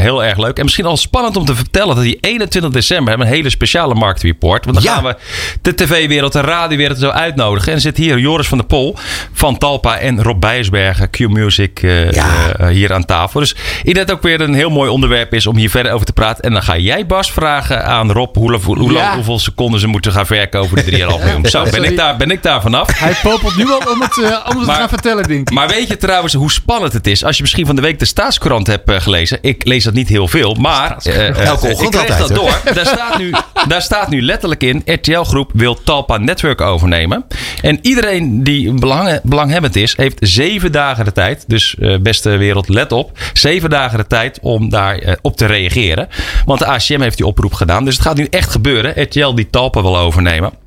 heel 0.00 0.24
erg 0.24 0.38
leuk. 0.38 0.56
En 0.58 0.62
misschien 0.64 0.84
al 0.86 0.96
spannend 0.96 1.36
om 1.36 1.44
te 1.44 1.54
vertellen 1.54 1.94
dat 1.94 2.04
die 2.04 2.18
21 2.20 2.70
december 2.70 3.08
hebben 3.08 3.26
een 3.26 3.32
hele 3.32 3.50
speciale 3.50 3.94
marktreport. 3.94 4.64
Want 4.64 4.76
dan 4.76 4.84
Ja. 4.86 4.94
gaan 4.94 5.04
we 5.04 5.16
de 5.62 5.74
tv-wereld, 5.74 6.32
de 6.32 6.40
radiowereld 6.40 6.98
zo 6.98 7.08
uitnodigen. 7.08 7.72
En 7.72 7.80
zit 7.80 7.96
hier 7.96 8.18
Joris 8.18 8.46
van 8.46 8.58
der 8.58 8.66
Pol 8.66 8.96
van 9.32 9.58
Talpa 9.58 9.98
en 9.98 10.22
Rob 10.22 10.40
Bijersbergen, 10.40 11.10
Q-Music, 11.10 11.80
Ja. 11.80 12.26
eh, 12.58 12.80
hier 12.82 12.92
aan 12.92 13.04
tafel. 13.04 13.40
Dus 13.40 13.50
ik 13.52 13.84
denk 13.84 13.96
dat 13.96 14.06
het 14.06 14.16
ook 14.16 14.22
weer 14.22 14.40
een 14.40 14.54
heel 14.54 14.70
mooi 14.70 14.90
onderwerp 14.90 15.34
is 15.34 15.46
om 15.46 15.56
hier 15.56 15.70
verder 15.70 15.92
over 15.92 16.06
te 16.06 16.12
praten. 16.12 16.44
En 16.44 16.52
dan 16.52 16.62
ga 16.62 16.76
jij 16.76 17.06
Bas 17.06 17.32
vragen 17.32 17.84
aan 17.86 18.12
Rob 18.12 18.36
hoe, 18.36 18.58
hoe, 18.64 18.78
hoe 18.78 18.92
Ja. 18.92 19.14
hoeveel 19.14 19.38
seconden 19.38 19.80
ze 19.80 19.86
moeten 19.86 20.12
gaan 20.12 20.26
verkopen 20.26 20.68
voor 20.68 20.78
de 20.78 20.90
3,5 20.90 20.90
miljoen. 21.24 21.46
Zo, 21.46 21.64
ben 21.70 21.84
ik 21.84 21.96
daar, 21.96 22.16
ben 22.16 22.30
ik 22.30 22.42
daar 22.42 22.62
vanaf. 22.62 22.98
Hij 22.98 23.14
popelt 23.22 23.56
nu 23.56 23.70
al 23.70 23.92
om 23.92 24.00
het, 24.00 24.18
eh, 24.22 24.24
om 24.50 24.56
het 24.58 24.66
Maar- 24.66 24.74
te 24.74 24.80
gaan 24.80 24.88
vertellen, 24.88 25.28
denk 25.28 25.48
ik. 25.48 25.54
Maar 25.54 25.68
weet 25.68 25.88
je 25.88 25.96
trouwens 25.96 26.34
hoe 26.34 26.50
spannend 26.52 26.92
het 26.92 27.06
is? 27.06 27.24
Als 27.24 27.36
je 27.36 27.42
misschien 27.42 27.66
van 27.66 27.76
de 27.76 27.82
week 27.82 27.98
de 27.98 28.04
Staatskrant 28.04 28.66
hebt 28.66 28.90
eh, 28.90 29.00
gelezen. 29.00 29.38
Ik 29.40 29.64
lees 29.66 29.84
dat 29.84 29.94
niet 29.94 30.08
heel 30.08 30.28
veel, 30.28 30.54
maar... 30.54 30.96
eh, 31.02 31.26
Elke 31.46 31.68
ik 31.68 31.76
kreeg 31.76 32.00
altijd, 32.00 32.18
dat 32.18 32.34
door. 32.34 32.60
Daar 32.74 32.86
staat, 32.86 33.18
nu, 33.18 33.32
daar 33.68 33.82
staat 33.82 34.08
nu 34.08 34.22
letterlijk 34.22 34.62
in... 34.62 34.82
RTL 34.86 35.20
Groep 35.22 35.50
wil 35.54 35.82
Talpa 35.84 36.16
Network 36.16 36.60
overnemen. 36.60 37.24
En 37.62 37.78
iedereen 37.82 38.44
die 38.44 38.72
belang, 38.72 39.20
belanghebbend 39.22 39.76
is... 39.76 39.96
heeft 39.96 40.16
zeven 40.20 40.72
dagen 40.72 41.04
de 41.04 41.12
tijd. 41.12 41.44
Dus 41.46 41.74
eh, 41.78 41.94
beste 42.00 42.30
wereld, 42.36 42.68
let 42.72 42.92
op. 42.92 43.18
Zeven 43.32 43.70
dagen 43.70 43.98
de 43.98 44.06
tijd 44.06 44.38
om 44.42 44.68
daar 44.68 44.98
eh, 44.98 45.14
op 45.22 45.36
te 45.36 45.46
reageren. 45.46 46.08
Want 46.44 46.58
de 46.58 46.66
ACM 46.66 47.00
heeft 47.00 47.16
die 47.16 47.26
oproep 47.26 47.52
gedaan. 47.54 47.84
Dus 47.84 47.94
het 47.94 48.02
gaat 48.02 48.16
nu 48.16 48.26
echt 48.30 48.50
gebeuren. 48.50 49.02
RTL 49.02 49.34
die 49.34 49.50
Talpa 49.50 49.82
wil 49.82 49.98
overnemen. 49.98 50.61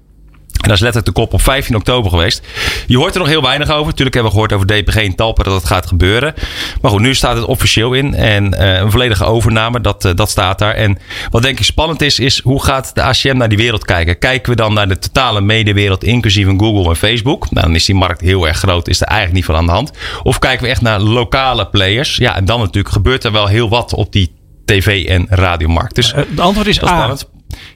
En 0.65 0.71
dat 0.71 0.79
is 0.79 0.83
letterlijk 0.83 1.15
de 1.15 1.21
kop 1.21 1.33
op 1.33 1.41
15 1.41 1.75
oktober 1.75 2.09
geweest. 2.11 2.41
Je 2.87 2.97
hoort 2.97 3.13
er 3.13 3.19
nog 3.19 3.27
heel 3.29 3.41
weinig 3.41 3.69
over. 3.69 3.85
Natuurlijk 3.85 4.13
hebben 4.15 4.31
we 4.33 4.37
gehoord 4.39 4.53
over 4.53 4.67
DPG 4.67 4.95
en 4.95 5.15
Talpa 5.15 5.43
dat 5.43 5.53
het 5.53 5.65
gaat 5.65 5.85
gebeuren. 5.85 6.33
Maar 6.81 6.91
goed, 6.91 7.01
nu 7.01 7.15
staat 7.15 7.35
het 7.35 7.45
officieel 7.45 7.93
in. 7.93 8.13
En 8.13 8.53
eh, 8.53 8.79
een 8.79 8.91
volledige 8.91 9.23
overname, 9.25 9.81
dat, 9.81 10.05
eh, 10.05 10.11
dat 10.15 10.29
staat 10.29 10.59
daar. 10.59 10.73
En 10.73 10.97
wat 11.29 11.41
denk 11.41 11.59
ik 11.59 11.65
spannend 11.65 12.01
is, 12.01 12.19
is 12.19 12.41
hoe 12.43 12.63
gaat 12.63 12.95
de 12.95 13.01
ACM 13.01 13.37
naar 13.37 13.49
die 13.49 13.57
wereld 13.57 13.85
kijken? 13.85 14.19
Kijken 14.19 14.49
we 14.49 14.55
dan 14.55 14.73
naar 14.73 14.87
de 14.87 14.99
totale 14.99 15.41
medewereld, 15.41 16.03
inclusief 16.03 16.47
een 16.47 16.59
Google 16.59 16.89
en 16.89 16.95
Facebook? 16.95 17.51
Nou, 17.51 17.65
dan 17.65 17.75
is 17.75 17.85
die 17.85 17.95
markt 17.95 18.21
heel 18.21 18.47
erg 18.47 18.57
groot. 18.57 18.87
Is 18.87 19.01
er 19.01 19.07
eigenlijk 19.07 19.35
niet 19.37 19.45
van 19.45 19.55
aan 19.55 19.65
de 19.65 19.71
hand. 19.71 19.91
Of 20.23 20.39
kijken 20.39 20.63
we 20.63 20.69
echt 20.69 20.81
naar 20.81 20.99
lokale 20.99 21.67
players? 21.67 22.15
Ja, 22.15 22.35
en 22.35 22.45
dan 22.45 22.59
natuurlijk 22.59 22.93
gebeurt 22.93 23.23
er 23.23 23.31
wel 23.31 23.47
heel 23.47 23.69
wat 23.69 23.93
op 23.93 24.11
die 24.11 24.35
tv- 24.65 25.05
en 25.07 25.25
radiomarkt. 25.29 25.95
Dus 25.95 26.13
Eh, 26.13 26.17
Het 26.29 26.39
antwoord 26.39 26.67
is 26.67 26.77
dat 26.79 26.89
is 26.89 26.95
A. 26.95 27.15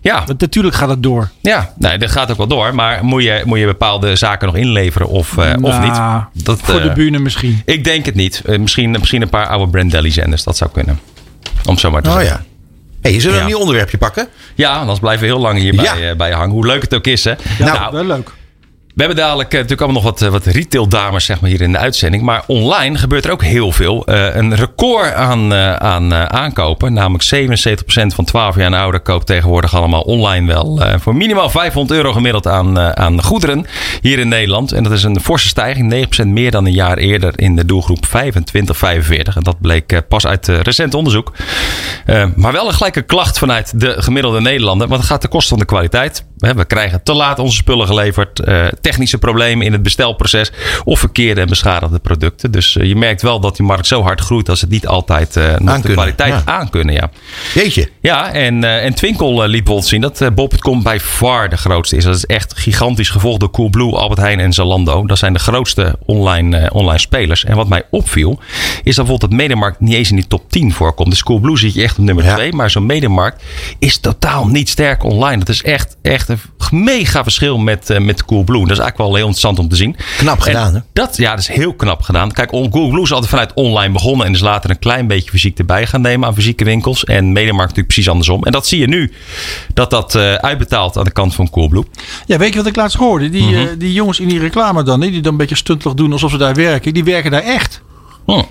Ja, 0.01 0.23
Want 0.25 0.39
Natuurlijk 0.41 0.75
gaat 0.75 0.89
het 0.89 1.03
door. 1.03 1.29
ja, 1.41 1.73
nee, 1.77 1.97
dat 1.97 2.11
gaat 2.11 2.31
ook 2.31 2.37
wel 2.37 2.47
door. 2.47 2.75
Maar 2.75 3.05
moet 3.05 3.23
je, 3.23 3.41
moet 3.45 3.59
je 3.59 3.65
bepaalde 3.65 4.15
zaken 4.15 4.47
nog 4.47 4.55
inleveren 4.55 5.07
of, 5.07 5.37
eh, 5.37 5.53
of 5.61 5.79
Nou, 5.79 5.83
niet? 6.33 6.45
Dat, 6.45 6.59
Voor 6.61 6.81
de 6.81 6.89
eh, 6.89 6.93
bühne 6.95 7.19
misschien. 7.19 7.61
Ik 7.65 7.83
denk 7.83 8.05
het 8.05 8.15
niet. 8.15 8.41
Eh, 8.45 8.59
misschien, 8.59 8.91
misschien 8.91 9.21
een 9.21 9.29
paar 9.29 9.47
oude 9.47 9.71
Brandelli 9.71 10.11
zenders. 10.11 10.43
Dat 10.43 10.57
zou 10.57 10.69
kunnen. 10.71 10.99
Om 11.65 11.77
zo 11.77 11.91
maar 11.91 12.01
te 12.01 12.09
Oh 12.09 12.15
zeggen. 12.15 12.37
ja. 12.37 12.47
Hey, 13.01 13.11
zullen 13.19 13.29
we 13.29 13.35
Ja. 13.35 13.41
een 13.41 13.47
nieuw 13.47 13.59
onderwerpje 13.59 13.97
pakken? 13.97 14.27
Ja, 14.55 14.73
anders 14.73 14.99
blijven 14.99 15.21
we 15.27 15.33
heel 15.33 15.41
lang 15.41 15.59
hier 15.59 15.73
Ja. 15.73 15.93
bij, 15.93 16.09
eh, 16.09 16.15
bij 16.15 16.31
hangen. 16.31 16.49
Hoe 16.49 16.65
leuk 16.65 16.81
het 16.81 16.93
ook 16.93 17.07
is, 17.07 17.23
hè? 17.23 17.33
Ja, 17.57 17.65
Nou, 17.73 17.91
wel 17.91 18.03
leuk. 18.05 18.31
We 18.99 19.05
hebben 19.05 19.23
dadelijk 19.23 19.49
eh, 19.49 19.59
natuurlijk 19.59 19.81
allemaal 19.81 20.01
nog 20.01 20.11
wat, 20.11 20.21
eh, 20.21 20.29
wat 20.29 20.45
retail 20.45 20.87
dames 20.87 21.25
zeg 21.25 21.39
maar, 21.39 21.49
hier 21.49 21.61
in 21.61 21.71
de 21.71 21.77
uitzending. 21.77 22.23
Maar 22.23 22.43
online 22.47 22.97
gebeurt 22.97 23.25
er 23.25 23.31
ook 23.31 23.43
heel 23.43 23.71
veel. 23.71 24.05
Eh, 24.05 24.35
een 24.35 24.55
record 24.55 25.13
aan, 25.13 25.53
aan 25.53 26.13
aankopen. 26.13 26.93
Namelijk 26.93 27.23
77% 27.23 28.13
van 28.13 28.25
12 28.25 28.55
jaar 28.55 28.65
en 28.65 28.73
ouder 28.73 28.99
koopt 28.99 29.25
tegenwoordig 29.25 29.75
allemaal 29.75 30.01
online 30.01 30.47
wel. 30.47 30.81
voor 30.99 31.15
minimaal 31.15 31.49
500 31.49 31.99
euro 31.99 32.13
gemiddeld 32.13 32.47
aan, 32.47 32.79
aan 32.97 33.23
goederen 33.23 33.65
hier 34.01 34.19
in 34.19 34.27
Nederland. 34.27 34.71
En 34.71 34.83
dat 34.83 34.91
is 34.91 35.03
een 35.03 35.19
forse 35.19 35.47
stijging. 35.47 35.89
9% 36.23 36.27
meer 36.27 36.51
dan 36.51 36.65
een 36.65 36.73
jaar 36.73 36.97
eerder 36.97 37.33
in 37.35 37.55
de 37.55 37.65
doelgroep 37.65 38.05
25-45. 38.05 39.35
En 39.35 39.43
dat 39.43 39.61
bleek 39.61 40.01
pas 40.07 40.27
uit 40.27 40.47
recent 40.47 40.93
onderzoek. 40.93 41.31
Maar 42.35 42.51
wel 42.51 42.67
een 42.67 42.73
gelijke 42.73 43.01
klacht 43.01 43.37
vanuit 43.37 43.79
de 43.79 43.95
gemiddelde 44.01 44.41
Nederlander. 44.41 44.87
Want 44.87 44.99
het 44.99 45.09
gaat 45.09 45.21
ten 45.21 45.29
koste 45.29 45.49
van 45.49 45.59
de 45.59 45.65
kwaliteit. 45.65 46.23
We 46.39 46.65
krijgen 46.65 47.03
te 47.03 47.13
laat 47.13 47.39
onze 47.39 47.55
spullen 47.55 47.87
geleverd. 47.87 48.39
eh, 48.39 48.67
technische 48.81 49.17
problemen 49.17 49.65
in 49.65 49.71
het 49.71 49.83
bestelproces. 49.83 50.51
Of 50.83 50.99
verkeerde 50.99 51.41
en 51.41 51.47
beschadigde 51.47 51.99
producten. 51.99 52.51
Dus 52.51 52.77
eh, 52.77 52.87
je 52.87 52.95
merkt 52.95 53.21
wel 53.21 53.39
dat 53.39 53.55
die 53.57 53.65
markt 53.65 53.87
zo 53.87 54.01
hard 54.01 54.21
groeit. 54.21 54.45
Dat 54.45 54.57
ze 54.57 54.63
het 54.65 54.73
niet 54.73 54.87
altijd 54.87 55.35
eh, 55.35 55.57
nog 55.57 55.81
de 55.81 55.91
kwaliteit 55.91 56.33
ja. 56.33 56.41
aankunnen. 56.45 56.93
Ja, 56.95 57.09
Jeetje. 57.53 57.89
ja 58.01 58.31
en, 58.31 58.63
en 58.63 58.93
Twinkel 58.93 59.41
liet 59.41 59.51
bijvoorbeeld 59.51 59.87
zien 59.87 60.01
dat 60.01 60.35
Bol.com 60.35 60.83
bij 60.83 60.99
far 60.99 61.49
de 61.49 61.57
grootste 61.57 61.95
is. 61.95 62.03
Dat 62.03 62.15
is 62.15 62.25
echt 62.25 62.57
gigantisch 62.57 63.09
gevolgd 63.09 63.39
door 63.39 63.51
Coolblue, 63.51 63.95
Albert 63.95 64.19
Heijn 64.19 64.39
en 64.39 64.53
Zalando. 64.53 65.05
Dat 65.05 65.17
zijn 65.17 65.33
de 65.33 65.39
grootste 65.39 65.95
online, 66.05 66.69
online 66.73 66.99
spelers. 66.99 67.43
En 67.45 67.55
wat 67.55 67.67
mij 67.67 67.83
opviel, 67.91 68.39
is 68.83 68.95
dat 68.95 69.05
bijvoorbeeld 69.05 69.21
dat 69.21 69.31
Mediamarkt 69.31 69.79
niet 69.79 69.93
eens 69.93 70.09
in 70.09 70.15
die 70.15 70.27
top 70.27 70.51
10 70.51 70.73
voorkomt. 70.73 71.09
Dus 71.09 71.23
Coolblue 71.23 71.57
zie 71.57 71.71
je 71.73 71.83
echt 71.83 71.97
op 71.97 72.03
nummer 72.03 72.23
Ja. 72.23 72.35
2. 72.35 72.53
Maar 72.53 72.69
zo'n 72.69 72.85
Mediamarkt 72.85 73.43
is 73.79 73.97
totaal 73.97 74.47
niet 74.47 74.69
sterk 74.69 75.03
online. 75.03 75.37
Dat 75.37 75.49
is 75.49 75.63
echt, 75.63 75.97
echt 76.01 76.28
een 76.29 76.39
mega 76.83 77.23
verschil 77.23 77.57
met, 77.57 77.89
eh, 77.89 77.99
met 77.99 78.25
Coolblue. 78.25 78.59
Dat 78.61 78.71
is 78.71 78.77
eigenlijk 78.77 78.97
wel 78.97 79.15
heel 79.15 79.27
interessant 79.27 79.59
om 79.59 79.67
te 79.69 79.75
zien. 79.75 79.95
Knap 80.17 80.37
En 80.37 80.41
gedaan, 80.43 80.73
hè? 80.73 80.79
Dat, 80.93 81.17
ja, 81.17 81.29
dat 81.29 81.39
is 81.39 81.47
heel 81.47 81.73
knap 81.73 82.01
gedaan. 82.01 82.31
Kijk, 82.31 82.49
Coolblue 82.49 83.01
is 83.01 83.11
altijd 83.11 83.29
vanuit 83.29 83.53
online 83.53 83.93
begonnen. 83.93 84.25
En 84.25 84.33
is 84.33 84.39
later 84.39 84.69
een 84.69 84.79
klein 84.79 85.07
beetje 85.07 85.29
fysiek 85.29 85.57
erbij 85.59 85.85
gaan 85.87 86.01
nemen 86.01 86.27
aan 86.27 86.33
fysieke 86.35 86.63
winkels. 86.63 87.03
En 87.03 87.25
Mediamarkt 87.31 87.59
natuurlijk 87.69 87.87
precies 87.87 88.09
andersom. 88.09 88.43
En 88.43 88.51
dat 88.51 88.67
zie 88.67 88.79
je 88.79 88.87
nu. 88.87 89.11
Dat 89.73 89.89
dat 89.89 90.15
eh, 90.15 90.33
uitbetaalt 90.33 90.97
aan 90.97 91.03
de 91.03 91.11
kant 91.11 91.35
van 91.35 91.49
Coolblue. 91.49 91.85
Ja, 92.25 92.37
weet 92.37 92.51
je 92.51 92.57
wat 92.57 92.67
ik 92.67 92.75
laatst 92.75 92.97
hoorde? 92.97 93.29
Die, 93.29 93.43
Mhm. 93.43 93.55
eh, 93.55 93.65
die 93.77 93.93
jongens 93.93 94.19
in 94.19 94.27
die 94.27 94.39
reclame 94.39 94.83
dan, 94.83 94.99
die 94.99 95.21
dan 95.21 95.31
een 95.31 95.37
beetje 95.37 95.55
stuntelig 95.55 95.93
doen 95.93 96.11
alsof 96.11 96.31
ze 96.31 96.37
daar 96.37 96.55
werken, 96.55 96.93
die 96.93 97.03
werken 97.03 97.31
daar 97.31 97.43
echt. 97.43 97.81
Hm. 98.25 98.41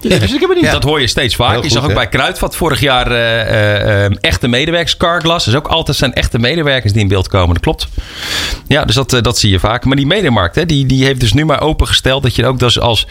Ja, 0.00 0.18
helemaal 0.18 0.54
niet. 0.54 0.70
Dat 0.70 0.82
hoor 0.82 1.00
je 1.00 1.06
steeds 1.06 1.36
vaak. 1.36 1.48
Heel 1.48 1.56
je 1.56 1.62
goed, 1.62 1.72
zag 1.72 1.84
ook 1.84 1.94
bij 1.94 2.08
Kruidvat 2.08 2.56
vorig 2.56 2.80
jaar 2.80 3.10
eh, 3.10 3.40
eh, 3.40 4.04
eh, 4.04 4.12
echte 4.20 4.48
medewerkers. 4.48 4.96
Carglass 4.96 5.46
is 5.46 5.54
ook 5.54 5.66
altijd 5.66 5.96
zijn 5.96 6.12
echte 6.14 6.38
medewerkers 6.38 6.92
die 6.92 7.02
in 7.02 7.08
beeld 7.08 7.28
komen. 7.28 7.54
Dat 7.54 7.62
klopt. 7.62 7.88
Ja, 8.66 8.84
dus 8.84 8.94
dat, 8.94 9.12
eh, 9.12 9.22
dat 9.22 9.38
zie 9.38 9.50
je 9.50 9.58
vaak. 9.58 9.84
Maar 9.84 9.96
die 9.96 10.06
medemarkt, 10.06 10.54
hè, 10.54 10.66
die, 10.66 10.86
die 10.86 11.04
heeft 11.04 11.20
dus 11.20 11.32
nu 11.32 11.44
maar 11.44 11.60
opengesteld 11.60 12.22
dat 12.22 12.34
je 12.36 12.46
ook 12.46 12.58
dus 12.58 12.80
als 12.80 13.06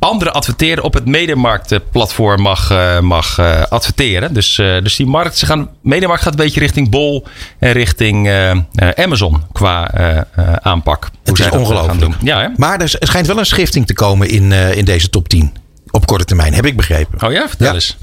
andere 0.00 0.30
adverteren 0.30 0.84
op 0.84 0.94
het 0.94 1.04
Mediamarkt-platform 1.06 2.40
mag, 2.42 2.70
eh, 2.70 3.00
mag 3.00 3.38
eh, 3.38 3.62
adverteren. 3.62 4.32
Dus, 4.34 4.58
eh, 4.58 4.66
dus 4.82 4.96
die 4.96 5.06
markt, 5.06 5.38
ze 5.38 5.46
gaan, 5.46 5.70
Mediamarkt 5.82 6.22
gaat 6.22 6.32
een 6.32 6.38
beetje 6.44 6.60
richting 6.60 6.90
Bol 6.90 7.26
en 7.58 7.72
richting 7.72 8.26
eh, 8.26 8.50
eh, 8.50 8.58
Amazon 8.94 9.42
qua 9.52 9.90
eh, 9.90 10.16
eh, 10.16 10.24
aanpak. 10.62 11.00
Hoe 11.02 11.10
Het 11.24 11.38
is 11.38 11.48
ongelooflijk. 11.50 12.00
doen. 12.00 12.14
Ja, 12.22 12.40
hè? 12.40 12.48
Maar 12.56 12.80
er 12.80 12.96
schijnt 12.98 13.26
wel 13.26 13.38
een 13.38 13.46
schifting 13.46 13.86
te 13.86 13.94
komen 13.94 14.28
in, 14.28 14.52
eh, 14.52 14.76
in 14.76 14.84
deze 14.84 15.10
top 15.10 15.28
10. 15.28 15.52
Op 15.90 16.06
korte 16.06 16.24
termijn, 16.24 16.54
heb 16.54 16.66
ik 16.66 16.76
begrepen. 16.76 17.26
Oh 17.28 17.32
ja, 17.32 17.48
vertel 17.48 17.66
Ja. 17.66 17.72
eens. 17.74 17.96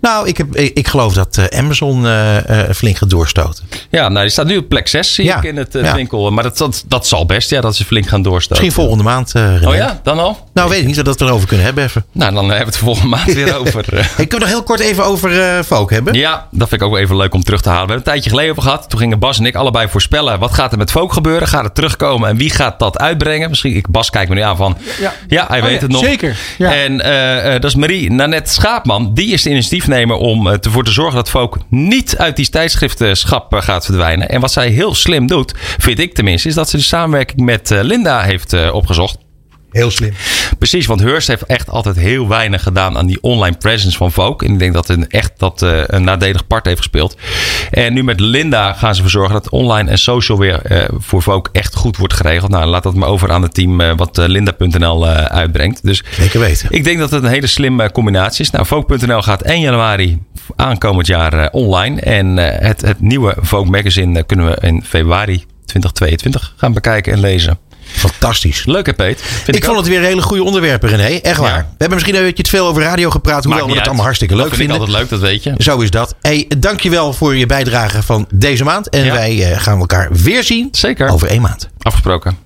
Nou, 0.00 0.28
ik, 0.28 0.36
heb, 0.36 0.56
ik 0.56 0.88
geloof 0.88 1.14
dat 1.14 1.36
eh, 1.36 1.58
Amazon 1.58 2.06
eh, 2.06 2.60
eh, 2.68 2.74
flink 2.74 2.96
gaat 2.96 3.10
doorstoten. 3.10 3.64
Ja, 3.90 4.08
nou, 4.08 4.20
die 4.20 4.30
staat 4.30 4.46
nu 4.46 4.56
op 4.56 4.68
plek 4.68 4.88
6, 4.88 5.14
zie 5.14 5.24
Ja. 5.24 5.36
ik 5.36 5.42
in 5.42 5.56
het 5.56 5.72
Ja. 5.72 5.94
winkel. 5.94 6.30
Maar 6.30 6.42
dat, 6.44 6.58
dat, 6.58 6.84
dat 6.88 7.06
zal 7.06 7.26
best, 7.26 7.50
ja, 7.50 7.60
dat 7.60 7.76
ze 7.76 7.84
flink 7.84 8.06
gaan 8.08 8.22
doorstoten. 8.22 8.64
Misschien 8.64 8.82
volgende 8.84 9.04
maand. 9.10 9.34
Oh 9.64 9.74
ja, 9.74 10.00
dan 10.02 10.18
al? 10.18 10.48
Nou, 10.54 10.68
weet 10.70 10.80
ik 10.80 10.86
niet 10.86 10.94
dat 10.96 11.04
we 11.04 11.10
het 11.10 11.20
erover 11.20 11.46
kunnen 11.48 11.66
hebben 11.66 11.84
even. 11.84 12.04
Nou, 12.12 12.34
dan 12.34 12.42
hebben 12.42 12.58
we 12.58 12.64
het 12.64 12.72
de 12.72 12.78
volgende 12.78 13.08
maand 13.08 13.32
weer 13.32 13.56
over. 13.60 13.94
eh. 13.98 14.04
Ik 14.04 14.14
kunnen 14.16 14.30
we 14.30 14.38
nog 14.38 14.48
heel 14.48 14.62
kort 14.62 14.80
even 14.80 15.04
over 15.04 15.40
eh 15.40 15.62
Volk 15.62 15.90
hebben? 15.90 16.14
Ja, 16.14 16.48
dat 16.50 16.68
vind 16.68 16.80
ik 16.80 16.86
ook 16.86 16.92
wel 16.92 17.02
even 17.02 17.16
leuk 17.16 17.34
om 17.34 17.42
terug 17.44 17.60
te 17.60 17.68
halen. 17.68 17.86
We 17.86 17.92
hebben 17.92 18.06
een 18.06 18.12
tijdje 18.12 18.30
geleden 18.30 18.50
over 18.50 18.62
gehad. 18.62 18.90
Toen 18.90 18.98
gingen 18.98 19.18
Bas 19.18 19.38
en 19.38 19.46
ik 19.46 19.54
allebei 19.54 19.88
voorspellen. 19.88 20.38
Wat 20.38 20.54
gaat 20.54 20.72
er 20.72 20.78
met 20.78 20.90
Folk 20.90 21.12
gebeuren? 21.12 21.48
Gaat 21.48 21.64
het 21.64 21.74
terugkomen? 21.74 22.28
En 22.28 22.36
wie 22.36 22.50
gaat 22.50 22.78
dat 22.78 22.98
uitbrengen? 22.98 23.48
Misschien, 23.48 23.76
ik, 23.76 23.88
Bas 23.88 24.10
kijkt 24.10 24.28
me 24.28 24.34
nu 24.34 24.40
aan 24.40 24.56
van... 24.56 24.76
Ja, 25.00 25.12
Ja. 25.28 25.44
hij 25.48 25.58
Oh 25.60 25.64
weet 25.64 25.74
ja, 25.74 25.80
het 25.80 25.90
nog. 25.90 26.04
zeker. 26.04 26.36
Ja. 26.58 26.74
En 26.74 27.00
eh, 27.00 27.46
eh, 27.54 27.60
dat 27.60 27.64
is 27.70 27.74
Marie 27.76 28.10
Nanette 28.10 28.52
Schaapman. 28.52 29.14
Die 29.14 29.32
is 29.32 29.42
de 29.42 29.50
initiatiefnemer 29.50 30.16
om 30.16 30.46
ervoor 30.46 30.84
te 30.84 30.92
zorgen 30.92 31.14
dat 31.14 31.30
Folk 31.30 31.56
niet 31.68 32.16
uit 32.18 32.36
die 32.36 32.48
tijdschriftenschap 32.48 33.54
gaat 33.54 33.84
verdwijnen. 33.84 34.28
En 34.28 34.40
wat 34.40 34.52
zij 34.52 34.68
heel 34.68 34.94
slim 34.94 35.26
doet, 35.26 35.54
vind 35.78 35.98
ik 35.98 36.14
tenminste... 36.14 36.48
is 36.48 36.54
dat 36.54 36.68
ze 36.70 36.76
de 36.76 36.82
samenwerking 36.82 37.40
met 37.40 37.70
Linda 37.70 38.20
heeft 38.20 38.70
opgezocht. 38.70 39.16
Heel 39.72 39.90
slim. 39.90 40.12
Precies, 40.58 40.86
want 40.86 41.00
Hearst 41.00 41.28
heeft 41.28 41.46
echt 41.46 41.70
altijd 41.70 41.96
heel 41.96 42.28
weinig 42.28 42.62
gedaan 42.62 42.96
aan 42.96 43.06
die 43.06 43.18
online 43.20 43.56
presence 43.56 43.96
van 43.96 44.12
Vogue. 44.12 44.48
En 44.48 44.52
ik 44.52 44.58
denk 44.58 44.72
dat 44.72 44.88
het 44.88 45.06
echt 45.06 45.32
dat 45.36 45.62
eh, 45.62 45.80
een 45.86 46.04
nadelig 46.04 46.46
part 46.46 46.64
heeft 46.64 46.78
gespeeld. 46.78 47.16
En 47.70 47.92
nu 47.92 48.04
met 48.04 48.20
Linda 48.20 48.72
gaan 48.72 48.94
ze 48.94 49.02
ervoor 49.02 49.20
zorgen 49.20 49.34
dat 49.34 49.50
online 49.50 49.90
en 49.90 49.98
social 49.98 50.38
weer 50.38 50.62
eh, 50.62 50.88
voor 50.98 51.22
Vogue 51.22 51.52
echt 51.52 51.74
goed 51.74 51.96
wordt 51.96 52.14
geregeld. 52.14 52.50
Nou, 52.50 52.66
laat 52.66 52.82
dat 52.82 52.94
maar 52.94 53.08
over 53.08 53.32
aan 53.32 53.42
het 53.42 53.54
team 53.54 53.80
eh, 53.80 53.92
wat 53.96 54.16
Linda.nl 54.16 55.06
uitbrengt. 55.06 55.82
Dus 55.82 56.04
Zeker 56.10 56.40
weten. 56.40 56.70
ik 56.70 56.84
denk 56.84 56.98
dat 56.98 57.10
het 57.10 57.22
een 57.22 57.30
hele 57.30 57.46
slimme 57.46 57.92
combinatie 57.92 58.44
is. 58.44 58.50
Nou, 58.50 58.66
Vogue.nl 58.66 59.22
gaat 59.22 59.42
1 59.42 59.60
januari 59.60 60.18
aankomend 60.56 61.06
jaar 61.06 61.50
online. 61.50 62.00
En 62.00 62.36
het, 62.36 62.80
het 62.80 63.00
nieuwe 63.00 63.34
Vogue 63.40 63.70
magazine 63.70 64.22
kunnen 64.22 64.46
we 64.46 64.66
in 64.66 64.84
februari 64.84 65.44
2022 65.64 66.54
gaan 66.56 66.72
bekijken 66.72 67.12
en 67.12 67.20
lezen. 67.20 67.58
Fantastisch. 67.84 68.64
Leuk 68.66 68.86
hè, 68.86 68.92
Peet? 68.92 69.20
Vind 69.22 69.56
Ik, 69.56 69.64
vond 69.64 69.76
het 69.76 69.86
weer 69.88 70.00
hele 70.00 70.22
goede 70.22 70.42
onderwerpen, 70.42 70.88
René. 70.88 71.16
Echt 71.16 71.38
waar. 71.38 71.50
Ja. 71.50 71.56
We 71.58 71.66
hebben 71.78 71.94
misschien 71.98 72.16
een 72.16 72.22
beetje 72.22 72.42
te 72.42 72.50
veel 72.50 72.66
over 72.66 72.82
radio 72.82 73.10
gepraat. 73.10 73.44
Hoewel 73.44 73.66
we 73.66 73.74
het 73.74 73.84
allemaal 73.86 74.04
hartstikke 74.04 74.34
leuk 74.36 74.44
dat 74.48 74.56
vind 74.56 74.70
vinden. 74.70 74.86
ik 74.88 74.92
altijd 74.94 75.10
leuk, 75.10 75.20
dat 75.20 75.30
weet 75.30 75.42
je. 75.42 75.54
Zo 75.64 75.78
is 75.78 75.90
dat. 75.90 76.14
Hey, 76.20 76.50
dankjewel 76.58 77.12
voor 77.12 77.36
je 77.36 77.46
bijdrage 77.46 78.02
van 78.02 78.26
deze 78.34 78.64
maand. 78.64 78.88
En 78.88 79.04
Ja. 79.04 79.12
wij 79.12 79.52
eh, 79.52 79.60
gaan 79.60 79.78
elkaar 79.78 80.08
weer 80.12 80.44
zien. 80.44 80.68
Zeker. 80.72 81.08
Over 81.08 81.28
één 81.28 81.40
maand. 81.40 81.68
Afgesproken. 81.78 82.36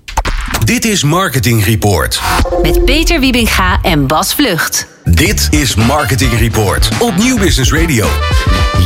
Dit 0.64 0.84
is 0.84 1.02
Marketing 1.02 1.64
Report. 1.64 2.20
Met 2.62 2.84
Peter 2.84 3.20
Wiebinga 3.20 3.78
en 3.82 4.06
Bas 4.06 4.34
Vlucht. 4.34 4.86
Dit 5.10 5.48
is 5.50 5.74
Marketing 5.74 6.38
Report 6.38 6.88
op 7.00 7.16
Nieuw 7.16 7.38
Business 7.38 7.72
Radio. 7.72 8.06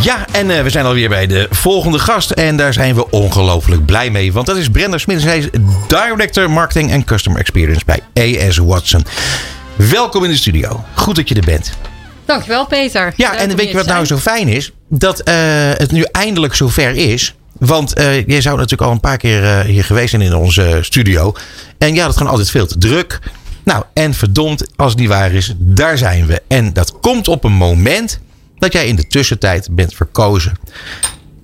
Ja, 0.02 0.26
en 0.32 0.50
eh, 0.50 0.62
we 0.62 0.70
zijn 0.70 0.84
alweer 0.84 1.08
bij 1.08 1.26
de 1.26 1.46
volgende 1.50 1.98
gast. 1.98 2.30
En 2.30 2.56
daar 2.56 2.72
zijn 2.72 2.94
we 2.94 3.10
ongelooflijk 3.10 3.84
blij 3.84 4.10
mee. 4.10 4.32
Want 4.32 4.46
dat 4.46 4.56
is 4.56 4.68
Brenda 4.68 4.98
Smits. 4.98 5.22
Zij 5.22 5.38
is 5.38 5.48
Director 5.88 6.50
Marketing 6.50 6.90
en 6.90 7.04
Customer 7.04 7.40
Experience 7.40 7.84
bij 7.84 8.00
AS 8.48 8.56
Watson. 8.56 9.04
Welkom 9.76 10.24
in 10.24 10.30
de 10.30 10.36
studio. 10.36 10.84
Goed 10.94 11.16
dat 11.16 11.28
je 11.28 11.34
er 11.34 11.44
bent. 11.44 11.72
Dankjewel, 12.24 12.66
Peter. 12.66 13.12
Ja, 13.16 13.30
Leuk 13.30 13.40
en 13.40 13.56
weet 13.56 13.68
je 13.68 13.76
wat 13.76 13.86
nou 13.86 14.04
zo 14.04 14.16
fijn 14.16 14.48
is? 14.48 14.72
Dat 14.88 15.20
eh, 15.20 15.34
het 15.72 15.92
nu 15.92 16.02
eindelijk 16.12 16.54
zover 16.54 16.96
is. 16.96 17.34
Want 17.58 17.94
eh 17.94 18.26
jij 18.26 18.40
zou 18.40 18.56
natuurlijk 18.56 18.82
al 18.88 18.92
een 18.92 19.00
paar 19.00 19.16
keer 19.16 19.44
eh, 19.44 19.60
hier 19.60 19.84
geweest 19.84 20.10
zijn 20.10 20.22
in 20.22 20.34
onze 20.34 20.78
studio. 20.80 21.32
En 21.78 21.94
ja, 21.94 22.04
dat 22.04 22.16
gewoon 22.16 22.30
altijd 22.30 22.50
veel 22.50 22.66
te 22.66 22.78
druk. 22.78 23.18
Nou, 23.64 23.84
en 23.92 24.14
verdomd, 24.14 24.66
als 24.76 24.94
niet 24.94 25.08
waar 25.08 25.32
is, 25.32 25.54
daar 25.58 25.98
zijn 25.98 26.26
we. 26.26 26.42
En 26.48 26.72
dat 26.72 27.00
komt 27.00 27.28
op 27.28 27.44
een 27.44 27.52
moment 27.52 28.20
dat 28.58 28.72
jij 28.72 28.86
in 28.86 28.96
de 28.96 29.06
tussentijd 29.06 29.68
bent 29.70 29.94
verkozen 29.94 30.58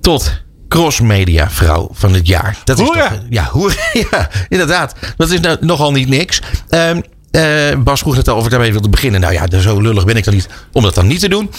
tot 0.01 0.43
crossmedia 0.69 1.51
vrouw 1.51 1.89
van 1.93 2.13
het 2.13 2.27
jaar. 2.27 2.59
Dat 2.65 2.79
is 2.79 2.87
toch, 2.87 3.21
ja, 3.29 3.45
hoera, 3.45 3.75
ja, 4.11 4.31
inderdaad. 4.49 4.95
Dat 5.17 5.31
is 5.31 5.41
nou 5.41 5.57
nogal 5.61 5.93
niet 5.93 6.09
niks. 6.09 6.41
Ehm, 6.69 7.01
eh, 7.31 7.79
Bas 7.79 8.01
vroeg 8.01 8.17
net 8.17 8.29
al 8.29 8.37
of 8.37 8.45
ik 8.45 8.51
daarmee 8.51 8.73
wilde 8.73 8.89
beginnen. 8.89 9.21
Nou 9.21 9.33
ja, 9.33 9.61
zo 9.61 9.81
lullig 9.81 10.05
ben 10.05 10.17
ik 10.17 10.25
dan 10.25 10.35
niet 10.35 10.49
om 10.73 10.83
dat 10.83 10.95
dan 10.95 11.07
niet 11.07 11.21
te 11.21 11.29
doen. 11.29 11.51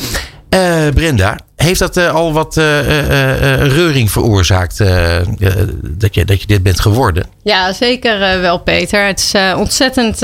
Eh, 0.49 0.87
Brenda, 0.93 1.39
heeft 1.55 1.79
dat 1.79 1.97
eh, 1.97 2.13
al 2.13 2.33
wat 2.33 2.55
reuring 2.55 4.11
veroorzaakt 4.11 4.77
dat, 4.77 6.15
je, 6.15 6.25
dat 6.25 6.41
je 6.41 6.47
dit 6.47 6.63
bent 6.63 6.79
geworden? 6.79 7.25
Ja, 7.43 7.73
zeker 7.73 8.19
wel, 8.41 8.57
Peter. 8.57 9.05
Het 9.05 9.19
is 9.19 9.33
ontzettend 9.55 10.19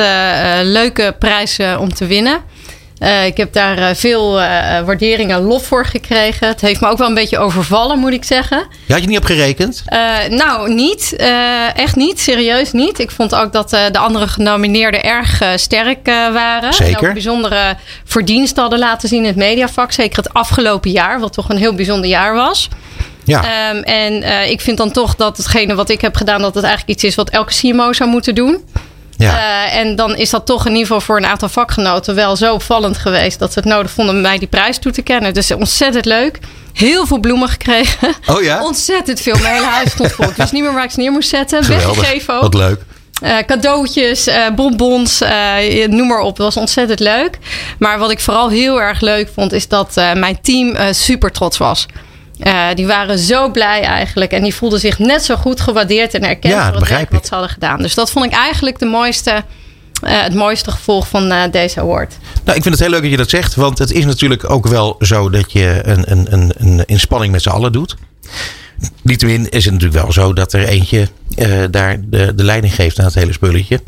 leuke 0.64 1.16
prijs 1.20 1.58
eh, 1.58 1.78
om 1.80 1.94
te 1.94 2.06
winnen. 2.06 2.40
Eh, 3.04 3.26
ik 3.26 3.38
heb 3.38 3.54
daar 3.54 3.78
eh, 3.78 3.96
veel 3.96 4.42
eh, 4.42 4.82
waardering 4.82 5.32
en 5.32 5.42
lof 5.42 5.66
voor 5.66 5.86
gekregen. 5.86 6.48
Het 6.48 6.62
heeft 6.62 6.82
me 6.82 6.88
ook 6.88 6.98
wel 6.98 7.08
een 7.08 7.14
beetje 7.14 7.38
overvallen, 7.38 8.00
moet 8.00 8.14
ik 8.14 8.24
zeggen. 8.24 8.68
Je 8.86 8.94
had 8.94 9.02
je 9.02 9.08
niet 9.08 9.18
op 9.18 9.26
gerekend? 9.26 9.84
Nou, 10.30 10.74
niet. 10.74 11.16
Echt 11.76 11.96
niet. 11.96 12.20
Serieus 12.20 12.72
niet. 12.72 13.00
Ik 13.00 13.12
vond 13.12 13.36
ook 13.36 13.54
dat 13.54 13.70
de 13.70 13.98
andere 13.98 14.28
genomineerden 14.28 15.04
erg 15.04 15.42
sterk 15.56 16.06
waren. 16.06 16.74
Zeker. 16.74 16.98
En 16.98 17.08
ook 17.08 17.14
bijzondere 17.14 17.78
verdiensten 18.04 18.62
hadden 18.62 18.80
laten 18.80 19.10
zien 19.10 19.20
in 19.20 19.26
het 19.26 19.36
mediavak. 19.36 19.92
Zeker 19.92 20.18
het 20.18 20.34
afgelopen 20.34 20.92
jaar, 20.92 21.20
wat 21.20 21.34
toch 21.34 21.50
een 21.50 21.58
heel 21.58 21.74
bijzonder 21.74 22.10
jaar 22.10 22.34
was. 22.34 22.70
Ja. 23.24 23.44
Ehm, 23.44 23.82
en 23.84 24.50
ik 24.50 24.62
vind 24.62 24.78
dan 24.78 24.92
toch 24.92 25.16
dat 25.16 25.38
hetgene 25.38 25.76
wat 25.76 25.90
ik 25.90 26.02
heb 26.02 26.16
gedaan, 26.16 26.42
dat 26.42 26.56
het 26.56 26.64
eigenlijk 26.64 26.94
iets 26.94 27.04
is 27.04 27.16
wat 27.16 27.30
elke 27.30 27.54
CMO 27.54 27.94
zou 27.94 28.10
moeten 28.10 28.36
doen. 28.36 28.64
Ja. 29.24 29.68
Eh, 29.68 29.80
en 29.80 29.96
dan 29.96 30.16
is 30.16 30.30
dat 30.30 30.46
toch 30.46 30.66
in 30.66 30.72
ieder 30.72 30.88
geval 30.88 31.02
voor 31.02 31.18
een 31.18 31.26
aantal 31.26 31.50
vakgenoten 31.50 32.16
wel 32.16 32.36
zo 32.36 32.54
opvallend 32.54 32.98
geweest 32.98 33.40
dat 33.40 33.54
ze 33.54 33.60
het 33.60 33.68
nodig 33.68 33.92
vonden 33.92 34.16
om 34.16 34.22
mij 34.22 34.38
die 34.38 34.48
prijs 34.48 34.78
toe 34.78 34.92
te 34.92 35.02
kennen. 35.02 35.34
Dus 35.34 35.52
ontzettend 35.52 36.06
leuk. 36.06 36.40
Heel 36.74 37.06
veel 37.06 37.20
bloemen 37.20 37.50
gekregen. 37.50 38.14
Oh 38.26 38.42
ja? 38.42 38.64
Ontzettend 38.66 39.22
veel. 39.22 39.38
Mijn 39.42 39.54
hele 39.54 39.66
huis 39.66 39.92
stond 39.92 40.12
vol. 40.12 40.30
Ik 40.30 40.36
wist 40.36 40.52
niet 40.52 40.64
meer 40.64 40.74
waar 40.74 40.84
ik 40.84 40.92
ze 40.92 41.00
neer 41.00 41.12
moest 41.12 41.30
zetten. 41.30 41.68
Weggegeven 41.68 42.36
ook. 42.36 42.42
Wat 42.42 42.54
leuk. 42.54 42.82
Eh, 43.22 43.38
cadeautjes, 43.46 44.28
eh, 44.28 44.50
bonbons, 44.56 45.24
noem 45.88 46.08
maar 46.08 46.20
op. 46.20 46.38
Het 46.38 46.46
was 46.46 46.58
ontzettend 46.58 47.00
leuk. 47.00 47.38
Maar 47.80 48.00
wat 48.00 48.12
ik 48.12 48.20
vooral 48.20 48.50
heel 48.50 48.82
erg 48.82 49.02
leuk 49.02 49.30
vond, 49.34 49.52
is 49.52 49.68
dat 49.68 49.96
mijn 49.96 50.42
team 50.42 50.76
super 50.92 51.32
trots 51.32 51.58
was. 51.58 51.86
Eh, 52.44 52.68
die 52.76 52.88
waren 52.88 53.20
zo 53.20 53.52
blij 53.52 53.82
eigenlijk. 53.82 54.32
En 54.32 54.44
die 54.44 54.56
voelden 54.56 54.80
zich 54.80 55.00
net 55.00 55.24
zo 55.24 55.36
goed 55.36 55.62
gewaardeerd 55.62 56.14
en 56.14 56.24
erkend 56.24 56.54
Ja, 56.54 56.74
voor 56.74 56.88
het 56.88 57.10
wat 57.10 57.28
ze 57.28 57.34
hadden 57.34 57.52
gedaan. 57.52 57.78
Dus 57.78 57.94
dat 57.94 58.12
vond 58.12 58.26
ik 58.26 58.32
eigenlijk 58.32 58.80
de 58.80 58.86
mooiste, 58.86 59.44
eh, 60.02 60.22
het 60.22 60.34
mooiste 60.34 60.72
gevolg 60.72 61.08
van 61.08 61.32
eh, 61.32 61.52
deze 61.52 61.80
award. 61.80 62.18
Nou, 62.44 62.58
ik 62.58 62.64
vind 62.64 62.76
het 62.76 62.80
heel 62.80 62.90
leuk 62.90 63.02
dat 63.02 63.12
je 63.12 63.18
dat 63.18 63.30
zegt. 63.30 63.56
Want 63.56 63.78
het 63.78 63.92
is 63.92 64.06
natuurlijk 64.06 64.50
ook 64.50 64.68
wel 64.68 64.96
zo 65.00 65.30
dat 65.30 65.52
je 65.52 65.82
een, 65.84 66.12
een, 66.12 66.34
een, 66.34 66.52
een 66.58 66.86
inspanning 66.86 67.32
met 67.32 67.42
z'n 67.42 67.50
allen 67.50 67.72
doet. 67.72 67.96
Niettemin 69.02 69.50
is 69.50 69.66
het 69.66 69.74
natuurlijk 69.74 70.02
wel 70.02 70.12
zo 70.12 70.34
dat 70.34 70.54
er 70.54 70.68
eentje 70.68 71.08
daar 71.70 71.98
de, 72.06 72.36
de 72.36 72.44
leiding 72.44 72.76
geeft 72.76 73.00
aan 73.00 73.06
het 73.06 73.14
hele 73.14 73.34
spulletje. 73.34 73.80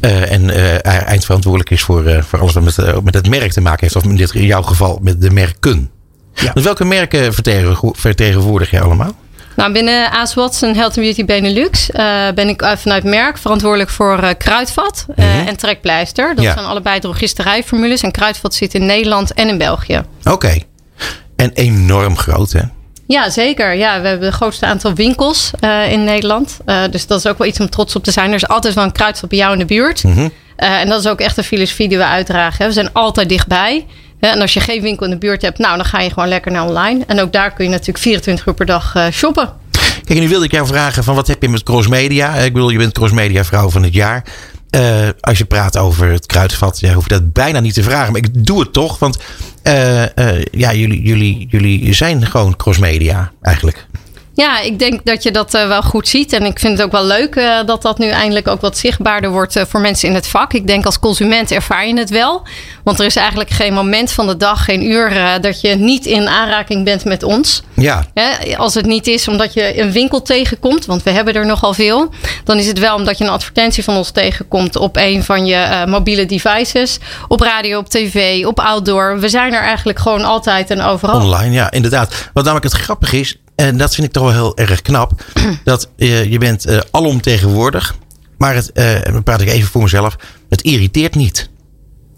En 0.00 0.50
eindverantwoordelijk 0.84 1.70
is 1.70 1.82
voor, 1.82 2.24
voor 2.24 2.40
alles 2.40 2.52
wat 2.52 2.62
met, 2.62 3.04
met 3.04 3.14
het 3.14 3.28
merk 3.28 3.52
te 3.52 3.60
maken 3.60 3.80
heeft. 3.80 3.96
Of 3.96 4.04
in, 4.04 4.16
dit, 4.16 4.34
in 4.34 4.46
jouw 4.46 4.62
geval 4.62 4.98
met 5.02 5.20
de 5.20 5.30
merken. 5.30 5.90
Ja. 6.34 6.52
Dus 6.52 6.64
welke 6.64 6.84
merken 6.84 7.34
vertegen- 7.34 7.92
vertegenwoordig 7.96 8.70
je 8.70 8.80
allemaal? 8.80 9.12
Nou, 9.56 9.72
binnen 9.72 10.10
AS 10.10 10.34
Watson 10.34 10.74
Health 10.74 10.94
Beauty 10.94 11.24
Benelux 11.24 11.90
eh, 11.90 12.28
ben 12.34 12.48
ik 12.48 12.62
eh, 12.62 12.76
vanuit 12.76 13.04
merk 13.04 13.38
verantwoordelijk 13.38 13.90
voor 13.90 14.18
eh, 14.18 14.28
Kruidvat 14.38 15.06
Mhm. 15.16 15.20
en 15.46 15.56
Trekpleister. 15.56 16.34
Dat 16.34 16.44
Ja. 16.44 16.52
zijn 16.52 16.64
allebei 16.66 17.00
drogisterijformules. 17.00 18.02
En 18.02 18.10
Kruidvat 18.10 18.54
zit 18.54 18.74
in 18.74 18.86
Nederland 18.86 19.34
en 19.34 19.48
in 19.48 19.58
België. 19.58 20.02
Oké. 20.24 20.58
En 21.36 21.50
enorm 21.54 22.16
groot, 22.16 22.52
hè? 22.52 22.60
Ja, 23.06 23.30
zeker. 23.30 23.74
Ja, 23.74 24.00
we 24.00 24.08
hebben 24.08 24.26
het 24.26 24.36
grootste 24.36 24.66
aantal 24.66 24.94
winkels 24.94 25.50
in 25.88 26.04
Nederland. 26.04 26.58
Dus 26.90 27.06
dat 27.06 27.18
is 27.18 27.26
ook 27.26 27.38
wel 27.38 27.46
iets 27.46 27.60
om 27.60 27.70
trots 27.70 27.96
op 27.96 28.04
te 28.04 28.10
zijn. 28.10 28.28
Er 28.28 28.34
is 28.34 28.48
altijd 28.48 28.74
wel 28.74 28.84
een 28.84 28.92
kruidvat 28.92 29.28
bij 29.28 29.38
jou 29.38 29.52
in 29.52 29.58
de 29.58 29.64
buurt. 29.64 30.04
Mhm. 30.04 30.28
En 30.56 30.88
dat 30.88 31.00
is 31.00 31.06
ook 31.10 31.20
echt 31.20 31.36
een 31.36 31.44
filosofie 31.44 31.88
die 31.88 31.98
we 31.98 32.04
uitdragen. 32.04 32.56
Hè. 32.58 32.66
We 32.66 32.72
zijn 32.72 32.92
altijd 32.92 33.28
dichtbij. 33.28 33.86
Hè, 34.20 34.28
En 34.28 34.40
als 34.40 34.52
je 34.52 34.60
geen 34.60 34.82
winkel 34.82 35.04
in 35.04 35.12
de 35.12 35.18
buurt 35.18 35.42
hebt, 35.42 35.58
nou, 35.58 35.76
dan 35.76 35.86
ga 35.86 36.00
je 36.00 36.10
gewoon 36.10 36.28
lekker 36.28 36.52
naar 36.52 36.66
online. 36.66 37.04
En 37.06 37.20
ook 37.20 37.32
daar 37.32 37.52
kun 37.52 37.64
je 37.64 37.70
natuurlijk 37.70 37.98
24 37.98 38.46
uur 38.46 38.54
per 38.54 38.66
dag 38.66 38.94
eh, 38.94 39.06
shoppen. 39.10 39.52
Kijk, 40.04 40.20
nu 40.20 40.28
wilde 40.28 40.44
ik 40.44 40.52
jou 40.52 40.66
vragen 40.66 41.04
van 41.04 41.14
wat 41.14 41.26
heb 41.26 41.42
je 41.42 41.48
met 41.48 41.62
crossmedia? 41.62 42.34
Ik 42.34 42.52
bedoel, 42.52 42.70
je 42.70 42.78
bent 42.78 42.92
crossmedia 42.92 43.44
vrouw 43.44 43.70
van 43.70 43.82
het 43.82 43.94
jaar. 43.94 44.24
Eh, 44.70 45.08
als 45.20 45.38
je 45.38 45.44
praat 45.44 45.76
over 45.76 46.08
het 46.08 46.26
kruidvat, 46.26 46.80
ja, 46.80 46.92
hoef 46.92 47.02
je 47.02 47.08
dat 47.08 47.32
bijna 47.32 47.60
niet 47.60 47.74
te 47.74 47.82
vragen. 47.82 48.12
Maar 48.12 48.20
ik 48.20 48.46
doe 48.46 48.60
het 48.60 48.72
toch, 48.72 48.98
want 48.98 49.18
eh, 49.62 50.02
eh, 50.18 50.44
ja, 50.50 50.74
jullie, 50.74 51.02
jullie, 51.02 51.46
jullie 51.50 51.92
zijn 51.92 52.26
gewoon 52.26 52.56
crossmedia 52.56 53.32
eigenlijk. 53.42 53.86
Ja, 54.34 54.60
ik 54.60 54.78
denk 54.78 55.04
dat 55.04 55.22
je 55.22 55.30
dat 55.30 55.54
uh, 55.54 55.66
wel 55.66 55.82
goed 55.82 56.08
ziet. 56.08 56.32
En 56.32 56.44
ik 56.44 56.58
vind 56.58 56.78
het 56.78 56.86
ook 56.86 56.92
wel 56.92 57.04
leuk 57.04 57.34
uh, 57.34 57.58
dat 57.66 57.82
dat 57.82 57.98
nu 57.98 58.08
eindelijk 58.08 58.48
ook 58.48 58.60
wat 58.60 58.78
zichtbaarder 58.78 59.30
wordt 59.30 59.56
uh, 59.56 59.62
voor 59.68 59.80
mensen 59.80 60.08
in 60.08 60.14
het 60.14 60.26
vak. 60.26 60.52
Ik 60.52 60.66
denk 60.66 60.84
als 60.84 60.98
consument 60.98 61.50
ervaar 61.50 61.86
je 61.86 61.98
het 61.98 62.10
wel. 62.10 62.42
Want 62.84 63.00
er 63.00 63.06
is 63.06 63.16
eigenlijk 63.16 63.50
geen 63.50 63.72
moment 63.72 64.12
van 64.12 64.26
de 64.26 64.36
dag, 64.36 64.64
geen 64.64 64.90
uur 64.90 65.38
dat 65.40 65.60
je 65.60 65.74
niet 65.74 66.06
in 66.06 66.28
aanraking 66.28 66.84
bent 66.84 67.04
met 67.04 67.22
ons. 67.22 67.62
Ja. 67.74 68.04
als 68.56 68.74
het 68.74 68.86
niet 68.86 69.06
is 69.06 69.28
omdat 69.28 69.54
je 69.54 69.80
een 69.80 69.92
winkel 69.92 70.22
tegenkomt, 70.22 70.86
want 70.86 71.02
we 71.02 71.10
hebben 71.10 71.34
er 71.34 71.46
nogal 71.46 71.74
veel. 71.74 72.10
Dan 72.44 72.58
is 72.58 72.66
het 72.66 72.78
wel 72.78 72.96
omdat 72.96 73.18
je 73.18 73.24
een 73.24 73.30
advertentie 73.30 73.84
van 73.84 73.96
ons 73.96 74.10
tegenkomt 74.10 74.76
op 74.76 74.96
een 74.96 75.24
van 75.24 75.46
je 75.46 75.84
mobiele 75.88 76.26
devices. 76.26 76.98
Op 77.28 77.40
radio, 77.40 77.78
op 77.78 77.88
tv, 77.88 78.44
op 78.46 78.60
outdoor. 78.60 79.20
We 79.20 79.28
zijn 79.28 79.52
er 79.52 79.62
eigenlijk 79.62 79.98
gewoon 79.98 80.24
altijd 80.24 80.70
en 80.70 80.80
overal. 80.80 81.20
Online, 81.20 81.54
ja, 81.54 81.70
inderdaad. 81.70 82.30
Wat 82.32 82.44
namelijk 82.44 82.72
het 82.72 82.82
grappige 82.82 83.20
is, 83.20 83.36
en 83.60 83.76
dat 83.76 83.94
vind 83.94 84.06
ik 84.06 84.12
toch 84.12 84.22
wel 84.22 84.32
heel 84.32 84.56
erg 84.56 84.82
knap. 84.82 85.24
Dat 85.64 85.88
uh, 85.96 86.30
je 86.30 86.38
bent 86.38 86.66
uh, 86.66 86.80
alomtegenwoordig. 86.90 87.96
Maar 88.38 88.54
het, 88.54 88.70
uh, 88.74 89.02
dan 89.02 89.22
praat 89.22 89.40
ik 89.40 89.48
even 89.48 89.68
voor 89.68 89.82
mezelf. 89.82 90.16
Het 90.48 90.62
irriteert 90.62 91.14
niet. 91.14 91.50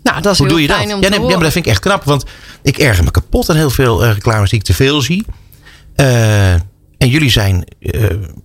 Nou, 0.02 0.22
dat 0.22 0.32
is 0.32 0.38
Hoe 0.38 0.46
heel 0.46 0.56
doe 0.56 0.66
je 0.66 0.72
fijn 0.72 0.88
dat? 0.88 0.96
om 0.96 1.02
Ja, 1.02 1.08
nee, 1.08 1.20
maar 1.20 1.38
dat 1.38 1.52
vind 1.52 1.66
ik 1.66 1.70
echt 1.70 1.80
knap. 1.80 2.04
Want 2.04 2.24
ik 2.62 2.78
erger 2.78 3.04
me 3.04 3.10
kapot 3.10 3.50
aan 3.50 3.56
heel 3.56 3.70
veel 3.70 4.04
reclames 4.04 4.50
die 4.50 4.58
ik 4.58 4.64
te 4.64 4.74
veel 4.74 5.00
zie. 5.00 5.24
en 5.94 7.08
jullie 7.08 7.30
zijn 7.30 7.64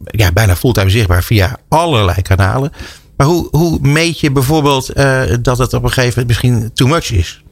ja, 0.05 0.31
bijna 0.31 0.55
fulltime 0.55 0.89
zichtbaar 0.89 1.23
via 1.23 1.57
allerlei 1.69 2.21
kanalen. 2.21 2.71
Maar 3.17 3.27
hoe, 3.27 3.47
hoe 3.51 3.79
meet 3.81 4.19
je 4.19 4.31
bijvoorbeeld 4.31 4.95
dat 5.41 5.57
het 5.57 5.73
op 5.73 5.83
een 5.83 5.91
gegeven 5.91 6.21
moment 6.21 6.27
misschien 6.27 6.71
too 6.73 6.87
much 6.87 7.11
is? 7.11 7.43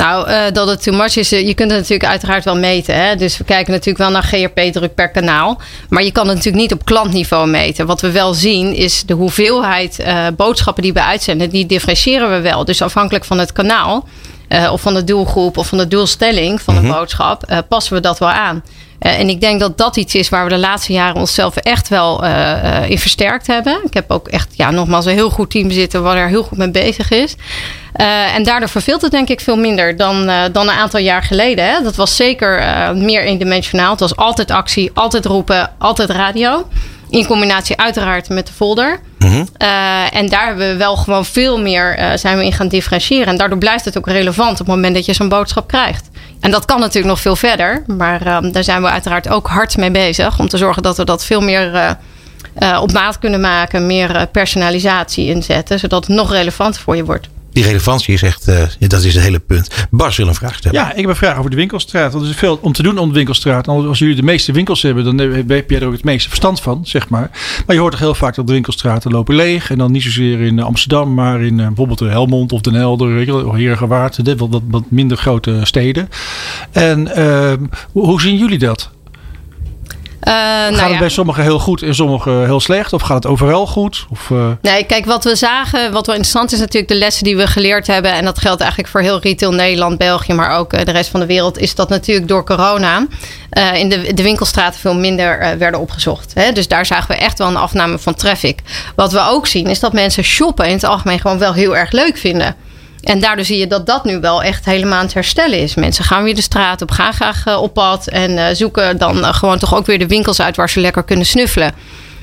Nou, 0.00 0.30
uh, 0.30 0.42
dat 0.52 0.68
het 0.68 0.82
too 0.82 0.94
much 0.94 1.16
is, 1.16 1.32
uh, 1.32 1.46
je 1.46 1.54
kunt 1.54 1.70
het 1.70 1.80
natuurlijk 1.80 2.10
uiteraard 2.10 2.44
wel 2.44 2.56
meten. 2.56 2.94
Hè? 2.94 3.16
Dus 3.16 3.38
we 3.38 3.44
kijken 3.44 3.72
natuurlijk 3.72 3.98
wel 3.98 4.10
naar 4.10 4.22
GRP-druk 4.22 4.94
per 4.94 5.08
kanaal. 5.10 5.60
Maar 5.88 6.02
je 6.02 6.12
kan 6.12 6.26
het 6.26 6.36
natuurlijk 6.36 6.62
niet 6.62 6.72
op 6.72 6.84
klantniveau 6.84 7.48
meten. 7.48 7.86
Wat 7.86 8.00
we 8.00 8.10
wel 8.10 8.34
zien 8.34 8.74
is 8.74 9.02
de 9.06 9.14
hoeveelheid 9.14 9.98
uh, 10.00 10.26
boodschappen 10.36 10.82
die 10.82 10.92
we 10.92 11.02
uitzenden. 11.02 11.50
Die 11.50 11.66
differentiëren 11.66 12.30
we 12.30 12.40
wel. 12.40 12.64
Dus 12.64 12.82
afhankelijk 12.82 13.24
van 13.24 13.38
het 13.38 13.52
kanaal. 13.52 14.08
of 14.72 14.80
van 14.80 14.94
de 14.94 15.04
doelgroep 15.04 15.56
of 15.56 15.66
van 15.66 15.78
de 15.78 15.88
doelstelling 15.88 16.62
van 16.62 16.74
de 16.74 16.80
Mhm. 16.80 16.92
boodschap. 16.92 17.62
passen 17.68 17.94
we 17.94 18.00
dat 18.00 18.18
wel 18.18 18.30
aan. 18.30 18.62
en 18.98 19.28
ik 19.28 19.40
denk 19.40 19.60
dat 19.60 19.78
dat 19.78 19.96
iets 19.96 20.14
is 20.14 20.28
waar 20.28 20.44
we 20.44 20.50
de 20.50 20.58
laatste 20.58 20.92
jaren 20.92 21.16
onszelf 21.20 21.56
echt 21.56 21.88
wel 21.88 22.24
in 22.86 22.98
versterkt 22.98 23.46
hebben. 23.46 23.78
Ik 23.84 23.94
heb 23.94 24.10
ook 24.10 24.28
echt, 24.28 24.48
ja, 24.52 24.70
nogmaals, 24.70 25.04
een 25.06 25.12
heel 25.12 25.30
goed 25.30 25.50
team 25.50 25.70
zitten 25.70 26.02
waar 26.02 26.16
er 26.16 26.28
heel 26.28 26.42
goed 26.42 26.58
mee 26.58 26.70
bezig 26.70 27.10
is. 27.10 27.34
Uh, 27.96 28.34
en 28.34 28.42
daardoor 28.42 28.68
verveelt 28.68 29.02
het 29.02 29.10
denk 29.10 29.28
ik 29.28 29.40
veel 29.40 29.56
minder 29.56 29.96
dan, 29.96 30.28
uh, 30.28 30.42
dan 30.52 30.68
een 30.68 30.74
aantal 30.74 31.00
jaar 31.00 31.22
geleden. 31.22 31.64
Hè? 31.64 31.82
Dat 31.82 31.96
was 31.96 32.16
zeker 32.16 32.60
uh, 32.60 32.90
meer 32.90 33.22
eendimensionaal. 33.22 33.90
Het 33.90 34.00
was 34.00 34.16
altijd 34.16 34.50
actie, 34.50 34.90
altijd 34.94 35.24
roepen, 35.26 35.70
altijd 35.78 36.10
radio. 36.10 36.68
In 37.08 37.26
combinatie 37.26 37.76
uiteraard 37.76 38.28
met 38.28 38.46
de 38.46 38.52
folder. 38.52 39.00
Mm 39.18 39.30
-hmm. 39.30 39.46
en 40.10 40.28
daar 40.28 40.46
hebben 40.46 40.68
we 40.68 40.76
wel 40.76 40.96
gewoon 40.96 41.24
veel 41.24 41.60
meer 41.60 42.12
zijn 42.14 42.38
we 42.38 42.44
in 42.44 42.52
gaan 42.52 42.68
differentiëren. 42.68 43.26
En 43.26 43.36
daardoor 43.36 43.58
blijft 43.58 43.84
het 43.84 43.98
ook 43.98 44.06
relevant 44.06 44.50
op 44.50 44.58
het 44.58 44.66
moment 44.66 44.94
dat 44.94 45.04
je 45.04 45.12
zo'n 45.12 45.28
boodschap 45.28 45.68
krijgt. 45.68 46.08
En 46.40 46.50
dat 46.50 46.64
kan 46.64 46.80
natuurlijk 46.80 47.06
nog 47.06 47.20
veel 47.20 47.36
verder. 47.36 47.82
Maar 47.86 48.42
daar 48.52 48.64
zijn 48.64 48.82
we 48.82 48.88
uiteraard 48.88 49.28
ook 49.28 49.48
hard 49.48 49.76
mee 49.76 49.90
bezig. 49.90 50.38
Om 50.38 50.48
te 50.48 50.56
zorgen 50.56 50.82
dat 50.82 50.96
we 50.96 51.04
dat 51.04 51.24
veel 51.24 51.40
meer 51.40 51.96
op 52.80 52.92
maat 52.92 53.18
kunnen 53.18 53.40
maken. 53.40 53.86
Meer 53.86 54.26
personalisatie 54.26 55.26
inzetten. 55.26 55.78
Zodat 55.78 56.06
het 56.06 56.16
nog 56.16 56.32
relevanter 56.32 56.82
voor 56.82 56.96
je 56.96 57.04
wordt 57.04 57.28
die 57.52 57.64
relevantie 57.64 58.14
is 58.14 58.22
echt, 58.22 58.48
uh, 58.48 58.62
dat 58.78 59.04
is 59.04 59.14
het 59.14 59.22
hele 59.22 59.38
punt. 59.38 59.86
Bas 59.90 60.16
wil 60.16 60.28
een 60.28 60.34
vraag 60.34 60.56
stellen. 60.56 60.80
Ja, 60.80 60.90
ik 60.90 61.00
heb 61.00 61.08
een 61.08 61.16
vraag 61.16 61.38
over 61.38 61.50
de 61.50 61.56
winkelstraat. 61.56 62.12
Want 62.12 62.24
er 62.24 62.30
is 62.30 62.36
veel 62.36 62.58
om 62.62 62.72
te 62.72 62.82
doen 62.82 62.98
om 62.98 63.08
de 63.08 63.14
winkelstraat. 63.14 63.68
Als 63.68 63.98
jullie 63.98 64.14
de 64.14 64.22
meeste 64.22 64.52
winkels 64.52 64.82
hebben, 64.82 65.04
dan 65.04 65.18
heb 65.48 65.70
je 65.70 65.78
er 65.78 65.86
ook 65.86 65.92
het 65.92 66.04
meeste 66.04 66.28
verstand 66.28 66.60
van, 66.60 66.80
zeg 66.86 67.08
maar. 67.08 67.30
Maar 67.66 67.74
je 67.74 67.80
hoort 67.80 67.92
toch 67.92 68.00
heel 68.00 68.14
vaak 68.14 68.34
dat 68.34 68.46
de 68.46 68.52
winkelstraten 68.52 69.10
lopen 69.10 69.34
leeg. 69.34 69.70
En 69.70 69.78
dan 69.78 69.92
niet 69.92 70.02
zozeer 70.02 70.40
in 70.40 70.60
Amsterdam, 70.60 71.14
maar 71.14 71.42
in 71.42 71.58
uh, 71.58 71.66
bijvoorbeeld 71.66 72.00
Helmond 72.00 72.52
of 72.52 72.60
Den 72.60 72.74
Helder, 72.74 73.46
of 73.46 73.54
Heergewaard. 73.54 74.36
Wat, 74.36 74.48
wat, 74.50 74.62
wat 74.70 74.84
minder 74.88 75.16
grote 75.16 75.60
steden. 75.62 76.08
En 76.70 77.08
uh, 77.18 77.52
hoe 77.92 78.20
zien 78.20 78.36
jullie 78.36 78.58
dat? 78.58 78.90
Uh, 80.30 80.36
gaat 80.36 80.70
nou 80.70 80.82
het 80.82 80.92
ja. 80.92 80.98
bij 80.98 81.08
sommigen 81.08 81.42
heel 81.42 81.58
goed 81.58 81.82
en 81.82 81.94
sommigen 81.94 82.44
heel 82.44 82.60
slecht? 82.60 82.92
Of 82.92 83.02
gaat 83.02 83.22
het 83.22 83.32
overal 83.32 83.66
goed? 83.66 84.06
Of, 84.10 84.30
uh... 84.30 84.46
Nee, 84.62 84.84
kijk, 84.84 85.04
wat 85.04 85.24
we 85.24 85.36
zagen, 85.36 85.92
wat 85.92 86.06
wel 86.06 86.14
interessant 86.14 86.52
is 86.52 86.58
natuurlijk 86.58 86.92
de 86.92 86.98
lessen 86.98 87.24
die 87.24 87.36
we 87.36 87.46
geleerd 87.46 87.86
hebben. 87.86 88.12
En 88.12 88.24
dat 88.24 88.38
geldt 88.38 88.60
eigenlijk 88.60 88.90
voor 88.90 89.00
heel 89.00 89.20
retail 89.20 89.52
Nederland, 89.52 89.98
België, 89.98 90.32
maar 90.32 90.58
ook 90.58 90.72
uh, 90.72 90.84
de 90.84 90.90
rest 90.90 91.10
van 91.10 91.20
de 91.20 91.26
wereld. 91.26 91.58
Is 91.58 91.74
dat 91.74 91.88
natuurlijk 91.88 92.28
door 92.28 92.44
corona 92.44 93.06
in 93.74 93.88
de, 93.88 94.14
de 94.14 94.22
winkelstraten 94.22 94.80
veel 94.80 94.94
minder 94.94 95.58
werden 95.58 95.80
opgezocht. 95.80 96.34
Hè? 96.34 96.52
Dus 96.52 96.68
daar 96.68 96.86
zagen 96.86 97.08
we 97.08 97.22
echt 97.22 97.38
wel 97.38 97.48
een 97.48 97.56
afname 97.56 97.98
van 97.98 98.14
traffic. 98.14 98.58
Wat 98.96 99.12
we 99.12 99.20
ook 99.28 99.46
zien 99.46 99.66
is 99.66 99.80
dat 99.80 99.92
mensen 99.92 100.24
shoppen 100.24 100.66
in 100.66 100.72
het 100.72 100.84
algemeen 100.84 101.20
gewoon 101.20 101.38
wel 101.38 101.52
heel 101.52 101.76
erg 101.76 101.92
leuk 101.92 102.16
vinden. 102.16 102.56
En 103.02 103.20
daardoor 103.20 103.44
zie 103.44 103.58
je 103.58 103.66
dat 103.66 103.86
dat 103.86 104.04
nu 104.04 104.20
wel 104.20 104.42
echt 104.42 104.64
helemaal 104.64 104.98
aan 104.98 105.04
het 105.04 105.14
herstellen 105.14 105.58
is. 105.58 105.74
Mensen 105.74 106.04
gaan 106.04 106.22
weer 106.22 106.34
de 106.34 106.42
straat 106.42 106.82
op, 106.82 106.90
gaan 106.90 107.12
graag 107.12 107.46
uh, 107.46 107.62
op 107.62 107.74
pad 107.74 108.06
en 108.06 108.30
uh, 108.30 108.46
zoeken 108.52 108.98
dan 108.98 109.18
uh, 109.18 109.34
gewoon 109.34 109.58
toch 109.58 109.74
ook 109.74 109.86
weer 109.86 109.98
de 109.98 110.06
winkels 110.06 110.40
uit 110.40 110.56
waar 110.56 110.70
ze 110.70 110.80
lekker 110.80 111.02
kunnen 111.02 111.26
snuffelen. 111.26 111.72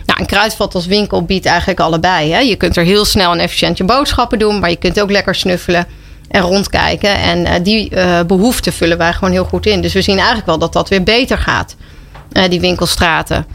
Nou, 0.06 0.20
een 0.20 0.26
kruidvat 0.26 0.76
als 0.76 0.86
winkel 0.86 1.24
biedt 1.24 1.46
eigenlijk 1.46 1.80
allebei. 1.80 2.32
Hè? 2.32 2.40
Je 2.40 2.56
kunt 2.56 2.78
er 2.78 2.84
heel 2.84 3.06
snel 3.06 3.32
en 3.32 3.40
efficiënt 3.40 3.78
je 3.78 3.84
boodschappen 3.84 4.40
doen, 4.40 4.60
maar 4.60 4.70
je 4.70 4.76
kunt 4.76 5.02
ook 5.02 5.12
lekker 5.12 5.36
snuffelen 5.36 5.88
en 6.30 6.42
rondkijken. 6.42 7.16
En 7.16 7.64
die 7.64 7.92
behoefte 8.26 8.72
vullen 8.72 8.98
wij 8.98 9.14
gewoon 9.14 9.32
heel 9.32 9.44
goed 9.44 9.66
in. 9.66 9.82
Dus 9.82 9.94
we 9.94 10.02
zien 10.02 10.16
eigenlijk 10.16 10.46
wel 10.46 10.58
dat 10.58 10.74
dat 10.74 10.90
weer 10.90 11.04
beter 11.04 11.38
gaat, 11.38 11.76
die 12.50 12.60
winkelstraten. 12.60 13.46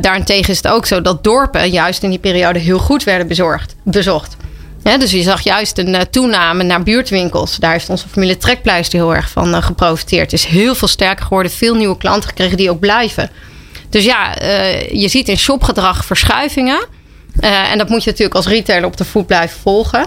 daarentegen 0.00 0.50
is 0.50 0.56
het 0.56 0.68
ook 0.68 0.86
zo 0.86 1.00
dat 1.00 1.24
dorpen 1.24 1.70
juist 1.70 2.02
in 2.02 2.10
die 2.10 2.18
periode 2.18 2.58
heel 2.58 2.78
goed 2.78 3.04
werden 3.04 3.26
bezorgd, 3.26 3.74
bezocht. 3.82 4.36
Ja, 4.84 4.98
dus 4.98 5.10
je 5.10 5.22
zag 5.22 5.40
juist 5.40 5.78
een 5.78 5.94
uh, 5.94 6.00
toename 6.00 6.62
naar 6.62 6.82
buurtwinkels. 6.82 7.56
Daar 7.56 7.72
heeft 7.72 7.88
onze 7.88 8.08
familie 8.08 8.36
Trekpleister 8.36 8.98
heel 8.98 9.14
erg 9.14 9.28
van 9.28 9.54
uh, 9.54 9.62
geprofiteerd. 9.62 10.32
Is 10.32 10.44
heel 10.44 10.74
veel 10.74 10.88
sterker 10.88 11.24
geworden. 11.24 11.52
Veel 11.52 11.74
nieuwe 11.74 11.96
klanten 11.96 12.28
gekregen 12.28 12.56
die 12.56 12.70
ook 12.70 12.80
blijven. 12.80 13.30
Dus 13.90 14.04
ja, 14.04 14.42
uh, 14.42 14.90
je 14.90 15.08
ziet 15.08 15.28
in 15.28 15.38
shopgedrag 15.38 16.04
verschuivingen. 16.04 16.86
en 17.40 17.78
dat 17.78 17.88
moet 17.88 18.04
je 18.04 18.10
natuurlijk 18.10 18.36
als 18.36 18.46
retailer 18.46 18.84
op 18.84 18.96
de 18.96 19.04
voet 19.04 19.26
blijven 19.26 19.60
volgen. 19.60 20.06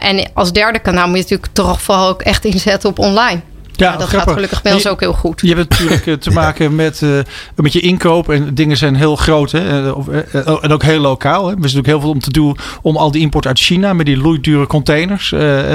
en 0.00 0.30
als 0.34 0.52
derde 0.52 0.78
kanaal 0.78 1.06
moet 1.06 1.16
je 1.16 1.22
natuurlijk 1.22 1.52
toch 1.52 1.82
vooral 1.82 2.08
ook 2.08 2.22
echt 2.22 2.44
inzetten 2.44 2.88
op 2.88 2.98
online. 2.98 3.40
Ja, 3.76 3.90
dat 3.90 4.08
grappig. 4.08 4.22
gaat 4.22 4.32
gelukkig 4.32 4.62
bij 4.62 4.72
ons 4.72 4.86
ook 4.86 5.00
heel 5.00 5.12
goed. 5.12 5.40
Je 5.40 5.54
hebt 5.54 5.70
natuurlijk 5.70 6.06
uh, 6.06 6.14
te 6.14 6.30
maken 6.30 6.74
met, 6.74 7.00
uh, 7.00 7.18
met 7.56 7.72
je 7.72 7.80
inkoop. 7.80 8.30
En 8.30 8.54
dingen 8.54 8.76
zijn 8.76 8.94
heel 8.94 9.16
groot. 9.16 9.52
Hè? 9.52 9.82
Uh, 9.82 10.58
en 10.60 10.72
ook 10.72 10.82
heel 10.82 11.00
lokaal. 11.00 11.46
Hè? 11.46 11.50
Er 11.50 11.56
is 11.56 11.60
natuurlijk 11.60 11.86
heel 11.86 12.00
veel 12.00 12.10
om 12.10 12.20
te 12.20 12.30
doen 12.30 12.56
om 12.82 12.96
al 12.96 13.10
die 13.10 13.20
import 13.20 13.46
uit 13.46 13.58
China. 13.58 13.92
Met 13.92 14.06
die 14.06 14.16
loeidure 14.16 14.66
containers. 14.66 15.30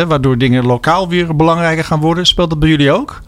waardoor 0.08 0.38
dingen 0.38 0.66
lokaal 0.66 1.10
weer 1.10 1.36
belangrijker 1.36 1.84
gaan 1.84 2.00
worden. 2.00 2.26
Speelt 2.26 2.50
dat 2.50 2.60
bij 2.60 2.70
jullie 2.70 2.91
ook? 2.91 3.22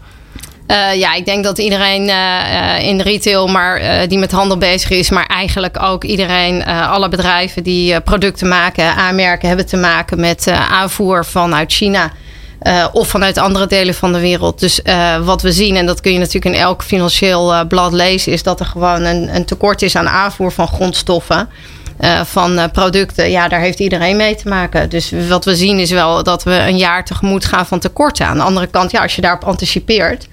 Uh, 0.72 0.94
ja, 0.94 1.14
ik 1.14 1.24
denk 1.24 1.44
dat 1.44 1.58
iedereen 1.58 2.08
uh, 2.08 2.86
in 2.86 2.96
de 2.96 3.02
retail, 3.02 3.46
maar 3.46 3.80
uh, 3.80 4.08
die 4.08 4.18
met 4.18 4.32
handel 4.32 4.58
bezig 4.58 4.90
is, 4.90 5.10
maar 5.10 5.26
eigenlijk 5.26 5.82
ook 5.82 6.04
iedereen, 6.04 6.64
alle 6.64 7.08
bedrijven 7.08 7.62
die 7.62 8.00
producten 8.00 8.48
maken, 8.48 8.94
aanmerken, 8.94 9.48
hebben 9.48 9.66
te 9.66 9.76
maken 9.76 10.20
met 10.20 10.48
aanvoer 10.48 11.24
vanuit 11.24 11.72
China. 11.72 12.12
Uh, 12.66 12.86
of 12.92 13.08
vanuit 13.08 13.38
andere 13.38 13.66
delen 13.66 13.94
van 13.94 14.12
de 14.12 14.20
wereld. 14.20 14.60
Dus 14.60 14.80
uh, 14.84 15.24
wat 15.24 15.42
we 15.42 15.52
zien, 15.52 15.76
en 15.76 15.86
dat 15.86 16.00
kun 16.00 16.12
je 16.12 16.18
natuurlijk 16.18 16.54
in 16.54 16.60
elk 16.60 16.82
financieel 16.82 17.52
uh, 17.52 17.60
blad 17.68 17.92
lezen, 17.92 18.32
is 18.32 18.42
dat 18.42 18.60
er 18.60 18.66
gewoon 18.66 19.02
een, 19.02 19.34
een, 19.34 19.44
tekort 19.44 19.82
is 19.82 19.96
aan 19.96 20.08
aanvoer 20.08 20.52
van 20.52 20.66
grondstoffen. 20.68 21.48
van 22.24 22.70
producten, 22.72 23.30
ja, 23.30 23.48
daar 23.48 23.60
heeft 23.60 23.78
iedereen 23.78 24.16
mee 24.16 24.34
te 24.34 24.48
maken. 24.48 24.90
Dus 24.90 25.12
wat 25.28 25.44
we 25.44 25.56
zien 25.56 25.78
is 25.78 25.90
wel 25.90 26.22
dat 26.22 26.42
we 26.42 26.54
een 26.54 26.76
jaar 26.76 27.04
tegemoet 27.04 27.44
gaan 27.44 27.66
van 27.66 27.78
tekorten. 27.78 28.26
Aan 28.26 28.36
de 28.36 28.42
andere 28.42 28.66
kant, 28.66 28.90
ja, 28.90 29.02
als 29.02 29.14
je 29.14 29.22
daarop 29.22 29.44
anticipeert, 29.44 30.28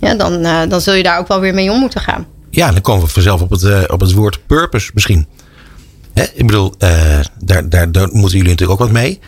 ja, 0.00 0.14
dan, 0.14 0.42
dan 0.68 0.80
zul 0.80 0.94
je 0.94 1.02
daar 1.02 1.18
ook 1.18 1.28
wel 1.28 1.40
weer 1.40 1.54
mee 1.54 1.70
om 1.72 1.78
moeten 1.78 2.00
gaan. 2.00 2.26
Ja, 2.50 2.72
dan 2.72 2.80
komen 2.80 3.04
we 3.04 3.12
vanzelf 3.12 3.40
op 3.40 3.50
het, 3.50 3.90
op 3.90 4.00
het 4.00 4.12
woord 4.12 4.46
purpose 4.46 4.90
misschien. 4.94 5.26
Hè? 6.14 6.24
Ik 6.34 6.46
bedoel, 6.46 6.74
daar, 6.78 7.68
daar, 7.68 7.92
daar 7.92 8.08
moeten 8.12 8.38
jullie 8.38 8.52
natuurlijk 8.52 8.80
ook 8.80 8.86
wat 8.86 8.90
mee 8.90 9.20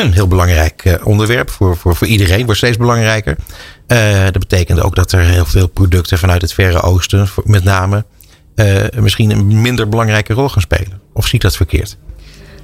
een 0.00 0.12
heel 0.18 0.28
belangrijk 0.28 0.84
uh, 0.84 0.94
onderwerp 1.04 1.50
voor, 1.50 1.76
voor, 1.76 1.96
voor 1.96 2.06
iedereen. 2.06 2.44
Wordt 2.44 2.60
steeds 2.60 2.76
belangrijker. 2.76 3.36
Uh, 3.86 4.24
dat 4.24 4.38
betekent 4.38 4.80
ook 4.80 4.94
dat 4.94 5.12
er 5.12 5.20
heel 5.20 5.44
veel 5.44 5.68
producten 5.68 6.18
vanuit 6.18 6.42
het 6.42 6.52
Verre 6.52 6.80
Oosten, 6.80 7.28
met 7.44 7.64
name, 7.64 8.04
uh, 8.54 8.84
misschien 8.94 9.30
een 9.30 9.60
minder 9.60 9.88
belangrijke 9.88 10.32
rol 10.32 10.48
gaan 10.48 10.62
spelen. 10.62 11.00
Of 11.12 11.24
zie 11.24 11.34
ik 11.34 11.40
dat 11.40 11.56
verkeerd? 11.56 11.96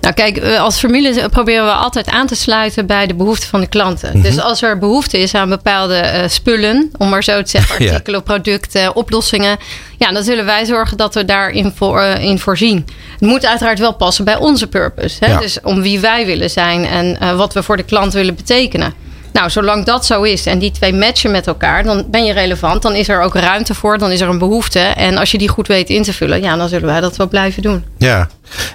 Nou 0.00 0.14
kijk, 0.14 0.44
als 0.44 0.78
formule 0.78 1.28
proberen 1.28 1.64
we 1.64 1.72
altijd 1.72 2.08
aan 2.08 2.26
te 2.26 2.34
sluiten 2.34 2.86
bij 2.86 3.06
de 3.06 3.14
behoeften 3.14 3.48
van 3.48 3.60
de 3.60 3.66
klanten. 3.66 4.08
Mm 4.08 4.14
-hmm. 4.14 4.22
Dus 4.22 4.40
als 4.40 4.62
er 4.62 4.78
behoefte 4.78 5.18
is 5.18 5.34
aan 5.34 5.48
bepaalde 5.48 6.00
uh, 6.14 6.28
spullen, 6.28 6.90
om 6.98 7.08
maar 7.08 7.24
zo 7.24 7.42
te 7.42 7.50
zeggen, 7.50 7.74
artikelen, 7.88 8.20
ja. 8.20 8.24
producten, 8.24 8.96
oplossingen. 8.96 9.56
Ja, 9.98 10.12
dan 10.12 10.24
zullen 10.24 10.44
wij 10.44 10.64
zorgen 10.64 10.96
dat 10.96 11.14
we 11.14 11.24
daarin 11.24 11.72
voor, 11.74 12.00
uh, 12.00 12.22
in 12.22 12.38
voorzien. 12.38 12.86
Het 13.10 13.20
moet 13.28 13.46
uiteraard 13.46 13.78
wel 13.78 13.94
passen 13.94 14.24
bij 14.24 14.36
onze 14.36 14.66
purpose. 14.66 15.24
Hè? 15.24 15.32
Ja. 15.32 15.38
Dus 15.38 15.60
om 15.62 15.82
wie 15.82 16.00
wij 16.00 16.26
willen 16.26 16.50
zijn 16.50 16.86
en 16.86 17.18
uh, 17.22 17.36
wat 17.36 17.54
we 17.54 17.62
voor 17.62 17.76
de 17.76 17.82
klant 17.82 18.12
willen 18.12 18.34
betekenen. 18.34 18.94
Nou, 19.32 19.50
zolang 19.50 19.84
dat 19.84 20.06
zo 20.06 20.22
is 20.22 20.46
en 20.46 20.58
die 20.58 20.70
twee 20.70 20.92
matchen 20.92 21.30
met 21.30 21.46
elkaar, 21.46 21.84
dan 21.84 22.04
ben 22.10 22.24
je 22.24 22.32
relevant. 22.32 22.82
Dan 22.82 22.94
is 22.94 23.08
er 23.08 23.22
ook 23.22 23.34
ruimte 23.34 23.74
voor, 23.74 23.98
dan 23.98 24.10
is 24.10 24.20
er 24.20 24.28
een 24.28 24.38
behoefte. 24.38 24.78
En 24.78 25.16
als 25.16 25.30
je 25.30 25.38
die 25.38 25.48
goed 25.48 25.66
weet 25.66 25.88
in 25.88 26.02
te 26.02 26.12
vullen, 26.12 26.42
ja, 26.42 26.56
dan 26.56 26.68
zullen 26.68 26.86
wij 26.86 27.00
dat 27.00 27.16
wel 27.16 27.28
blijven 27.28 27.62
doen. 27.62 27.84
Ja. 27.98 28.28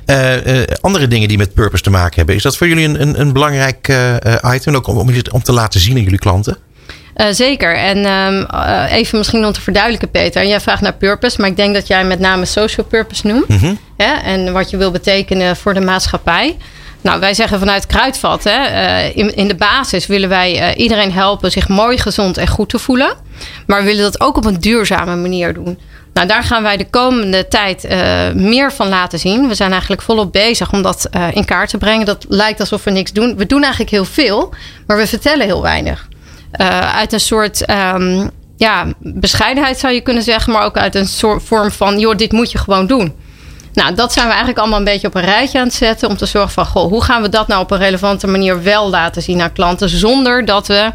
Eh, 0.06 0.62
eh, 0.62 0.68
andere 0.82 1.08
dingen 1.08 1.28
die 1.28 1.38
met 1.38 1.54
purpose 1.54 1.84
te 1.84 1.90
maken 1.90 2.16
hebben. 2.16 2.36
Is 2.36 2.44
dat 2.44 2.58
voor 2.58 2.68
jullie 2.68 2.86
een, 2.86 3.02
een, 3.02 3.20
een 3.20 3.34
belangrijk 3.34 3.88
eh, 3.88 4.54
item? 4.54 4.76
Ook 4.76 4.88
om, 4.88 4.98
om, 4.98 5.10
om 5.32 5.44
te 5.44 5.54
laten 5.54 5.80
zien 5.80 5.96
aan 5.96 6.04
jullie 6.04 6.20
klanten? 6.20 6.58
Uh, 7.18 7.28
zeker. 7.32 7.76
En 7.76 7.98
uh, 7.98 8.92
even 8.92 9.18
misschien 9.18 9.46
om 9.46 9.52
te 9.52 9.62
verduidelijken, 9.62 10.12
Peter. 10.12 10.48
Jij 10.48 10.60
vraagt 10.60 10.82
naar 10.82 10.94
purpose, 10.94 11.42
maar 11.42 11.50
ik 11.50 11.56
denk 11.56 11.74
dat 11.74 11.88
jij 11.88 12.06
met 12.06 12.20
name 12.20 12.46
social 12.46 12.86
purpose 12.86 13.28
noemt. 13.28 13.48
Mm 13.48 13.58
-hmm. 13.58 13.80
hè? 13.98 14.14
En 14.14 14.54
wat 14.54 14.70
je 14.70 14.78
wil 14.78 14.92
betekenen 14.92 15.56
voor 15.56 15.74
de 15.74 15.82
maatschappij. 15.82 16.58
Nou, 17.04 17.20
wij 17.20 17.34
zeggen 17.34 17.60
vanuit 17.60 17.86
Kruidvat, 17.86 18.44
hè, 18.44 18.68
uh, 18.68 19.18
in, 19.18 19.36
in, 19.36 19.48
de 19.48 19.56
basis 19.56 20.08
willen 20.08 20.30
wij 20.30 20.76
iedereen 20.76 21.12
helpen 21.12 21.52
zich 21.52 21.68
mooi, 21.68 21.98
gezond 21.98 22.38
en 22.38 22.48
goed 22.48 22.70
te 22.70 22.80
voelen. 22.80 23.14
Maar 23.68 23.80
we 23.80 23.86
willen 23.86 24.04
dat 24.04 24.22
ook 24.22 24.38
op 24.38 24.46
een 24.46 24.60
duurzame 24.60 25.16
manier 25.16 25.54
doen. 25.54 25.80
Nou, 26.14 26.28
daar 26.28 26.44
gaan 26.44 26.64
wij 26.64 26.78
de 26.78 26.90
komende 26.90 27.48
tijd 27.48 27.88
meer 28.36 28.72
van 28.72 28.90
laten 28.90 29.20
zien. 29.20 29.48
We 29.48 29.56
zijn 29.56 29.72
eigenlijk 29.72 30.02
volop 30.02 30.32
bezig 30.32 30.72
om 30.72 30.82
dat 30.82 31.10
in 31.34 31.46
kaart 31.46 31.70
te 31.70 31.78
brengen. 31.78 32.06
Dat 32.06 32.26
lijkt 32.28 32.60
alsof 32.60 32.84
we 32.84 32.92
niks 32.92 33.12
doen. 33.12 33.38
We 33.38 33.46
doen 33.46 33.62
eigenlijk 33.62 33.92
heel 33.92 34.06
veel, 34.06 34.54
maar 34.88 34.98
we 34.98 35.08
vertellen 35.08 35.46
heel 35.46 35.62
weinig. 35.62 36.08
Uit 36.96 37.14
een 37.14 37.20
soort 37.20 37.70
um, 37.70 38.30
ja, 38.58 38.88
bescheidenheid 39.00 39.80
zou 39.80 39.94
je 39.94 40.02
kunnen 40.02 40.24
zeggen, 40.24 40.54
maar 40.54 40.64
ook 40.66 40.78
uit 40.78 40.96
een 40.96 41.08
soort 41.08 41.44
vorm 41.44 41.72
van: 41.72 42.00
joh, 42.00 42.16
dit 42.16 42.32
moet 42.32 42.52
je 42.52 42.58
gewoon 42.58 42.88
doen. 42.88 43.14
Nou, 43.74 43.96
dat 43.96 44.14
zijn 44.14 44.26
we 44.26 44.32
eigenlijk 44.32 44.60
allemaal 44.60 44.80
een 44.80 44.86
beetje 44.86 45.08
op 45.08 45.16
een 45.16 45.22
rijtje 45.22 45.60
aan 45.60 45.66
het 45.66 45.74
zetten 45.74 46.10
om 46.10 46.18
te 46.18 46.26
zorgen 46.26 46.52
van: 46.52 46.66
goh, 46.66 46.90
hoe 46.90 47.04
gaan 47.04 47.22
we 47.22 47.30
dat 47.30 47.48
nou 47.48 47.62
op 47.62 47.72
een 47.72 47.78
relevante 47.78 48.28
manier 48.28 48.64
wel 48.64 48.90
laten 48.90 49.22
zien 49.22 49.42
aan 49.42 49.54
klanten 49.54 49.90
zonder 49.90 50.46
dat 50.46 50.68
we 50.68 50.92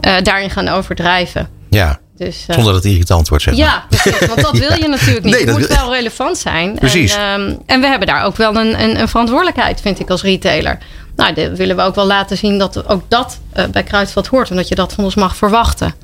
uh, 0.00 0.12
daarin 0.22 0.50
gaan 0.50 0.68
overdrijven. 0.68 1.48
Ja. 1.70 1.98
Dus, 2.16 2.46
uh, 2.48 2.54
Zonder 2.54 2.72
dat 2.72 2.82
het 2.82 2.92
irritant 2.92 3.28
wordt, 3.28 3.44
zeg 3.44 3.56
maar. 3.56 3.66
Ja, 3.66 3.84
precies. 3.88 4.26
Want 4.26 4.40
dat 4.40 4.58
wil 4.58 4.78
je 4.82 4.88
natuurlijk 4.88 5.24
niet. 5.24 5.34
Nee, 5.34 5.44
het 5.44 5.58
moet 5.58 5.66
wel 5.66 5.94
relevant 5.94 6.38
zijn. 6.38 6.74
Precies. 6.74 7.16
En, 7.16 7.40
um, 7.40 7.58
en, 7.66 7.80
we 7.80 7.86
hebben 7.86 8.06
daar 8.06 8.24
ook 8.24 8.36
wel 8.36 8.56
een, 8.56 8.82
een, 8.82 9.00
een, 9.00 9.08
verantwoordelijkheid, 9.08 9.80
vind 9.80 10.00
ik, 10.00 10.10
als 10.10 10.22
retailer. 10.22 10.78
Nou, 11.16 11.34
dan 11.34 11.56
willen 11.56 11.76
we 11.76 11.82
ook 11.82 11.94
wel 11.94 12.06
laten 12.06 12.36
zien 12.36 12.58
dat 12.58 12.88
ook 12.88 13.02
dat 13.08 13.38
uh, 13.56 13.64
bij 13.64 13.82
Kruidvat 13.82 14.26
hoort. 14.26 14.50
En 14.50 14.56
dat 14.56 14.68
je 14.68 14.74
dat 14.74 14.92
van 14.92 15.04
ons 15.04 15.14
mag 15.14 15.36
verwachten. 15.36 15.94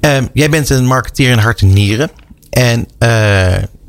Um, 0.00 0.28
jij 0.32 0.48
bent 0.48 0.70
een 0.70 0.86
marketeer 0.86 1.30
in 1.30 1.38
hart 1.38 1.60
en 1.60 1.72
nieren. 1.72 2.10
En 2.50 2.88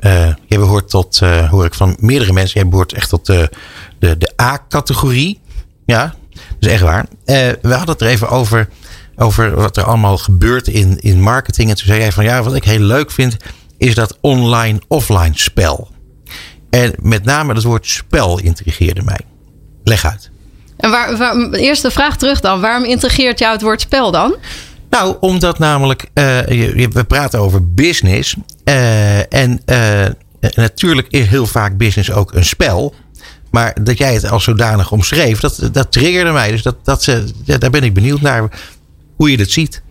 uh, 0.00 0.34
jij 0.46 0.58
behoort 0.58 0.90
tot, 0.90 1.18
hoor 1.50 1.64
ik 1.64 1.74
van 1.74 1.96
meerdere 2.00 2.32
mensen, 2.32 2.60
jij 2.60 2.70
behoort 2.70 2.92
echt 2.92 3.08
tot 3.08 3.26
de, 3.26 3.50
de, 3.98 4.18
de 4.18 4.32
A-categorie. 4.42 5.40
Ja, 5.86 6.14
dat 6.32 6.42
is 6.58 6.68
echt 6.68 6.82
waar. 6.82 7.06
we 7.24 7.58
hadden 7.62 7.88
het 7.88 8.00
er 8.00 8.08
even 8.08 8.28
over 8.28 8.68
over 9.18 9.54
wat 9.54 9.76
er 9.76 9.84
allemaal 9.84 10.18
gebeurt 10.18 10.68
in, 10.68 10.98
in 11.00 11.20
marketing. 11.20 11.70
En 11.70 11.76
toen 11.76 11.86
zei 11.86 12.00
jij 12.00 12.12
van 12.12 12.24
ja, 12.24 12.42
wat 12.42 12.54
ik 12.54 12.64
heel 12.64 12.80
leuk 12.80 13.10
vind, 13.10 13.36
is 13.78 13.94
dat 13.94 14.18
online-offline 14.20 15.32
spel. 15.32 15.90
En 16.70 16.94
met 17.02 17.24
name 17.24 17.54
het 17.54 17.62
woord 17.62 17.86
spel 17.86 18.38
intrigeerde 18.38 19.02
mij. 19.02 19.20
Leg 19.84 20.04
uit. 20.04 20.30
En 20.76 20.90
waar, 20.90 21.16
waar, 21.16 21.50
eerst 21.50 21.82
de 21.82 21.90
vraag 21.90 22.16
terug 22.16 22.40
dan. 22.40 22.60
Waarom 22.60 22.84
intrigeert 22.84 23.38
jou 23.38 23.52
het 23.52 23.62
woord 23.62 23.80
spel 23.80 24.10
dan? 24.10 24.36
Nou, 24.90 25.16
omdat 25.20 25.58
namelijk, 25.58 26.10
je, 26.14 26.88
we 26.92 27.04
praten 27.04 27.40
over 27.40 27.72
business. 27.72 28.36
Uh, 28.64 29.32
en 29.32 29.60
uh, 29.66 30.06
natuurlijk 30.54 31.06
is 31.10 31.26
heel 31.26 31.46
vaak 31.46 31.76
business 31.76 32.12
ook 32.12 32.34
een 32.34 32.44
spel. 32.44 32.94
Maar 33.50 33.76
dat 33.82 33.98
jij 33.98 34.14
het 34.14 34.30
als 34.30 34.44
zodanig 34.44 34.92
omschreef, 34.92 35.40
dat, 35.40 35.68
dat 35.72 35.92
triggerde 35.92 36.32
mij. 36.32 36.50
Dus 36.50 36.62
dat, 36.62 36.76
dat, 36.84 37.04
daar 37.44 37.70
ben 37.70 37.82
ik 37.82 37.94
benieuwd 37.94 38.20
naar 38.20 38.48
hoe 39.16 39.30
je 39.30 39.36
dat 39.36 39.50
ziet. 39.50 39.82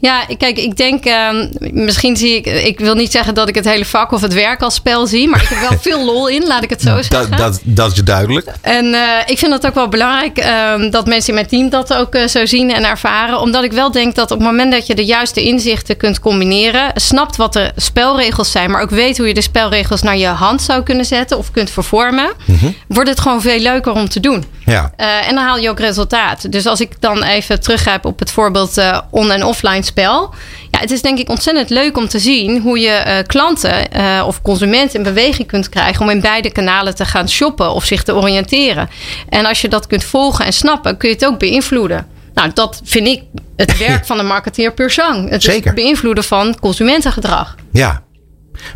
Ja, 0.00 0.24
kijk, 0.38 0.58
ik 0.58 0.76
denk, 0.76 1.06
uh, 1.06 1.28
misschien 1.58 2.16
zie 2.16 2.34
ik, 2.34 2.46
ik 2.46 2.78
wil 2.78 2.94
niet 2.94 3.10
zeggen 3.10 3.34
dat 3.34 3.48
ik 3.48 3.54
het 3.54 3.64
hele 3.64 3.84
vak 3.84 4.12
of 4.12 4.20
het 4.20 4.34
werk 4.34 4.62
als 4.62 4.74
spel 4.74 5.06
zie, 5.06 5.28
maar 5.28 5.42
ik 5.42 5.48
heb 5.48 5.68
wel 5.68 5.78
veel 5.92 6.04
lol 6.04 6.28
in, 6.28 6.46
laat 6.46 6.62
ik 6.62 6.70
het 6.70 6.82
zo 6.82 7.02
zeggen. 7.02 7.30
Dat, 7.30 7.38
dat, 7.38 7.60
dat 7.62 7.92
is 7.92 8.04
duidelijk. 8.04 8.46
En 8.60 8.84
uh, 8.84 9.00
ik 9.26 9.38
vind 9.38 9.52
het 9.52 9.66
ook 9.66 9.74
wel 9.74 9.88
belangrijk 9.88 10.44
uh, 10.44 10.90
dat 10.90 11.06
mensen 11.06 11.28
in 11.28 11.34
mijn 11.34 11.46
team 11.46 11.68
dat 11.68 11.94
ook 11.94 12.14
uh, 12.14 12.26
zo 12.26 12.46
zien 12.46 12.72
en 12.72 12.84
ervaren, 12.84 13.40
omdat 13.40 13.64
ik 13.64 13.72
wel 13.72 13.90
denk 13.90 14.14
dat 14.14 14.30
op 14.30 14.38
het 14.38 14.46
moment 14.46 14.72
dat 14.72 14.86
je 14.86 14.94
de 14.94 15.04
juiste 15.04 15.42
inzichten 15.42 15.96
kunt 15.96 16.20
combineren, 16.20 16.90
snapt 16.94 17.36
wat 17.36 17.52
de 17.52 17.72
spelregels 17.76 18.50
zijn, 18.50 18.70
maar 18.70 18.82
ook 18.82 18.90
weet 18.90 19.18
hoe 19.18 19.26
je 19.26 19.34
de 19.34 19.40
spelregels 19.40 20.02
naar 20.02 20.16
je 20.16 20.26
hand 20.26 20.62
zou 20.62 20.82
kunnen 20.82 21.04
zetten 21.04 21.38
of 21.38 21.50
kunt 21.50 21.70
vervormen, 21.70 22.32
-hmm. 22.46 22.74
wordt 22.88 23.08
het 23.08 23.20
gewoon 23.20 23.40
veel 23.40 23.58
leuker 23.58 23.92
om 23.92 24.08
te 24.08 24.20
doen. 24.20 24.44
Ja. 24.70 24.92
en 24.96 25.34
dan 25.34 25.44
haal 25.44 25.58
je 25.58 25.68
ook 25.70 25.78
resultaat. 25.78 26.52
Dus 26.52 26.66
als 26.66 26.80
ik 26.80 27.00
dan 27.00 27.22
even 27.22 27.60
teruggrijp 27.60 28.04
op 28.04 28.18
het 28.18 28.30
voorbeeld 28.30 28.80
on- 29.10 29.30
en 29.30 29.44
offline 29.44 29.82
spel. 29.82 30.34
Ja, 30.70 30.78
het 30.78 30.90
is 30.90 31.02
denk 31.02 31.18
ik 31.18 31.28
ontzettend 31.28 31.70
leuk 31.70 31.96
om 31.96 32.08
te 32.08 32.18
zien 32.18 32.60
hoe 32.60 32.78
je 32.78 33.04
uh, 33.06 33.14
klanten 33.26 33.96
uh, 33.96 34.22
of 34.26 34.42
consumenten 34.42 34.96
in 34.96 35.02
beweging 35.02 35.48
kunt 35.48 35.68
krijgen 35.68 36.02
om 36.02 36.10
in 36.10 36.20
beide 36.20 36.50
kanalen 36.52 36.94
te 36.94 37.04
gaan 37.04 37.28
shoppen 37.28 37.72
of 37.72 37.84
zich 37.84 38.02
te 38.02 38.14
oriënteren. 38.14 38.88
En 39.28 39.46
als 39.46 39.60
je 39.60 39.68
dat 39.68 39.86
kunt 39.86 40.04
volgen 40.04 40.44
en 40.44 40.52
snappen, 40.52 40.96
kun 40.96 41.08
je 41.08 41.14
het 41.14 41.24
ook 41.26 41.38
beïnvloeden. 41.38 42.06
Nou, 42.34 42.50
dat 42.54 42.80
vind 42.84 43.06
ik 43.06 43.22
het 43.56 43.78
werk 43.86 44.06
van 44.06 44.18
een 44.18 44.26
marketeer 44.26 44.72
per 44.72 44.90
sang. 44.90 45.30
Het 45.30 45.42
Zeker. 45.42 45.74
beïnvloeden 45.74 46.24
van 46.24 46.58
consumentengedrag. 46.60 47.54
Ja, 47.72 48.02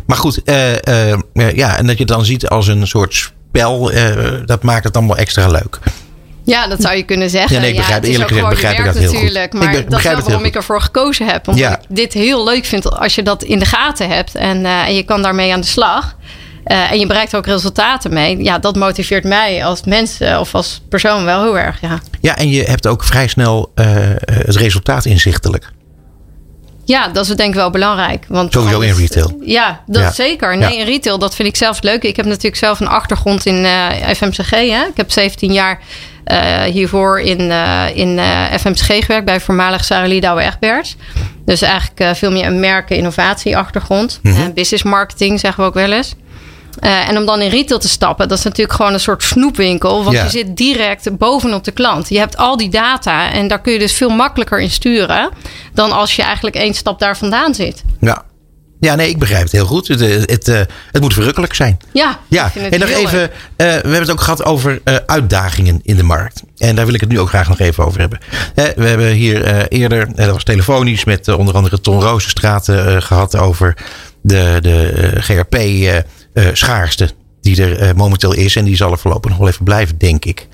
maar 0.05 0.17
goed, 0.17 0.41
uh, 0.45 0.73
ja, 1.33 1.77
en 1.77 1.87
dat 1.87 1.97
je 1.97 2.03
het 2.03 2.07
dan 2.07 2.25
ziet 2.25 2.47
als 2.49 2.67
een 2.67 2.87
soort 2.87 3.33
spel, 3.55 3.91
dat 4.45 4.63
maakt 4.63 4.83
het 4.83 4.95
allemaal 4.95 5.17
extra 5.17 5.47
leuk. 5.47 5.79
Ja, 6.43 6.67
dat 6.67 6.81
zou 6.81 6.95
je 6.95 7.03
kunnen 7.03 7.29
zeggen. 7.29 7.55
Ja, 7.55 7.61
nee, 7.61 7.69
ik 7.69 7.77
begrijp, 7.77 8.03
ja, 8.03 8.09
eerlijk 8.09 8.29
gezegd 8.29 8.49
begrijp 8.49 8.77
ik 8.77 8.85
dat 8.85 8.97
heel 8.97 9.11
natuurlijk, 9.13 9.51
goed. 9.51 9.63
Maar 9.63 9.75
ik 9.75 9.89
dat 9.89 9.99
is 9.99 10.05
wel 10.05 10.21
waarom 10.21 10.45
ik 10.45 10.55
ervoor 10.55 10.81
gekozen 10.81 11.27
heb. 11.27 11.47
Omdat 11.47 11.63
Ja. 11.63 11.79
ik 11.79 11.95
dit 11.95 12.13
heel 12.13 12.43
leuk 12.43 12.65
vind 12.65 12.89
als 12.89 13.15
je 13.15 13.23
dat 13.23 13.43
in 13.43 13.59
de 13.59 13.65
gaten 13.65 14.09
hebt. 14.09 14.35
En, 14.35 14.57
uh, 14.57 14.87
en 14.87 14.95
je 14.95 15.03
kan 15.03 15.21
daarmee 15.21 15.53
aan 15.53 15.61
de 15.61 15.67
slag. 15.67 16.15
Uh, 16.67 16.91
en 16.91 16.99
je 16.99 17.07
bereikt 17.07 17.35
ook 17.35 17.45
resultaten 17.45 18.13
mee. 18.13 18.43
Ja, 18.43 18.59
dat 18.59 18.75
motiveert 18.75 19.23
mij 19.23 19.65
als 19.65 19.83
mens 19.83 20.21
uh, 20.21 20.37
of 20.39 20.55
als 20.55 20.81
persoon 20.89 21.25
wel 21.25 21.43
heel 21.43 21.57
erg. 21.57 21.81
Ja, 21.81 21.99
Ja, 22.21 22.37
en 22.37 22.49
je 22.49 22.63
hebt 22.63 22.87
ook 22.87 23.03
vrij 23.03 23.27
snel 23.27 23.71
eh, 23.75 23.85
het 24.25 24.55
resultaat 24.55 25.05
inzichtelijk. 25.05 25.71
Ja 26.85 27.07
dat 27.07 27.25
is 27.29 27.35
denk 27.35 27.49
ik 27.49 27.55
wel 27.55 27.69
belangrijk. 27.69 28.25
Want 28.27 28.51
Sowieso 28.53 28.79
in 28.79 28.93
retail. 28.95 29.37
Ja, 29.41 29.81
dat 29.87 30.01
Ja. 30.01 30.11
zeker. 30.11 30.57
Nee, 30.57 30.73
Ja. 30.73 30.79
in 30.79 30.85
retail, 30.85 31.17
dat 31.19 31.35
vind 31.35 31.47
ik 31.47 31.55
zelf 31.55 31.81
leuk. 31.81 32.03
Ik 32.03 32.15
heb 32.15 32.25
natuurlijk 32.25 32.55
zelf 32.55 32.79
een 32.79 32.87
achtergrond 32.87 33.45
in 33.45 33.65
eh, 33.65 34.09
FMCG. 34.15 34.49
Hè? 34.49 34.85
Ik 34.85 34.95
heb 34.97 35.11
17 35.11 35.53
jaar 35.53 35.79
eh, 36.23 36.61
hiervoor 36.61 37.19
in, 37.19 37.51
eh, 37.51 37.83
in 37.95 38.19
FMCG 38.59 38.85
gewerkt 39.05 39.25
bij 39.25 39.39
voormalig 39.39 39.85
Sarah 39.85 40.07
Lidouwe 40.07 40.41
Egberts. 40.41 40.95
Dus 41.45 41.61
eigenlijk 41.61 42.17
veel 42.17 42.31
meer 42.31 42.45
een 42.45 42.59
merken 42.59 42.95
innovatie 42.97 43.57
achtergrond. 43.57 44.19
Mhm. 44.23 44.53
Business 44.53 44.83
marketing 44.83 45.39
zeggen 45.39 45.63
we 45.63 45.69
ook 45.69 45.75
wel 45.75 45.91
eens. 45.91 46.15
Eh, 46.79 47.09
en 47.09 47.17
om 47.17 47.25
dan 47.25 47.41
in 47.41 47.49
retail 47.49 47.79
te 47.79 47.87
stappen, 47.89 48.27
dat 48.27 48.37
is 48.37 48.43
natuurlijk 48.43 48.75
gewoon 48.75 48.93
een 48.93 48.99
soort 48.99 49.23
snoepwinkel. 49.23 50.03
Want 50.03 50.15
Ja. 50.15 50.23
je 50.23 50.29
zit 50.29 50.57
direct 50.57 51.17
bovenop 51.17 51.63
de 51.63 51.71
klant. 51.71 52.09
Je 52.09 52.17
hebt 52.17 52.37
al 52.37 52.57
die 52.57 52.69
data 52.69 53.31
en 53.31 53.47
daar 53.47 53.61
kun 53.61 53.73
je 53.73 53.79
dus 53.79 53.93
veel 53.93 54.09
makkelijker 54.09 54.59
in 54.59 54.71
sturen. 54.71 55.29
dan 55.73 55.91
als 55.91 56.15
je 56.15 56.21
eigenlijk 56.23 56.55
één 56.55 56.73
stap 56.73 56.99
daar 56.99 57.17
vandaan 57.17 57.53
zit. 57.55 57.83
Ja. 57.99 58.23
Ja, 58.79 58.95
nee, 58.95 59.09
ik 59.09 59.19
begrijp 59.19 59.43
het 59.43 59.51
heel 59.51 59.65
goed. 59.65 59.87
Het, 59.87 60.01
eh, 60.01 60.09
het, 60.09 60.47
eh, 60.47 60.59
het 60.91 61.01
moet 61.01 61.13
verrukkelijk 61.13 61.53
zijn. 61.53 61.77
Ja, 61.93 62.19
Ja, 62.27 62.51
en 62.71 62.79
nog 62.79 62.89
even, 62.89 63.29
we 63.57 63.63
hebben 63.63 63.99
het 63.99 64.11
ook 64.11 64.21
gehad 64.21 64.43
over 64.45 64.81
uitdagingen 65.05 65.79
in 65.83 65.95
de 65.95 66.03
markt. 66.03 66.41
En 66.57 66.75
daar 66.75 66.85
wil 66.85 66.93
ik 66.93 66.99
het 66.99 67.09
nu 67.09 67.19
ook 67.19 67.29
graag 67.29 67.47
nog 67.47 67.59
even 67.59 67.85
over 67.85 67.99
hebben. 67.99 68.19
Eh, 68.55 68.65
we 68.75 68.87
hebben 68.87 69.11
hier 69.11 69.67
eerder, 69.67 70.15
dat 70.15 70.29
was 70.31 70.43
telefonisch, 70.43 71.03
met 71.05 71.27
onder 71.27 71.55
andere 71.55 71.81
Ton 71.81 72.01
Roosenstraat 72.01 72.67
eh, 72.69 72.95
gehad 73.01 73.37
over 73.37 73.77
de, 74.21 74.57
de 74.61 75.11
eh, 76.35 76.43
GRP-schaarste. 76.43 77.09
die 77.41 77.63
er 77.63 77.79
eh, 77.79 77.93
momenteel 77.93 78.33
is. 78.33 78.55
En 78.55 78.65
die 78.65 78.75
zal 78.75 78.91
er 78.91 78.97
voorlopig 78.97 79.29
nog 79.29 79.39
wel 79.39 79.47
even 79.47 79.63
blijven, 79.63 79.97
denk 79.97 80.25
ik. 80.25 80.47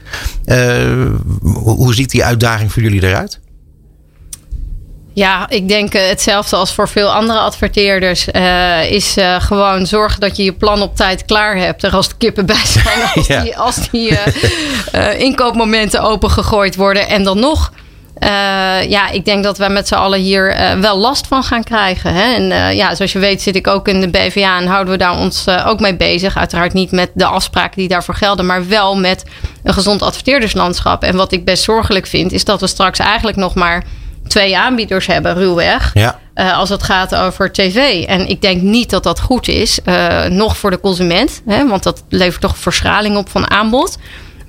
Eh, 0.46 1.06
hoe, 1.54 1.94
ziet 1.94 2.12
die 2.12 2.24
uitdaging 2.24 2.72
voor 2.72 2.82
jullie 2.82 3.04
eruit? 3.04 3.40
Ja, 5.14 5.50
ik 5.50 5.68
denk 5.68 5.94
hetzelfde 5.94 6.56
als 6.56 6.74
voor 6.74 6.88
veel 6.90 7.12
andere 7.14 7.40
adverteerders. 7.40 8.28
is 8.90 9.16
gewoon 9.40 9.86
zorgen 9.86 10.20
dat 10.20 10.38
je 10.38 10.44
je 10.44 10.54
plan 10.54 10.82
op 10.82 10.96
tijd 10.96 11.26
klaar 11.26 11.58
hebt. 11.58 11.84
Er 11.84 11.92
als 11.96 12.10
de 12.10 12.16
kippen 12.18 12.46
bij 12.46 12.66
zijn. 12.66 13.00
Als 13.16 13.28
Ja. 13.28 13.42
die, 13.42 13.58
als 13.58 13.90
die 13.92 14.18
eh, 14.92 15.20
inkoopmomenten 15.20 16.02
opengegooid 16.02 16.76
worden. 16.76 17.08
En 17.08 17.24
dan 17.24 17.40
nog. 17.40 17.72
Eh, 18.22 18.90
ja, 18.90 19.10
ik 19.10 19.26
denk 19.26 19.44
dat 19.44 19.58
wij 19.58 19.70
met 19.70 19.88
z'n 19.88 19.94
allen 19.94 20.20
hier 20.20 20.52
eh, 20.52 20.80
wel 20.80 20.98
last 20.98 21.28
van 21.28 21.44
gaan 21.44 21.64
krijgen. 21.64 22.14
Hè? 22.14 22.34
En 22.34 22.52
eh, 22.52 22.74
ja, 22.74 22.96
zoals 22.96 23.12
je 23.12 23.20
weet 23.20 23.42
zit 23.42 23.56
ik 23.56 23.68
ook 23.68 23.88
in 23.88 24.02
de 24.02 24.10
BVA 24.10 24.58
en 24.58 24.68
houden 24.68 24.94
we 24.94 25.00
daar 25.00 25.18
ons 25.18 25.48
ook 25.66 25.80
mee 25.80 25.96
bezig. 25.96 26.38
Uiteraard 26.38 26.74
niet 26.74 26.92
met 26.92 27.12
de 27.14 27.26
afspraken 27.26 27.78
die 27.78 27.88
daarvoor 27.88 28.16
gelden, 28.16 28.46
maar 28.46 28.68
wel 28.68 28.96
met 28.96 29.26
een 29.64 29.74
gezond 29.74 30.02
adverteerderslandschap. 30.02 31.04
En 31.04 31.16
wat 31.16 31.32
ik 31.32 31.46
best 31.46 31.64
zorgelijk 31.64 32.08
vind, 32.08 32.32
is 32.32 32.46
dat 32.46 32.60
we 32.60 32.68
straks 32.68 33.00
eigenlijk 33.00 33.38
nog 33.38 33.56
maar 33.56 33.84
twee 34.28 34.58
aanbieders 34.58 35.08
hebben, 35.08 35.34
ruwweg. 35.34 35.92
Ja. 35.94 36.20
als 36.54 36.70
het 36.70 36.84
gaat 36.84 37.16
over 37.16 37.52
tv. 37.52 38.04
En 38.06 38.28
ik 38.28 38.42
denk 38.42 38.62
niet 38.62 38.90
dat 38.90 39.04
dat 39.04 39.20
goed 39.20 39.48
is, 39.48 39.80
nog 40.30 40.58
voor 40.58 40.72
de 40.72 40.80
consument. 40.80 41.42
Hè, 41.46 41.68
want 41.68 41.84
dat 41.84 42.04
levert 42.10 42.42
toch 42.42 42.58
verschraling 42.58 43.18
op 43.18 43.30
van 43.30 43.52
aanbod. 43.52 43.98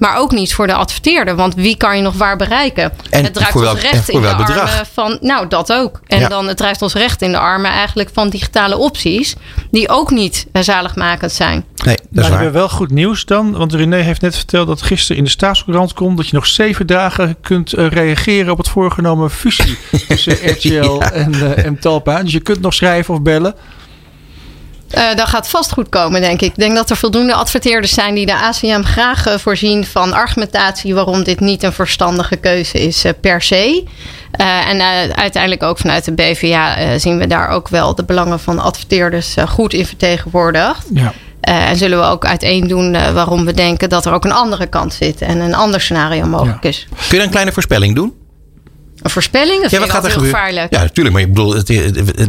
Maar 0.03 0.17
ook 0.17 0.31
niet 0.33 0.55
voor 0.55 0.67
de 0.67 0.73
adverteerder. 0.75 1.37
Want 1.37 1.55
wie 1.55 1.77
kan 1.77 1.97
je 1.97 2.03
nog 2.03 2.15
waar 2.15 2.37
bereiken? 2.37 2.93
En 3.11 3.25
het 3.25 3.35
drijft 3.35 3.53
voor 3.53 3.69
ons 3.69 3.81
recht 3.81 4.09
in 4.09 4.21
de 4.21 4.35
bedrag? 4.37 4.71
armen 4.71 4.87
van... 4.93 5.19
Nou, 5.21 5.49
dat 5.49 5.73
ook. 5.73 6.01
En 6.07 6.21
Ja. 6.21 6.29
dan 6.29 6.49
het 6.49 6.57
drijft 6.57 6.83
ons 6.83 6.95
recht 6.95 7.23
in 7.23 7.31
de 7.33 7.39
armen 7.39 7.71
eigenlijk 7.71 8.11
van 8.13 8.29
digitale 8.31 8.77
opties. 8.77 9.35
Die 9.71 9.89
ook 9.89 10.11
niet 10.11 10.47
eh, 10.53 10.63
zaligmakend 10.63 11.33
zijn. 11.33 11.65
Nee, 11.85 11.97
dat 11.97 12.05
Maar 12.11 12.23
is 12.25 12.29
we 12.29 12.33
waar. 12.35 12.43
hebben 12.43 12.61
wel 12.61 12.69
goed 12.69 12.91
nieuws 12.91 13.25
dan. 13.25 13.53
Want 13.53 13.75
René 13.75 13.97
heeft 13.97 14.21
net 14.21 14.37
verteld 14.37 14.67
dat 14.67 14.83
gisteren 14.83 15.17
in 15.17 15.25
de 15.25 15.31
staatscourant 15.31 15.93
komt... 15.93 16.17
dat 16.17 16.29
je 16.29 16.35
nog 16.35 16.47
zeven 16.47 16.87
dagen 16.87 17.37
kunt 17.41 17.73
eh, 17.73 17.87
reageren 17.89 18.53
op 18.53 18.59
het 18.59 18.69
voorgenomen 18.69 19.31
fusie... 19.31 19.79
tussen 20.09 20.33
RTL 20.51 20.69
Ja. 20.99 21.13
en, 21.13 21.35
eh, 21.35 21.65
en 21.65 21.79
Talpa. 21.79 22.23
Dus 22.23 22.33
je 22.33 22.41
kunt 22.41 22.61
nog 22.61 22.75
schrijven 22.75 23.15
of 23.15 23.23
bellen. 23.23 23.55
Eh 24.93 25.15
dat 25.17 25.29
gaat 25.29 25.49
vast 25.49 25.73
goed 25.73 25.89
komen, 25.89 26.21
denk 26.21 26.41
ik. 26.41 26.49
Ik 26.49 26.57
denk 26.57 26.75
dat 26.75 26.91
er 26.91 26.97
voldoende 26.97 27.35
adverteerders 27.35 27.95
zijn 27.95 28.15
die 28.15 28.27
de 28.27 28.35
ACM 28.37 28.83
graag 28.83 29.27
eh, 29.27 29.39
voorzien 29.39 29.85
van 29.87 30.13
argumentatie 30.13 30.95
waarom 30.95 31.23
dit 31.25 31.41
niet 31.41 31.63
een 31.63 31.73
verstandige 31.73 32.37
keuze 32.37 32.79
is 32.87 33.05
eh, 33.05 33.13
per 33.21 33.43
se. 33.43 33.85
Eh, 34.33 34.69
en 34.69 34.81
eh, 34.81 34.87
uiteindelijk 35.15 35.63
ook 35.63 35.79
vanuit 35.79 36.05
de 36.05 36.13
BVA 36.13 36.99
zien 36.99 37.19
we 37.19 37.27
daar 37.27 37.49
ook 37.49 37.69
wel 37.69 37.95
de 37.95 38.05
belangen 38.05 38.41
van 38.41 38.59
adverteerders 38.59 39.37
goed 39.49 39.73
in 39.73 39.87
vertegenwoordigd. 39.87 40.87
Ja. 40.95 41.13
Eh, 41.41 41.69
en 41.71 41.77
zullen 41.77 41.99
we 41.99 42.05
ook 42.05 42.25
uiteen 42.27 42.69
doen 42.69 42.93
waarom 43.15 43.45
we 43.45 43.53
denken 43.53 43.89
dat 43.89 44.07
er 44.07 44.13
ook 44.13 44.25
een 44.25 44.33
andere 44.33 44.67
kant 44.67 44.95
zit 44.95 45.21
en 45.21 45.41
een 45.41 45.55
ander 45.55 45.81
scenario 45.81 46.27
mogelijk 46.27 46.63
Ja. 46.63 46.69
is. 46.69 46.87
Kun 47.09 47.19
je 47.19 47.25
een 47.25 47.31
kleine 47.31 47.53
voorspelling 47.53 47.95
doen? 47.95 48.13
Een 49.03 49.11
voorspelling, 49.11 49.63
dat 49.63 49.71
Ja, 49.71 49.77
vind 49.77 49.89
ik 49.91 49.95
altijd 49.97 50.15
heel 50.15 50.23
gevaarlijk. 50.23 50.75
Ja, 50.75 50.81
natuurlijk. 50.81 51.15
Maar 51.15 51.25
ik 51.25 51.29
bedoel, 51.35 51.55
het, 51.55 51.69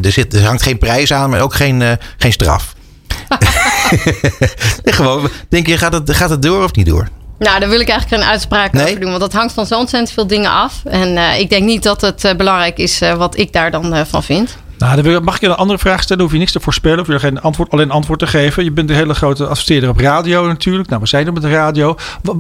er, 0.06 0.12
zit, 0.12 0.34
er 0.34 0.46
hangt 0.46 0.62
geen 0.62 0.78
prijs 0.78 1.14
aan, 1.14 1.30
maar 1.30 1.42
ook 1.42 1.54
geen, 1.54 1.82
eh, 1.82 1.92
geen 2.18 2.32
straf. 2.32 2.74
Nee, 4.84 4.94
Gewoon, 4.94 5.30
denk 5.50 5.68
je, 5.68 5.78
gaat 5.78 5.94
het, 5.94 6.16
gaat 6.16 6.30
het 6.30 6.42
door 6.42 6.64
of 6.64 6.74
niet 6.76 6.86
door? 6.86 7.08
Nou, 7.40 7.60
daar 7.60 7.70
wil 7.70 7.80
ik 7.80 7.90
eigenlijk 7.90 8.22
geen 8.22 8.32
uitspraak 8.32 8.72
Nee? 8.72 8.84
over 8.84 9.00
doen. 9.00 9.10
Want 9.10 9.22
dat 9.22 9.34
hangt 9.34 9.54
van 9.54 9.66
zo 9.66 9.80
ontzettend 9.80 10.12
veel 10.14 10.28
dingen 10.28 10.52
af. 10.52 10.82
En 10.86 11.18
eh, 11.18 11.40
ik 11.40 11.50
denk 11.50 11.64
niet 11.64 11.84
dat 11.84 12.02
het 12.02 12.24
eh, 12.26 12.36
belangrijk 12.36 12.78
is 12.78 13.00
wat 13.18 13.38
ik 13.38 13.54
daar 13.54 13.72
dan 13.72 14.06
van 14.08 14.24
vind. 14.24 14.58
Nou, 14.84 15.22
mag 15.22 15.36
ik 15.36 15.42
je 15.42 15.48
een 15.48 15.56
andere 15.56 15.80
vraag 15.80 16.02
stellen? 16.02 16.24
Hoef 16.24 16.32
je 16.32 16.38
niks 16.38 16.52
te 16.52 16.60
voorspellen. 16.60 17.06
Hoef 17.06 17.22
je 17.22 17.42
antwoord, 17.42 17.72
alleen 17.72 17.92
antwoord 17.92 18.20
te 18.20 18.28
geven. 18.28 18.64
Je 18.64 18.72
bent 18.72 18.90
een 18.90 18.96
hele 18.96 19.14
grote 19.14 19.48
adverteerder 19.48 19.90
op 19.90 20.00
radio 20.00 20.48
natuurlijk. 20.48 20.90
Nou, 20.90 21.02
we 21.02 21.08
zijn 21.08 21.28
er 21.28 21.34
met 21.34 21.42
de 21.42 21.50
radio. 21.50 21.96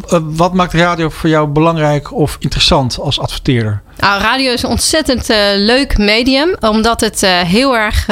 Eh, 0.09 0.19
Wat 0.21 0.53
maakt 0.53 0.73
radio 0.73 1.09
voor 1.09 1.29
jou 1.29 1.47
belangrijk 1.47 2.13
of 2.13 2.37
interessant 2.39 2.99
als 2.99 3.19
adverteerder? 3.19 3.81
Nou, 3.97 4.21
radio 4.21 4.51
is 4.51 4.63
een 4.63 4.69
ontzettend 4.69 5.29
eh, 5.29 5.37
leuk 5.55 5.97
medium. 5.97 6.55
Omdat 6.59 7.01
het 7.01 7.23
eh, 7.23 7.39
heel 7.39 7.77
erg 7.77 8.07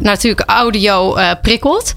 natuurlijk 0.00 0.42
audio 0.46 1.16
prikkelt. 1.42 1.94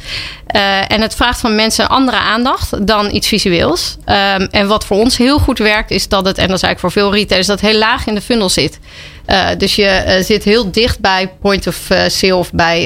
En 0.88 1.02
het 1.02 1.16
vraagt 1.16 1.40
van 1.40 1.56
mensen 1.56 1.90
andere 1.90 2.18
aandacht 2.18 2.88
dan 2.88 3.14
iets 3.14 3.28
visueels. 3.28 3.98
Ehm, 4.06 4.48
en 4.52 4.68
wat 4.68 4.86
voor 4.86 4.98
ons 4.98 5.18
heel 5.18 5.40
goed 5.40 5.58
werkt, 5.58 5.92
is 5.92 6.08
dat 6.08 6.26
het, 6.26 6.38
en 6.38 6.48
dat 6.48 6.56
is 6.56 6.64
eigenlijk 6.64 6.80
voor 6.80 7.04
veel 7.04 7.14
retailers, 7.14 7.48
dat 7.48 7.62
het 7.62 7.70
heel 7.70 7.80
laag 7.80 8.08
in 8.08 8.16
de 8.16 8.22
funnel 8.22 8.50
zit. 8.50 8.80
Eh, 9.26 9.48
dus 9.58 9.76
je 9.76 9.86
eh, 9.86 10.24
zit 10.24 10.44
heel 10.44 10.72
dicht 10.72 11.00
bij 11.00 11.32
point 11.42 11.68
of 11.68 11.90
eh, 11.90 12.02
sale 12.08 12.36
of 12.36 12.52
bij 12.52 12.86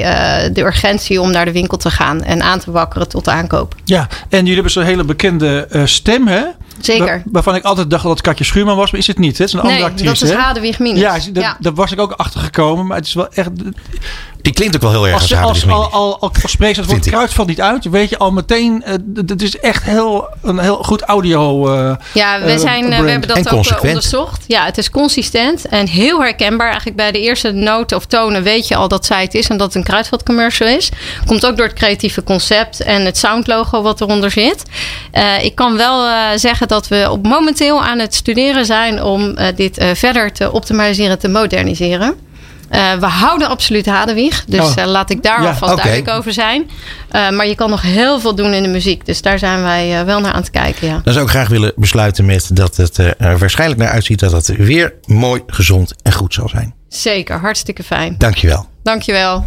de 0.52 0.60
urgentie 0.62 1.20
om 1.20 1.30
naar 1.30 1.44
de 1.44 1.52
winkel 1.52 1.78
te 1.78 1.90
gaan 1.90 2.22
en 2.22 2.42
aan 2.42 2.58
te 2.58 2.70
wakkeren 2.70 3.08
tot 3.08 3.24
de 3.24 3.30
aankoop. 3.30 3.74
Ja, 3.84 4.08
en 4.28 4.38
jullie 4.38 4.54
hebben 4.54 4.72
zo'n 4.72 4.82
hele 4.82 5.04
bekende 5.04 5.68
stem, 5.84 6.26
hè? 6.26 6.42
Zeker. 6.80 7.22
Wa- 7.24 7.30
waarvan 7.32 7.54
ik 7.54 7.64
altijd 7.64 7.90
dacht 7.90 8.02
dat 8.02 8.12
het 8.12 8.20
Katje 8.20 8.44
Schuurman 8.44 8.76
was, 8.76 8.90
maar 8.90 9.00
is 9.00 9.06
het 9.06 9.18
niet. 9.18 9.38
hè? 9.38 9.44
Het 9.44 9.52
is 9.54 9.58
een 9.60 9.60
andere 9.60 9.78
Nee, 9.80 9.90
actrice. 9.90 10.24
dat 10.26 10.30
is? 10.30 10.36
Hadewig 10.44 10.78
Minus. 10.78 11.28
Ja. 11.32 11.56
daar 11.60 11.74
was 11.74 11.92
ik 11.92 12.00
ook 12.00 12.12
achter 12.12 12.40
gekomen. 12.40 12.86
Maar 12.86 12.96
het 12.96 13.06
is 13.06 13.14
wel 13.14 13.28
echt. 13.32 13.50
Die 14.42 14.52
klinkt 14.52 14.74
ook 14.74 14.82
wel 14.82 14.90
heel 14.90 15.04
erg 15.06 15.14
als, 15.14 15.34
Als, 15.34 15.42
als 15.42 15.66
al, 15.68 15.90
al, 15.90 16.18
al, 16.20 16.20
als 16.20 16.50
spreekt 16.50 16.76
het 16.76 16.84
woord 16.86 16.90
Vind 16.96 17.06
ik. 17.06 17.12
kruid 17.12 17.32
valt 17.32 17.48
niet 17.48 17.60
uit. 17.60 17.84
Weet 17.84 18.10
je 18.10 18.18
al 18.18 18.30
meteen. 18.30 18.82
eh, 18.82 18.94
Het 19.26 19.42
is 19.42 19.58
echt 19.58 19.82
heel, 19.84 20.28
een 20.42 20.58
heel 20.58 20.76
goed 20.82 21.02
audio. 21.02 21.68
eh, 21.74 21.94
Ja, 22.14 22.40
we, 22.40 22.50
eh, 22.52 22.58
zijn, 22.58 22.88
we 22.88 22.94
hebben 22.94 23.28
dat 23.28 23.36
En 23.36 23.48
ook 23.50 23.82
onderzocht. 23.82 24.44
Ja, 24.46 24.64
het 24.64 24.78
is 24.78 24.90
consistent 24.90 25.68
en 25.68 25.86
heel 25.88 26.20
herkenbaar. 26.22 26.66
Eigenlijk 26.66 26.96
bij 26.96 27.12
de 27.12 27.20
eerste 27.20 27.50
noten 27.52 27.96
of 27.96 28.06
tonen 28.06 28.42
weet 28.42 28.68
je 28.68 28.76
al 28.76 28.88
dat 28.88 29.06
zij 29.06 29.22
het 29.22 29.34
is 29.34 29.48
en 29.48 29.56
dat 29.56 29.66
het 29.66 29.76
een 29.76 29.82
kruidvatcommercial 29.82 30.68
is. 30.68 30.88
Komt 31.26 31.46
ook 31.46 31.56
door 31.56 31.66
het 31.66 31.74
creatieve 31.76 32.22
concept 32.22 32.82
en 32.82 33.04
het 33.04 33.18
soundlogo 33.18 33.82
wat 33.82 34.00
eronder 34.00 34.30
zit. 34.30 34.62
Eh, 35.10 35.44
ik 35.44 35.54
kan 35.54 35.76
wel 35.76 36.06
eh, 36.06 36.16
zeggen 36.36 36.68
dat 36.68 36.88
we 36.88 37.06
op 37.10 37.26
momenteel 37.26 37.82
aan 37.84 37.98
het 37.98 38.14
studeren 38.14 38.66
zijn 38.66 39.02
om 39.02 39.36
dit 39.56 39.78
eh, 39.78 39.88
verder 39.94 40.32
te 40.32 40.52
optimaliseren, 40.52 41.18
te 41.18 41.28
moderniseren. 41.28 42.26
Eh, 42.68 42.94
we 42.94 43.06
houden 43.06 43.48
absoluut 43.48 43.86
Hadewig. 43.86 44.44
Dus 44.44 44.60
Oh. 44.60 44.72
eh, 44.78 44.86
laat 44.86 45.10
ik 45.10 45.22
daar 45.22 45.42
Ja, 45.42 45.48
alvast 45.48 45.76
duidelijk 45.82 46.08
over 46.18 46.32
zijn. 46.32 46.70
Eh, 47.10 47.30
maar 47.30 47.46
je 47.46 47.54
kan 47.54 47.70
nog 47.70 47.82
heel 47.82 48.20
veel 48.20 48.34
doen 48.34 48.52
in 48.54 48.62
de 48.62 48.68
muziek. 48.68 49.06
Dus 49.06 49.22
daar 49.22 49.38
zijn 49.38 49.62
wij 49.62 49.98
eh, 49.98 50.04
wel 50.04 50.20
naar 50.20 50.32
aan 50.32 50.40
het 50.40 50.50
kijken. 50.50 50.86
Ja. 50.86 51.00
Dan 51.04 51.12
zou 51.12 51.24
ik 51.24 51.30
graag 51.30 51.48
willen 51.48 51.72
besluiten 51.76 52.24
met 52.24 52.56
dat 52.56 52.76
het 52.76 52.98
eh, 52.98 53.06
er 53.18 53.38
waarschijnlijk 53.38 53.80
naar 53.80 53.90
uitziet 53.90 54.18
dat 54.18 54.32
het 54.32 54.46
weer 54.56 54.94
mooi, 55.04 55.42
gezond 55.46 55.94
en 56.02 56.12
goed 56.12 56.34
zal 56.34 56.48
zijn. 56.48 56.74
Zeker, 56.88 57.38
hartstikke 57.40 57.82
fijn. 57.82 58.14
Dankjewel. 58.18 58.68
Dankjewel. 58.82 59.46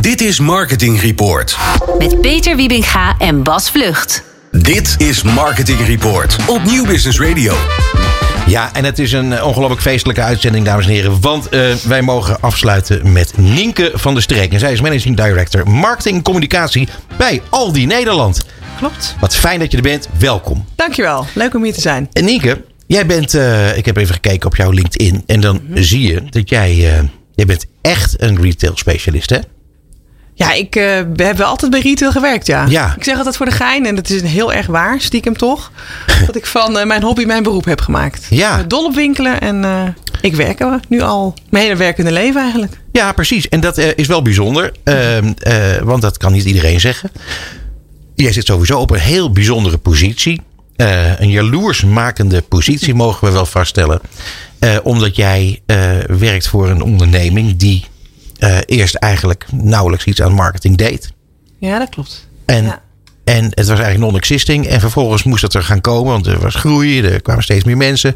Dit 0.00 0.20
is 0.20 0.38
Marketing 0.40 1.00
Report. 1.00 1.56
Met 1.98 2.20
Peter 2.20 2.56
Wiebinga 2.56 3.14
en 3.18 3.42
Bas 3.42 3.70
Vlucht. 3.70 4.22
Dit 4.50 4.94
is 4.98 5.22
Marketing 5.22 5.86
Report 5.86 6.36
op 6.46 6.64
Nieuw 6.64 6.84
Business 6.86 7.20
Radio. 7.20 7.54
Ja, 8.46 8.74
en 8.74 8.84
het 8.84 8.98
is 8.98 9.12
een 9.12 9.32
eh, 9.32 9.46
ongelooflijk 9.46 9.80
feestelijke 9.82 10.22
uitzending, 10.22 10.64
dames 10.64 10.84
en 10.86 10.92
heren. 10.92 11.20
Want 11.20 11.48
eh, 11.48 11.74
wij 11.74 12.02
mogen 12.02 12.40
afsluiten 12.40 13.12
met 13.12 13.32
Nienke 13.36 13.90
van 13.94 14.14
der 14.14 14.22
Streek. 14.22 14.52
En 14.52 14.58
zij 14.58 14.72
is 14.72 14.80
Managing 14.80 15.16
Director 15.16 15.68
Marketing 15.70 16.16
en 16.16 16.22
Communicatie 16.22 16.88
bij 17.18 17.42
Aldi 17.48 17.86
Nederland. 17.86 18.44
Klopt. 18.78 19.16
Wat 19.20 19.36
fijn 19.36 19.58
dat 19.58 19.70
je 19.70 19.76
er 19.76 19.82
bent. 19.82 20.08
Welkom. 20.18 20.64
Dankjewel. 20.74 21.26
Leuk 21.34 21.54
om 21.54 21.64
hier 21.64 21.72
te 21.72 21.80
zijn. 21.80 22.08
En 22.12 22.24
Nienke, 22.24 22.64
jij 22.86 23.06
bent, 23.06 23.34
eh, 23.34 23.76
ik 23.76 23.86
heb 23.86 23.96
even 23.96 24.14
gekeken 24.14 24.46
op 24.46 24.56
jouw 24.56 24.70
LinkedIn. 24.70 25.22
En 25.26 25.40
dan 25.40 25.60
Mhm. 25.68 25.82
zie 25.82 26.12
je 26.12 26.22
dat 26.30 26.48
jij, 26.48 26.74
jij 27.34 27.46
bent 27.46 27.66
echt 27.80 28.22
een 28.22 28.42
retail 28.42 28.72
specialist, 28.76 29.30
hè? 29.30 29.38
Ja, 30.34 30.52
ik 30.52 30.76
eh, 30.76 31.00
we 31.14 31.24
hebben 31.24 31.46
altijd 31.46 31.70
bij 31.70 31.80
retail 31.80 32.10
gewerkt, 32.12 32.46
ja. 32.46 32.66
Ja. 32.68 32.94
Ik 32.96 33.04
zeg 33.04 33.16
altijd 33.16 33.36
voor 33.36 33.46
de 33.46 33.52
gein, 33.52 33.86
en 33.86 33.94
dat 33.94 34.10
is 34.10 34.22
heel 34.22 34.52
erg 34.52 34.66
waar, 34.66 35.00
stiekem 35.00 35.36
toch. 35.36 35.70
dat 36.26 36.36
ik 36.36 36.46
van 36.46 36.78
eh, 36.78 36.86
mijn 36.86 37.02
hobby 37.02 37.24
mijn 37.24 37.42
beroep 37.42 37.64
heb 37.64 37.80
gemaakt. 37.80 38.26
Ja. 38.30 38.58
Ik 38.58 38.70
dol 38.70 38.84
op 38.84 38.94
winkelen 38.94 39.40
en 39.40 39.64
eh, 39.64 39.82
ik 40.20 40.34
werk 40.34 40.60
er 40.60 40.80
nu 40.88 41.00
al 41.00 41.34
mijn 41.50 41.64
hele 41.64 41.76
werkende 41.76 42.12
leven 42.12 42.40
eigenlijk. 42.40 42.78
Ja, 42.92 43.12
precies. 43.12 43.48
En 43.48 43.60
dat 43.60 43.78
is 43.78 44.06
wel 44.06 44.22
bijzonder. 44.22 44.72
ehm, 44.84 45.32
eh, 45.38 45.76
want 45.82 46.02
dat 46.02 46.16
kan 46.16 46.32
niet 46.32 46.44
iedereen 46.44 46.80
zeggen. 46.80 47.10
Jij 48.14 48.32
zit 48.32 48.46
sowieso 48.46 48.78
op 48.78 48.90
een 48.90 48.98
heel 49.00 49.32
bijzondere 49.32 49.78
positie. 49.78 50.40
Een 51.18 51.30
jaloersmakende 51.30 52.40
positie, 52.40 52.94
mogen 52.94 53.26
we 53.26 53.32
wel 53.32 53.46
vaststellen. 53.46 54.00
Omdat 54.82 55.16
jij 55.16 55.60
werkt 56.06 56.48
voor 56.48 56.68
een 56.68 56.82
onderneming 56.82 57.56
die 57.56 57.84
eh, 58.42 58.58
eerst 58.66 58.94
eigenlijk 58.94 59.46
nauwelijks 59.52 60.04
iets 60.04 60.22
aan 60.22 60.32
marketing 60.32 60.76
deed. 60.76 61.12
Ja, 61.58 61.78
dat 61.78 61.88
klopt. 61.88 62.28
En, 62.44 62.64
Ja. 62.64 62.82
en 63.24 63.44
het 63.44 63.66
was 63.66 63.78
eigenlijk 63.78 63.98
non-existing. 63.98 64.66
En 64.66 64.80
vervolgens 64.80 65.22
moest 65.22 65.42
het 65.42 65.54
er 65.54 65.62
gaan 65.62 65.80
komen, 65.80 66.12
want 66.12 66.26
er 66.26 66.38
was 66.40 66.54
groei, 66.54 67.02
er 67.02 67.22
kwamen 67.22 67.42
steeds 67.42 67.64
meer 67.64 67.76
mensen. 67.76 68.14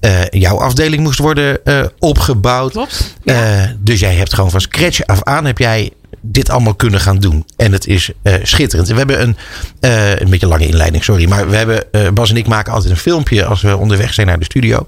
Eh, 0.00 0.20
jouw 0.30 0.58
afdeling 0.58 1.02
moest 1.02 1.18
worden 1.18 1.64
eh, 1.64 1.84
opgebouwd. 1.98 2.70
Klopt, 2.72 3.14
ja. 3.22 3.74
Dus 3.78 4.00
jij 4.00 4.14
hebt 4.14 4.34
gewoon 4.34 4.50
van 4.50 4.60
scratch 4.60 5.06
af 5.06 5.22
aan 5.22 5.44
heb 5.44 5.58
jij 5.58 5.90
dit 6.20 6.50
allemaal 6.50 6.74
kunnen 6.74 7.00
gaan 7.00 7.18
doen. 7.18 7.44
En 7.56 7.72
het 7.72 7.86
is 7.86 8.10
schitterend. 8.42 8.88
We 8.88 8.94
hebben 8.94 9.22
een, 9.22 9.36
eh, 9.80 10.20
een 10.20 10.30
beetje 10.30 10.46
lange 10.46 10.66
inleiding, 10.66 11.04
sorry. 11.04 11.28
Maar 11.28 11.50
we 11.50 11.56
hebben, 11.56 12.14
Bas 12.14 12.30
en 12.30 12.36
ik 12.36 12.46
maken 12.46 12.72
altijd 12.72 12.90
een 12.90 12.96
filmpje 12.98 13.44
als 13.44 13.62
we 13.62 13.76
onderweg 13.76 14.14
zijn 14.14 14.26
naar 14.26 14.38
de 14.38 14.44
studio. 14.44 14.76
En 14.76 14.84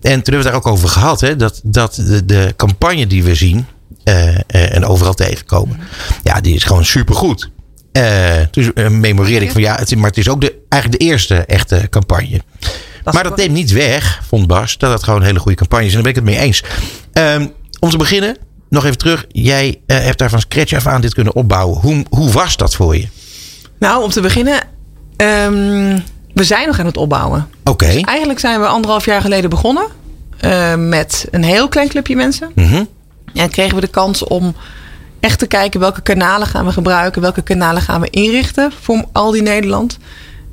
toen 0.00 0.10
hebben 0.10 0.30
we 0.30 0.36
het 0.36 0.44
daar 0.44 0.54
ook 0.54 0.66
over 0.66 0.88
gehad. 0.88 1.20
Hè, 1.20 1.36
dat 1.36 1.60
dat 1.64 1.94
de, 1.94 2.24
de 2.24 2.54
campagne 2.56 3.06
die 3.06 3.24
we 3.24 3.34
zien 3.34 3.66
en 4.46 4.84
overal 4.84 5.14
tegenkomen. 5.14 5.78
Ja, 6.22 6.40
die 6.40 6.54
is 6.54 6.64
gewoon 6.64 6.84
supergoed. 6.84 7.50
Eh 7.92 8.40
dus 8.50 8.72
eh, 8.72 8.88
memoreerde 8.88 9.44
ik 9.44 9.52
van 9.52 9.60
ja, 9.60 9.74
het, 9.74 9.96
maar 9.96 10.08
het 10.08 10.18
is 10.18 10.28
ook 10.28 10.40
de, 10.40 10.54
eigenlijk 10.68 11.02
de 11.02 11.08
eerste 11.08 11.34
echte 11.34 11.86
campagne. 11.90 12.40
maar 13.04 13.22
dat 13.22 13.36
neemt 13.36 13.52
niet 13.52 13.70
weg, 13.70 14.22
vond 14.28 14.46
Bas, 14.46 14.78
dat 14.78 14.92
het 14.92 15.02
gewoon 15.02 15.20
een 15.20 15.26
hele 15.26 15.38
goede 15.38 15.56
campagne 15.56 15.86
is. 15.86 15.94
En 15.94 16.02
daar 16.02 16.12
ben 16.12 16.22
ik 16.22 16.28
het 16.28 16.36
mee 16.36 16.46
eens. 16.46 16.62
Ehm, 17.12 17.46
om 17.80 17.90
te 17.90 17.96
beginnen, 17.96 18.36
nog 18.68 18.84
even 18.84 18.98
terug. 18.98 19.24
Jij 19.28 19.80
eh, 19.86 19.98
hebt 19.98 20.18
daar 20.18 20.30
van 20.30 20.40
scratch 20.40 20.72
af 20.72 20.86
aan 20.86 21.00
dit 21.00 21.14
kunnen 21.14 21.34
opbouwen. 21.34 21.80
Hoe, 21.80 22.04
hoe 22.10 22.30
was 22.30 22.56
dat 22.56 22.74
voor 22.74 22.96
je? 22.96 23.08
Nou, 23.78 24.02
om 24.02 24.10
te 24.10 24.20
beginnen, 24.20 24.60
ehm, 25.16 25.98
we 26.34 26.44
zijn 26.44 26.66
nog 26.66 26.78
aan 26.78 26.86
het 26.86 26.96
opbouwen. 26.96 27.48
Oké. 27.64 28.00
Eigenlijk 28.00 28.38
zijn 28.38 28.60
we 28.60 28.66
anderhalf 28.66 29.04
jaar 29.04 29.20
geleden 29.20 29.50
begonnen 29.50 29.86
eh, 30.40 30.74
met 30.74 31.26
een 31.30 31.44
heel 31.44 31.68
klein 31.68 31.88
clubje 31.88 32.16
mensen. 32.16 32.50
Mhm. 32.54 32.84
En 33.34 33.50
kregen 33.50 33.74
we 33.74 33.80
de 33.80 33.86
kans 33.86 34.24
om 34.24 34.54
echt 35.20 35.38
te 35.38 35.46
kijken 35.46 35.80
welke 35.80 36.02
kanalen 36.02 36.46
gaan 36.46 36.64
we 36.64 36.72
gebruiken, 36.72 37.22
welke 37.22 37.42
kanalen 37.42 37.82
gaan 37.82 38.00
we 38.00 38.10
inrichten 38.10 38.72
voor 38.80 39.04
Aldi 39.12 39.40
Nederland. 39.40 39.98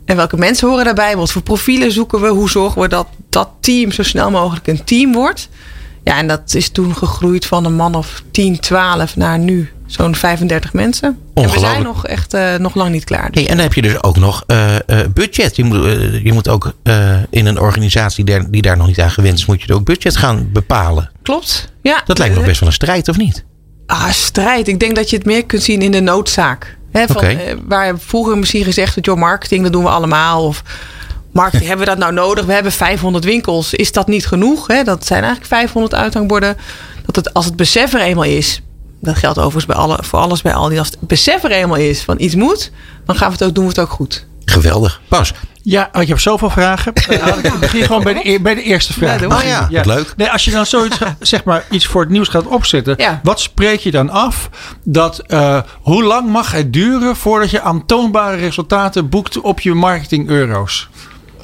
En 0.06 0.16
welke 0.16 0.38
mensen 0.38 0.68
horen 0.68 0.86
daarbij? 0.86 1.18
Wat 1.18 1.32
voor 1.32 1.42
profielen 1.42 1.92
zoeken 1.92 2.22
we? 2.22 2.28
Hoe 2.28 2.50
zorgen 2.50 2.82
we 2.82 2.88
dat 2.88 3.08
dat 3.30 3.50
team 3.60 3.92
zo 3.92 4.04
snel 4.04 4.32
mogelijk 4.32 4.68
een 4.68 4.84
team 4.84 5.14
wordt? 5.14 5.50
Ja, 6.04 6.18
en 6.18 6.28
dat 6.28 6.54
is 6.54 6.70
toen 6.70 6.96
gegroeid 6.96 7.46
van 7.46 7.66
een 7.66 7.76
man 7.76 7.96
of 7.96 8.24
10, 8.32 8.60
12 8.60 9.16
naar 9.16 9.40
nu 9.40 9.72
Zo'n 9.90 10.16
35 10.16 10.74
mensen. 10.74 11.18
En 11.34 11.50
we 11.50 11.60
zijn 11.60 11.84
nog 11.84 12.06
echt 12.08 12.34
eh, 12.34 12.56
nog 12.56 12.76
lang 12.76 12.92
niet 12.92 13.04
klaar. 13.04 13.28
Hey, 13.32 13.44
en 13.44 13.56
dan 13.56 13.64
heb 13.64 13.74
je 13.74 13.82
dus 13.82 14.04
ook 14.04 14.18
nog 14.18 14.44
eh, 14.48 14.76
eh, 14.76 15.08
budget. 15.14 15.56
Je 15.56 15.64
moet, 15.64 15.84
je 16.24 16.34
moet 16.34 16.48
ook 16.48 16.74
in 17.30 17.46
een 17.46 17.60
organisatie 17.60 18.24
der- 18.24 18.52
die 18.52 18.62
daar 18.62 18.78
nog 18.78 18.88
niet 18.88 19.00
aan 19.00 19.12
gewend 19.12 19.38
is, 19.38 19.46
moet 19.46 19.62
je 19.62 19.74
ook 19.74 19.84
budget 19.84 20.18
gaan 20.18 20.50
bepalen. 20.54 21.12
Klopt. 21.22 21.74
Ja, 21.82 22.02
Dat 22.06 22.18
lijkt 22.18 22.34
me 22.34 22.40
nog 22.40 22.48
best 22.50 22.60
wel 22.60 22.70
een 22.70 22.76
strijd, 22.76 23.08
of 23.08 23.18
niet? 23.18 23.46
Ah, 23.86 24.10
strijd. 24.10 24.68
Ik 24.68 24.80
denk 24.80 24.96
dat 24.96 25.10
je 25.10 25.16
het 25.16 25.26
meer 25.26 25.46
kunt 25.46 25.64
zien 25.64 25.82
in 25.82 25.92
de 25.92 26.00
noodzaak. 26.02 26.78
Hè, 26.92 27.08
van, 27.08 27.26
waar 27.68 28.00
vroeger 28.00 28.38
misschien 28.38 28.64
gezegd 28.64 28.96
werd, 28.96 29.06
joh, 29.08 29.18
marketing, 29.18 29.64
dat 29.64 29.72
doen 29.72 29.84
we 29.84 29.90
allemaal. 29.90 30.46
Of 30.46 30.64
marketing, 31.32 31.68
hebben 31.68 31.86
we 31.86 31.92
dat 31.92 32.02
nou 32.02 32.14
nodig? 32.14 32.46
We 32.46 32.54
hebben 32.54 32.72
500 32.72 33.24
winkels. 33.26 33.74
Is 33.74 33.92
dat 33.92 34.08
niet 34.08 34.28
genoeg? 34.28 34.66
Dat 34.84 35.06
zijn 35.06 35.20
eigenlijk 35.24 35.52
500 35.54 35.94
uithangborden. 35.96 36.58
Dat 37.06 37.16
het, 37.16 37.34
als 37.34 37.46
het 37.46 37.56
besef 37.56 37.94
er 37.94 38.02
eenmaal 38.02 38.24
is, 38.24 38.62
dat 39.00 39.16
geldt 39.16 39.38
overigens 39.38 39.66
bij 39.66 39.76
alle, 39.76 39.97
voor 40.02 40.20
alles 40.20 40.41
bij 40.41 40.54
Aldi. 40.54 40.78
Als 40.78 40.88
het 40.88 41.00
besef 41.00 41.43
er 41.43 41.52
eenmaal 41.52 41.78
is 41.78 42.04
van 42.04 42.16
iets 42.20 42.36
moet, 42.36 42.72
dan 43.06 43.16
gaan 43.16 43.28
we 43.28 43.34
het 43.34 43.43
ook, 43.43 43.56
doen 43.56 43.64
we 43.64 43.70
het 43.70 43.80
ook 43.80 43.89
goed. 43.89 44.26
Geweldig. 44.45 45.02
Pas. 45.08 45.34
Ja, 45.62 45.89
want 45.91 46.06
je 46.06 46.12
hebt 46.12 46.24
zoveel 46.24 46.50
vragen. 46.50 46.93
Ik 47.43 47.60
begin 47.60 47.84
gewoon 47.84 48.04
bij 48.04 48.14
de, 48.14 48.30
e- 48.30 48.39
bij 48.39 48.56
de 48.56 48.64
eerste 48.64 48.93
vraag. 48.93 49.20
Ja. 49.20 49.28
Oh 49.28 49.43
ja, 49.70 49.84
leuk. 49.84 50.14
Nee, 50.18 50.30
als 50.32 50.45
je 50.45 50.52
dan 50.52 50.66
zoiets, 50.66 50.97
zeg 51.20 51.43
maar, 51.43 51.66
iets 51.70 51.86
voor 51.86 52.02
het 52.02 52.10
nieuws 52.10 52.28
gaat 52.28 52.45
opzetten. 52.45 52.93
Ja. 52.97 53.20
Wat 53.24 53.39
spreek 53.39 53.80
je 53.80 53.91
dan 53.91 54.10
af? 54.10 54.50
Dat, 54.84 55.20
eh, 55.20 55.62
hoe 55.82 56.04
lang 56.04 56.30
mag 56.30 56.52
het 56.52 56.74
duren 56.74 57.16
voordat 57.16 57.50
je 57.50 57.62
aantoonbare 57.62 58.38
resultaten 58.38 59.10
boekt 59.10 59.41
op 59.41 59.60
je 59.60 59.74
marketing 59.74 60.30
euro's? 60.30 60.89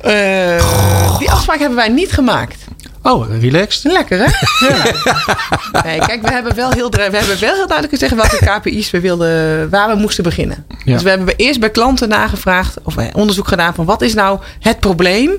Eh, 0.01 1.17
die 1.19 1.31
afspraak 1.31 1.59
hebben 1.59 1.77
wij 1.77 1.89
niet 1.89 2.11
gemaakt. 2.11 2.65
Oh, 3.05 3.39
relaxed. 3.41 3.91
Lekker, 3.91 4.17
hè? 4.17 4.25
Ja. 4.67 4.83
Nee, 5.83 5.99
kijk, 5.99 6.21
we 6.21 6.31
hebben 6.31 6.55
wel 6.55 6.71
heel, 6.71 6.89
we 6.89 7.01
hebben 7.01 7.21
wel 7.39 7.53
heel 7.53 7.67
duidelijk 7.67 7.89
gezegd 7.89 8.15
welke 8.15 8.37
KPI's 8.45 8.91
we 8.91 8.99
wilden, 8.99 9.69
waar 9.69 9.89
we 9.89 9.95
moesten 9.95 10.23
beginnen. 10.23 10.65
Ja. 10.83 10.93
Dus 10.93 11.03
we 11.03 11.09
hebben 11.09 11.35
eerst 11.35 11.59
bij 11.59 11.69
klanten 11.69 12.09
nagevraagd, 12.09 12.77
of 12.83 12.97
eh, 12.97 13.05
onderzoek 13.13 13.47
gedaan 13.47 13.73
van 13.73 13.85
wat 13.85 14.01
is 14.01 14.13
nou 14.13 14.39
het 14.59 14.79
probleem 14.79 15.31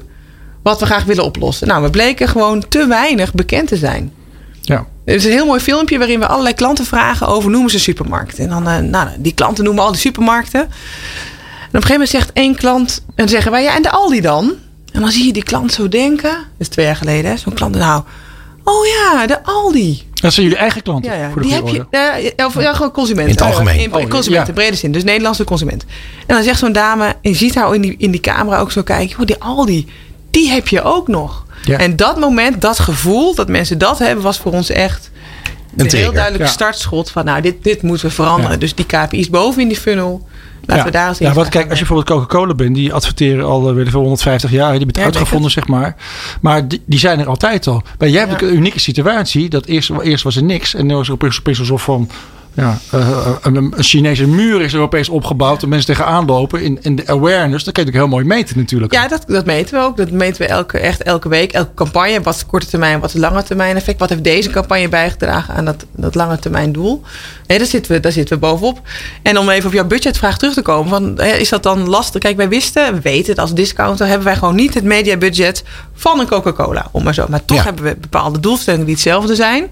wat 0.63 0.81
we 0.81 0.87
graag 0.87 1.05
willen 1.05 1.25
oplossen. 1.25 1.69
Nou, 1.69 1.83
we 1.83 1.91
bleken 1.91 2.29
gewoon 2.29 2.69
te 2.69 2.87
weinig 2.87 3.35
bekend 3.35 3.69
te 3.69 3.77
zijn. 3.77 4.13
Ja. 4.61 4.87
Er 5.05 5.15
is 5.15 5.25
een 5.25 5.31
heel 5.31 5.47
mooi 5.47 5.61
filmpje 5.61 5.99
waarin 5.99 6.21
we 6.21 6.27
allerlei 6.27 6.55
klanten 6.55 6.85
vragen 6.85 7.27
over 7.27 7.51
noemen 7.51 7.71
ze 7.71 7.79
supermarkten. 7.79 8.45
En 8.45 8.51
dan, 8.51 8.69
eh, 8.69 8.79
nou, 8.79 9.09
die 9.19 9.35
klanten 9.35 9.65
noemen 9.65 9.85
al 9.85 9.93
die 9.93 10.01
supermarkten. 10.01 10.61
En 10.61 10.67
op 10.67 11.83
een 11.83 11.83
gegeven 11.83 11.93
moment 11.93 12.09
zegt 12.09 12.33
één 12.33 12.55
klant, 12.55 13.05
en 13.15 13.29
zeggen 13.29 13.51
wij, 13.51 13.63
ja, 13.63 13.75
en 13.75 13.83
de 13.83 13.91
Aldi 13.91 14.21
dan? 14.21 14.55
En 14.97 15.03
dan 15.03 15.11
zie 15.11 15.27
je 15.27 15.33
die 15.33 15.43
klant 15.43 15.73
zo 15.73 15.89
denken. 15.89 16.31
Dat 16.31 16.41
is 16.59 16.69
twee 16.69 16.87
jaar 16.87 16.97
geleden, 16.97 17.31
hè? 17.31 17.37
Zo'n 17.37 17.53
klant, 17.53 17.75
nou, 17.75 18.03
oh 18.65 18.87
ja, 18.87 19.27
de 19.27 19.43
Aldi. 19.45 20.03
Dat 20.15 20.33
zijn 20.33 20.47
jullie 20.47 20.61
eigen 20.61 20.83
klanten. 20.83 21.13
Ja, 21.13 21.19
ja. 21.19 21.31
Voor 21.31 21.43
de 21.43 21.49
die 21.49 21.57
heb 21.57 21.69
je, 21.69 22.45
of, 22.47 22.61
ja, 22.61 22.75
gewoon 22.75 22.91
consumenten. 22.93 23.33
In 23.37 23.39
het 23.39 23.47
algemeen. 23.47 23.75
In, 23.79 23.81
in 23.85 23.95
Oh, 23.95 24.09
consumenten, 24.11 24.55
Ja. 24.55 24.61
brede 24.61 24.77
zin. 24.77 24.93
Dus 24.93 25.05
Nederlandse 25.05 25.45
consument. 25.45 25.85
En 26.27 26.35
dan 26.35 26.43
zegt 26.45 26.59
zo'n 26.59 26.73
dame, 26.73 27.05
en 27.07 27.31
je 27.31 27.35
ziet 27.35 27.55
haar 27.55 27.75
in 27.75 27.81
die, 27.81 27.95
in 27.99 28.11
die 28.11 28.21
camera 28.21 28.59
ook 28.59 28.73
zo 28.73 28.83
kijken. 28.83 29.19
Oh, 29.21 29.27
die 29.27 29.37
Aldi, 29.43 29.89
die 30.31 30.51
heb 30.51 30.69
je 30.69 30.83
ook 30.83 31.09
nog. 31.09 31.45
Ja. 31.65 31.79
En 31.79 31.97
dat 31.97 32.19
moment, 32.21 32.61
dat 32.61 32.79
gevoel, 32.79 33.35
dat 33.35 33.49
mensen 33.49 33.79
dat 33.79 33.99
hebben, 33.99 34.25
was 34.25 34.39
voor 34.39 34.53
ons 34.53 34.71
echt 34.71 35.11
een 35.77 35.91
heel 35.91 36.13
duidelijk 36.13 36.45
Ja. 36.45 36.51
startschot 36.51 37.11
van, 37.11 37.25
nou, 37.25 37.41
dit, 37.41 37.55
dit 37.65 37.83
moeten 37.83 38.07
we 38.09 38.13
veranderen. 38.15 38.51
Ja. 38.53 38.57
Dus 38.59 38.75
die 38.75 38.87
KPI's 38.87 39.31
boven 39.31 39.63
in 39.63 39.69
die 39.69 39.77
funnel, 39.77 40.27
laten 40.67 40.85
we 40.85 40.91
daar 40.91 41.09
eens 41.09 41.19
ja, 41.19 41.33
want 41.33 41.49
kijk, 41.49 41.71
als 41.71 41.79
je 41.79 41.85
bijvoorbeeld 41.87 42.19
Coca-Cola 42.21 42.55
bent, 42.55 42.75
die 42.75 42.93
adverteren 42.93 43.45
al 43.45 43.69
eh, 43.69 43.75
weet 43.75 43.85
ik 43.85 43.91
veel, 43.91 44.01
150 44.01 44.51
jaar. 44.51 44.73
Die 44.79 44.87
het 44.87 44.97
Ja, 44.97 45.05
uitgevonden, 45.05 45.51
zeg 45.51 45.67
maar. 45.67 45.97
Maar 46.41 46.69
die, 46.69 46.83
die 46.87 46.99
zijn 46.99 47.19
er 47.21 47.29
altijd 47.29 47.67
al. 47.67 47.83
Maar 47.99 48.09
jij 48.09 48.27
hebt 48.27 48.41
Ja. 48.41 48.47
een 48.47 48.55
unieke 48.57 48.81
situatie. 48.81 49.49
Dat 49.49 49.65
eerst, 49.67 49.91
eerst 50.03 50.25
was 50.25 50.37
er 50.37 50.43
niks. 50.43 50.75
En 50.75 50.87
nu 50.87 50.99
is 50.99 51.07
er 51.07 51.13
opeens, 51.13 51.39
opeens 51.39 51.59
alsof 51.59 51.83
van... 51.83 52.09
Ja, 52.57 52.79
eh, 52.91 53.29
een, 53.43 53.57
een 53.57 53.75
Chinese 53.79 54.27
muur 54.27 54.61
is 54.63 54.73
er 54.73 54.81
opeens 54.81 55.09
opgebouwd. 55.09 55.63
En 55.63 55.69
mensen 55.69 55.95
tegenaan 55.95 56.25
lopen. 56.25 56.63
In, 56.63 56.79
in 56.83 56.97
de 56.97 57.07
awareness. 57.07 57.65
Dat 57.65 57.75
kan 57.75 57.85
je 57.85 57.91
natuurlijk 57.91 57.97
heel 57.97 58.09
mooi 58.09 58.25
meten 58.25 58.59
natuurlijk. 58.59 58.93
Ja, 58.93 59.09
dat, 59.09 59.25
dat 59.27 59.47
meten 59.47 59.79
we 59.79 59.85
ook. 59.85 59.97
Dat 59.97 60.11
meten 60.11 60.43
we 60.43 60.49
elke, 60.49 60.79
echt 60.79 61.03
elke 61.03 61.29
week. 61.29 61.53
Elke 61.53 61.75
campagne. 61.75 62.21
Wat 62.21 62.35
is 62.35 62.47
korte 62.47 62.67
termijn, 62.67 63.01
wat 63.01 63.15
is 63.15 63.21
lange 63.21 63.43
termijn 63.43 63.77
effect? 63.77 63.99
Wat 63.99 64.09
heeft 64.09 64.25
deze 64.25 64.51
campagne 64.51 64.89
bijgedragen 64.89 65.55
aan 65.55 65.65
dat, 65.65 65.85
dat 65.93 66.15
lange 66.15 66.39
termijn 66.39 66.73
doel? 66.73 67.03
Nee, 67.47 67.59
daar 67.59 67.67
zitten, 67.67 67.93
we, 67.93 68.01
daar 68.01 68.13
zitten 68.13 68.35
we 68.35 68.47
bovenop. 68.47 68.81
En 69.23 69.39
om 69.39 69.49
even 69.49 69.67
op 69.67 69.73
jouw 69.75 69.87
budgetvraag 69.87 70.39
terug 70.39 70.55
te 70.55 70.63
komen. 70.63 70.89
Van, 70.89 71.21
is 71.21 71.49
dat 71.49 71.63
dan 71.63 71.89
lastig? 71.89 72.21
Kijk, 72.21 72.37
wij 72.37 72.49
wisten, 72.49 72.95
we 72.95 73.01
weten 73.01 73.31
het 73.31 73.39
als 73.39 73.55
discounter... 73.55 74.07
hebben 74.07 74.27
wij 74.27 74.37
gewoon 74.37 74.55
niet 74.55 74.75
het 74.75 74.85
mediabudget 74.85 75.65
van 75.95 76.21
een 76.21 76.27
Coca-Cola. 76.27 76.89
Om 76.93 77.03
maar 77.05 77.15
zo. 77.15 77.27
Maar 77.29 77.45
toch 77.45 77.57
Ja. 77.57 77.63
hebben 77.65 77.85
we 77.85 77.97
bepaalde 78.01 78.41
doelstellingen 78.41 78.87
die 78.87 78.95
hetzelfde 78.95 79.35
zijn. 79.35 79.71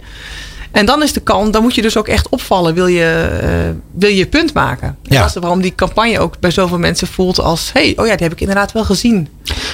En 0.75 0.87
dan 0.87 1.03
is 1.03 1.13
de 1.13 1.21
kans, 1.21 1.51
dan 1.51 1.63
moet 1.63 1.75
je 1.75 1.83
dus 1.83 1.97
ook 1.97 2.09
echt 2.09 2.29
opvallen. 2.29 2.75
Wil 2.75 2.87
je 2.87 3.29
eh, 3.43 3.49
wil 3.93 4.09
je 4.09 4.17
je 4.17 4.27
punt 4.27 4.55
maken? 4.55 4.97
Ja. 5.03 5.21
Dat 5.21 5.29
is 5.29 5.35
waarom 5.41 5.61
die 5.61 5.75
campagne 5.75 6.19
ook 6.19 6.41
bij 6.41 6.51
zoveel 6.51 6.79
mensen 6.79 7.07
voelt 7.07 7.41
als... 7.41 7.71
hey, 7.73 7.93
oh 7.97 8.07
ja, 8.07 8.13
die 8.13 8.23
heb 8.23 8.33
ik 8.33 8.41
inderdaad 8.41 8.73
wel 8.73 8.85
gezien. 8.85 9.29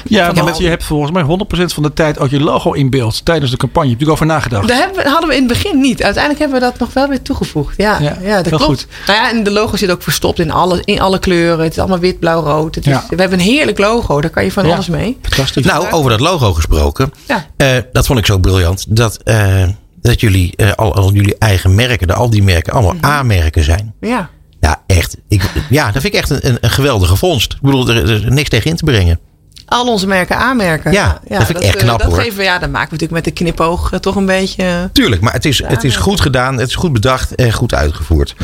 Ja, 0.05 0.27
want 0.33 0.51
al- 0.53 0.63
je 0.63 0.69
hebt 0.69 0.85
volgens 0.85 1.11
mij 1.13 1.23
100% 1.23 1.65
van 1.75 1.83
de 1.83 1.93
tijd 1.93 2.19
ook 2.19 2.31
je 2.31 2.41
logo 2.41 2.73
in 2.73 2.91
beeld. 2.91 3.25
Tijdens 3.25 3.51
de 3.51 3.57
campagne. 3.57 3.91
Heb 3.91 3.99
je 4.01 4.05
er 4.07 4.13
over 4.13 4.27
nagedacht? 4.27 4.69
Daar 4.69 4.77
hebben 4.79 5.05
we, 5.05 5.09
hadden 5.11 5.29
we 5.29 5.35
in 5.37 5.43
het 5.49 5.53
begin 5.53 5.81
niet. 5.81 6.03
Uiteindelijk 6.03 6.43
hebben 6.43 6.61
we 6.61 6.67
dat 6.67 6.79
nog 6.79 6.93
wel 6.93 7.09
weer 7.09 7.23
toegevoegd. 7.23 7.75
Ja, 7.77 7.99
Ja, 8.01 8.17
ja, 8.23 8.37
dat 8.37 8.49
klopt. 8.49 8.65
goed. 8.65 8.87
Nou 9.07 9.19
ja, 9.19 9.31
en 9.31 9.43
de 9.43 9.51
logo 9.51 9.77
zit 9.77 9.91
ook 9.91 10.03
verstopt 10.03 10.39
in 10.39 10.51
alle, 10.51 10.83
in 10.85 11.01
alle 11.01 11.19
kleuren. 11.19 11.65
Het 11.65 11.73
is 11.73 11.79
allemaal 11.79 11.99
wit, 11.99 12.19
blauw, 12.19 12.43
rood. 12.43 12.75
Het 12.75 12.87
is, 12.87 12.93
Ja. 12.93 13.05
We 13.09 13.17
hebben 13.21 13.39
een 13.39 13.45
heerlijk 13.45 13.79
logo. 13.79 14.21
Daar 14.21 14.31
kan 14.31 14.45
je 14.45 14.53
van 14.53 14.67
Ja. 14.67 14.73
alles 14.75 14.89
mee. 14.89 15.19
Fantastisch. 15.23 15.65
Nou, 15.65 15.91
over 15.91 16.11
dat 16.11 16.21
logo 16.21 16.53
gesproken. 16.53 17.13
Ja. 17.27 17.47
Eh, 17.57 17.69
dat 17.93 18.07
vond 18.07 18.19
ik 18.19 18.27
zo 18.27 18.39
briljant. 18.39 18.85
Dat, 18.89 19.17
eh, 19.25 19.63
dat 20.03 20.21
jullie, 20.21 20.53
eh, 20.57 20.73
al, 20.73 20.95
al 20.95 21.13
jullie 21.13 21.37
eigen 21.39 21.75
merken, 21.75 22.07
de, 22.07 22.15
al 22.15 22.31
die 22.31 22.43
merken, 22.43 22.73
allemaal 22.73 22.95
Mhm. 22.95 23.05
A-merken 23.05 23.65
zijn. 23.65 23.95
Ja. 24.01 24.31
Ja, 24.61 24.83
echt. 24.87 25.17
Ik, 25.29 25.43
ja, 25.71 25.85
dat 25.93 26.03
vind 26.03 26.15
ik 26.15 26.21
echt 26.21 26.31
een, 26.31 26.59
een, 26.61 26.71
geweldige 26.71 27.17
vondst. 27.17 27.53
Ik 27.53 27.61
bedoel, 27.61 27.89
er, 27.89 27.97
er 27.97 28.11
is 28.11 28.23
niks 28.29 28.49
tegen 28.49 28.71
in 28.71 28.77
te 28.77 28.85
brengen. 28.85 29.19
Al 29.67 29.87
onze 29.89 30.07
merken 30.07 30.37
aanmerken. 30.37 30.93
Ja, 30.93 31.21
dat 31.29 31.45
vind 31.47 31.59
ik 31.59 31.65
echt 31.65 31.75
eh, 31.77 31.83
knap, 31.83 31.99
dat 31.99 32.09
hoor. 32.09 32.21
Geven, 32.21 32.37
we- 32.37 32.43
ja, 32.43 32.59
dat 32.59 32.71
maken 32.71 32.89
we 32.91 32.93
natuurlijk 33.03 33.13
met 33.13 33.25
de 33.25 33.31
knipoog 33.45 33.93
eh, 33.93 33.99
toch 33.99 34.17
een 34.17 34.27
beetje... 34.27 34.91
Tuurlijk, 34.93 35.23
maar 35.23 35.33
het 35.33 35.45
is, 35.45 35.63
het 35.67 35.85
is 35.85 35.97
goed 35.97 36.21
gedaan, 36.21 36.59
het 36.59 36.69
is 36.69 36.75
goed 36.75 36.93
bedacht 36.93 37.35
en 37.35 37.53
goed 37.53 37.75
uitgevoerd. 37.75 38.35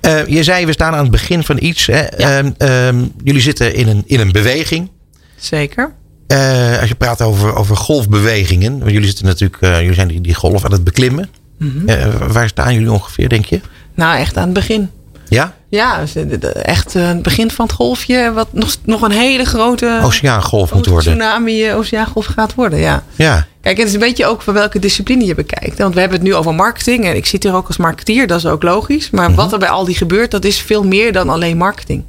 Eh, 0.00 0.26
je 0.26 0.42
zei, 0.42 0.66
we 0.66 0.72
staan 0.72 0.92
aan 0.94 1.02
het 1.02 1.10
begin 1.10 1.44
van 1.44 1.56
iets. 1.60 1.86
Hè. 1.86 2.00
Ehm, 2.00 2.50
ehm, 2.58 3.04
jullie 3.24 3.40
zitten 3.40 3.74
in 3.74 3.88
een, 3.88 4.02
in 4.06 4.20
een 4.20 4.32
beweging. 4.32 4.90
Zeker. 5.36 5.92
Eh, 6.26 6.80
als 6.80 6.88
je 6.88 6.94
praat 6.94 7.22
over, 7.22 7.54
over 7.54 7.76
golfbewegingen. 7.76 8.78
Want 8.78 8.90
jullie 8.90 9.06
zitten 9.06 9.24
natuurlijk, 9.26 9.62
eh, 9.62 9.80
jullie 9.80 9.94
zijn 9.94 10.08
die, 10.08 10.20
die 10.20 10.34
golf 10.34 10.64
aan 10.64 10.72
het 10.72 10.84
beklimmen. 10.84 11.28
Mhm. 11.58 11.88
Eh, 11.88 12.06
waar 12.28 12.48
staan 12.48 12.74
jullie 12.74 12.92
ongeveer, 12.92 13.28
denk 13.28 13.44
je? 13.44 13.60
Nou, 13.94 14.18
echt 14.18 14.36
aan 14.36 14.44
het 14.44 14.52
begin. 14.52 14.90
Ja? 15.28 15.54
Ja, 15.68 16.00
dus, 16.00 16.14
echt 16.52 16.92
het 16.92 17.22
begin 17.22 17.50
van 17.50 17.66
het 17.66 17.74
golfje. 17.74 18.32
Wat 18.32 18.48
nog, 18.52 18.76
nog 18.84 19.02
een 19.02 19.10
hele 19.10 19.44
grote... 19.44 20.00
Oceaangolf 20.02 20.72
moet 20.74 20.86
worden. 20.86 21.12
Tsunami, 21.12 21.72
oceaangolf 21.72 22.26
gaat 22.26 22.54
worden, 22.54 22.78
ja. 22.78 23.04
Ja. 23.16 23.46
Kijk, 23.60 23.76
het 23.78 23.86
is 23.88 23.94
een 23.94 24.00
beetje 24.00 24.26
ook 24.26 24.42
van 24.42 24.54
welke 24.54 24.78
discipline 24.78 25.24
je 25.24 25.34
bekijkt. 25.34 25.78
Want 25.78 25.94
we 25.94 26.00
hebben 26.00 26.18
het 26.18 26.26
nu 26.28 26.34
over 26.34 26.54
marketing. 26.54 27.04
En 27.04 27.16
ik 27.16 27.26
zit 27.26 27.42
hier 27.42 27.54
ook 27.54 27.66
als 27.66 27.76
marketeer, 27.76 28.26
dat 28.26 28.38
is 28.38 28.46
ook 28.46 28.62
logisch. 28.62 29.10
Maar 29.10 29.28
Mhm. 29.28 29.36
wat 29.36 29.52
er 29.52 29.58
bij 29.58 29.68
Aldi 29.68 29.94
gebeurt, 29.94 30.30
dat 30.30 30.44
is 30.44 30.58
veel 30.58 30.84
meer 30.84 31.12
dan 31.12 31.28
alleen 31.28 31.56
marketing. 31.56 32.04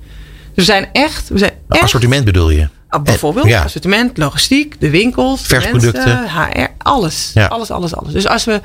Dus 0.53 0.65
we 0.65 0.71
zijn 0.71 0.87
echt... 0.91 1.29
We 1.29 1.37
zijn 1.37 1.51
echt 1.69 1.83
Assortiment 1.83 2.25
bedoel 2.25 2.49
je? 2.49 2.67
Ah, 2.89 3.03
bijvoorbeeld 3.03 3.47
ja. 3.47 3.63
assortiment, 3.63 4.17
logistiek, 4.17 4.75
de 4.79 4.89
winkels, 4.89 5.41
Versproducten. 5.41 6.05
mensen, 6.05 6.29
HR, 6.29 6.67
alles. 6.77 7.31
Ja. 7.33 7.45
Alles, 7.45 7.71
alles, 7.71 7.95
alles. 7.95 8.13
Dus 8.13 8.27
als 8.27 8.43
we... 8.45 8.61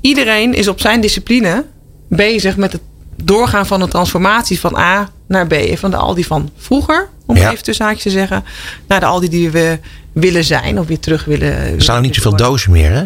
Iedereen 0.00 0.54
is 0.54 0.68
op 0.68 0.80
zijn 0.80 1.00
discipline 1.00 1.64
bezig 2.08 2.56
met 2.56 2.72
het 2.72 2.80
doorgaan 3.22 3.66
van 3.66 3.80
de 3.80 3.88
transformatie 3.88 4.60
van 4.60 4.76
A 4.76 5.10
naar 5.28 5.46
B. 5.46 5.54
Van 5.74 5.90
de 5.90 5.96
Aldi 5.96 6.24
van 6.24 6.50
vroeger, 6.56 7.08
om 7.26 7.36
Ja. 7.36 7.50
even 7.50 7.64
tussen 7.64 7.84
haakjes 7.84 8.02
te 8.02 8.10
zeggen... 8.10 8.44
naar 8.86 9.00
de 9.00 9.06
Aldi 9.06 9.28
die 9.28 9.50
we 9.50 9.78
willen 10.12 10.44
zijn 10.44 10.78
of 10.78 10.86
weer 10.86 11.00
terug 11.00 11.24
willen... 11.24 11.52
Er 11.52 11.82
staan 11.82 12.02
niet 12.02 12.14
zoveel 12.14 12.36
dozen 12.36 12.72
meer, 12.72 12.90
hè? 12.92 13.02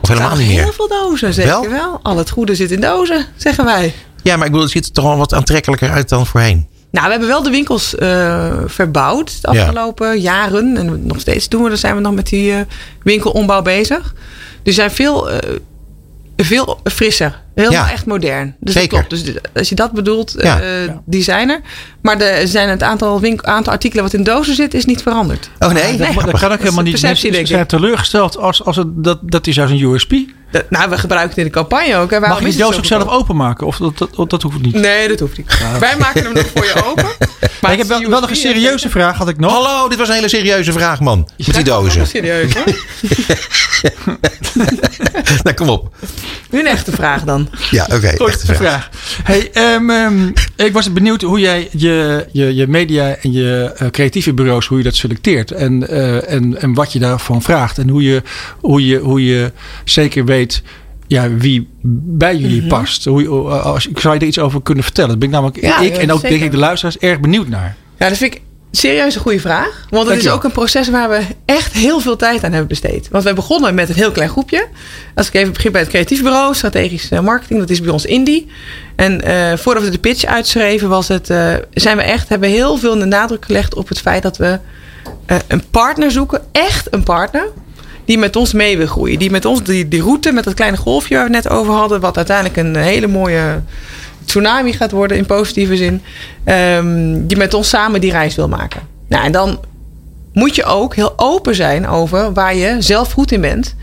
Of 0.00 0.08
helemaal 0.08 0.36
niet 0.36 0.48
meer? 0.48 0.62
Heel 0.62 0.72
veel 0.72 0.88
dozen, 0.88 1.34
zeker 1.34 1.50
Wel? 1.50 1.68
wel? 1.70 2.00
Al 2.02 2.16
het 2.16 2.30
goede 2.30 2.54
zit 2.54 2.70
in 2.70 2.80
dozen, 2.80 3.26
zeggen 3.36 3.64
wij. 3.64 3.94
Ja, 4.22 4.36
maar 4.36 4.46
ik 4.46 4.50
bedoel, 4.50 4.66
het 4.66 4.72
ziet 4.72 4.86
er 4.86 4.92
toch 4.92 5.04
wel 5.04 5.16
wat 5.16 5.34
aantrekkelijker 5.34 5.90
uit 5.90 6.08
dan 6.08 6.26
voorheen. 6.26 6.66
Nou, 6.92 7.04
we 7.04 7.10
hebben 7.10 7.28
wel 7.28 7.42
de 7.42 7.50
winkels 7.50 7.94
eh, 7.94 8.52
verbouwd 8.66 9.42
de 9.42 9.52
Ja. 9.52 9.60
afgelopen 9.60 10.20
jaren. 10.20 10.76
En 10.76 11.06
nog 11.06 11.20
steeds 11.20 11.48
doen 11.48 11.62
we, 11.62 11.68
dan 11.68 11.78
zijn 11.78 11.94
we 11.94 12.00
nog 12.00 12.14
met 12.14 12.26
die 12.28 12.52
eh, 12.52 12.60
winkelombouw 13.02 13.62
bezig. 13.62 14.14
Die 14.62 14.72
zijn 14.72 14.90
veel, 14.90 15.30
eh, 15.30 15.38
veel 16.36 16.80
frisser. 16.84 17.40
Helemaal 17.54 17.84
Ja. 17.86 17.92
echt 17.92 18.06
modern. 18.06 18.56
Dus 18.60 18.74
Zeker. 18.74 18.98
dat 18.98 19.06
klopt. 19.08 19.24
Dus 19.24 19.34
als 19.54 19.68
je 19.68 19.74
dat 19.74 19.92
bedoelt, 19.92 20.34
Ja. 20.38 20.60
eh, 20.60 20.68
die 21.04 21.22
zijn 21.22 21.50
er. 21.50 21.60
Maar 22.02 22.20
er 22.20 22.48
zijn 22.48 22.68
het 22.68 22.82
aantal, 22.82 23.20
winkel, 23.20 23.46
aantal 23.52 23.72
artikelen 23.72 24.04
wat 24.04 24.12
in 24.14 24.22
dozen 24.24 24.54
zit, 24.54 24.74
is 24.74 24.84
niet 24.84 25.02
veranderd. 25.02 25.50
Oh 25.58 25.72
nee? 25.72 25.96
dat, 25.96 26.06
dat 26.06 26.14
kan 26.14 26.24
ook 26.24 26.40
Dat 26.40 26.50
is 26.52 26.58
helemaal 26.58 26.82
niet. 26.82 26.90
perceptie, 26.92 27.06
Mensen 27.08 27.32
denk 27.32 27.46
zijn 27.46 27.60
ik. 27.60 27.68
teleurgesteld 27.68 28.36
als, 28.38 28.64
als 28.64 28.76
het, 28.76 28.86
dat, 29.04 29.18
dat 29.22 29.46
is 29.46 29.60
als 29.60 29.70
een 29.70 29.80
USP. 29.82 30.12
Dat- 30.52 30.70
nou, 30.70 30.90
we 30.90 30.98
gebruiken 30.98 31.30
het 31.30 31.38
in 31.38 31.44
de 31.44 31.50
campagne 31.50 31.96
ook. 31.96 32.10
Hè. 32.10 32.20
Mag 32.20 32.40
je 32.42 32.52
zo 32.52 32.72
ook 32.72 32.84
zelf 32.84 33.08
openmaken? 33.08 33.66
Of 33.66 33.76
dat, 33.76 34.08
dat, 34.16 34.30
dat 34.30 34.42
hoeft 34.42 34.60
niet? 34.60 34.74
Nee, 34.74 35.08
dat 35.08 35.20
hoeft 35.20 35.36
niet. 35.36 35.58
Wij 35.80 35.96
maken 35.98 36.22
hem 36.24 36.32
nog 36.32 36.46
voor 36.54 36.64
je 36.64 36.84
open. 36.84 37.06
Maar 37.60 37.72
ik 37.72 37.78
heb 37.78 37.86
wel, 37.86 38.08
wel 38.08 38.20
nog 38.20 38.30
een 38.30 38.36
serieuze 38.36 38.90
vraag, 38.90 39.16
had 39.16 39.28
ik 39.28 39.38
nog. 39.38 39.52
Hallo, 39.52 39.88
dit 39.88 39.98
was 39.98 40.08
een 40.08 40.14
hele 40.14 40.28
serieuze 40.28 40.72
vraag, 40.72 41.00
man. 41.00 41.28
Met 41.36 41.54
die 41.54 41.64
dozen. 41.64 42.06
Serieus 42.06 42.54
hoor. 42.54 42.64
Nou, 45.42 45.54
kom 45.56 45.68
op. 45.68 45.94
Nu 46.50 46.58
een 46.58 46.66
echte 46.66 46.92
vraag 46.92 47.22
dan. 47.24 47.48
Ja, 47.70 47.86
oké. 47.92 48.06
Echte 48.06 48.54
vraag. 48.54 48.90
Hey, 49.22 49.50
ehm, 49.52 49.90
ehm, 49.90 50.28
ik 50.56 50.72
was 50.72 50.92
benieuwd 50.92 51.22
hoe 51.22 51.40
jij 51.40 51.68
je, 51.76 52.26
je, 52.32 52.54
je 52.54 52.66
media 52.66 53.16
en 53.22 53.32
je 53.32 53.72
eh, 53.76 53.88
creatieve 53.88 54.32
bureaus, 54.34 54.66
hoe 54.66 54.78
je 54.78 54.84
dat 54.84 54.94
selecteert. 54.96 55.50
En, 55.50 55.88
eh, 55.88 56.32
en, 56.32 56.60
en 56.60 56.74
wat 56.74 56.92
je 56.92 56.98
daarvan 56.98 57.42
vraagt. 57.42 57.78
En 57.78 57.88
hoe 57.88 58.02
je, 58.02 58.22
hoe 58.60 58.86
je, 58.86 58.98
hoe 58.98 59.24
je 59.24 59.52
zeker 59.84 60.24
weet 60.24 60.41
ja, 61.06 61.30
wie 61.34 61.68
bij 61.82 62.36
jullie 62.36 62.60
Mhm. 62.60 62.68
past. 62.68 63.04
Hoe, 63.04 63.28
als, 63.48 63.88
ik 63.88 63.98
zou 63.98 64.14
je 64.14 64.20
er 64.20 64.26
iets 64.26 64.38
over 64.38 64.62
kunnen 64.62 64.84
vertellen. 64.84 65.10
Daar 65.10 65.18
ben 65.18 65.28
ik 65.28 65.34
namelijk 65.34 65.60
Ja, 65.60 65.78
ik 65.80 65.96
en 65.96 66.12
ook 66.12 66.20
zeker. 66.20 66.30
denk 66.30 66.42
ik 66.42 66.50
de 66.50 66.56
luisteraars 66.56 66.98
erg 66.98 67.20
benieuwd 67.20 67.48
naar. 67.48 67.76
Ja, 67.98 68.08
dat 68.08 68.18
vind 68.18 68.34
ik 68.34 68.40
serieus 68.70 69.14
een 69.14 69.20
goede 69.20 69.40
vraag. 69.40 69.86
Want 69.90 70.08
het 70.08 70.18
is 70.18 70.28
ook 70.28 70.44
een 70.44 70.52
proces 70.52 70.88
waar 70.90 71.08
we 71.08 71.20
echt 71.44 71.72
heel 71.72 72.00
veel 72.00 72.16
tijd 72.16 72.44
aan 72.44 72.50
hebben 72.50 72.68
besteed. 72.68 73.08
Want 73.10 73.24
we 73.24 73.32
begonnen 73.32 73.74
met 73.74 73.88
een 73.88 73.94
heel 73.94 74.10
klein 74.12 74.28
groepje. 74.30 74.66
Als 75.14 75.26
ik 75.26 75.34
even 75.34 75.52
begin 75.52 75.72
bij 75.72 75.80
het 75.80 75.90
creatief 75.90 76.22
bureau, 76.22 76.54
strategisch 76.54 77.10
eh, 77.10 77.20
marketing, 77.20 77.58
dat 77.60 77.70
is 77.70 77.80
bij 77.80 77.92
ons 77.92 78.04
Indie. 78.04 78.46
En 78.96 79.20
eh, 79.22 79.58
voordat 79.58 79.82
we 79.82 79.90
de 79.90 79.98
pitch 79.98 80.24
uitschreven, 80.24 80.88
was 80.88 81.08
het, 81.08 81.30
eh, 81.30 81.54
zijn 81.74 81.96
we 81.96 82.02
echt, 82.02 82.28
hebben 82.28 82.48
we 82.50 82.54
heel 82.56 82.76
veel 82.76 82.98
de 82.98 83.04
nadruk 83.04 83.44
gelegd 83.44 83.74
op 83.74 83.88
het 83.88 84.00
feit 84.00 84.22
dat 84.22 84.36
we 84.36 84.58
een 85.46 85.62
partner 85.70 86.10
zoeken, 86.10 86.42
echt 86.52 86.86
een 86.94 87.02
partner. 87.02 87.44
Die 88.12 88.20
met 88.20 88.36
ons 88.36 88.52
mee 88.52 88.76
wil 88.76 88.86
groeien. 88.86 89.18
Die 89.18 89.30
met 89.30 89.44
ons 89.44 89.62
die, 89.62 89.88
die 89.88 90.02
route 90.02 90.32
met 90.32 90.44
dat 90.44 90.54
kleine 90.54 90.76
golfje 90.76 91.14
waar 91.14 91.28
we 91.28 91.34
het 91.34 91.44
net 91.44 91.52
over 91.52 91.72
hadden. 91.72 92.00
Wat 92.00 92.16
uiteindelijk 92.16 92.56
een 92.56 92.76
hele 92.76 93.06
mooie 93.06 93.62
tsunami 94.24 94.72
gaat 94.72 94.90
worden 94.90 95.16
in 95.16 95.26
positieve 95.26 95.76
zin. 95.76 96.02
ehm, 96.44 97.26
die 97.26 97.36
met 97.36 97.54
ons 97.54 97.68
samen 97.68 98.00
die 98.00 98.10
reis 98.10 98.34
wil 98.34 98.48
maken. 98.48 98.80
Nou, 99.08 99.24
en 99.24 99.32
dan 99.32 99.60
moet 100.32 100.54
je 100.54 100.64
ook 100.64 100.94
heel 100.94 101.12
open 101.16 101.54
zijn 101.54 101.88
over 101.88 102.32
waar 102.32 102.54
je 102.54 102.76
zelf 102.78 103.12
goed 103.12 103.32
in 103.32 103.40
bent. 103.40 103.74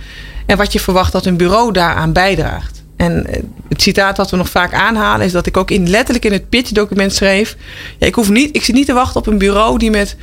En 0.46 0.58
wat 0.58 0.74
je 0.74 0.80
verwacht 0.80 1.12
dat 1.12 1.26
een 1.26 1.38
bureau 1.38 1.72
daaraan 1.72 2.14
bijdraagt. 2.14 2.84
En 2.96 3.26
eh, 3.26 3.42
het 3.70 3.82
citaat 3.82 4.18
wat 4.18 4.32
we 4.32 4.38
nog 4.38 4.50
vaak 4.50 4.74
aanhalen 4.74 5.26
is 5.26 5.32
dat 5.32 5.46
ik 5.46 5.58
ook 5.58 5.72
in, 5.72 5.90
letterlijk 5.90 6.26
in 6.26 6.32
het 6.32 6.50
pitchdocument 6.50 7.14
schreef. 7.14 7.56
Ja, 7.98 8.08
ik, 8.08 8.16
hoef 8.16 8.30
niet, 8.30 8.56
ik 8.56 8.64
zit 8.64 8.76
niet 8.76 8.86
te 8.86 8.94
wachten 8.94 9.20
op 9.20 9.28
een 9.28 9.38
bureau 9.38 9.78
die 9.78 9.90
met, 9.90 10.16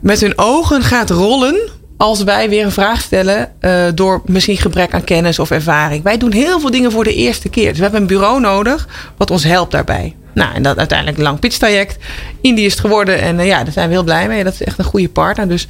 met 0.00 0.20
hun 0.20 0.38
ogen 0.38 0.82
gaat 0.82 1.10
rollen. 1.10 1.78
Als 2.00 2.22
wij 2.22 2.48
weer 2.48 2.64
een 2.64 2.72
vraag 2.72 3.00
stellen 3.00 3.52
eh, 3.60 3.84
door 3.94 4.22
misschien 4.24 4.56
gebrek 4.56 4.94
aan 4.94 5.04
kennis 5.04 5.38
of 5.38 5.50
ervaring. 5.50 6.02
Wij 6.02 6.18
doen 6.18 6.32
heel 6.32 6.60
veel 6.60 6.70
dingen 6.70 6.92
voor 6.92 7.04
de 7.04 7.14
eerste 7.14 7.48
keer. 7.48 7.68
Dus 7.68 7.76
we 7.76 7.82
hebben 7.82 8.00
een 8.00 8.06
bureau 8.06 8.40
nodig 8.40 8.88
wat 9.16 9.30
ons 9.30 9.44
helpt 9.44 9.72
daarbij. 9.72 10.16
Nou, 10.34 10.54
en 10.54 10.62
dat 10.62 10.78
uiteindelijk 10.78 11.18
een 11.18 11.24
lang 11.24 11.38
pitchtraject. 11.38 11.96
Indie 12.40 12.64
is 12.64 12.72
het 12.72 12.80
geworden 12.80 13.20
en 13.20 13.38
eh, 13.38 13.46
ja, 13.46 13.64
daar 13.64 13.72
zijn 13.72 13.88
we 13.88 13.94
heel 13.94 14.04
blij 14.04 14.28
mee. 14.28 14.44
Dat 14.44 14.52
is 14.52 14.62
echt 14.62 14.78
een 14.78 14.84
goede 14.84 15.08
partner. 15.08 15.48
Dus 15.48 15.66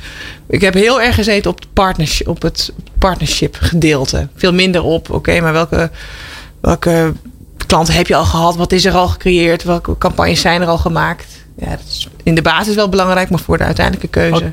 ik 0.48 0.60
heb 0.60 0.74
heel 0.74 1.00
erg 1.00 1.14
gezeten 1.14 1.50
op 1.50 1.58
het 1.58 1.68
partnership, 1.72 2.38
partnership 2.98 3.56
gedeelte. 3.60 4.28
Veel 4.34 4.52
minder 4.52 4.82
op, 4.82 5.10
oké, 5.10 5.40
maar 5.40 5.52
welke, 5.52 5.90
welke 6.60 7.12
klanten 7.66 7.94
heb 7.94 8.06
je 8.06 8.16
al 8.16 8.24
gehad? 8.24 8.56
Wat 8.56 8.72
is 8.72 8.84
er 8.84 8.94
al 8.94 9.08
gecreëerd? 9.08 9.64
Welke 9.64 9.98
campagnes 9.98 10.40
zijn 10.40 10.60
er 10.62 10.68
al 10.68 10.78
gemaakt? 10.78 11.26
Ja, 11.58 11.70
dat 11.70 11.86
is 11.88 12.08
in 12.22 12.34
de 12.34 12.42
basis 12.42 12.74
wel 12.74 12.88
belangrijk, 12.88 13.30
maar 13.30 13.40
voor 13.40 13.58
de 13.58 13.64
uiteindelijke 13.64 14.08
keuze. 14.08 14.50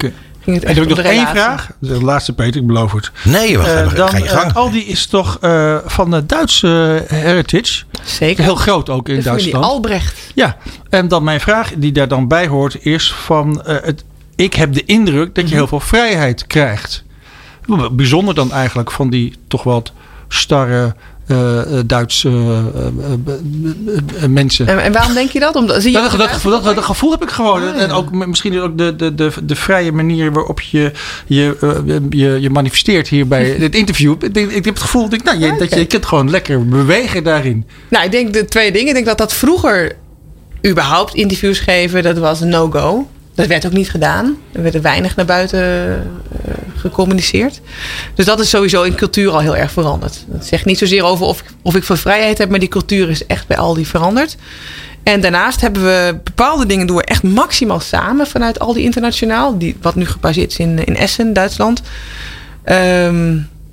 Ging 0.48 0.60
het 0.60 0.66
echt 0.66 0.76
heb 0.76 0.90
ik 0.90 0.96
nog 0.96 1.06
één 1.06 1.28
vraag. 1.28 1.70
De 1.80 2.04
laatste 2.04 2.34
Peter, 2.34 2.62
ik 2.62 2.68
beloof 2.68 2.92
het. 2.92 3.12
Nee, 3.24 3.58
wacht, 3.58 3.70
even, 3.70 3.96
dan, 3.96 4.10
ga 4.10 4.18
je 4.18 4.28
gang. 4.28 4.50
eh, 4.50 4.56
Aldi 4.56 4.88
is 4.88 5.06
toch 5.06 5.38
eh, 5.42 5.78
van 5.86 6.12
de 6.12 6.26
Duitse 6.26 7.04
heritage. 7.08 7.84
Zeker. 8.04 8.44
Heel 8.44 8.56
groot 8.56 8.90
ook 8.90 9.10
in 9.10 9.16
de 9.16 9.22
Duitsland. 9.22 9.66
Albrecht. 9.66 10.32
Ja, 10.36 10.58
en 10.90 11.08
dan 11.08 11.24
mijn 11.24 11.40
vraag 11.40 11.72
die 11.78 11.92
daar 11.92 12.08
dan 12.08 12.28
bij 12.28 12.48
hoort 12.48 12.86
is 12.86 13.14
van... 13.14 13.64
eh, 13.64 13.76
het, 13.82 14.04
ik 14.36 14.54
heb 14.54 14.74
de 14.74 14.86
indruk 14.86 15.36
dat 15.36 15.50
je 15.50 15.56
heel 15.56 15.68
veel 15.68 15.80
vrijheid 15.80 16.48
krijgt. 16.48 17.04
Bijzonder 17.92 18.36
dan 18.36 18.52
eigenlijk 18.52 18.92
van 18.92 19.10
die 19.10 19.36
toch 19.48 19.64
wat 19.64 19.92
starre 20.28 20.96
eh, 21.28 21.60
eh, 21.60 21.84
Duitse 21.86 22.30
eh, 22.30 24.28
mensen. 24.30 24.68
En, 24.68 24.80
en 24.80 24.92
waarom 24.92 25.14
denk 25.14 25.32
je 25.32 25.40
dat? 25.40 25.56
Omdat, 25.56 25.82
zie 25.82 25.92
je 25.92 25.98
Dat, 25.98 26.18
dat, 26.64 26.84
gevoel 26.84 27.12
heb 27.12 27.24
ik 27.24 27.30
gewoon. 27.30 27.62
Ah, 27.62 27.76
ja. 27.76 27.82
En 27.82 27.92
ook 27.92 28.12
misschien 28.12 28.60
ook 28.60 28.78
de, 28.78 28.96
de, 28.96 29.16
de, 29.16 29.32
de 29.44 29.56
vrije 29.56 29.92
manier 29.92 30.32
waarop 30.32 30.62
je 30.62 30.92
je, 31.26 31.58
je, 32.10 32.38
je 32.42 32.50
manifesteert 32.50 33.08
hier 33.08 33.28
bij 33.28 33.58
dit 33.60 33.76
interview. 33.76 34.16
Ik, 34.20 34.36
ik 34.36 34.66
heb 34.66 34.74
het 34.74 34.84
gevoel 34.84 35.10
dat, 35.10 35.24
nou, 35.24 35.40
je, 35.40 35.56
dat 35.58 35.70
je, 35.74 35.80
je 35.80 35.86
kunt 35.86 36.06
gewoon 36.06 36.30
lekker 36.30 36.68
bewegen 36.68 37.24
daarin. 37.24 37.66
Nou, 37.90 38.06
ik 38.06 38.12
denk 38.12 38.34
de 38.34 38.46
twee 38.46 38.72
dingen. 38.72 38.88
Ik 38.88 38.94
denk 38.94 39.06
dat 39.06 39.18
dat 39.18 39.34
vroeger 39.34 39.96
überhaupt 40.68 41.14
interviews 41.14 41.60
geven, 41.60 42.04
dat 42.04 42.18
was 42.18 42.42
een 42.42 42.50
no-go. 42.50 43.08
Dat 43.38 43.48
werd 43.48 43.66
ook 43.66 43.72
niet 43.72 43.90
gedaan. 43.90 44.38
Er 44.52 44.62
werd 44.62 44.76
er 44.76 44.82
weinig 44.82 45.16
naar 45.16 45.26
buiten 45.26 45.60
eh, 45.62 46.54
gecommuniceerd. 46.76 47.62
Dus 48.16 48.26
dat 48.26 48.40
is 48.40 48.50
sowieso 48.50 48.84
in 48.84 48.96
cultuur 48.96 49.32
al 49.32 49.40
heel 49.40 49.56
erg 49.56 49.72
veranderd. 49.72 50.26
Dat 50.28 50.46
zegt 50.46 50.66
niet 50.66 50.78
zozeer 50.78 51.04
over 51.04 51.26
of, 51.26 51.44
of 51.62 51.76
ik 51.76 51.84
veel 51.84 51.96
vrijheid 51.96 52.38
heb, 52.38 52.50
maar 52.50 52.60
die 52.60 52.70
cultuur 52.70 53.10
is 53.10 53.26
echt 53.26 53.48
bij 53.48 53.58
Aldi 53.58 53.86
veranderd. 53.86 54.38
En 55.04 55.22
daarnaast 55.22 55.62
hebben 55.62 55.84
we 55.84 56.20
bepaalde 56.24 56.66
dingen 56.66 56.88
doen 56.88 56.96
we 56.96 57.04
echt 57.04 57.24
maximaal 57.24 57.80
samen 57.80 58.28
vanuit 58.28 58.60
Aldi 58.60 58.84
Internationaal. 58.84 59.58
Die, 59.58 59.78
wat 59.82 59.96
nu 59.96 60.06
gebaseerd 60.06 60.52
is 60.52 60.58
in, 60.58 60.86
in 60.86 60.96
Essen, 60.96 61.34
Duitsland. 61.34 61.82
Ehm, 62.64 63.32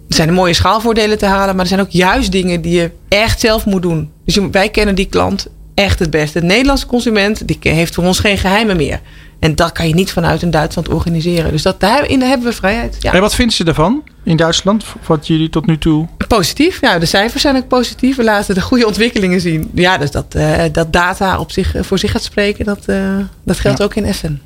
er 0.08 0.14
zijn 0.14 0.32
mooie 0.32 0.54
schaalvoordelen 0.54 1.18
te 1.18 1.26
halen, 1.26 1.54
maar 1.54 1.64
er 1.64 1.70
zijn 1.70 1.80
ook 1.80 1.90
juist 1.90 2.32
dingen 2.32 2.60
die 2.60 2.74
je 2.76 2.90
echt 3.08 3.40
zelf 3.40 3.64
moet 3.64 3.82
doen. 3.82 4.10
Dus 4.24 4.38
wij 4.50 4.68
kennen 4.68 4.94
die 4.94 5.08
klant 5.08 5.46
echt 5.74 5.98
het 5.98 6.10
beste. 6.10 6.40
De 6.40 6.46
Nederlandse 6.46 6.86
consument 6.86 7.48
die 7.48 7.58
heeft 7.60 7.94
voor 7.94 8.04
ons 8.04 8.18
geen 8.18 8.38
geheimen 8.38 8.76
meer. 8.76 9.00
En 9.44 9.54
dat 9.54 9.72
kan 9.72 9.88
je 9.88 9.94
niet 9.94 10.12
vanuit 10.12 10.42
een 10.42 10.50
Duitsland 10.50 10.88
organiseren. 10.88 11.50
Dus 11.50 11.62
dat, 11.62 11.80
daarin 11.80 12.22
hebben 12.22 12.46
we 12.46 12.52
vrijheid. 12.52 12.96
Ja. 13.00 13.12
En 13.12 13.20
wat 13.20 13.34
vinden 13.34 13.54
ze 13.54 13.64
daarvan 13.64 14.02
in 14.22 14.36
Duitsland? 14.36 14.84
Wat 15.06 15.26
jullie 15.26 15.50
tot 15.50 15.66
nu 15.66 15.78
toe... 15.78 16.06
Positief. 16.28 16.80
Ja, 16.80 16.98
de 16.98 17.06
cijfers 17.06 17.42
zijn 17.42 17.56
ook 17.56 17.68
positief. 17.68 18.16
We 18.16 18.24
laten 18.24 18.54
de 18.54 18.60
goede 18.60 18.86
ontwikkelingen 18.86 19.40
zien. 19.40 19.70
Ja, 19.74 19.98
dus 19.98 20.10
dat, 20.10 20.34
eh, 20.34 20.62
dat 20.72 20.92
data 20.92 21.38
op 21.38 21.52
zich, 21.52 21.74
voor 21.80 21.98
zich 21.98 22.10
gaat 22.10 22.22
spreken, 22.22 22.64
dat, 22.64 22.82
eh, 22.86 23.16
dat 23.42 23.58
geldt 23.58 23.82
ook 23.82 23.94
in 23.94 24.04
Essen. 24.04 24.42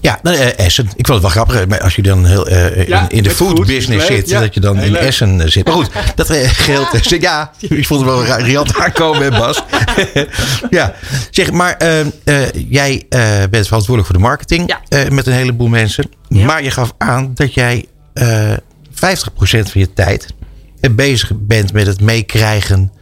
Ja, 0.00 0.18
nou, 0.22 0.36
eh, 0.36 0.66
Essen. 0.66 0.84
Ik 0.96 1.06
vond 1.06 1.08
het 1.08 1.20
wel 1.34 1.44
grappig. 1.44 1.66
maar 1.68 1.80
Als 1.80 1.94
je 1.94 2.02
dan 2.02 2.26
heel, 2.26 2.46
eh, 2.48 2.88
Ja, 2.88 3.02
in, 3.02 3.16
in 3.16 3.22
de 3.22 3.30
food 3.30 3.48
food, 3.56 3.66
business 3.66 4.08
leuk, 4.08 4.18
zit, 4.18 4.28
ja. 4.28 4.40
dat 4.40 4.54
je 4.54 4.60
dan 4.60 4.76
Heel 4.76 4.86
in 4.86 4.92
leuk. 4.92 5.00
Essen 5.02 5.40
eh, 5.40 5.48
zit. 5.48 5.64
Maar 5.64 5.74
goed, 5.74 5.90
dat 6.14 6.30
eh, 6.30 6.48
geldt. 6.48 7.08
Ja, 7.20 7.52
ik 7.58 7.86
vond 7.86 8.00
het 8.06 8.10
wel 8.10 8.36
riant 8.38 8.76
aankomen, 8.76 9.22
hè, 9.22 9.30
Bas. 9.30 9.62
ja, 10.70 10.94
zeg, 11.30 11.50
maar 11.52 11.76
eh, 11.76 12.00
eh, 12.00 12.06
jij 12.68 13.06
eh, 13.08 13.20
bent 13.50 13.66
verantwoordelijk 13.66 14.06
voor 14.06 14.16
de 14.16 14.22
marketing 14.28 14.68
Ja. 14.68 14.80
eh, 14.88 15.08
met 15.10 15.26
een 15.26 15.32
heleboel 15.32 15.68
mensen. 15.68 16.04
Ja. 16.28 16.44
Maar 16.44 16.62
je 16.62 16.70
gaf 16.70 16.94
aan 16.98 17.30
dat 17.34 17.54
jij 17.54 17.86
eh 18.14 18.52
50% 18.52 19.70
van 19.70 19.80
je 19.80 19.92
tijd 19.92 20.26
bezig 20.90 21.30
bent 21.34 21.72
met 21.72 21.86
het 21.86 22.00
meekrijgen 22.00 22.92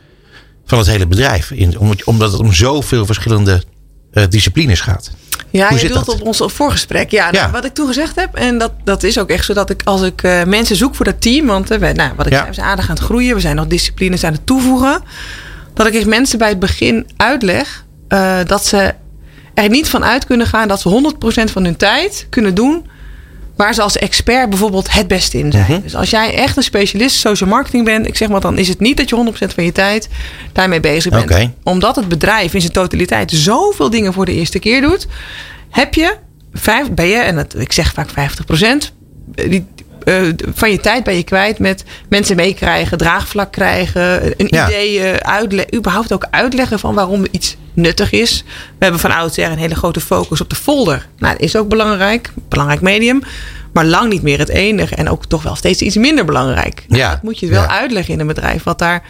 van 0.66 0.78
het 0.78 0.86
hele 0.86 1.06
bedrijf. 1.06 1.50
In, 1.50 1.78
omdat- 1.78 2.04
omdat 2.04 2.32
het 2.32 2.40
om 2.40 2.52
zoveel 2.52 3.06
verschillende 3.06 3.62
disciplines 4.28 4.80
gaat. 4.80 5.10
Ja, 5.50 5.68
Hoe 5.68 5.78
je 5.78 5.86
bedoelt 5.88 6.06
dat? 6.06 6.14
op 6.20 6.26
ons 6.26 6.42
voorgesprek. 6.44 7.10
Ja, 7.10 7.24
nou, 7.30 7.36
Ja. 7.36 7.50
wat 7.50 7.64
ik 7.64 7.74
toen 7.74 7.86
gezegd 7.86 8.16
heb, 8.16 8.34
en 8.34 8.58
dat, 8.58 8.72
dat 8.84 9.02
is 9.02 9.18
ook 9.18 9.28
echt 9.30 9.44
zo 9.44 9.54
dat 9.54 9.70
ik 9.70 9.80
als 9.84 10.02
ik 10.02 10.22
eh, 10.22 10.44
mensen 10.44 10.76
zoek 10.76 10.94
voor 10.94 11.04
dat 11.04 11.20
team, 11.20 11.46
want 11.46 11.70
eh, 11.70 11.78
wij, 11.78 11.92
nou, 11.92 12.12
wat 12.16 12.26
ik 12.26 12.32
Ja. 12.32 12.38
zei, 12.38 12.48
we 12.50 12.54
zijn 12.54 12.66
aardig 12.66 12.88
aan 12.88 12.94
het 12.94 13.04
groeien, 13.04 13.34
we 13.34 13.40
zijn 13.40 13.56
nog 13.56 13.66
disciplines 13.66 14.24
aan 14.24 14.32
het 14.32 14.46
toevoegen, 14.46 15.00
dat 15.74 15.86
ik 15.86 15.94
echt 15.94 16.06
mensen 16.06 16.38
bij 16.38 16.48
het 16.48 16.58
begin 16.58 17.06
uitleg 17.16 17.84
eh, 18.08 18.38
dat 18.46 18.66
ze 18.66 18.94
er 19.54 19.68
niet 19.68 19.88
van 19.88 20.04
uit 20.04 20.26
kunnen 20.26 20.46
gaan 20.46 20.68
dat 20.68 20.80
ze 20.80 20.88
100% 20.88 21.50
van 21.52 21.64
hun 21.64 21.76
tijd 21.76 22.26
kunnen 22.30 22.54
doen 22.54 22.86
waar 23.58 23.74
ze 23.74 23.82
als 23.82 23.96
expert 23.96 24.48
bijvoorbeeld 24.48 24.92
het 24.92 25.06
beste 25.06 25.38
in 25.38 25.52
zijn. 25.52 25.64
Mhm. 25.70 25.80
Dus 25.80 25.94
als 25.94 26.10
jij 26.10 26.34
echt 26.34 26.56
een 26.56 26.62
specialist 26.62 27.16
social 27.16 27.50
marketing 27.50 27.84
bent, 27.84 28.06
ik 28.06 28.16
zeg 28.16 28.28
maar, 28.28 28.40
dan 28.40 28.58
is 28.58 28.68
het 28.68 28.80
niet 28.80 28.96
dat 28.96 29.08
je 29.08 29.16
100% 29.16 29.54
van 29.54 29.64
je 29.64 29.72
tijd 29.72 30.08
daarmee 30.52 30.80
bezig 30.80 31.12
bent. 31.12 31.50
Omdat 31.62 31.96
het 31.96 32.08
bedrijf 32.08 32.54
in 32.54 32.60
zijn 32.60 32.72
totaliteit 32.72 33.30
zoveel 33.30 33.90
dingen 33.90 34.12
voor 34.12 34.24
de 34.24 34.32
eerste 34.32 34.58
keer 34.58 34.80
doet, 34.80 35.06
heb 35.70 35.94
je, 35.94 36.16
vijf, 36.52 36.90
ben 36.90 37.06
je, 37.06 37.16
en 37.16 37.34
dat, 37.36 37.54
ik 37.58 37.72
zeg 37.72 37.92
vaak 37.92 38.08
50%, 38.10 38.12
die, 39.34 39.66
eh, 40.08 40.22
van 40.54 40.70
je 40.70 40.80
tijd 40.80 41.04
ben 41.04 41.16
je 41.16 41.22
kwijt 41.22 41.58
met 41.58 41.84
mensen 42.08 42.36
meekrijgen, 42.36 42.98
draagvlak 42.98 43.52
krijgen, 43.52 44.22
een 44.40 44.46
Ja. 44.50 44.66
idee 44.66 45.00
eh, 45.00 45.30
uitleggen, 45.30 45.74
überhaupt 45.74 46.12
ook 46.12 46.26
uitleggen 46.30 46.78
van 46.78 46.94
waarom 46.94 47.26
iets 47.30 47.56
nuttig 47.72 48.10
is. 48.12 48.44
We 48.46 48.52
hebben 48.84 49.00
van 49.00 49.10
oudsher 49.12 49.50
een 49.50 49.58
hele 49.58 49.74
grote 49.74 50.00
focus 50.00 50.40
op 50.40 50.50
de 50.50 50.56
folder. 50.56 51.06
Nou, 51.18 51.32
dat 51.32 51.42
is 51.42 51.56
ook 51.56 51.68
belangrijk, 51.68 52.32
belangrijk 52.48 52.80
medium, 52.80 53.22
maar 53.72 53.84
lang 53.84 54.10
niet 54.10 54.22
meer 54.22 54.38
het 54.38 54.48
enige 54.48 54.94
en 54.94 55.08
ook 55.08 55.24
toch 55.26 55.42
wel 55.42 55.54
steeds 55.54 55.80
iets 55.82 55.96
minder 55.96 56.24
belangrijk. 56.24 56.84
Nou, 56.88 57.00
Ja. 57.02 57.10
Dat 57.10 57.22
moet 57.22 57.38
je 57.38 57.46
wel 57.48 57.62
Ja. 57.62 57.68
uitleggen 57.68 58.14
in 58.14 58.20
een 58.20 58.26
bedrijf 58.26 58.62
wat 58.62 58.78
daar 58.78 59.02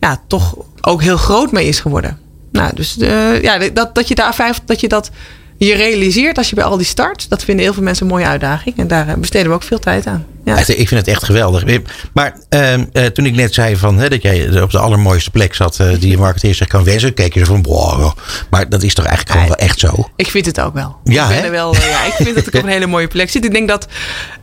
ja, 0.00 0.20
toch 0.26 0.54
ook 0.80 1.02
heel 1.02 1.16
groot 1.16 1.52
mee 1.52 1.66
is 1.68 1.80
geworden. 1.80 2.18
Nou, 2.52 2.70
dus 2.74 2.98
eh, 2.98 3.42
ja, 3.42 3.58
dat, 3.72 3.94
dat 3.94 4.08
je 4.08 4.14
daar 4.14 4.34
vijf, 4.34 4.60
dat 4.64 4.80
je 4.80 4.88
dat 4.88 5.10
je 5.58 5.74
realiseert 5.74 6.38
als 6.38 6.48
je 6.48 6.54
bij 6.54 6.64
al 6.64 6.76
die 6.76 6.86
start, 6.86 7.28
dat 7.28 7.44
vinden 7.44 7.64
heel 7.64 7.74
veel 7.74 7.82
mensen 7.82 8.06
een 8.06 8.12
mooie 8.12 8.26
uitdaging. 8.26 8.76
En 8.78 8.86
daar 8.86 9.18
besteden 9.18 9.48
we 9.48 9.54
ook 9.54 9.62
veel 9.62 9.78
tijd 9.78 10.06
aan. 10.06 10.26
Ja. 10.44 10.58
Ik 10.58 10.88
vind 10.88 10.90
het 10.90 11.08
echt 11.08 11.24
geweldig. 11.24 11.80
Maar 12.12 12.36
ehm, 12.48 12.84
eh, 12.92 13.04
toen 13.04 13.26
ik 13.26 13.34
net 13.34 13.54
zei 13.54 13.76
van, 13.76 13.98
hè, 13.98 14.08
dat 14.08 14.22
jij 14.22 14.62
op 14.62 14.70
de 14.70 14.78
allermooiste 14.78 15.30
plek 15.30 15.54
zat 15.54 15.80
eh, 15.80 15.88
die 15.98 16.10
je 16.10 16.18
marketeer 16.18 16.54
zich 16.54 16.68
kan 16.68 16.84
wensen, 16.84 17.14
keek 17.14 17.34
je 17.34 17.44
zo 17.44 17.46
van, 17.46 17.62
wow. 17.62 18.12
Maar 18.50 18.68
dat 18.68 18.82
is 18.82 18.94
toch 18.94 19.04
eigenlijk 19.04 19.38
gewoon 19.38 19.56
wel 19.56 19.66
echt 19.66 19.78
zo? 19.78 20.08
Ik 20.16 20.30
vind 20.30 20.46
het 20.46 20.60
ook 20.60 20.74
wel. 20.74 20.96
Ja, 21.04 21.28
ik, 21.28 21.34
ben 21.34 21.44
er 21.44 21.50
wel 21.50 21.74
eh, 21.74 21.88
ja, 21.88 22.04
ik 22.04 22.12
vind 22.12 22.34
dat 22.34 22.46
ik 22.46 22.54
op 22.54 22.62
een 22.62 22.68
hele 22.68 22.86
mooie 22.86 23.08
plek 23.08 23.30
zit. 23.30 23.44
Ik 23.44 23.52
denk 23.52 23.68
dat, 23.68 23.86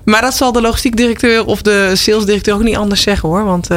maar 0.03 0.22
dat 0.22 0.36
zal 0.36 0.52
de 0.52 0.61
logistiek 0.61 0.98
directeur 0.98 1.45
of 1.45 1.61
de 1.61 1.91
sales 1.95 2.26
directeur 2.26 2.53
ook 2.53 2.64
niet 2.64 2.76
anders 2.76 3.02
zeggen 3.02 3.30
hoor. 3.30 3.45
Want 3.45 3.68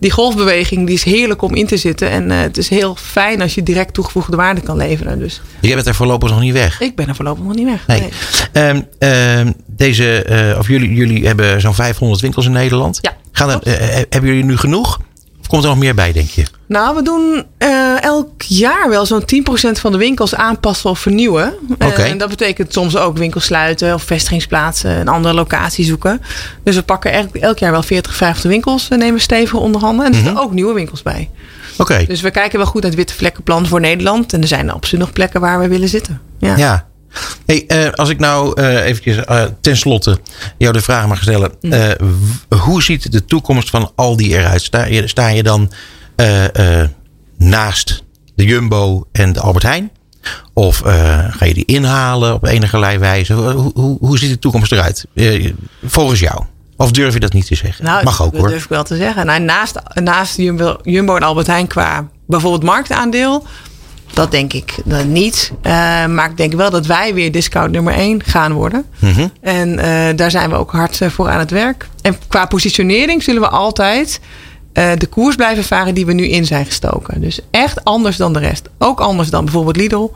die 0.00 0.10
golfbeweging 0.10 0.86
die 0.86 0.94
is 0.94 1.04
heerlijk 1.04 1.42
om 1.42 1.54
in 1.54 1.66
te 1.66 1.76
zitten. 1.76 2.10
En 2.10 2.30
het 2.30 2.56
is 2.56 2.68
heel 2.68 2.96
fijn 3.00 3.42
als 3.42 3.54
je 3.54 3.62
direct 3.62 3.94
toegevoegde 3.94 4.36
waarde 4.36 4.60
kan 4.60 4.76
leveren. 4.76 5.18
Dus 5.18 5.40
Jij 5.60 5.74
bent 5.74 5.86
er 5.86 5.94
voorlopig 5.94 6.30
nog 6.30 6.40
niet 6.40 6.52
weg. 6.52 6.80
ik 6.80 6.96
ben 6.96 7.08
er 7.08 7.14
voorlopig 7.14 7.44
nog 7.44 7.54
niet 7.54 7.66
weg. 7.66 7.86
Nee. 7.86 8.00
Nee. 8.00 8.10
Ehm, 8.52 8.80
ehm, 8.98 9.52
deze, 9.76 10.22
eh, 10.22 10.58
of 10.58 10.68
jullie, 10.68 10.94
jullie 10.94 11.26
hebben 11.26 11.60
zo'n 11.60 11.74
500 11.74 12.20
winkels 12.20 12.46
in 12.46 12.52
Nederland. 12.52 12.98
Ja, 13.00 13.16
Gaan 13.32 13.50
er, 13.50 13.62
eh, 13.62 14.02
hebben 14.08 14.30
jullie 14.30 14.44
nu 14.44 14.56
genoeg? 14.56 14.98
Of 15.40 15.46
komt 15.52 15.62
er 15.64 15.68
nog 15.70 15.78
meer 15.78 15.94
bij, 15.94 16.12
denk 16.12 16.28
je? 16.28 16.44
Nou, 16.66 16.96
we 16.96 17.02
doen 17.02 17.44
eh, 17.58 18.02
elk 18.02 18.42
jaar 18.42 18.88
wel 18.88 19.06
zo'n 19.06 19.24
10% 19.24 19.78
van 19.80 19.92
de 19.92 19.98
winkels 19.98 20.34
aanpassen 20.34 20.90
of 20.90 20.98
vernieuwen. 20.98 21.54
Eh, 21.78 21.88
Oké. 21.88 22.02
en 22.02 22.18
dat 22.18 22.28
betekent 22.28 22.72
soms 22.72 22.96
ook 22.96 23.16
winkels 23.18 23.44
sluiten 23.44 23.94
of 23.94 24.02
vestigingsplaatsen, 24.02 24.90
een 24.90 25.08
andere 25.08 25.34
locatie 25.34 25.84
zoeken. 25.84 26.22
Dus 26.62 26.74
we 26.74 26.82
pakken 26.82 27.12
elk, 27.12 27.34
elk 27.34 27.58
jaar 27.58 27.70
wel 27.70 27.82
40, 27.82 28.14
50 28.14 28.50
winkels 28.50 28.88
en 28.88 28.98
nemen 28.98 29.20
stevig 29.20 29.54
onder 29.58 29.80
handen. 29.80 30.06
En 30.06 30.12
er 30.12 30.18
zitten 30.18 30.42
ook 30.42 30.52
nieuwe 30.52 30.74
winkels 30.74 31.02
bij. 31.02 31.30
Oké. 31.78 32.04
Dus 32.06 32.20
we 32.20 32.30
kijken 32.30 32.58
wel 32.58 32.66
goed 32.66 32.80
naar 32.80 32.90
het 32.90 32.98
witte 32.98 33.14
vlekkenplan 33.14 33.66
voor 33.66 33.80
Nederland. 33.80 34.32
En 34.32 34.40
er 34.40 34.48
zijn 34.48 34.70
absoluut 34.70 35.04
nog 35.04 35.12
plekken 35.12 35.40
waar 35.40 35.60
we 35.60 35.68
willen 35.68 35.88
zitten. 35.88 36.20
Ja. 36.38 36.56
Ja. 36.56 36.86
Hey, 37.46 37.64
eh, 37.66 37.90
als 37.92 38.08
ik 38.08 38.18
nou 38.18 38.60
eh 38.60 38.84
eventjes 38.84 39.24
eh, 39.24 39.44
tenslotte 39.60 40.18
jou 40.58 40.72
de 40.72 40.80
vraag 40.80 41.06
mag 41.06 41.22
stellen. 41.22 41.52
Mm. 41.60 41.94
hoe 42.58 42.82
ziet 42.82 43.12
de 43.12 43.24
toekomst 43.24 43.70
van 43.70 43.92
Aldi 43.94 44.34
eruit? 44.34 44.62
Sta 44.62 44.84
je, 44.84 45.08
sta 45.08 45.28
je 45.28 45.42
dan 45.42 45.72
naast 47.36 48.04
de 48.34 48.44
Jumbo 48.44 49.06
en 49.12 49.32
de 49.32 49.40
Albert 49.40 49.64
Heijn? 49.64 49.90
Of 50.52 50.82
ga 51.30 51.44
je 51.44 51.54
die 51.54 51.64
inhalen 51.64 52.34
op 52.34 52.44
enige 52.44 52.98
wijze? 52.98 53.32
Hoe, 53.32 53.70
hoe, 53.74 53.96
hoe 54.00 54.18
ziet 54.18 54.30
de 54.30 54.38
toekomst 54.38 54.72
eruit? 54.72 55.06
Volgens 55.84 56.20
jou? 56.20 56.44
Of 56.76 56.90
durf 56.90 57.12
je 57.14 57.20
dat 57.20 57.32
niet 57.32 57.46
te 57.46 57.54
zeggen? 57.54 57.84
Nou, 57.84 58.04
Mag 58.04 58.22
ook 58.22 58.32
dat 58.32 58.40
hoor. 58.40 58.48
durf 58.50 58.62
ik 58.64 58.68
wel 58.68 58.84
te 58.84 58.96
zeggen. 58.96 59.26
Nou, 59.26 59.40
naast, 59.40 59.80
naast 59.94 60.36
Jumbo, 60.36 60.76
Jumbo 60.82 61.16
en 61.16 61.22
Albert 61.22 61.46
Heijn 61.46 61.66
qua 61.66 62.08
bijvoorbeeld 62.26 62.62
marktaandeel. 62.62 63.46
Dat 64.12 64.30
denk 64.30 64.52
ik 64.52 64.74
eh, 64.88 65.02
niet. 65.04 65.52
Eh, 65.62 65.72
maar 66.06 66.30
ik 66.30 66.36
denk 66.36 66.52
wel 66.52 66.70
dat 66.70 66.86
wij 66.86 67.14
weer 67.14 67.32
discount 67.32 67.72
nummer 67.72 67.94
1 67.94 68.22
gaan 68.24 68.52
worden. 68.52 68.84
Mhm. 68.98 69.28
En 69.40 69.78
eh, 69.78 70.16
daar 70.16 70.30
zijn 70.30 70.50
we 70.50 70.56
ook 70.56 70.70
hard 70.72 71.00
eh, 71.00 71.08
voor 71.10 71.28
aan 71.28 71.38
het 71.38 71.50
werk. 71.50 71.88
En 72.02 72.16
qua 72.28 72.46
positionering 72.46 73.22
zullen 73.22 73.40
we 73.40 73.48
altijd 73.48 74.20
de 74.98 75.06
koers 75.10 75.34
blijven 75.36 75.64
varen 75.64 75.94
die 75.94 76.06
we 76.06 76.12
nu 76.12 76.28
in 76.28 76.44
zijn 76.44 76.66
gestoken. 76.66 77.20
Dus 77.20 77.40
echt 77.50 77.84
anders 77.84 78.16
dan 78.16 78.32
de 78.32 78.38
rest. 78.38 78.68
Ook 78.78 79.00
anders 79.00 79.30
dan 79.30 79.44
bijvoorbeeld 79.44 79.76
Lidl. 79.76 80.08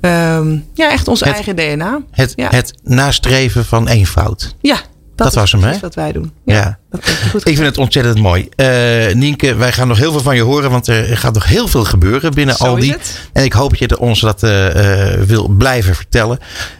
Ehm, 0.00 0.56
ja, 0.74 0.90
echt 0.90 1.08
ons 1.08 1.20
Het- 1.20 1.32
eigen 1.34 1.56
DNA. 1.56 2.00
Het, 2.10 2.32
ja. 2.36 2.48
het 2.50 2.74
nastreven 2.82 3.64
van 3.64 3.88
eenvoud. 3.88 4.54
ja, 4.60 4.76
dat, 5.16 5.26
dat 5.26 5.34
was 5.34 5.52
hem, 5.52 5.62
hè? 5.62 5.78
wat 5.78 5.94
wij 5.94 6.12
doen. 6.12 6.32
Ja. 6.44 6.78
Dat 6.90 7.04
heb 7.04 7.16
je 7.22 7.28
goed 7.30 7.48
Ik 7.48 7.54
vind 7.54 7.66
het 7.68 7.78
ontzettend 7.78 8.18
mooi. 8.18 8.48
Eh, 8.56 9.14
Nienke, 9.14 9.54
wij 9.54 9.72
gaan 9.72 9.88
nog 9.88 9.98
heel 9.98 10.12
veel 10.12 10.20
van 10.20 10.36
je 10.36 10.42
horen, 10.42 10.70
want 10.70 10.86
er 10.86 11.16
gaat 11.18 11.34
nog 11.34 11.46
heel 11.46 11.68
veel 11.68 11.84
gebeuren 11.84 12.34
binnen 12.34 12.54
Zo 12.56 12.64
Aldi. 12.64 12.86
is 12.88 12.92
het. 12.92 13.20
En 13.32 13.44
ik 13.44 13.52
hoop 13.52 13.70
dat 13.70 13.78
je 13.78 13.98
ons 13.98 14.20
dat 14.20 14.42
eh, 14.42 15.12
eh, 15.12 15.20
wil 15.20 15.48
blijven 15.48 15.94
vertellen. 15.94 16.38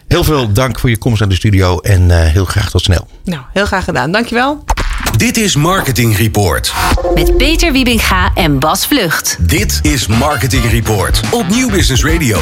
Heel 0.08 0.24
veel 0.24 0.52
dank 0.52 0.78
voor 0.78 0.90
je 0.90 0.98
komst 0.98 1.20
naar 1.20 1.28
de 1.28 1.34
studio 1.34 1.78
en 1.78 2.10
eh, 2.10 2.32
heel 2.32 2.44
graag 2.44 2.70
tot 2.70 2.82
snel. 2.82 3.08
Nou, 3.24 3.42
heel 3.52 3.66
graag 3.66 3.84
gedaan. 3.84 4.12
Dankjewel. 4.12 4.64
Dit 5.16 5.36
is 5.36 5.56
Marketing 5.56 6.16
Report. 6.16 6.72
Met 7.14 7.36
Peter 7.36 7.72
Wiebinga 7.72 8.30
en 8.34 8.58
Bas 8.58 8.86
Vlucht. 8.86 9.36
Dit 9.40 9.78
is 9.82 10.06
Marketing 10.06 10.70
Report 10.70 11.20
op 11.30 11.48
Nieuw 11.48 11.70
Business 11.70 12.04
Radio. 12.04 12.38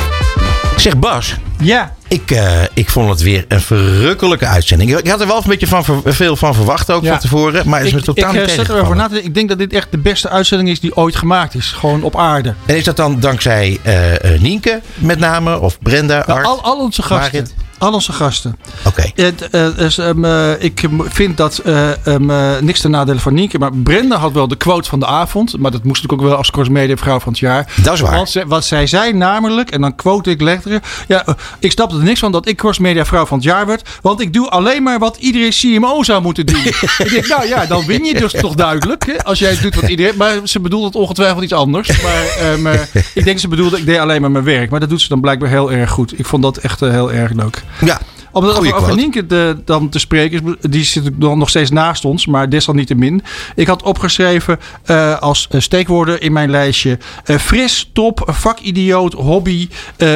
Zeg 0.77 0.99
Bas, 0.99 1.35
Ja, 1.59 1.95
ik, 2.13 2.31
eh, 2.31 2.63
ik 2.75 2.91
vond 2.91 3.09
het 3.11 3.21
weer 3.23 3.45
een 3.49 3.61
verrukkelijke 3.61 4.47
uitzending. 4.47 4.97
Ik 4.99 5.09
had 5.09 5.21
er 5.21 5.27
wel 5.27 5.37
een 5.37 5.43
beetje 5.47 5.67
van, 5.67 5.85
veel 6.05 6.37
van 6.37 6.55
verwacht 6.55 6.91
ook 6.91 7.03
Ja. 7.03 7.11
van 7.11 7.19
tevoren. 7.19 7.69
Maar 7.69 7.79
het 7.79 7.87
is 7.89 7.93
ik, 7.95 7.99
me 7.99 8.05
totaal 8.05 8.35
ik 8.35 8.41
niet 8.41 8.49
eh, 8.49 8.53
erover 8.55 8.67
tegengevallen. 8.75 9.11
na. 9.13 9.19
Ik 9.23 9.35
denk 9.35 9.49
dat 9.49 9.59
dit 9.59 9.73
echt 9.73 9.87
de 9.91 9.99
beste 9.99 10.29
uitzending 10.29 10.69
is 10.71 10.81
die 10.81 10.97
ooit 10.97 11.17
gemaakt 11.17 11.55
is. 11.55 11.67
Gewoon 11.67 12.03
op 12.03 12.17
aarde. 12.17 12.55
En 12.67 12.77
is 12.77 12.85
dat 12.85 12.97
dan 12.97 13.21
dankzij 13.21 13.79
eh, 13.83 14.35
eh, 14.35 14.41
Nienke 14.41 14.81
met 14.95 15.19
name? 15.19 15.61
Of 15.61 15.79
Brenda, 15.81 16.25
Nou, 16.27 16.39
Art? 16.39 16.47
al, 16.47 16.63
al 16.63 16.79
onze 16.79 17.03
gasten. 17.03 17.49
Al 17.83 17.93
onze 17.93 18.13
gasten. 18.13 18.57
Oké. 18.87 19.11
Het, 19.15 19.49
eh, 19.51 19.67
dus, 19.77 19.99
ehm, 19.99 20.25
eh, 20.25 20.51
ik 20.59 20.89
vind 21.09 21.37
dat 21.37 21.59
eh, 21.59 22.07
ehm, 22.07 22.31
eh, 22.31 22.59
niks 22.61 22.81
ten 22.81 22.91
nadele 22.91 23.19
van 23.21 23.35
Nienke. 23.35 23.59
Maar 23.59 23.73
Brenda 23.75 24.17
had 24.17 24.33
wel 24.33 24.49
de 24.49 24.57
quote 24.57 24.89
van 24.89 24.99
de 25.01 25.07
avond. 25.07 25.59
Maar 25.59 25.71
dat 25.71 25.85
moest 25.85 26.05
ik 26.05 26.13
ook 26.13 26.21
wel 26.21 26.35
als 26.37 26.51
Crossmedia 26.51 26.97
vrouw 26.97 27.21
van 27.21 27.33
het 27.33 27.41
jaar. 27.41 27.73
Dat 27.83 27.95
is 27.95 28.01
waar. 28.01 28.15
Want 28.15 28.31
ze- 28.31 28.47
wat 28.47 28.65
zij 28.65 28.87
zei 28.87 29.13
namelijk, 29.13 29.71
en 29.71 29.81
dan 29.81 29.95
quote 29.95 30.31
ik 30.31 30.41
letterlijk. 30.41 30.85
Ja, 31.09 31.27
eh, 31.27 31.35
ik 31.59 31.71
snapte 31.73 31.97
er 31.97 32.03
niks 32.03 32.21
van 32.21 32.33
dat 32.33 32.47
ik 32.49 32.57
Crossmedia 32.57 33.05
vrouw 33.05 33.27
van 33.27 33.37
het 33.39 33.47
jaar 33.47 33.67
werd. 33.67 33.89
Want 34.03 34.21
ik 34.21 34.33
doe 34.33 34.49
alleen 34.49 34.83
maar 34.83 34.99
wat 34.99 35.17
iedere 35.17 35.49
CMO 35.49 36.03
zou 36.03 36.23
moeten 36.23 36.47
doen. 36.47 36.65
ik 37.05 37.11
denk, 37.11 37.27
nou 37.29 37.47
ja, 37.49 37.67
dan 37.67 37.87
win 37.87 38.05
je 38.05 38.15
dus 38.15 38.33
toch 38.33 38.55
duidelijk. 38.55 39.07
Hè, 39.07 39.25
als 39.25 39.39
jij 39.39 39.59
doet 39.63 39.75
wat 39.75 39.89
iedereen... 39.91 40.17
Maar 40.17 40.35
ze 40.45 40.61
bedoelde 40.61 40.87
het 40.87 40.95
ongetwijfeld 40.97 41.43
iets 41.43 41.53
anders. 41.53 42.03
Maar 42.03 42.25
ehm, 42.39 42.67
eh, 42.67 42.81
ik 43.15 43.25
denk 43.25 43.39
ze 43.39 43.49
bedoelde, 43.49 43.79
ik 43.79 43.87
deed 43.87 43.99
alleen 43.99 44.21
maar 44.21 44.31
mijn 44.31 44.45
werk. 44.45 44.71
Maar 44.71 44.81
dat 44.81 44.89
doet 44.89 45.01
ze 45.01 45.09
dan 45.09 45.21
blijkbaar 45.21 45.49
heel 45.49 45.73
erg 45.73 45.91
goed. 45.91 46.19
Ik 46.19 46.27
vond 46.27 46.43
dat 46.43 46.57
echt 46.57 46.83
eh, 46.83 46.91
heel 46.91 47.13
erg 47.13 47.33
leuk. 47.33 47.63
Ja, 47.81 48.01
Om 48.33 48.45
het 48.45 48.57
Goeie 48.57 48.75
over. 48.75 48.95
Nienke 48.95 49.27
de, 49.27 49.57
dan 49.65 49.89
te 49.89 49.99
spreken, 49.99 50.57
die 50.61 50.85
zit 50.85 51.11
dan 51.15 51.39
nog 51.39 51.49
steeds 51.49 51.71
naast 51.71 52.05
ons, 52.05 52.27
maar 52.27 52.49
desalniettemin. 52.49 53.23
Ik 53.55 53.67
had 53.67 53.83
opgeschreven 53.83 54.59
eh, 54.85 55.19
als 55.19 55.49
eh, 55.51 55.61
steekwoorden 55.61 56.21
in 56.21 56.33
mijn 56.33 56.51
lijstje: 56.51 56.99
eh, 57.25 57.37
fris, 57.37 57.91
top, 57.93 58.23
vakidioot, 58.27 59.13
hobby, 59.13 59.69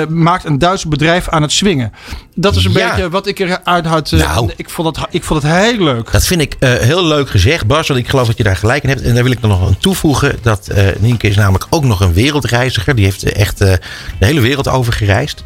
maakt 0.08 0.44
een 0.44 0.58
Duits 0.58 0.84
bedrijf 0.86 1.28
aan 1.28 1.42
het 1.42 1.52
swingen. 1.52 1.92
Dat 2.34 2.56
is 2.56 2.64
een 2.64 2.72
Ja. 2.72 2.88
beetje 2.90 3.10
wat 3.10 3.26
ik 3.26 3.38
eruit 3.38 3.86
had. 3.86 4.10
Nou. 4.10 4.50
ik, 4.56 4.70
vond 4.70 4.96
het, 4.96 5.06
ik 5.10 5.24
vond 5.24 5.42
het 5.42 5.52
heel 5.52 5.84
leuk. 5.84 6.12
Dat 6.12 6.26
vind 6.26 6.40
ik 6.40 6.56
heel 6.60 7.04
leuk 7.04 7.30
gezegd, 7.30 7.66
Bas. 7.66 7.88
Want 7.88 8.00
ik 8.00 8.08
geloof 8.08 8.26
dat 8.26 8.36
je 8.36 8.42
daar 8.42 8.56
gelijk 8.56 8.82
in 8.82 8.88
hebt. 8.88 9.02
En 9.02 9.14
daar 9.14 9.22
wil 9.22 9.32
ik 9.32 9.42
er 9.42 9.48
nog 9.48 9.66
aan 9.66 9.78
toevoegen. 9.78 10.38
Dat 10.42 10.70
Nienke 10.98 11.28
is 11.28 11.36
namelijk 11.36 11.66
ook 11.70 11.84
nog 11.84 12.00
een 12.00 12.12
wereldreiziger. 12.12 12.94
Die 12.94 13.04
heeft 13.04 13.22
echt 13.22 13.58
de 13.58 13.78
hele 14.18 14.40
wereld 14.40 14.68
over 14.68 14.92
gereisd. 14.92 15.44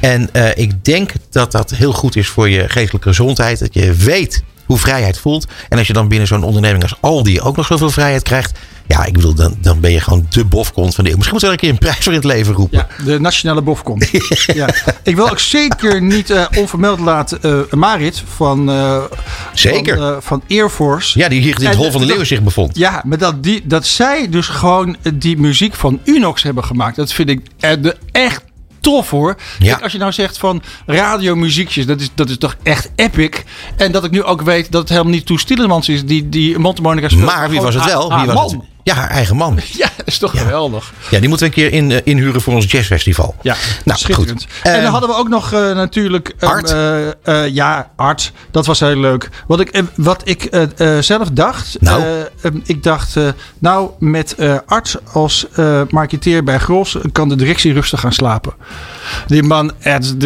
En 0.00 0.28
eh, 0.32 0.56
ik 0.56 0.84
denk 0.84 1.12
dat 1.30 1.52
dat 1.52 1.70
heel 1.70 1.92
goed 1.92 2.16
is 2.16 2.28
voor 2.28 2.48
je 2.48 2.68
geestelijke 2.68 3.08
gezondheid. 3.08 3.58
Dat 3.58 3.74
je 3.74 3.92
weet 3.92 4.42
hoe 4.68 4.78
vrijheid 4.78 5.18
voelt. 5.18 5.46
En 5.68 5.78
als 5.78 5.86
je 5.86 5.92
dan 5.92 6.08
binnen 6.08 6.28
zo'n 6.28 6.42
onderneming 6.42 6.82
als 6.82 6.96
Aldi 7.00 7.40
ook 7.40 7.56
nog 7.56 7.66
zoveel 7.66 7.90
vrijheid 7.90 8.22
krijgt. 8.22 8.58
Ja, 8.86 9.04
ik 9.04 9.12
bedoel, 9.12 9.34
dan, 9.34 9.56
dan 9.60 9.80
ben 9.80 9.92
je 9.92 10.00
gewoon 10.00 10.26
de 10.30 10.44
bofkont 10.44 10.94
van 10.94 11.04
de 11.04 11.10
eeuw. 11.10 11.16
Misschien 11.16 11.38
moet 11.38 11.48
je 11.48 11.56
wel 11.56 11.56
een 11.56 11.62
keer 11.62 11.70
een 11.70 11.88
prijs 11.88 12.04
voor 12.04 12.12
in 12.12 12.18
het 12.18 12.28
leven 12.28 12.54
roepen. 12.54 12.86
Ja, 12.98 13.04
de 13.04 13.20
nationale 13.20 13.62
bofkom. 13.62 14.00
ja. 14.54 14.68
Ik 15.02 15.16
wil 15.16 15.30
ook 15.30 15.38
zeker 15.38 16.02
niet 16.02 16.30
eh, 16.30 16.44
onvermeld 16.56 17.00
laten 17.00 17.42
eh, 17.42 17.72
Marit 17.72 18.22
van, 18.36 18.70
Zeker. 19.54 19.96
van, 19.96 20.06
eh, 20.06 20.16
van 20.20 20.42
Air 20.48 20.70
Force. 20.70 21.18
Ja, 21.18 21.28
die 21.28 21.40
hier 21.40 21.58
in 21.58 21.64
het 21.64 21.72
En 21.72 21.76
Hol 21.76 21.90
van 21.90 22.00
de 22.00 22.06
Leeuwen 22.06 22.26
zich 22.26 22.42
bevond. 22.42 22.76
Ja, 22.76 23.02
maar 23.06 23.18
dat, 23.18 23.42
die, 23.42 23.66
dat 23.66 23.86
zij 23.86 24.28
dus 24.28 24.46
gewoon 24.46 24.96
die 25.14 25.38
muziek 25.38 25.74
van 25.74 26.00
Unox 26.04 26.42
hebben 26.42 26.64
gemaakt. 26.64 26.96
Dat 26.96 27.12
vind 27.12 27.28
ik 27.28 27.40
de, 27.58 27.96
echt 28.12 28.42
tof 28.88 29.10
hoor. 29.10 29.36
Ja. 29.58 29.70
Kijk, 29.70 29.82
als 29.82 29.92
je 29.92 29.98
nou 29.98 30.12
zegt 30.12 30.38
van 30.38 30.62
radiomuziekjes, 30.86 31.86
dat 31.86 32.00
is, 32.00 32.10
dat 32.14 32.28
is 32.28 32.38
toch 32.38 32.56
echt 32.62 32.90
epic. 32.94 33.44
En 33.76 33.92
dat 33.92 34.04
ik 34.04 34.10
nu 34.10 34.22
ook 34.22 34.42
weet 34.42 34.72
dat 34.72 34.80
het 34.80 34.90
helemaal 34.90 35.12
niet 35.12 35.26
Toes 35.26 35.44
Tielemans 35.44 35.88
is 35.88 36.04
die, 36.04 36.28
die 36.28 36.58
Montemonica 36.58 37.08
speelt. 37.08 37.26
Maar 37.26 37.50
wie 37.50 37.60
was 37.60 37.74
het 37.74 37.84
wel? 37.84 38.16
Wie 38.16 38.32
was 38.32 38.52
het? 38.52 38.60
Ja, 38.88 38.94
haar 38.94 39.10
eigen 39.10 39.36
man. 39.36 39.58
Ja, 39.82 39.88
dat 39.96 40.06
is 40.06 40.18
toch 40.18 40.38
geweldig. 40.38 40.92
Ja, 41.10 41.18
die 41.20 41.28
moeten 41.28 41.48
we 41.50 41.54
een 41.56 41.62
keer 41.62 41.72
in, 41.78 41.90
eh, 41.92 41.98
inhuren 42.04 42.40
voor 42.40 42.54
ons 42.54 42.70
jazzfestival. 42.70 43.34
Ja, 43.42 43.56
nou, 43.84 43.98
schitterend. 43.98 44.42
goed. 44.42 44.62
en 44.62 44.74
Eh, 44.76 44.82
dan 44.82 44.90
hadden 44.92 45.10
we 45.10 45.16
ook 45.16 45.28
nog 45.28 45.52
eh, 45.52 45.60
natuurlijk... 45.74 46.34
ehm, 46.38 46.50
Art. 46.50 46.74
ja, 47.52 47.90
Art. 47.96 48.32
Dat 48.50 48.66
was 48.66 48.80
heel 48.80 48.96
leuk. 48.96 49.28
Wat 49.46 49.60
ik, 49.60 49.82
wat 49.94 50.20
ik 50.24 50.48
zelf 51.00 51.28
dacht... 51.32 51.76
Nou? 51.80 52.02
ik 52.64 52.82
dacht, 52.82 53.16
nou, 53.58 53.90
met 53.98 54.36
Art 54.66 54.96
als 55.12 55.46
marketeer 55.90 56.44
bij 56.44 56.58
Gros... 56.58 56.96
kan 57.12 57.28
de 57.28 57.36
directie 57.36 57.72
rustig 57.72 58.00
gaan 58.00 58.12
slapen. 58.12 58.52
Die 59.26 59.42
man, 59.42 59.72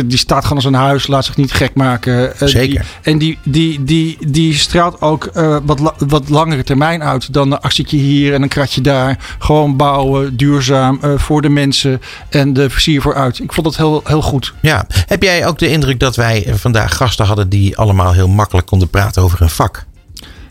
die, 0.07 0.19
staat 0.19 0.43
gewoon 0.43 0.57
als 0.57 0.65
een 0.67 0.75
huis. 0.75 1.07
Laat 1.07 1.25
zich 1.25 1.37
niet 1.37 1.53
gek 1.53 1.75
maken. 1.75 2.33
Zeker. 2.39 2.69
die- 3.03 3.13
en 3.13 3.19
die, 3.19 3.39
die, 3.45 3.85
die, 3.85 4.19
die 4.27 4.55
straalt 4.55 5.01
ook 5.01 5.31
wat, 5.65 5.79
la- 5.79 5.95
wat 5.99 6.29
langere 6.29 6.65
termijn 6.65 7.03
uit... 7.03 7.33
dan 7.33 7.53
een 7.53 7.61
actietje 7.61 7.97
hier 7.97 8.35
en 8.35 8.43
een 8.43 8.49
kratje 8.53 8.81
daar. 8.81 9.19
Gewoon 9.39 9.77
bouwen, 9.77 10.37
duurzaam, 10.37 10.99
eh, 11.03 11.11
voor 11.17 11.43
de 11.43 11.49
mensen 11.49 12.01
en 12.31 12.53
de 12.53 12.71
versier 12.71 13.03
vooruit. 13.03 13.39
Ik 13.39 13.53
vond 13.53 13.67
dat 13.67 13.77
heel, 13.77 14.01
heel 14.05 14.23
goed. 14.23 14.55
Ja, 14.61 14.87
heb 15.07 15.23
jij 15.23 15.47
ook 15.47 15.59
de 15.59 15.69
indruk 15.69 16.01
dat 16.01 16.17
wij 16.17 16.47
vandaag 16.55 16.97
gasten 16.97 17.27
hadden 17.27 17.49
die 17.49 17.77
allemaal 17.77 18.13
heel 18.13 18.29
makkelijk 18.29 18.67
konden 18.67 18.91
praten 18.91 19.23
over 19.23 19.39
hun 19.39 19.51
vak? 19.51 19.85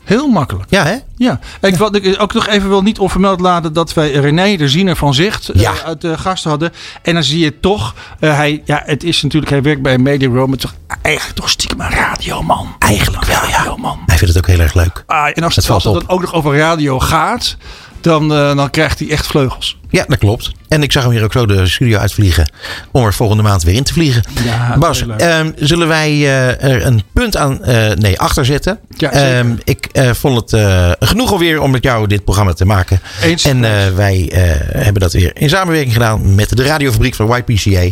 Heel 0.03 0.27
makkelijk. 0.27 0.65
Ja, 0.69 0.83
hè? 0.85 0.95
Ja, 1.15 1.39
ik 1.61 1.75
wat 1.75 1.95
ik 1.95 2.15
ook 2.21 2.33
nog 2.33 2.47
even 2.47 2.69
wil 2.69 2.81
niet 2.81 2.99
onvermeld 2.99 3.39
laten 3.39 3.73
dat 3.73 3.93
wij 3.93 4.11
René 4.11 4.55
de 4.57 4.69
Ziener 4.69 4.95
van 4.95 5.13
Zicht 5.13 5.49
eh, 5.49 5.61
Ja. 5.61 5.73
uit 5.85 6.01
de 6.01 6.17
gast 6.17 6.43
hadden. 6.43 6.71
En 7.01 7.13
dan 7.13 7.23
zie 7.23 7.39
je 7.39 7.59
toch, 7.59 7.95
eh, 8.19 8.35
hij, 8.35 8.61
ja, 8.65 8.81
het 8.85 9.03
is 9.03 9.21
natuurlijk, 9.21 9.51
hij 9.51 9.61
werkt 9.61 9.81
bij 9.81 9.97
Media 9.97 10.29
Room, 10.29 10.49
maar 10.49 10.57
toch 10.57 10.73
eigenlijk 11.01 11.35
toch 11.37 11.49
stiekem 11.49 11.81
een 11.81 11.89
radioman. 11.89 12.75
Eigenlijk 12.79 13.25
wel, 13.25 13.47
ja. 13.47 13.57
Radioman. 13.57 13.99
Hij 14.05 14.17
vindt 14.17 14.33
het 14.33 14.43
ook 14.43 14.49
heel 14.49 14.59
erg 14.59 14.73
leuk. 14.73 15.03
Ah, 15.07 15.25
en 15.33 15.43
als 15.43 15.55
Het 15.55 15.69
als 15.69 15.83
het 15.83 15.93
dan 15.93 16.09
ook 16.09 16.21
nog 16.21 16.33
over 16.33 16.57
radio 16.57 16.99
gaat, 16.99 17.57
dan, 18.01 18.33
eh, 18.33 18.55
dan 18.55 18.69
krijgt 18.69 18.99
hij 18.99 19.09
echt 19.09 19.27
vleugels. 19.27 19.79
Ja, 19.89 20.05
dat 20.07 20.17
klopt. 20.17 20.51
En 20.67 20.83
ik 20.83 20.91
zag 20.91 21.03
hem 21.03 21.11
hier 21.11 21.23
ook 21.23 21.31
zo 21.31 21.45
de 21.45 21.67
studio 21.67 21.97
uitvliegen. 21.97 22.51
Om 22.91 23.05
er 23.05 23.13
volgende 23.13 23.43
maand 23.43 23.63
weer 23.63 23.75
in 23.75 23.83
te 23.83 23.93
vliegen. 23.93 24.23
Ja, 24.45 24.77
Bas, 24.77 25.05
ehm, 25.17 25.51
zullen 25.55 25.87
wij 25.87 26.09
eh, 26.11 26.63
er 26.71 26.85
een 26.85 27.01
punt 27.13 27.37
aan, 27.37 27.63
eh, 27.63 27.91
nee, 27.91 28.19
achter 28.19 28.45
zetten? 28.45 28.79
Ja. 28.97 29.11
Ehm, 29.11 29.55
ik 29.63 29.87
vond 30.13 30.51
het 30.51 30.61
genoeg 30.99 31.31
alweer 31.31 31.61
om 31.61 31.71
met 31.71 31.83
jou 31.83 32.07
dit 32.07 32.23
programma 32.23 32.53
te 32.53 32.65
maken. 32.65 32.99
Eens. 33.23 33.45
En 33.45 33.61
wij 33.95 34.29
hebben 34.71 35.01
dat 35.01 35.13
weer 35.13 35.31
in 35.33 35.49
samenwerking 35.49 35.93
gedaan 35.93 36.35
met 36.35 36.57
de 36.57 36.63
radiofabriek 36.63 37.15
van 37.15 37.43
YPCA. 37.47 37.89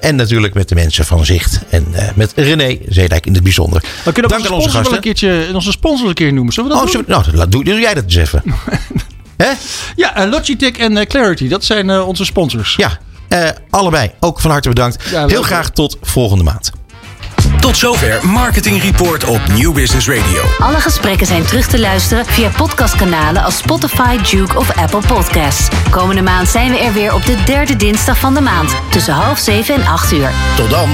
en 0.00 0.16
natuurlijk 0.16 0.54
met 0.54 0.68
de 0.68 0.74
mensen 0.74 1.04
van 1.04 1.24
Zicht. 1.24 1.60
En 1.68 1.86
met 2.14 2.32
René 2.36 2.78
Zeedijk 2.88 3.26
in 3.26 3.34
het 3.34 3.42
bijzonder. 3.42 3.82
We 4.04 4.12
kunnen 4.12 4.30
Dank 4.30 4.46
aan 4.46 4.52
onze 4.52 4.66
onze 4.66 4.68
wel 4.68 4.78
een 4.78 4.84
gasten. 4.84 5.00
keertje, 5.02 5.54
onze 5.54 5.70
sponsor 5.70 6.08
een 6.08 6.14
keer 6.14 6.32
noemen. 6.32 6.52
Zullen 6.52 6.70
we 6.70 6.76
dat 6.76 6.86
Oh, 6.86 6.92
doen? 6.92 7.04
nou, 7.06 7.48
doe, 7.48 7.64
doe 7.64 7.80
jij 7.80 7.94
dat 7.94 8.04
eens 8.04 8.16
even. 8.16 8.42
Hè? 9.36 9.50
Ja, 9.96 10.16
eh, 10.16 10.28
Logitech 10.30 10.72
en 10.76 10.96
eh, 10.96 11.06
Clarity, 11.06 11.48
dat 11.48 11.64
zijn 11.64 11.90
eh, 11.90 12.08
onze 12.08 12.24
sponsors. 12.24 12.74
Ja, 12.76 12.98
eh, 13.28 13.48
allebei. 13.70 14.10
Ook 14.20 14.40
van 14.40 14.50
harte 14.50 14.68
bedankt. 14.68 15.04
Ja. 15.10 15.26
Heel 15.26 15.42
graag 15.42 15.70
tot 15.70 15.96
volgende 16.02 16.44
maand. 16.44 16.72
Tot 17.60 17.76
zover 17.76 18.26
Marketing 18.26 18.82
Report 18.82 19.24
op 19.24 19.40
New 19.48 19.72
Business 19.72 20.08
Radio. 20.08 20.42
Alle 20.58 20.80
gesprekken 20.80 21.26
zijn 21.26 21.44
terug 21.44 21.66
te 21.66 21.78
luisteren 21.78 22.26
via 22.26 22.48
podcastkanalen 22.48 23.42
als 23.42 23.56
Spotify, 23.56 24.16
Duke 24.30 24.58
of 24.58 24.76
Apple 24.76 25.00
Podcasts. 25.06 25.68
Komende 25.90 26.22
maand 26.22 26.48
zijn 26.48 26.70
we 26.70 26.78
er 26.78 26.92
weer 26.92 27.14
op 27.14 27.24
de 27.24 27.36
derde 27.44 27.76
dinsdag 27.76 28.18
van 28.18 28.34
de 28.34 28.40
maand 28.40 28.74
tussen 28.90 29.14
half 29.14 29.38
zeven 29.38 29.74
en 29.74 29.86
acht 29.86 30.12
uur. 30.12 30.30
Tot 30.56 30.70
dan. 30.70 30.88